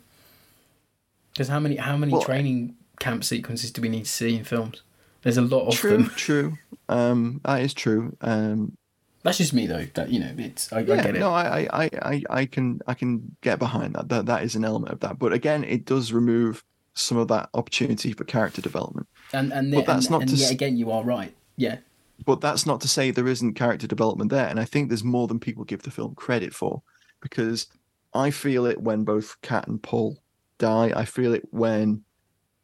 Because 1.34 1.48
how 1.48 1.60
many 1.60 1.76
how 1.76 1.98
many 1.98 2.12
Well, 2.14 2.22
training 2.22 2.76
camp 3.00 3.24
sequences 3.24 3.72
do 3.72 3.82
we 3.82 3.90
need 3.90 4.06
to 4.06 4.10
see 4.12 4.36
in 4.36 4.44
films? 4.44 4.82
There's 5.22 5.38
a 5.38 5.42
lot 5.42 5.68
of 5.68 5.74
true, 5.76 5.92
them. 5.92 6.06
true. 6.16 6.58
Um, 6.88 7.42
that 7.44 7.62
is 7.62 7.74
true. 7.74 8.16
Um, 8.22 8.78
That's 9.24 9.38
just 9.38 9.54
me 9.54 9.68
though. 9.68 9.86
That 9.94 10.10
you 10.12 10.20
know, 10.20 10.34
it's 10.38 10.72
I, 10.74 10.78
I 10.78 10.82
yeah, 10.82 11.04
get 11.04 11.16
it. 11.16 11.20
no, 11.20 11.32
I, 11.32 11.62
I, 11.62 11.68
I, 11.84 11.90
I, 12.02 12.24
I 12.30 12.46
can, 12.46 12.80
I 12.88 12.94
can 12.94 13.36
get 13.42 13.60
behind 13.60 13.96
that. 13.96 14.10
That 14.10 14.26
that 14.28 14.44
is 14.44 14.56
an 14.56 14.66
element 14.66 14.94
of 14.94 15.00
that. 15.02 15.20
But 15.20 15.34
again, 15.34 15.64
it 15.64 15.86
does 15.86 16.12
remove 16.14 16.64
some 17.00 17.18
of 17.18 17.28
that 17.30 17.50
opportunity 17.54 18.14
for 18.14 18.24
character 18.24 18.62
development. 18.62 19.08
and 19.34 19.52
and, 19.54 19.72
but 19.72 19.86
that's 19.86 20.06
and, 20.08 20.12
not 20.12 20.22
and 20.22 20.30
to 20.32 20.36
yet 20.36 20.52
again, 20.52 20.78
you 20.78 20.92
are 20.92 21.04
right. 21.04 21.34
Yeah. 21.58 21.78
but 22.26 22.42
that's 22.42 22.66
not 22.66 22.80
to 22.82 22.88
say 22.88 23.12
there 23.12 23.28
isn't 23.28 23.54
character 23.56 23.86
development 23.88 24.30
there 24.32 24.48
and 24.48 24.60
i 24.60 24.66
think 24.66 24.88
there's 24.90 25.04
more 25.04 25.28
than 25.28 25.40
people 25.40 25.64
give 25.66 25.82
the 25.84 25.92
film 25.92 26.16
credit 26.16 26.54
for 26.54 26.82
because 27.22 27.68
i 28.14 28.30
feel 28.32 28.66
it 28.66 28.80
when 28.82 29.04
both 29.04 29.36
kat 29.42 29.68
and 29.68 29.82
paul 29.84 30.18
die. 30.60 30.92
I 30.94 31.06
feel 31.06 31.34
it 31.34 31.48
when, 31.52 32.04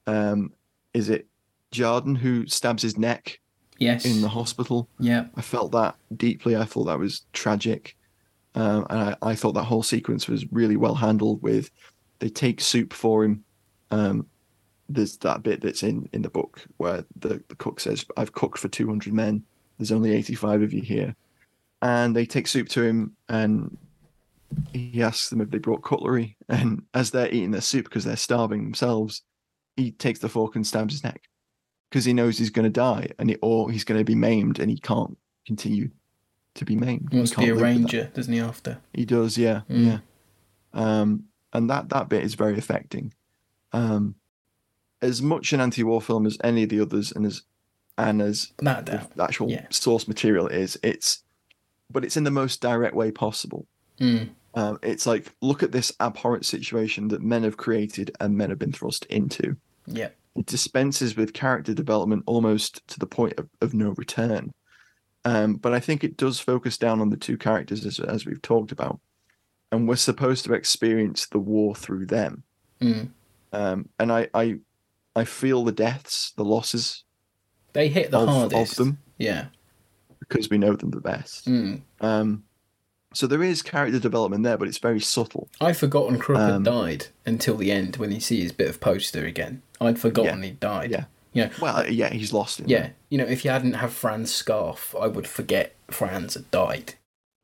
um, 0.06 0.52
is 0.94 1.08
it 1.10 1.28
Tjaden 1.72 2.18
who 2.18 2.46
stabs 2.46 2.84
his 2.84 2.98
neck 2.98 3.40
Yes. 3.80 4.04
in 4.06 4.22
the 4.22 4.28
hospital? 4.28 4.90
yeah. 5.00 5.28
I 5.38 5.42
felt 5.42 5.72
that 5.72 5.96
deeply. 6.16 6.58
I 6.58 6.66
thought 6.66 6.84
that 6.86 7.00
was 7.00 7.22
tragic. 7.32 7.96
Um, 8.54 8.86
and 8.90 9.00
I, 9.00 9.16
I 9.22 9.36
thought 9.36 9.54
that 9.54 9.64
whole 9.64 9.82
sequence 9.82 10.28
was 10.28 10.46
really 10.52 10.76
well 10.76 10.96
handled 10.96 11.42
with 11.42 11.72
they 12.20 12.28
take 12.30 12.60
soup 12.60 12.92
for 12.92 13.24
him. 13.24 13.45
Um, 13.96 14.28
there's 14.88 15.18
that 15.18 15.42
bit 15.42 15.62
that's 15.62 15.84
in, 15.84 16.08
in 16.14 16.22
the 16.22 16.30
book 16.30 16.64
where 16.78 17.06
the, 17.16 17.42
the 17.48 17.56
cook 17.56 17.80
says, 17.80 18.06
I've 18.18 18.34
cooked 18.34 18.60
for 18.60 18.68
200 18.68 19.14
men. 19.14 19.44
There's 19.78 19.92
only 19.92 20.12
85 20.14 20.62
of 20.62 20.74
you 20.74 20.82
here. 20.82 21.16
And 21.82 22.16
they 22.16 22.26
take 22.26 22.48
soup 22.48 22.70
to 22.70 22.84
him 22.84 23.16
and 23.28 23.78
he 24.74 25.02
asks 25.02 25.30
them 25.30 25.42
if 25.42 25.50
they 25.50 25.58
brought 25.58 25.84
cutlery. 25.84 26.38
And 26.50 26.84
as 26.94 27.12
they're 27.12 27.28
eating 27.34 27.52
their 27.52 27.62
soup 27.62 27.86
because 27.86 28.04
they're 28.04 28.16
starving 28.16 28.64
themselves, 28.64 29.24
he 29.76 29.92
takes 29.92 30.20
the 30.20 30.30
fork 30.30 30.56
and 30.56 30.66
stabs 30.66 30.94
his 30.94 31.04
neck 31.04 31.24
because 31.90 32.06
he 32.06 32.14
knows 32.14 32.38
he's 32.38 32.50
going 32.52 32.64
to 32.66 32.70
die 32.70 33.10
and 33.20 33.30
he, 33.32 33.38
or 33.42 33.72
he's 33.72 33.84
going 33.84 34.00
to 34.00 34.06
be 34.06 34.16
maimed 34.16 34.60
and 34.60 34.70
he 34.70 34.78
can't 34.78 35.18
continue 35.48 35.90
to 36.56 36.64
be 36.66 36.76
maimed. 36.76 37.10
He 37.12 37.18
wants 37.18 37.32
to 37.32 37.38
be 37.40 37.50
a 37.50 37.56
live 37.56 37.56
with 37.56 37.62
that. 37.62 37.66
ranger, 37.94 38.12
doesn't 38.14 38.34
he? 38.34 38.40
After. 38.40 38.78
He 38.94 39.06
does, 39.06 39.38
yeah, 39.38 39.62
Mm. 39.70 39.86
yeah. 39.86 40.00
Um, 40.74 41.26
and 41.54 41.70
that 41.70 41.90
that 41.90 42.08
bit 42.10 42.24
is 42.24 42.36
very 42.36 42.58
affecting. 42.58 43.14
Um, 43.74 44.16
as 45.02 45.22
much 45.22 45.54
an 45.54 45.62
anti-war 45.62 46.02
film 46.02 46.26
as 46.26 46.38
any 46.44 46.64
of 46.64 46.70
the 46.70 46.80
others, 46.80 47.12
and 47.12 47.26
as 47.26 47.44
and 47.98 48.22
as 48.22 48.52
the 48.58 49.24
actual 49.24 49.50
Yeah. 49.50 49.68
source 49.70 50.08
material 50.08 50.48
is, 50.48 50.78
it's 50.84 51.24
but 51.92 52.04
it's 52.04 52.18
in 52.18 52.24
the 52.24 52.32
most 52.32 52.62
direct 52.62 52.96
way 52.96 53.12
possible. 53.12 53.68
Mm. 54.00 54.30
Um, 54.56 54.80
it's 54.82 55.06
like 55.06 55.32
look 55.42 55.64
at 55.64 55.72
this 55.72 55.92
abhorrent 56.00 56.46
situation 56.46 57.10
that 57.10 57.22
men 57.22 57.44
have 57.44 57.58
created 57.58 58.12
and 58.20 58.38
men 58.38 58.50
have 58.50 58.60
been 58.60 58.72
thrust 58.72 59.06
into. 59.06 59.56
Yeah. 59.86 60.10
It 60.36 60.46
dispenses 60.46 61.16
with 61.16 61.34
character 61.34 61.74
development 61.74 62.24
almost 62.26 62.86
to 62.88 63.00
the 63.00 63.06
point 63.06 63.40
of, 63.40 63.48
of 63.62 63.74
no 63.74 63.92
return. 63.92 64.54
Um, 65.24 65.56
but 65.56 65.74
I 65.74 65.80
think 65.80 66.04
it 66.04 66.18
does 66.18 66.40
focus 66.40 66.78
down 66.78 67.00
on 67.02 67.10
the 67.10 67.18
two 67.18 67.38
characters 67.38 67.86
as, 67.86 68.00
as 68.00 68.26
we've 68.26 68.42
talked 68.42 68.72
about. 68.72 69.00
And 69.72 69.88
we're 69.88 69.96
supposed 69.96 70.46
to 70.46 70.54
experience 70.54 71.28
the 71.28 71.40
war 71.40 71.76
through 71.76 72.06
them. 72.08 72.44
Mm. 72.82 73.10
Um, 73.56 73.90
and 74.00 74.12
I, 74.12 74.28
I 74.34 74.60
I 75.16 75.24
feel 75.24 75.64
the 75.64 75.72
deaths, 75.72 76.34
the 76.36 76.44
losses 76.44 77.04
They 77.74 77.88
hit 77.88 78.12
the 78.12 78.20
of, 78.20 78.28
hardest. 78.30 78.72
of 78.74 78.78
them 78.78 78.98
Yeah. 79.18 79.46
because 80.20 80.50
we 80.50 80.58
know 80.58 80.76
them 80.76 80.92
the 80.92 81.00
best. 81.02 81.48
Mm. 81.48 81.82
Um, 82.02 82.44
so 83.14 83.28
there 83.28 83.42
is 83.44 83.62
character 83.62 83.98
development 84.00 84.44
there, 84.44 84.58
but 84.58 84.68
it's 84.68 84.78
very 84.80 85.00
subtle. 85.00 85.48
I'd 85.62 85.78
forgotten 85.78 86.20
Kropp 86.20 86.38
had 86.40 86.52
Um, 86.56 86.64
died 86.64 87.08
until 87.26 87.56
the 87.56 87.72
end 87.72 87.96
when 87.96 88.12
you 88.12 88.20
see 88.20 88.42
his 88.42 88.52
bit 88.52 88.70
of 88.70 88.82
poster 88.82 89.26
again. 89.26 89.62
I'd 89.80 90.00
forgotten 90.00 90.40
Yeah. 90.44 90.46
he 90.50 90.52
died. 90.56 90.92
Yeah. 90.92 91.06
You 91.32 91.46
know, 91.46 91.52
Well, 91.62 91.90
yeah, 91.90 92.10
he's 92.14 92.34
lost 92.34 92.60
it. 92.60 92.68
yeah. 92.70 92.90
You 93.10 93.18
know, 93.18 93.26
if 93.26 93.46
you 93.46 93.52
hadn't 93.52 93.74
have 93.76 93.94
Fran's 93.94 94.34
scarf, 94.34 94.94
I 95.00 95.08
would 95.08 95.28
forget 95.28 95.76
Franz 95.90 96.34
had 96.34 96.50
died. 96.52 96.96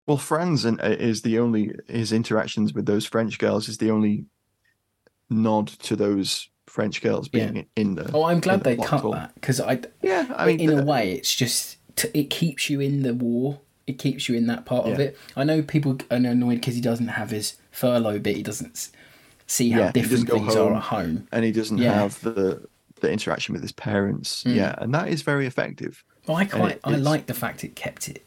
Well, 0.07 0.17
Franz 0.17 0.65
and- 0.65 0.81
uh, 0.81 0.87
is 0.99 1.21
the 1.21 1.39
only 1.39 1.73
his 1.87 2.11
interactions 2.11 2.73
with 2.73 2.85
those 2.85 3.05
French 3.05 3.37
girls 3.39 3.69
is 3.69 3.77
the 3.77 3.91
only 3.91 4.25
nod 5.31 5.67
to 5.67 5.95
those 5.95 6.49
French 6.67 7.01
girls 7.01 7.27
being 7.27 7.55
Yeah. 7.55 7.63
in 7.75 7.95
the. 7.95 8.11
Oh, 8.13 8.23
I'm 8.23 8.39
glad 8.39 8.63
the 8.63 8.75
they 8.75 8.77
cut 8.77 9.03
at 9.05 9.11
that 9.11 9.35
because 9.35 9.59
I, 9.59 9.79
Yeah, 10.01 10.31
I 10.35 10.45
mean, 10.45 10.59
in 10.59 10.77
a 10.77 10.83
way, 10.83 11.13
it's 11.13 11.33
just 11.35 11.77
t- 11.95 12.09
it 12.13 12.29
keeps 12.29 12.69
you 12.69 12.79
in 12.79 13.01
the 13.03 13.13
war. 13.13 13.59
It 13.87 13.97
keeps 13.97 14.29
you 14.29 14.35
in 14.35 14.47
that 14.47 14.65
part 14.65 14.85
of 14.87 14.99
it. 14.99 15.17
I 15.35 15.43
know 15.43 15.61
people 15.63 15.97
are 16.11 16.15
annoyed 16.17 16.55
because 16.55 16.75
he 16.75 16.81
doesn't 16.81 17.09
have 17.09 17.31
his 17.31 17.55
furlough 17.71 18.19
bit. 18.19 18.35
He 18.37 18.43
doesn't 18.43 18.89
see 19.47 19.71
how 19.71 19.79
Yeah, 19.81 19.91
different 19.91 20.29
things 20.29 20.55
are 20.55 20.73
at 20.75 20.83
home. 20.83 21.27
and 21.31 21.43
he 21.43 21.51
doesn't 21.51 21.77
Yeah. 21.79 21.93
have 21.93 22.21
the 22.21 22.67
the 23.01 23.11
interaction 23.11 23.53
with 23.53 23.63
his 23.63 23.71
parents. 23.71 24.43
Mm. 24.43 24.55
Yeah, 24.55 24.75
and 24.77 24.93
that 24.93 25.07
is 25.09 25.23
very 25.23 25.47
effective. 25.47 26.03
But 26.27 26.33
I 26.35 26.45
quite, 26.45 26.71
it- 26.75 26.81
I 26.83 26.95
like 26.97 27.25
the 27.25 27.33
fact 27.33 27.63
it 27.63 27.75
kept 27.75 28.07
it 28.07 28.23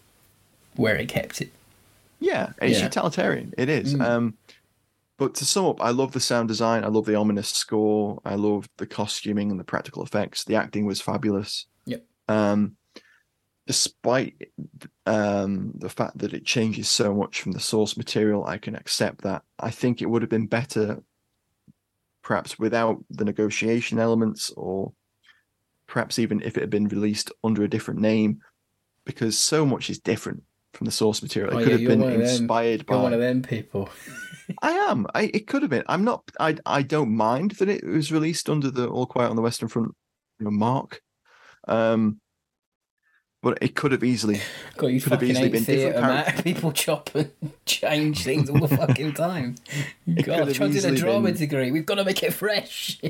where 0.75 0.97
it 0.97 1.07
kept 1.09 1.41
it. 1.41 1.51
Yeah, 2.19 2.53
it's 2.61 2.79
Yeah. 2.79 2.85
utilitarian. 2.87 3.55
It 3.57 3.69
is. 3.69 3.95
Mm. 3.95 4.01
Um, 4.05 4.35
but 5.17 5.35
to 5.37 5.45
sum 5.45 5.67
up, 5.67 5.83
I 5.83 5.91
love 5.91 6.13
the 6.13 6.21
sound 6.21 6.49
design. 6.49 6.85
I 6.85 6.89
love 6.89 7.07
the 7.07 7.15
ominous 7.15 7.49
score. 7.49 8.21
I 8.25 8.35
love 8.35 8.69
the 8.79 8.87
costuming 8.87 9.51
and 9.51 9.61
the 9.61 9.65
practical 9.65 10.03
effects. 10.03 10.45
The 10.45 10.57
acting 10.57 10.87
was 10.87 11.01
fabulous. 11.01 11.67
Yep. 11.87 12.05
Um, 12.29 12.77
despite 13.67 14.51
um, 15.07 15.73
the 15.77 15.89
fact 15.89 16.19
that 16.19 16.35
it 16.35 16.45
changes 16.45 16.89
so 16.89 17.15
much 17.15 17.41
from 17.41 17.53
the 17.53 17.61
source 17.61 17.97
material, 17.97 18.45
I 18.45 18.59
can 18.59 18.75
accept 18.75 19.23
that. 19.23 19.43
I 19.59 19.71
think 19.71 20.03
it 20.03 20.11
would 20.11 20.23
have 20.23 20.31
been 20.31 20.49
better, 20.49 21.03
perhaps 22.23 22.59
without 22.59 23.03
the 23.11 23.25
negotiation 23.25 24.01
elements, 24.01 24.51
or 24.57 24.93
perhaps 25.87 26.19
even 26.19 26.43
if 26.43 26.57
it 26.57 26.61
had 26.61 26.71
been 26.71 26.89
released 26.89 27.31
under 27.45 27.63
a 27.63 27.69
different 27.69 28.01
name, 28.01 28.41
because 29.05 29.39
so 29.39 29.65
much 29.65 29.91
is 29.91 29.99
different 30.01 30.43
from 30.75 30.85
the 30.87 30.91
source 30.93 31.23
material. 31.23 31.57
It 31.57 31.63
Oh, 31.63 31.65
could 31.65 31.81
yeah, 31.81 31.89
have 31.91 31.99
been 31.99 32.01
them. 32.11 32.21
inspired 32.23 32.85
You're 32.89 32.97
by. 32.99 33.03
one 33.03 33.13
of 33.15 33.21
them 33.21 33.43
people. 33.43 33.89
I 34.63 34.73
am. 34.73 35.07
I 35.15 35.31
it 35.33 35.47
could 35.47 35.63
have 35.63 35.71
been. 35.71 35.85
I'm 35.89 36.05
not. 36.05 36.23
I 36.39 36.57
I 36.67 36.83
don't 36.83 37.15
mind 37.17 37.53
that 37.53 37.69
it 37.69 37.85
was 37.87 38.13
released 38.13 38.51
under 38.51 38.71
the 38.71 38.89
All 38.89 39.07
Quiet 39.07 39.31
on 39.31 39.37
the 39.37 39.43
Western 39.43 39.69
Front 39.69 39.93
mark. 40.41 41.01
Um, 41.67 42.21
but 43.43 43.59
it 43.63 43.75
could 43.75 43.93
have 43.93 44.05
easily. 44.05 44.41
God, 44.77 44.89
you 44.89 45.01
Could 45.01 45.13
have 45.13 45.21
fucking 45.21 45.31
easily 45.31 45.49
been 45.49 45.65
different 45.65 45.81
theatre, 45.81 45.99
charac- 45.99 46.35
Matt. 46.37 46.45
People 46.45 46.73
chop 46.73 47.15
and 47.15 47.31
change 47.67 48.23
things 48.25 48.51
all 48.51 48.59
the 48.59 48.69
fucking 48.77 49.15
time. 49.15 49.55
God, 50.07 50.25
could 50.25 50.29
I'm 50.35 50.47
have 50.49 50.57
trying 50.57 50.73
to 50.73 50.89
a 50.89 50.95
drama 50.95 51.29
been- 51.29 51.37
degree. 51.39 51.71
We've 51.71 51.87
got 51.87 51.95
to 51.97 52.05
make 52.05 52.23
it 52.23 52.33
fresh. 52.35 53.01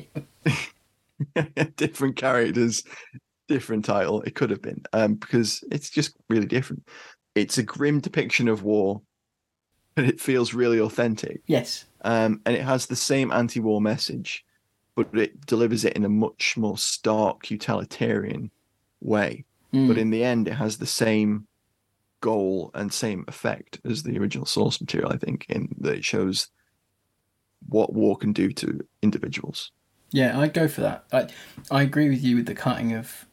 different 1.76 2.16
characters, 2.16 2.84
different 3.48 3.84
title. 3.84 4.22
It 4.22 4.34
could 4.34 4.50
have 4.50 4.62
been 4.62 4.82
um, 4.92 5.14
because 5.14 5.62
it's 5.70 5.90
just 5.90 6.16
really 6.28 6.46
different. 6.46 6.88
It's 7.34 7.58
a 7.58 7.62
grim 7.62 8.00
depiction 8.00 8.48
of 8.48 8.62
war, 8.62 9.02
but 9.94 10.04
it 10.04 10.20
feels 10.20 10.54
really 10.54 10.80
authentic. 10.80 11.42
yes. 11.46 11.84
um, 12.02 12.40
and 12.46 12.56
it 12.56 12.62
has 12.62 12.86
the 12.86 12.96
same 12.96 13.32
anti-war 13.32 13.80
message, 13.80 14.44
but 14.94 15.08
it 15.12 15.44
delivers 15.46 15.84
it 15.84 15.94
in 15.94 16.04
a 16.04 16.08
much 16.08 16.56
more 16.56 16.78
stark 16.78 17.50
utilitarian 17.50 18.50
way. 19.00 19.44
Mm. 19.72 19.88
But 19.88 19.98
in 19.98 20.10
the 20.10 20.22
end, 20.24 20.48
it 20.48 20.54
has 20.54 20.78
the 20.78 20.86
same 20.86 21.46
goal 22.20 22.70
and 22.74 22.92
same 22.92 23.24
effect 23.28 23.80
as 23.84 24.02
the 24.02 24.18
original 24.18 24.46
source 24.46 24.80
material. 24.80 25.12
I 25.12 25.18
think 25.18 25.46
in 25.48 25.74
that 25.80 25.96
it 25.96 26.04
shows 26.04 26.48
what 27.68 27.92
war 27.92 28.16
can 28.16 28.32
do 28.32 28.52
to 28.52 28.80
individuals. 29.02 29.70
Yeah, 30.10 30.38
I'd 30.38 30.54
go 30.54 30.68
for 30.68 30.80
that. 30.82 31.04
I 31.12 31.26
I 31.70 31.82
agree 31.82 32.08
with 32.08 32.22
you 32.22 32.36
with 32.36 32.46
the 32.46 32.54
cutting 32.54 32.92
of. 32.92 33.26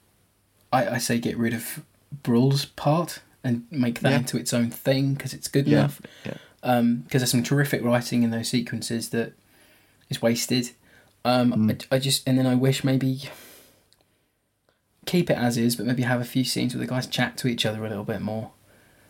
I, 0.74 0.96
I 0.96 0.98
say 0.98 1.20
get 1.20 1.38
rid 1.38 1.54
of 1.54 1.86
Brühl's 2.24 2.66
part 2.66 3.22
and 3.44 3.66
make 3.72 4.00
that 4.02 4.12
Yeah. 4.12 4.18
into 4.20 4.38
its 4.38 4.54
own 4.54 4.70
thing 4.70 5.14
because 5.16 5.34
it's 5.34 5.48
good 5.48 5.68
Yeah, 5.68 5.80
enough. 5.80 6.02
yeah. 6.26 6.34
Um, 6.64 6.98
because 6.98 7.22
there's 7.22 7.32
some 7.32 7.44
terrific 7.44 7.84
writing 7.84 8.24
in 8.24 8.30
those 8.32 8.50
sequences 8.50 9.10
that 9.10 9.34
is 10.10 10.22
wasted. 10.22 10.72
Um, 11.26 11.52
Mm. 11.54 11.86
I, 11.92 11.96
I 11.96 12.00
just 12.00 12.28
and 12.28 12.38
then 12.38 12.46
I 12.48 12.56
wish 12.56 12.84
maybe 12.84 13.24
keep 15.06 15.30
it 15.30 15.38
as 15.38 15.58
is, 15.58 15.76
but 15.76 15.86
maybe 15.86 16.04
have 16.04 16.22
a 16.22 16.26
few 16.26 16.44
scenes 16.44 16.74
where 16.76 16.80
the 16.86 16.88
guys 16.90 17.08
chat 17.08 17.38
to 17.38 17.48
each 17.48 17.66
other 17.66 17.84
a 17.86 17.90
little 17.90 18.04
bit 18.04 18.22
more 18.22 18.52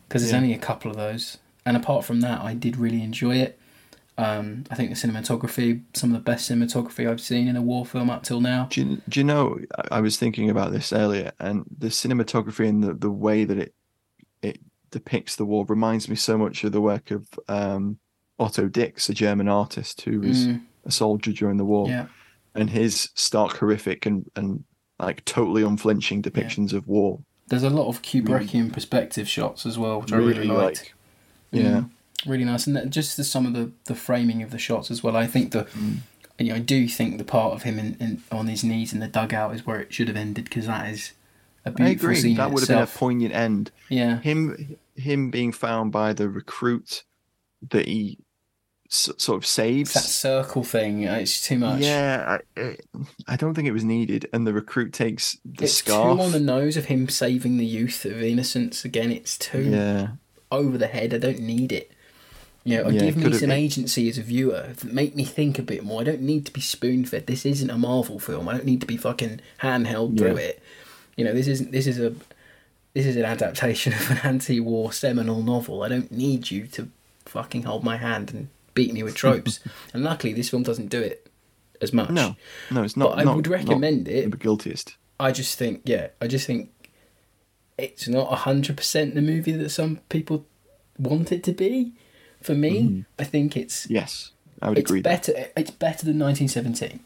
because 0.08 0.22
there's 0.22 0.34
only 0.34 0.52
a 0.52 0.58
couple 0.58 0.90
of 0.90 0.96
those. 0.96 1.38
And 1.64 1.76
apart 1.76 2.04
from 2.04 2.20
that, 2.20 2.40
I 2.40 2.54
did 2.54 2.76
really 2.76 3.02
enjoy 3.02 3.36
it. 3.36 3.58
Um, 4.18 4.64
I 4.70 4.74
think 4.74 4.90
the 4.90 4.96
cinematography, 4.96 5.82
some 5.94 6.10
of 6.10 6.14
the 6.14 6.30
best 6.30 6.50
cinematography 6.50 7.08
I've 7.08 7.20
seen 7.20 7.48
in 7.48 7.56
a 7.56 7.62
war 7.62 7.86
film 7.86 8.10
up 8.10 8.22
till 8.24 8.40
now. 8.40 8.68
Do 8.70 8.84
you, 8.84 9.02
do 9.08 9.20
you 9.20 9.24
know? 9.24 9.58
I- 9.90 10.00
was 10.00 10.16
thinking 10.18 10.50
about 10.50 10.70
this 10.72 10.92
earlier, 10.92 11.32
and 11.40 11.64
the 11.78 11.86
cinematography 11.88 12.68
and 12.68 12.82
the, 12.84 12.92
the 12.94 13.10
way 13.10 13.44
that 13.44 13.56
it 13.56 13.74
depicts 14.92 15.34
the 15.36 15.44
war 15.44 15.64
reminds 15.68 16.08
me 16.08 16.14
so 16.14 16.38
much 16.38 16.62
of 16.62 16.70
the 16.70 16.80
work 16.80 17.10
of 17.10 17.26
um, 17.48 17.98
Otto 18.38 18.68
Dix, 18.68 19.08
a 19.08 19.14
German 19.14 19.48
artist 19.48 20.02
who 20.02 20.20
was 20.20 20.46
Mm. 20.46 20.62
a 20.84 20.90
soldier 20.92 21.32
during 21.32 21.56
the 21.56 21.64
war, 21.64 21.88
Yeah. 21.88 22.06
and 22.54 22.70
his 22.70 23.10
stark, 23.14 23.56
horrific, 23.58 24.06
and 24.06 24.30
and 24.36 24.62
like 25.00 25.24
totally 25.24 25.62
unflinching 25.64 26.22
depictions 26.22 26.72
of 26.72 26.86
war. 26.86 27.18
There's 27.48 27.64
a 27.64 27.70
lot 27.70 27.88
of 27.88 28.02
Kubrickian 28.02 28.72
perspective 28.72 29.28
shots 29.28 29.66
as 29.66 29.76
well, 29.76 30.00
which 30.00 30.12
I 30.12 30.16
really 30.16 30.46
liked. 30.46 30.94
yeah, 31.50 31.62
Mm, 31.82 31.90
really 32.26 32.44
nice, 32.44 32.66
and 32.68 32.76
that, 32.76 32.88
just 32.90 33.16
the, 33.16 33.24
some 33.24 33.44
of 33.46 33.52
the, 33.52 33.72
the 33.86 33.94
framing 33.96 34.42
of 34.42 34.50
the 34.52 34.58
shots 34.58 34.90
as 34.92 35.02
well. 35.02 35.16
I 35.16 35.26
think 35.26 35.50
the, 35.52 35.64
Mm. 35.64 35.96
you 36.38 36.48
know, 36.50 36.54
I 36.54 36.60
do 36.60 36.86
think 36.88 37.18
the 37.18 37.24
part 37.24 37.52
of 37.54 37.64
him 37.64 37.78
in, 37.80 37.96
in 38.00 38.22
on 38.30 38.46
his 38.46 38.62
knees 38.62 38.92
in 38.92 39.00
the 39.00 39.08
dugout 39.08 39.54
is 39.54 39.66
where 39.66 39.80
it 39.80 39.92
should 39.92 40.08
have 40.08 40.16
ended 40.16 40.44
because 40.44 40.66
that 40.66 40.88
is 40.88 41.12
a 41.64 41.68
I 41.68 41.72
beautiful 41.72 42.06
agree. 42.10 42.16
scene. 42.16 42.36
That 42.36 42.50
would 42.50 42.60
have 42.60 42.68
been 42.68 42.78
a 42.78 42.86
poignant 42.86 43.34
end. 43.34 43.70
Yeah, 43.88 44.20
Him 44.20 44.76
him 44.96 45.30
being 45.30 45.52
found 45.52 45.90
by 45.92 46.12
the 46.12 46.28
recruit 46.28 47.04
that 47.70 47.86
he 47.88 48.18
s- 48.90 49.08
sort 49.16 49.38
of 49.38 49.46
saves. 49.46 49.90
It's 49.90 50.02
that 50.04 50.08
circle 50.10 50.64
thing. 50.64 51.08
uh, 51.08 51.14
It's 51.14 51.40
too 51.46 51.58
much. 51.58 51.80
Yeah, 51.80 52.38
I, 52.56 52.60
I- 52.60 52.76
I 53.28 53.36
don't 53.36 53.54
think 53.54 53.68
it 53.68 53.72
was 53.72 53.84
needed. 53.84 54.28
And 54.32 54.46
the 54.46 54.52
recruit 54.52 54.92
takes 54.92 55.38
the 55.44 55.64
it's 55.64 55.74
scarf. 55.74 56.18
too 56.18 56.22
on 56.24 56.32
the 56.32 56.40
nose 56.40 56.76
of 56.76 56.86
him 56.86 57.08
saving 57.08 57.56
the 57.58 57.64
youth 57.66 58.04
of 58.04 58.22
innocence. 58.22 58.84
Again, 58.84 59.10
it's 59.10 59.38
too 59.38 59.62
yeah, 59.70 60.08
over 60.50 60.76
the 60.76 60.88
head. 60.88 61.14
I 61.14 61.18
don't 61.18 61.40
need 61.40 61.72
it. 61.72 61.90
You 62.64 62.76
know, 62.82 62.90
Yeah, 62.90 63.00
give 63.00 63.16
me 63.16 63.32
some 63.32 63.40
been. 63.48 63.50
agency 63.52 64.08
as 64.08 64.18
a 64.18 64.22
viewer. 64.22 64.74
Make 64.84 65.16
me 65.16 65.24
think 65.24 65.58
a 65.58 65.62
bit 65.62 65.82
more. 65.84 66.02
I 66.02 66.04
don't 66.04 66.20
need 66.20 66.46
to 66.46 66.52
be 66.52 66.60
spoon 66.60 67.04
fed. 67.04 67.26
This 67.26 67.44
isn't 67.46 67.70
a 67.70 67.78
Marvel 67.78 68.18
film. 68.20 68.48
I 68.48 68.52
don't 68.52 68.66
need 68.66 68.80
to 68.82 68.86
be 68.86 68.96
fucking 68.96 69.40
handheld 69.62 70.16
through 70.18 70.36
it. 70.36 70.62
You 71.16 71.24
know, 71.24 71.32
this 71.32 71.46
isn't. 71.46 71.72
This 71.72 71.86
is 71.86 71.98
a. 71.98 72.14
This 72.94 73.06
is 73.06 73.16
an 73.16 73.24
adaptation 73.24 73.92
of 74.00 74.10
an 74.10 74.18
anti-war 74.18 74.92
seminal 74.92 75.42
novel. 75.42 75.82
I 75.82 75.88
don't 75.88 76.12
need 76.12 76.50
you 76.50 76.66
to 76.68 76.90
fucking 77.24 77.62
hold 77.62 77.84
my 77.84 77.96
hand 77.96 78.32
and 78.34 78.48
beat 78.74 78.92
me 78.92 79.02
with 79.02 79.14
tropes. 79.22 79.60
and 79.94 80.04
luckily, 80.04 80.32
this 80.32 80.50
film 80.50 80.62
doesn't 80.62 80.88
do 80.88 81.00
it 81.00 81.26
as 81.80 81.92
much. 81.92 82.10
No, 82.10 82.36
no, 82.70 82.82
it's 82.82 82.96
not. 82.96 83.10
But 83.10 83.18
I 83.20 83.24
not- 83.24 83.36
would 83.36 83.46
recommend 83.48 84.08
it. 84.08 84.30
The 84.30 84.36
guiltiest. 84.36 84.96
I 85.20 85.30
just 85.30 85.56
think, 85.56 85.82
yeah, 85.84 86.08
I 86.20 86.26
just 86.26 86.46
think 86.46 86.70
it's 87.78 88.08
not 88.08 88.26
hundred 88.38 88.76
percent 88.76 89.14
the 89.14 89.22
movie 89.22 89.52
that 89.52 89.70
some 89.70 90.00
people 90.08 90.44
want 90.98 91.32
it 91.32 91.42
to 91.44 91.52
be. 91.52 91.92
For 92.40 92.54
me, 92.54 92.82
mm-hmm. 92.82 93.00
I 93.20 93.24
think 93.24 93.56
it's 93.56 93.88
Yes, 93.88 94.32
I 94.60 94.68
would 94.68 94.78
it's 94.78 94.90
agree. 94.90 95.00
better. 95.00 95.32
It's 95.56 95.70
better 95.70 96.04
than 96.04 96.18
1917. 96.18 96.98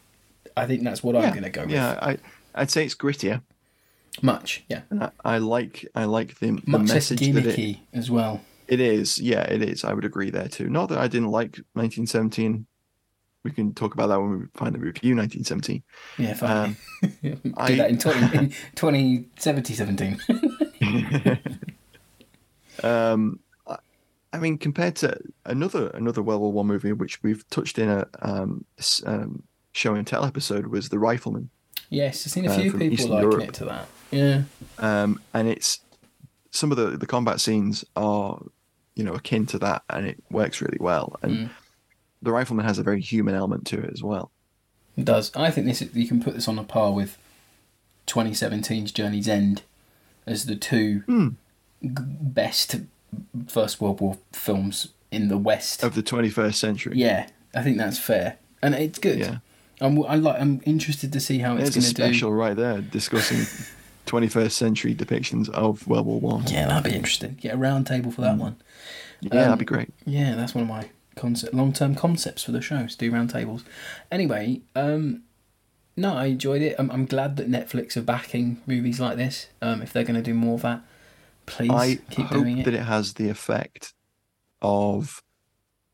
I 0.57 0.65
think 0.65 0.83
that's 0.83 1.03
what 1.03 1.15
I'm 1.15 1.29
going 1.29 1.43
to 1.43 1.51
go 1.51 1.61
with. 1.61 1.69
Yeah, 1.71 1.99
I, 2.01 2.17
I'd 2.55 2.71
say 2.71 2.83
it's 2.85 2.95
grittier. 2.95 3.41
Much, 4.21 4.63
yeah. 4.69 4.81
I, 4.99 5.09
I 5.23 5.37
like, 5.37 5.85
I 5.95 6.05
like 6.05 6.39
the, 6.39 6.59
the 6.65 6.79
message 6.79 7.19
that 7.19 7.45
it, 7.59 7.77
as 7.93 8.09
well. 8.09 8.41
it 8.67 8.79
is. 8.79 9.19
Yeah, 9.19 9.41
it 9.43 9.61
is. 9.61 9.83
I 9.83 9.93
would 9.93 10.05
agree 10.05 10.29
there 10.31 10.47
too. 10.47 10.69
Not 10.69 10.89
that 10.89 10.97
I 10.97 11.07
didn't 11.07 11.29
like 11.29 11.57
1917. 11.73 12.65
We 13.43 13.51
can 13.51 13.73
talk 13.73 13.93
about 13.93 14.07
that 14.07 14.19
when 14.19 14.31
we 14.31 14.37
find 14.39 14.73
finally 14.73 14.79
review 14.79 15.15
1917. 15.15 15.83
Yeah, 16.17 16.33
fine. 16.33 16.75
Do 17.21 17.37
Um, 17.45 17.53
I- 17.57 17.75
that 17.75 17.89
in 17.91 17.97
20, 17.99 18.37
in 18.37 18.49
2070, 18.75 19.73
17. 19.73 20.19
Um, 22.83 23.39
I- 23.67 23.77
I 24.33 24.39
mean, 24.39 24.57
compared 24.57 24.95
to 24.97 25.17
another 25.45 25.89
another 25.91 26.21
World 26.21 26.41
War 26.41 26.51
One 26.51 26.67
movie, 26.67 26.93
which 26.93 27.21
we've 27.23 27.47
touched 27.49 27.79
in 27.79 27.89
a 27.89 28.07
um, 28.21 28.65
um, 29.05 29.43
show 29.73 29.95
and 29.95 30.05
tell 30.05 30.23
episode, 30.25 30.67
was 30.67 30.89
The 30.89 30.99
Rifleman. 30.99 31.49
yes, 31.89 32.25
I've 32.27 32.31
seen 32.31 32.45
a 32.45 32.51
Uh, 32.51 32.59
few 32.59 32.71
from 32.71 32.79
people 32.81 32.93
Eastern 32.95 33.11
liking 33.11 33.31
Europe. 33.31 33.47
it 33.49 33.53
to 33.55 33.65
that. 33.65 33.87
Yeah. 34.11 34.43
um, 34.79 35.19
and 35.33 35.47
it's 35.47 35.79
some 36.51 36.71
of 36.71 36.77
the 36.77 36.97
the 36.97 37.07
combat 37.07 37.39
scenes 37.41 37.83
are 37.95 38.41
you 38.95 39.03
know 39.03 39.13
akin 39.13 39.45
to 39.47 39.59
that, 39.59 39.83
and 39.89 40.05
it 40.07 40.23
works 40.31 40.61
really 40.61 40.77
well. 40.79 41.15
And 41.21 41.31
Mm. 41.37 41.49
the 42.21 42.31
rifleman 42.31 42.65
has 42.65 42.79
a 42.79 42.83
very 42.83 43.01
human 43.01 43.35
element 43.35 43.65
to 43.67 43.77
it 43.79 43.91
as 43.93 44.01
well. 44.03 44.31
It 44.97 45.05
does. 45.05 45.31
I 45.35 45.51
think 45.51 45.67
this 45.67 45.81
you 45.93 46.07
can 46.07 46.21
put 46.23 46.33
this 46.33 46.47
on 46.47 46.57
a 46.57 46.63
par 46.63 46.91
with 46.93 47.17
2017's 48.07 48.91
Journey's 48.91 49.27
End 49.27 49.61
as 50.25 50.45
the 50.45 50.55
two 50.55 50.99
Hmm. 51.05 51.27
g- 51.81 51.89
best 52.21 52.77
First 53.47 53.79
World 53.81 54.01
War 54.01 54.17
films 54.31 54.89
in 55.11 55.27
the 55.27 55.37
West. 55.37 55.83
Of 55.83 55.95
the 55.95 56.01
21st 56.03 56.55
century, 56.59 56.93
Yeah, 56.97 57.27
I 57.53 57.61
think 57.63 57.77
that's 57.77 57.99
fair, 57.99 58.37
and 58.61 58.73
it's 58.75 58.99
good. 58.99 59.19
Yeah. 59.19 59.37
I'm 59.79 60.03
I 60.05 60.15
like. 60.15 60.41
I'm 60.41 60.61
interested 60.65 61.13
to 61.13 61.19
see 61.19 61.37
how 61.39 61.55
it's 61.55 61.69
going 61.69 61.83
to 61.85 61.93
do. 61.93 62.03
special 62.03 62.33
right 62.33 62.55
there 62.55 62.81
discussing 62.81 63.45
21st 64.07 64.51
century 64.51 64.95
depictions 64.95 65.49
of 65.49 65.85
World 65.87 66.05
War 66.07 66.19
One. 66.19 66.47
Yeah, 66.47 66.67
that'd 66.67 66.89
be 66.91 66.95
interesting. 66.97 67.37
Get 67.39 67.53
a 67.53 67.57
round 67.57 67.85
table 67.87 68.11
for 68.11 68.21
that 68.21 68.33
Hmm. 68.35 68.39
one. 68.39 68.55
Yeah, 69.21 69.31
Um, 69.33 69.37
that'd 69.39 69.59
be 69.59 69.65
great. 69.65 69.89
Yeah, 70.05 70.35
that's 70.35 70.55
one 70.55 70.63
of 70.63 70.69
my 70.69 70.89
concept, 71.15 71.53
long-term 71.53 71.95
concepts 71.95 72.43
for 72.43 72.51
the 72.51 72.61
shows. 72.61 72.95
Do 72.95 73.11
round 73.11 73.29
tables. 73.29 73.63
Anyway, 74.11 74.61
um, 74.75 75.23
no, 75.95 76.13
I 76.15 76.25
enjoyed 76.27 76.61
it. 76.61 76.75
I'm, 76.79 76.89
I'm 76.91 77.05
glad 77.05 77.37
that 77.37 77.49
Netflix 77.49 77.97
are 77.97 78.01
backing 78.01 78.61
movies 78.67 78.99
like 78.99 79.17
this. 79.17 79.47
Um, 79.61 79.81
if 79.81 79.91
they're 79.93 80.03
going 80.03 80.15
to 80.15 80.21
do 80.21 80.33
more 80.35 80.55
of 80.55 80.61
that, 80.61 80.81
please 81.47 81.71
I 81.71 81.99
keep 82.11 82.27
hope 82.27 82.43
doing 82.43 82.59
it. 82.59 82.65
that 82.65 82.73
it 82.75 82.83
has 82.83 83.13
the 83.15 83.29
effect 83.29 83.93
of 84.61 85.23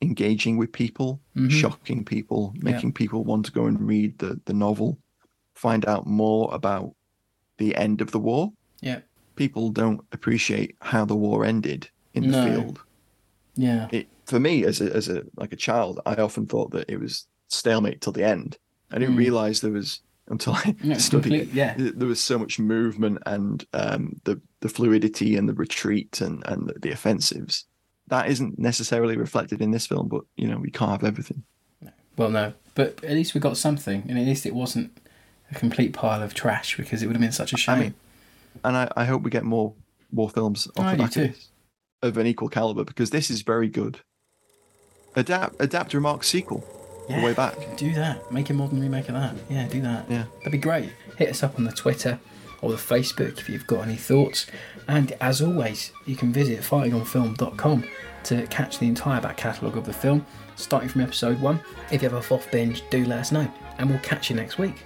engaging 0.01 0.57
with 0.57 0.73
people, 0.73 1.21
Mhm. 1.35 1.49
shocking 1.49 2.03
people, 2.03 2.53
making 2.57 2.91
people 2.93 3.23
want 3.23 3.45
to 3.45 3.51
go 3.53 3.65
and 3.65 3.79
read 3.87 4.17
the, 4.19 4.41
the 4.45 4.53
novel, 4.53 4.99
find 5.55 5.85
out 5.85 6.05
more 6.05 6.53
about 6.53 6.93
the 7.63 7.75
end 7.75 8.01
of 8.01 8.11
the 8.11 8.19
war. 8.19 8.51
Yeah, 8.81 8.99
People 9.35 9.69
don't 9.69 10.01
appreciate 10.11 10.75
how 10.81 11.05
the 11.05 11.15
war 11.15 11.43
ended 11.45 11.89
in 12.13 12.23
the 12.23 12.29
No. 12.37 12.45
field. 12.45 12.79
yeah, 13.55 13.87
It 13.91 14.07
for 14.25 14.39
me 14.39 14.63
as 14.65 14.79
a 14.81 14.93
as 14.95 15.07
a 15.09 15.23
like 15.35 15.53
a 15.53 15.55
child, 15.67 15.99
I 16.05 16.15
often 16.15 16.45
thought 16.47 16.71
that 16.71 16.89
it 16.89 16.99
was 16.99 17.27
stalemate 17.47 18.01
till 18.01 18.13
the 18.13 18.23
end. 18.25 18.57
I 18.91 18.99
didn't 18.99 19.15
Mm. 19.15 19.19
realize 19.25 19.61
there 19.61 19.71
was 19.71 20.01
until 20.27 20.53
I 20.53 20.75
Yeah, 20.83 20.97
studied 21.09 21.23
complete- 21.39 21.53
yeah. 21.53 21.75
There 21.77 22.07
was 22.07 22.21
so 22.21 22.37
much 22.39 22.59
movement 22.59 23.19
and 23.25 23.65
um, 23.73 24.21
the 24.23 24.39
the 24.61 24.69
fluidity 24.69 25.35
and 25.37 25.47
the 25.49 25.53
retreat 25.53 26.21
and 26.21 26.43
and 26.45 26.67
the, 26.69 26.75
the 26.79 26.91
offensives. 26.91 27.65
That 28.07 28.29
isn't 28.29 28.59
necessarily 28.59 29.17
reflected 29.17 29.61
in 29.61 29.71
this 29.71 29.87
film, 29.87 30.07
but 30.09 30.23
you 30.35 30.47
know 30.47 30.57
we 30.57 30.71
can't 30.71 30.91
have 30.91 31.03
everything. 31.03 31.43
Well, 32.17 32.29
no, 32.29 32.53
but 32.75 33.03
at 33.03 33.11
least 33.19 33.33
we 33.33 33.39
got 33.41 33.57
something, 33.57 34.05
and 34.07 34.19
at 34.19 34.25
least 34.25 34.45
it 34.45 34.53
wasn't 34.53 34.91
a 35.55 35.59
complete 35.59 35.93
pile 35.93 36.21
of 36.21 36.33
trash 36.33 36.77
because 36.77 37.01
it 37.03 37.07
would 37.07 37.15
have 37.15 37.21
been 37.21 37.31
such 37.31 37.53
a 37.53 37.57
shame. 37.57 37.75
I 37.75 37.79
mean, 37.79 37.93
and 38.63 38.77
I, 38.77 38.91
I 38.95 39.05
hope 39.05 39.23
we 39.23 39.29
get 39.29 39.43
more 39.43 39.73
more 40.11 40.29
films 40.29 40.67
off 40.77 40.85
I 40.85 40.91
the 40.91 40.97
do 40.97 41.03
back 41.03 41.11
too. 41.11 41.23
of 42.01 42.09
of 42.09 42.17
an 42.17 42.27
equal 42.27 42.49
caliber 42.49 42.83
because 42.83 43.09
this 43.09 43.29
is 43.29 43.41
very 43.41 43.67
good. 43.67 43.99
Adapt 45.15 45.55
adapt 45.61 45.93
Remarque 45.93 46.23
sequel. 46.23 46.65
yeah, 47.09 47.19
the 47.19 47.25
way 47.25 47.33
back. 47.33 47.55
Do 47.77 47.93
that. 47.93 48.31
Make 48.31 48.49
a 48.49 48.53
modern 48.53 48.79
remake 48.81 49.09
of 49.09 49.15
that. 49.15 49.35
Yeah, 49.49 49.67
do 49.67 49.81
that. 49.81 50.09
Yeah. 50.09 50.25
That'd 50.39 50.51
be 50.51 50.57
great. 50.57 50.89
Hit 51.17 51.29
us 51.29 51.43
up 51.43 51.57
on 51.57 51.63
the 51.65 51.71
Twitter 51.71 52.19
or 52.61 52.71
the 52.71 52.77
Facebook 52.77 53.37
if 53.39 53.49
you've 53.49 53.67
got 53.67 53.81
any 53.87 53.95
thoughts. 53.95 54.47
And 54.87 55.11
as 55.21 55.41
always, 55.41 55.91
you 56.05 56.15
can 56.15 56.31
visit 56.33 56.59
fightingonfilm.com 56.61 57.83
to 58.25 58.47
catch 58.47 58.79
the 58.79 58.87
entire 58.87 59.21
back 59.21 59.37
catalogue 59.37 59.77
of 59.77 59.85
the 59.85 59.93
film, 59.93 60.25
starting 60.55 60.89
from 60.89 61.01
episode 61.01 61.39
one. 61.41 61.59
If 61.91 62.01
you 62.01 62.09
have 62.09 62.17
a 62.17 62.21
fourth 62.21 62.49
binge, 62.51 62.81
do 62.89 63.05
let 63.05 63.19
us 63.19 63.31
know. 63.31 63.47
And 63.77 63.89
we'll 63.89 63.99
catch 63.99 64.29
you 64.29 64.35
next 64.35 64.57
week. 64.57 64.85